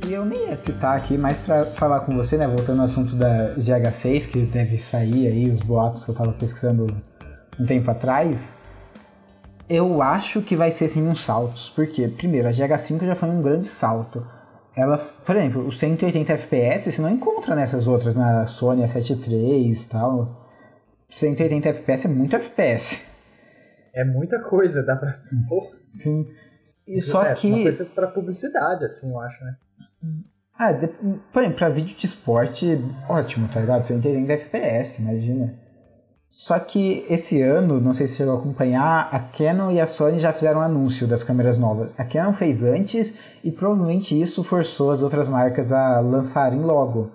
E 0.06 0.12
eu 0.12 0.26
nem 0.26 0.46
ia 0.48 0.56
citar 0.56 0.94
aqui, 0.94 1.16
mais 1.16 1.38
pra 1.38 1.62
falar 1.62 2.00
com 2.00 2.14
você, 2.14 2.36
né? 2.36 2.46
Voltando 2.46 2.80
ao 2.80 2.84
assunto 2.84 3.16
da 3.16 3.54
GH6, 3.54 4.26
que 4.26 4.40
deve 4.44 4.76
sair 4.76 5.26
aí, 5.26 5.50
os 5.50 5.62
boatos 5.62 6.04
que 6.04 6.10
eu 6.10 6.14
tava 6.14 6.32
pesquisando 6.32 6.94
um 7.58 7.64
tempo 7.64 7.90
atrás. 7.90 8.54
Eu 9.70 10.02
acho 10.02 10.42
que 10.42 10.54
vai 10.54 10.70
ser 10.70 10.88
sim 10.88 11.08
uns 11.08 11.24
saltos. 11.24 11.70
Porque, 11.74 12.08
primeiro, 12.08 12.46
a 12.46 12.50
GH5 12.50 13.06
já 13.06 13.16
foi 13.16 13.30
um 13.30 13.40
grande 13.40 13.64
salto. 13.64 14.26
Ela, 14.74 14.96
por 14.96 15.36
exemplo, 15.36 15.66
os 15.66 15.78
180 15.78 16.32
FPS 16.32 16.92
você 16.92 17.02
não 17.02 17.10
encontra 17.10 17.54
nessas 17.54 17.86
outras, 17.86 18.16
na 18.16 18.46
Sony 18.46 18.82
A7 18.82 19.28
III 19.28 19.72
e 19.72 19.88
tal. 19.88 20.48
180 21.10 21.68
FPS 21.68 22.06
é 22.06 22.10
muito 22.10 22.36
FPS. 22.36 23.02
É 23.94 24.04
muita 24.04 24.40
coisa, 24.40 24.82
dá 24.82 24.96
pra. 24.96 25.20
Porra, 25.48 25.76
Sim. 25.94 26.26
E 26.86 27.00
só 27.00 27.24
é, 27.24 27.34
que. 27.34 27.48
Uma 27.48 27.62
coisa 27.62 27.84
pra 27.84 28.08
publicidade, 28.08 28.84
assim, 28.84 29.10
eu 29.10 29.20
acho, 29.20 29.44
né? 29.44 29.56
Ah, 30.58 30.72
de... 30.72 30.88
por 31.32 31.42
exemplo, 31.42 31.58
pra 31.58 31.68
vídeo 31.68 31.96
de 31.96 32.06
esporte, 32.06 32.66
ótimo, 33.08 33.48
tá 33.48 33.60
ligado? 33.60 33.84
180 33.84 34.32
FPS, 34.32 35.02
imagina. 35.02 35.58
Só 36.32 36.58
que 36.58 37.04
esse 37.10 37.42
ano, 37.42 37.78
não 37.78 37.92
sei 37.92 38.08
se 38.08 38.16
chegou 38.16 38.34
a 38.34 38.38
acompanhar, 38.38 39.06
a 39.12 39.18
Canon 39.18 39.70
e 39.70 39.78
a 39.78 39.86
Sony 39.86 40.18
já 40.18 40.32
fizeram 40.32 40.60
um 40.60 40.62
anúncio 40.62 41.06
das 41.06 41.22
câmeras 41.22 41.58
novas. 41.58 41.92
A 41.98 42.06
Canon 42.06 42.32
fez 42.32 42.62
antes 42.62 43.12
e 43.44 43.50
provavelmente 43.52 44.18
isso 44.18 44.42
forçou 44.42 44.92
as 44.92 45.02
outras 45.02 45.28
marcas 45.28 45.72
a 45.72 46.00
lançarem 46.00 46.62
logo. 46.62 47.10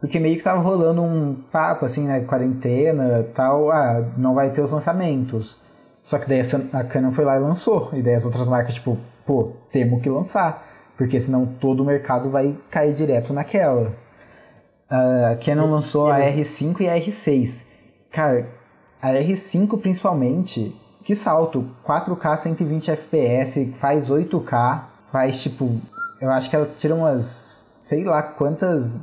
Porque 0.00 0.18
meio 0.18 0.38
que 0.38 0.42
tava 0.42 0.62
rolando 0.62 1.02
um 1.02 1.34
papo 1.52 1.84
assim, 1.84 2.06
né, 2.06 2.20
quarentena 2.20 3.28
tal, 3.34 3.70
ah, 3.70 4.10
não 4.16 4.34
vai 4.34 4.48
ter 4.48 4.62
os 4.62 4.70
lançamentos. 4.70 5.58
Só 6.02 6.18
que 6.18 6.26
daí 6.26 6.40
a 6.72 6.82
Canon 6.82 7.10
foi 7.10 7.26
lá 7.26 7.36
e 7.36 7.40
lançou. 7.40 7.90
E 7.92 8.00
daí 8.00 8.14
as 8.14 8.24
outras 8.24 8.48
marcas, 8.48 8.76
tipo, 8.76 8.96
pô, 9.26 9.52
temos 9.70 10.00
que 10.00 10.08
lançar. 10.08 10.66
Porque 10.96 11.20
senão 11.20 11.44
todo 11.44 11.82
o 11.82 11.84
mercado 11.84 12.30
vai 12.30 12.56
cair 12.70 12.94
direto 12.94 13.34
naquela. 13.34 13.92
A 14.88 15.36
Canon 15.44 15.70
lançou 15.70 16.08
a 16.08 16.20
R5 16.20 16.80
e 16.80 16.88
a 16.88 16.98
R6. 16.98 17.66
Cara, 18.10 18.61
a 19.02 19.10
R5 19.12 19.80
principalmente, 19.80 20.74
que 21.04 21.14
salto, 21.14 21.66
4K 21.84 22.36
120 22.36 22.90
FPS, 22.92 23.72
faz 23.74 24.08
8K, 24.10 24.82
faz 25.10 25.42
tipo, 25.42 25.76
eu 26.20 26.30
acho 26.30 26.48
que 26.48 26.54
ela 26.56 26.70
tira 26.76 26.94
umas, 26.94 27.82
sei 27.84 28.04
lá 28.04 28.22
quantas, 28.22 28.94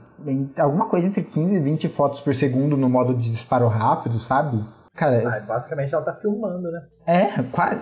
alguma 0.57 0.85
coisa 0.87 1.07
entre 1.07 1.21
15 1.23 1.55
e 1.55 1.59
20 1.59 1.89
fotos 1.89 2.21
por 2.21 2.33
segundo 2.33 2.77
no 2.77 2.89
modo 2.89 3.13
de 3.13 3.29
disparo 3.29 3.67
rápido, 3.67 4.17
sabe? 4.17 4.63
Cara, 4.95 5.37
Ah, 5.37 5.39
basicamente 5.41 5.93
ela 5.93 6.03
tá 6.03 6.13
filmando, 6.13 6.71
né? 6.71 6.81
é, 7.05 7.43
quase, 7.51 7.79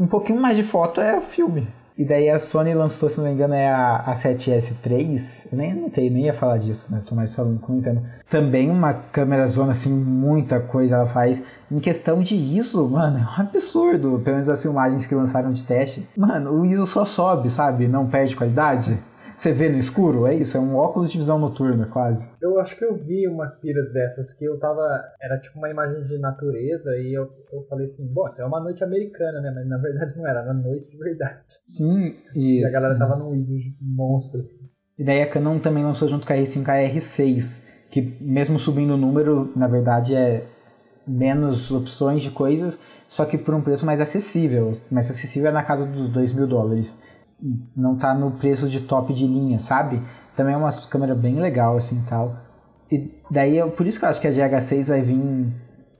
um 0.00 0.06
pouquinho 0.06 0.40
mais 0.40 0.56
de 0.56 0.62
foto 0.62 1.00
é 1.00 1.20
filme. 1.20 1.66
E 1.98 2.04
daí 2.04 2.28
a 2.28 2.38
Sony 2.38 2.74
lançou, 2.74 3.08
se 3.08 3.16
não 3.18 3.24
me 3.26 3.32
engano, 3.32 3.54
é 3.54 3.68
a, 3.68 3.96
a 3.98 4.14
7S3. 4.14 5.48
Eu 5.50 5.56
nem 5.58 5.72
anotei, 5.72 6.10
nem 6.10 6.24
ia 6.26 6.32
falar 6.34 6.58
disso, 6.58 6.92
né? 6.92 7.02
Tô 7.06 7.14
mais 7.14 7.34
falando, 7.34 7.58
comentando. 7.58 8.02
Também 8.28 8.70
uma 8.70 8.92
câmera 8.92 9.46
zona, 9.46 9.72
assim, 9.72 9.90
muita 9.94 10.60
coisa 10.60 10.96
ela 10.96 11.06
faz. 11.06 11.42
Em 11.70 11.80
questão 11.80 12.22
de 12.22 12.36
ISO, 12.36 12.88
mano, 12.88 13.18
é 13.18 13.22
um 13.22 13.40
absurdo. 13.40 14.20
Pelo 14.20 14.36
menos 14.36 14.48
as 14.48 14.62
filmagens 14.62 15.06
que 15.06 15.14
lançaram 15.14 15.52
de 15.52 15.64
teste. 15.64 16.08
Mano, 16.16 16.52
o 16.52 16.64
ISO 16.64 16.86
só 16.86 17.04
sobe, 17.04 17.50
sabe? 17.50 17.88
Não 17.88 18.08
perde 18.08 18.36
qualidade. 18.36 18.98
Você 19.36 19.52
vê 19.52 19.68
no 19.68 19.76
escuro, 19.76 20.26
é 20.26 20.34
isso, 20.34 20.56
é 20.56 20.60
um 20.60 20.76
óculos 20.76 21.12
de 21.12 21.18
visão 21.18 21.38
noturna, 21.38 21.86
quase. 21.86 22.32
Eu 22.40 22.58
acho 22.58 22.74
que 22.74 22.82
eu 22.82 22.96
vi 22.96 23.28
umas 23.28 23.54
piras 23.60 23.92
dessas 23.92 24.32
que 24.32 24.46
eu 24.46 24.58
tava. 24.58 24.82
Era 25.20 25.38
tipo 25.38 25.58
uma 25.58 25.68
imagem 25.68 26.04
de 26.04 26.18
natureza 26.18 26.90
e 26.96 27.12
eu, 27.12 27.28
eu 27.52 27.66
falei 27.68 27.84
assim, 27.84 28.06
bom, 28.06 28.26
isso 28.28 28.40
é 28.40 28.46
uma 28.46 28.60
noite 28.60 28.82
americana, 28.82 29.42
né? 29.42 29.52
Mas 29.54 29.68
na 29.68 29.76
verdade 29.76 30.16
não 30.16 30.26
era, 30.26 30.40
era 30.40 30.54
noite 30.54 30.88
de 30.90 30.96
verdade. 30.96 31.42
Sim, 31.62 32.14
e. 32.34 32.60
E 32.60 32.64
a 32.64 32.70
galera 32.70 32.98
tava 32.98 33.16
num 33.16 33.34
ISO 33.34 33.52
monstro, 33.78 34.40
assim. 34.40 34.70
E 34.98 35.04
daí 35.04 35.20
a 35.20 35.28
Canon 35.28 35.58
também 35.58 35.84
lançou 35.84 36.08
junto 36.08 36.26
com 36.26 36.32
a 36.32 36.36
R5 36.36 36.68
a 36.68 36.94
R6, 36.94 37.62
que 37.90 38.16
mesmo 38.18 38.58
subindo 38.58 38.94
o 38.94 38.96
número, 38.96 39.52
na 39.54 39.68
verdade 39.68 40.14
é 40.14 40.44
menos 41.06 41.70
opções 41.70 42.22
de 42.22 42.30
coisas, 42.30 42.78
só 43.08 43.24
que 43.24 43.38
por 43.38 43.54
um 43.54 43.62
preço 43.62 43.86
mais 43.86 44.00
acessível. 44.00 44.76
Mais 44.90 45.10
acessível 45.10 45.50
é 45.50 45.52
na 45.52 45.62
casa 45.62 45.86
dos 45.86 46.08
2 46.08 46.32
mil 46.32 46.46
dólares. 46.46 47.02
Não 47.76 47.96
tá 47.96 48.14
no 48.14 48.32
preço 48.32 48.68
de 48.68 48.80
top 48.80 49.12
de 49.12 49.26
linha, 49.26 49.58
sabe? 49.58 50.02
Também 50.34 50.54
é 50.54 50.56
uma 50.56 50.72
câmera 50.88 51.14
bem 51.14 51.38
legal, 51.38 51.76
assim, 51.76 52.02
tal. 52.08 52.36
E 52.90 53.10
daí, 53.30 53.56
eu, 53.56 53.70
por 53.70 53.86
isso 53.86 53.98
que 53.98 54.04
eu 54.04 54.08
acho 54.08 54.20
que 54.20 54.26
a 54.26 54.30
GH6 54.30 54.88
vai 54.88 55.02
vir 55.02 55.46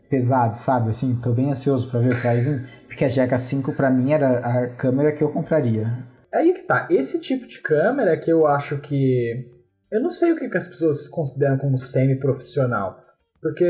pesado, 0.09 0.57
sabe? 0.57 0.91
Assim, 0.91 1.19
tô 1.23 1.33
bem 1.33 1.51
ansioso 1.51 1.91
pra 1.91 2.01
ver 2.01 2.13
o 2.13 2.17
que 2.17 2.27
vai 2.27 2.41
vir. 2.41 2.69
Porque 2.87 3.05
a 3.05 3.09
GH5 3.09 3.75
pra 3.75 3.91
mim 3.91 4.13
era 4.13 4.39
a 4.39 4.69
câmera 4.69 5.13
que 5.13 5.23
eu 5.23 5.31
compraria. 5.31 6.05
Aí 6.33 6.53
que 6.53 6.63
tá, 6.63 6.87
esse 6.91 7.21
tipo 7.21 7.47
de 7.47 7.61
câmera 7.61 8.17
que 8.19 8.31
eu 8.31 8.47
acho 8.47 8.79
que. 8.79 9.53
Eu 9.91 10.03
não 10.03 10.11
sei 10.11 10.33
o 10.33 10.37
que, 10.37 10.49
que 10.49 10.57
as 10.57 10.67
pessoas 10.67 11.09
consideram 11.09 11.57
como 11.59 11.79
semi-profissional. 11.79 12.99
Porque 13.41 13.65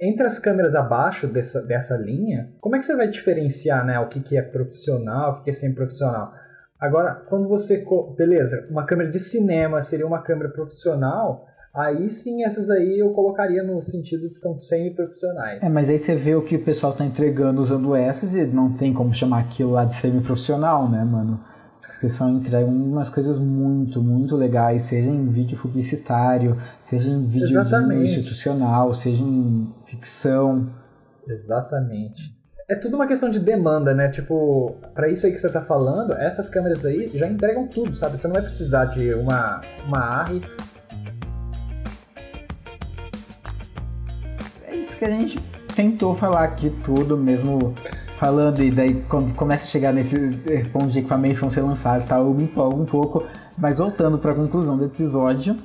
entre 0.00 0.26
as 0.26 0.38
câmeras 0.38 0.74
abaixo 0.74 1.26
dessa, 1.26 1.60
dessa 1.60 1.96
linha, 1.96 2.50
como 2.60 2.74
é 2.74 2.78
que 2.78 2.86
você 2.86 2.96
vai 2.96 3.08
diferenciar 3.08 3.84
né, 3.84 3.98
o 4.00 4.08
que, 4.08 4.20
que 4.20 4.38
é 4.38 4.42
profissional, 4.42 5.32
o 5.32 5.36
que, 5.36 5.44
que 5.44 5.50
é 5.50 5.52
semi-profissional? 5.52 6.32
Agora, 6.80 7.14
quando 7.28 7.46
você. 7.46 7.84
Beleza, 8.16 8.66
uma 8.70 8.86
câmera 8.86 9.10
de 9.10 9.18
cinema 9.18 9.82
seria 9.82 10.06
uma 10.06 10.22
câmera 10.22 10.48
profissional, 10.48 11.44
aí 11.74 12.08
sim 12.08 12.42
essas 12.42 12.70
aí 12.70 13.00
eu 13.00 13.10
colocaria 13.10 13.62
no 13.62 13.82
sentido 13.82 14.26
de 14.26 14.34
são 14.34 14.58
semi-profissionais. 14.58 15.62
É, 15.62 15.68
mas 15.68 15.90
aí 15.90 15.98
você 15.98 16.16
vê 16.16 16.34
o 16.34 16.42
que 16.42 16.56
o 16.56 16.64
pessoal 16.64 16.94
tá 16.94 17.04
entregando 17.04 17.60
usando 17.60 17.94
essas 17.94 18.34
e 18.34 18.46
não 18.46 18.72
tem 18.72 18.94
como 18.94 19.12
chamar 19.12 19.40
aquilo 19.40 19.72
lá 19.72 19.84
de 19.84 19.94
semi-profissional, 19.94 20.88
né, 20.88 21.04
mano? 21.04 21.49
O 22.00 22.08
pessoal 22.08 22.30
entrega 22.30 22.64
umas 22.64 23.10
coisas 23.10 23.38
muito, 23.38 24.02
muito 24.02 24.34
legais, 24.34 24.84
seja 24.84 25.10
em 25.10 25.28
vídeo 25.28 25.58
publicitário, 25.58 26.56
seja 26.80 27.10
em 27.10 27.26
vídeo 27.26 27.60
institucional, 28.02 28.94
seja 28.94 29.22
em 29.22 29.70
ficção. 29.84 30.66
Exatamente. 31.28 32.34
É 32.66 32.74
tudo 32.74 32.96
uma 32.96 33.06
questão 33.06 33.28
de 33.28 33.38
demanda, 33.38 33.92
né? 33.92 34.08
Tipo, 34.08 34.76
pra 34.94 35.10
isso 35.10 35.26
aí 35.26 35.32
que 35.32 35.38
você 35.38 35.50
tá 35.50 35.60
falando, 35.60 36.14
essas 36.14 36.48
câmeras 36.48 36.86
aí 36.86 37.06
já 37.06 37.26
entregam 37.26 37.68
tudo, 37.68 37.92
sabe? 37.92 38.18
Você 38.18 38.26
não 38.26 38.32
vai 38.32 38.44
precisar 38.44 38.86
de 38.86 39.12
uma, 39.12 39.60
uma 39.86 39.98
ARRI. 39.98 40.40
É 44.66 44.74
isso 44.74 44.96
que 44.96 45.04
a 45.04 45.10
gente 45.10 45.38
tentou 45.76 46.16
falar 46.16 46.44
aqui 46.44 46.70
tudo, 46.82 47.18
mesmo 47.18 47.74
falando, 48.20 48.62
e 48.62 48.70
daí 48.70 49.02
quando 49.08 49.34
começa 49.34 49.64
a 49.64 49.66
chegar 49.66 49.94
nesse 49.94 50.14
eh, 50.46 50.64
ponto 50.70 50.88
de 50.88 50.98
equipamentos 50.98 51.40
vão 51.40 51.48
ser 51.48 51.62
lançados, 51.62 52.06
tá, 52.06 52.18
eu 52.18 52.34
me 52.34 52.44
empolgo 52.44 52.82
um 52.82 52.84
pouco, 52.84 53.24
mas 53.56 53.78
voltando 53.78 54.18
para 54.18 54.32
a 54.32 54.34
conclusão 54.34 54.76
do 54.76 54.84
episódio, 54.84 55.56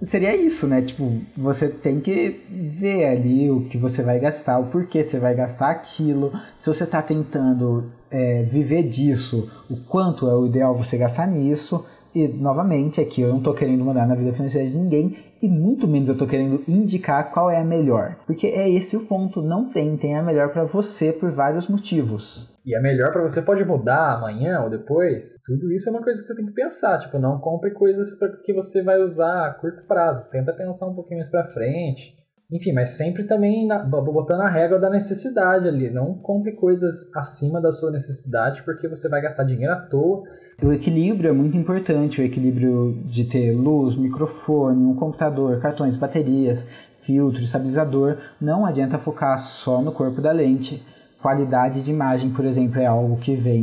seria 0.00 0.36
isso, 0.36 0.68
né? 0.68 0.82
Tipo, 0.82 1.12
você 1.36 1.68
tem 1.68 1.98
que 1.98 2.46
ver 2.48 3.06
ali 3.06 3.50
o 3.50 3.62
que 3.62 3.76
você 3.76 4.04
vai 4.04 4.20
gastar, 4.20 4.60
o 4.60 4.66
porquê 4.66 5.02
você 5.02 5.18
vai 5.18 5.34
gastar 5.34 5.70
aquilo, 5.70 6.32
se 6.60 6.72
você 6.72 6.86
tá 6.86 7.02
tentando 7.02 7.90
é, 8.08 8.44
viver 8.44 8.84
disso, 8.84 9.50
o 9.68 9.76
quanto 9.76 10.28
é 10.28 10.34
o 10.34 10.46
ideal 10.46 10.72
você 10.76 10.96
gastar 10.96 11.26
nisso. 11.26 11.84
E 12.14 12.26
novamente, 12.26 13.00
aqui 13.00 13.20
eu 13.20 13.28
não 13.28 13.40
tô 13.40 13.54
querendo 13.54 13.84
mandar 13.84 14.06
na 14.06 14.14
vida 14.14 14.32
financeira 14.32 14.68
de 14.68 14.76
ninguém, 14.76 15.16
e 15.40 15.48
muito 15.48 15.86
menos 15.86 16.08
eu 16.08 16.16
tô 16.16 16.26
querendo 16.26 16.62
indicar 16.66 17.30
qual 17.30 17.50
é 17.50 17.60
a 17.60 17.64
melhor. 17.64 18.16
Porque 18.26 18.46
é 18.48 18.68
esse 18.68 18.96
o 18.96 19.06
ponto, 19.06 19.40
não 19.40 19.70
tem, 19.70 19.96
tem 19.96 20.16
a 20.16 20.22
melhor 20.22 20.52
para 20.52 20.64
você 20.64 21.12
por 21.12 21.30
vários 21.30 21.68
motivos. 21.68 22.50
E 22.64 22.76
é 22.76 22.80
melhor 22.80 23.10
pra 23.12 23.22
você, 23.22 23.40
pode 23.40 23.64
mudar 23.64 24.16
amanhã 24.16 24.60
ou 24.60 24.70
depois. 24.70 25.38
Tudo 25.46 25.72
isso 25.72 25.88
é 25.88 25.92
uma 25.92 26.02
coisa 26.02 26.20
que 26.20 26.26
você 26.26 26.34
tem 26.34 26.44
que 26.44 26.52
pensar. 26.52 26.98
Tipo, 26.98 27.18
não 27.18 27.40
compre 27.40 27.72
coisas 27.72 28.08
que 28.44 28.52
você 28.52 28.82
vai 28.82 29.00
usar 29.00 29.46
a 29.46 29.54
curto 29.54 29.86
prazo. 29.86 30.28
Tenta 30.30 30.52
pensar 30.52 30.86
um 30.86 30.94
pouquinho 30.94 31.18
mais 31.18 31.30
pra 31.30 31.46
frente. 31.46 32.19
Enfim, 32.52 32.72
mas 32.72 32.90
sempre 32.90 33.24
também 33.24 33.66
na- 33.66 33.78
botando 33.84 34.40
a 34.40 34.48
régua 34.48 34.78
da 34.78 34.90
necessidade 34.90 35.68
ali. 35.68 35.88
Não 35.88 36.14
compre 36.14 36.52
coisas 36.52 37.08
acima 37.14 37.60
da 37.60 37.70
sua 37.70 37.90
necessidade, 37.92 38.62
porque 38.64 38.88
você 38.88 39.08
vai 39.08 39.20
gastar 39.20 39.44
dinheiro 39.44 39.72
à 39.72 39.76
toa. 39.76 40.24
O 40.62 40.72
equilíbrio 40.72 41.30
é 41.30 41.32
muito 41.32 41.56
importante, 41.56 42.20
o 42.20 42.24
equilíbrio 42.24 42.98
de 43.06 43.24
ter 43.24 43.52
luz, 43.52 43.96
microfone, 43.96 44.84
um 44.84 44.94
computador, 44.94 45.60
cartões, 45.60 45.96
baterias, 45.96 46.66
filtro, 47.00 47.42
estabilizador. 47.42 48.16
Não 48.40 48.66
adianta 48.66 48.98
focar 48.98 49.38
só 49.38 49.80
no 49.80 49.92
corpo 49.92 50.20
da 50.20 50.32
lente. 50.32 50.82
Qualidade 51.22 51.84
de 51.84 51.90
imagem, 51.90 52.30
por 52.30 52.44
exemplo, 52.44 52.80
é 52.80 52.86
algo 52.86 53.16
que 53.16 53.34
vem 53.36 53.62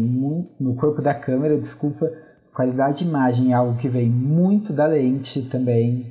no 0.60 0.76
corpo 0.76 1.02
da 1.02 1.14
câmera, 1.14 1.58
desculpa. 1.58 2.10
Qualidade 2.54 3.00
de 3.00 3.04
imagem 3.06 3.52
é 3.52 3.56
algo 3.56 3.78
que 3.78 3.90
vem 3.90 4.10
muito 4.10 4.72
da 4.74 4.86
lente 4.88 5.42
também. 5.44 6.06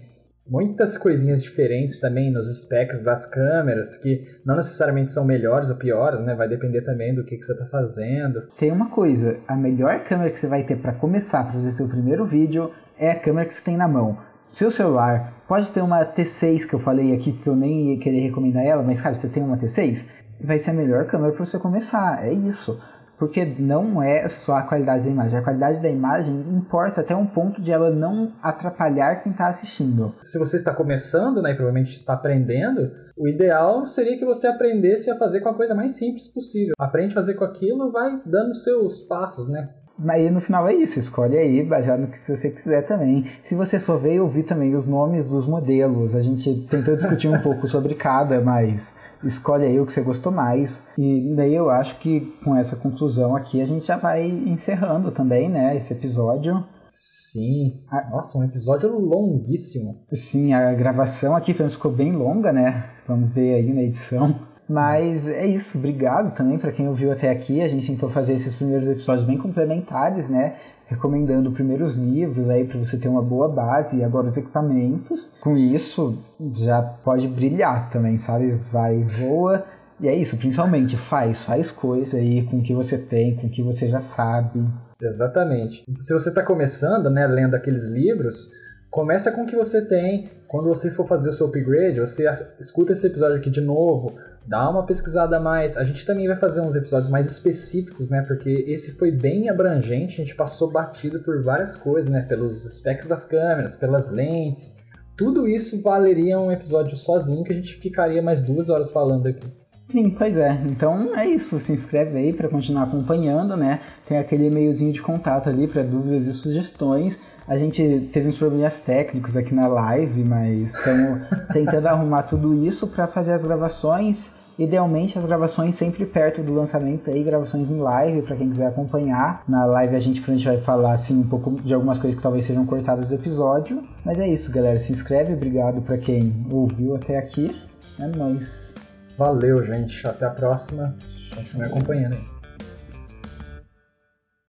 Muitas 0.49 0.97
coisinhas 0.97 1.43
diferentes 1.43 1.99
também 1.99 2.31
nos 2.31 2.47
specs 2.63 3.03
das 3.03 3.27
câmeras, 3.27 3.99
que 3.99 4.23
não 4.45 4.55
necessariamente 4.55 5.11
são 5.11 5.25
melhores 5.25 5.71
ou 5.71 5.77
piores, 5.77 6.21
né? 6.21 6.37
Vai 6.37 6.49
depender 6.49 6.83
também 6.83 7.13
do 7.13 7.25
que, 7.25 7.37
que 7.37 7.43
você 7.43 7.53
está 7.53 7.65
fazendo. 7.67 8.43
Tem 8.57 8.71
uma 8.71 8.89
coisa, 8.89 9.39
a 9.49 9.57
melhor 9.57 10.05
câmera 10.05 10.31
que 10.31 10.39
você 10.39 10.47
vai 10.47 10.63
ter 10.63 10.77
para 10.77 10.93
começar 10.93 11.43
para 11.43 11.55
fazer 11.55 11.73
seu 11.73 11.89
primeiro 11.89 12.25
vídeo 12.25 12.71
é 12.97 13.11
a 13.11 13.19
câmera 13.19 13.49
que 13.49 13.55
você 13.55 13.65
tem 13.65 13.77
na 13.77 13.89
mão. 13.89 14.19
Seu 14.53 14.71
celular 14.71 15.35
pode 15.49 15.71
ter 15.73 15.83
uma 15.83 16.05
T6 16.07 16.65
que 16.65 16.75
eu 16.75 16.79
falei 16.79 17.13
aqui 17.13 17.33
que 17.33 17.49
eu 17.49 17.57
nem 17.57 17.95
ia 17.95 17.99
querer 17.99 18.21
recomendar 18.21 18.65
ela, 18.65 18.85
mas 18.85 19.01
cara, 19.01 19.17
você 19.17 19.29
tem 19.29 19.43
uma 19.43 19.59
T6, 19.59 20.07
vai 20.41 20.59
ser 20.59 20.71
a 20.71 20.75
melhor 20.75 21.07
câmera 21.07 21.33
para 21.33 21.45
você 21.45 21.59
começar. 21.59 22.25
É 22.25 22.33
isso. 22.33 22.81
Porque 23.19 23.45
não 23.45 24.03
é 24.03 24.29
só 24.29 24.57
a 24.57 24.63
qualidade 24.63 25.05
da 25.05 25.11
imagem, 25.11 25.39
a 25.39 25.43
qualidade 25.43 25.83
da 25.83 25.89
imagem 25.89 26.35
importa 26.51 27.01
até 27.01 27.17
um 27.17 27.27
ponto 27.27 27.63
de 27.63 27.73
ela 27.73 27.91
não 27.91 28.33
atrapalhar 28.43 29.23
quem 29.23 29.33
está 29.33 29.49
assistindo. 29.49 30.15
Se 30.25 30.39
você 30.39 30.57
está 30.57 30.75
começando, 30.75 31.41
né, 31.41 31.53
e 31.53 31.55
provavelmente 31.55 31.95
está 31.95 32.13
aprendendo, 32.13 32.91
o 33.17 33.27
ideal 33.27 33.87
seria 33.87 34.19
que 34.19 34.25
você 34.25 34.47
aprendesse 34.47 35.11
a 35.11 35.17
fazer 35.17 35.41
com 35.41 35.49
a 35.49 35.55
coisa 35.55 35.75
mais 35.75 35.97
simples 35.97 36.29
possível. 36.29 36.75
Aprende 36.79 37.13
a 37.13 37.15
fazer 37.15 37.35
com 37.35 37.45
aquilo, 37.45 37.91
vai 37.91 38.21
dando 38.27 38.55
seus 38.55 39.03
passos, 39.03 39.49
né? 39.49 39.69
Mas 39.99 40.31
no 40.31 40.41
final 40.41 40.69
é 40.69 40.75
isso, 40.75 40.99
escolhe 40.99 41.39
aí, 41.39 41.63
baseado 41.63 42.01
no 42.01 42.09
que 42.09 42.19
você 42.19 42.51
quiser 42.51 42.83
também. 42.83 43.27
Se 43.43 43.55
você 43.55 43.81
só 43.81 43.97
veio 43.97 44.25
ouvir 44.25 44.43
também 44.43 44.75
os 44.75 44.85
nomes 44.85 45.27
dos 45.27 45.47
modelos, 45.47 46.15
a 46.15 46.21
gente 46.21 46.67
tentou 46.69 46.97
discutir 46.97 47.29
um 47.29 47.41
pouco 47.41 47.67
sobre 47.67 47.95
cada, 47.95 48.41
mas 48.41 48.95
escolhe 49.25 49.65
aí 49.65 49.81
o 49.81 49.87
que 49.87 49.93
você 49.93 50.03
gostou 50.03 50.31
mais. 50.31 50.83
E 50.99 51.35
daí 51.35 51.55
eu 51.55 51.71
acho 51.71 51.99
que 51.99 52.21
com 52.45 52.55
essa 52.55 52.77
conclusão 52.77 53.35
aqui 53.35 53.61
a 53.63 53.67
gente 53.67 53.87
já 53.87 53.97
vai 53.97 54.27
encerrando 54.27 55.11
também, 55.11 55.49
né, 55.49 55.75
esse 55.77 55.93
episódio. 55.93 56.63
Sim. 56.91 57.83
Ah. 57.91 58.09
Nossa, 58.11 58.39
um 58.39 58.45
episódio 58.45 58.91
longuíssimo. 58.99 60.07
Sim, 60.13 60.53
a 60.55 60.73
gravação 60.73 61.35
aqui 61.35 61.53
ficou 61.53 61.93
bem 61.93 62.13
longa, 62.13 62.53
né? 62.53 62.85
Vamos 63.07 63.33
ver 63.35 63.55
aí 63.55 63.73
na 63.73 63.83
edição. 63.83 64.35
Mas 64.69 65.29
é 65.29 65.47
isso, 65.47 65.79
obrigado 65.79 66.35
também 66.35 66.59
para 66.59 66.73
quem 66.73 66.89
ouviu 66.89 67.13
até 67.13 67.31
aqui. 67.31 67.63
A 67.63 67.69
gente 67.69 67.87
tentou 67.87 68.09
fazer 68.09 68.33
esses 68.33 68.55
primeiros 68.55 68.89
episódios 68.89 69.25
bem 69.25 69.39
complementares, 69.39 70.29
né? 70.29 70.57
Recomendando 70.87 71.53
primeiros 71.53 71.97
livros 71.97 72.49
aí 72.51 72.65
para 72.65 72.79
você 72.79 72.97
ter 72.97 73.09
uma 73.09 73.23
boa 73.23 73.49
base 73.49 73.99
e 73.99 74.05
agora 74.05 74.27
os 74.27 74.37
equipamentos. 74.37 75.31
Com 75.41 75.57
isso, 75.57 76.19
já 76.55 76.83
pode 76.83 77.29
brilhar 77.29 77.91
também, 77.91 78.19
sabe? 78.19 78.53
Vai, 78.73 79.03
voa. 79.05 79.65
E 80.01 80.09
é 80.09 80.15
isso, 80.15 80.37
principalmente 80.37 80.97
faz, 80.97 81.43
faz 81.43 81.71
coisa 81.71 82.19
aí 82.19 82.45
com 82.45 82.59
o 82.59 82.63
que 82.63 82.75
você 82.75 82.99
tem, 82.99 83.35
com 83.35 83.47
o 83.47 83.51
que 83.51 83.63
você 83.63 83.89
já 83.89 84.01
sabe. 84.01 84.63
Exatamente. 85.01 85.85
Se 86.01 86.13
você 86.13 86.29
está 86.29 86.43
começando, 86.43 87.09
né, 87.09 87.27
lendo 87.27 87.55
aqueles 87.55 87.85
livros, 87.89 88.51
começa 88.91 89.31
com 89.33 89.43
o 89.43 89.47
que 89.47 89.57
você 89.57 89.83
tem. 89.83 90.31
Quando 90.49 90.69
você 90.69 90.91
for 90.91 91.07
fazer 91.07 91.31
o 91.31 91.33
seu 91.33 91.49
upgrade, 91.49 92.01
você 92.01 92.25
escuta 92.61 92.93
esse 92.93 93.07
episódio 93.07 93.37
aqui 93.37 93.51
de 93.51 93.61
novo, 93.61 94.15
dá 94.47 94.69
uma 94.71 94.87
pesquisada 94.87 95.37
a 95.37 95.41
mais. 95.41 95.77
A 95.77 95.85
gente 95.85 96.05
também 96.07 96.27
vai 96.27 96.37
fazer 96.37 96.61
uns 96.61 96.77
episódios 96.77 97.11
mais 97.11 97.27
específicos, 97.27 98.09
né? 98.09 98.23
Porque 98.23 98.65
esse 98.69 98.93
foi 98.93 99.11
bem 99.11 99.49
abrangente, 99.49 100.21
a 100.21 100.25
gente 100.25 100.37
passou 100.37 100.71
batido 100.71 101.21
por 101.21 101.43
várias 101.43 101.77
coisas, 101.77 102.11
né? 102.11 102.23
Pelos 102.29 102.65
specs 102.77 103.07
das 103.07 103.25
câmeras, 103.25 103.77
pelas 103.77 104.11
lentes. 104.11 104.77
Tudo 105.17 105.49
isso 105.49 105.81
valeria 105.83 106.39
um 106.39 106.53
episódio 106.53 106.97
sozinho 106.97 107.43
que 107.43 107.53
a 107.53 107.57
gente 107.57 107.75
ficaria 107.77 108.23
mais 108.23 108.43
duas 108.43 108.69
horas 108.69 108.93
falando 108.93 109.27
aqui. 109.27 109.47
Sim, 109.89 110.11
pois 110.11 110.37
é. 110.37 110.53
Então 110.67 111.17
é 111.17 111.27
isso. 111.27 111.59
Se 111.61 111.73
inscreve 111.73 112.19
aí 112.19 112.33
para 112.33 112.49
continuar 112.49 112.85
acompanhando, 112.85 113.57
né? 113.57 113.81
Tem 114.07 114.19
aquele 114.19 114.47
e-mailzinho 114.47 114.93
de 114.93 115.01
contato 115.01 115.49
ali 115.49 115.67
para 115.67 115.83
dúvidas 115.83 116.27
e 116.27 116.35
sugestões. 116.35 117.19
A 117.47 117.57
gente 117.57 118.09
teve 118.13 118.29
uns 118.29 118.37
problemas 118.37 118.81
técnicos 118.81 119.37
aqui 119.37 119.55
na 119.55 119.69
live, 119.69 120.25
mas 120.25 120.75
estamos 120.75 121.21
tentando 121.53 121.87
arrumar 121.87 122.25
tudo 122.25 122.67
isso 122.67 122.89
para 122.89 123.07
fazer 123.07 123.33
as 123.33 123.45
gravações. 123.45 124.33
Idealmente 124.59 125.19
as 125.19 125.27
gravações 125.27 125.77
sempre 125.77 126.07
perto 126.07 126.43
do 126.43 126.55
lançamento 126.55 127.11
aí, 127.11 127.23
gravações 127.23 127.71
em 127.71 127.79
live 127.79 128.23
para 128.23 128.37
quem 128.37 128.49
quiser 128.49 128.69
acompanhar. 128.69 129.45
Na 129.47 129.67
live 129.67 129.95
a 129.95 129.99
gente, 129.99 130.23
a 130.27 130.35
gente 130.35 130.47
vai 130.47 130.59
falar 130.59 130.95
assim 130.95 131.21
um 131.21 131.29
pouco 131.29 131.61
de 131.61 131.75
algumas 131.75 131.99
coisas 131.99 132.17
que 132.17 132.23
talvez 132.23 132.47
sejam 132.47 132.65
cortadas 132.65 133.07
do 133.07 133.15
episódio. 133.15 133.87
Mas 134.05 134.19
é 134.19 134.27
isso, 134.27 134.51
galera. 134.51 134.79
Se 134.79 134.93
inscreve, 134.93 135.35
obrigado 135.35 135.83
para 135.83 135.99
quem 135.99 136.47
ouviu 136.51 136.97
até 136.97 137.19
aqui. 137.19 137.55
É 138.01 138.07
nóis. 138.07 138.75
Valeu, 139.19 139.63
gente. 139.63 140.07
Até 140.07 140.25
a 140.25 140.31
próxima. 140.31 140.97
Continue 141.35 141.67
acompanhando. 141.67 142.36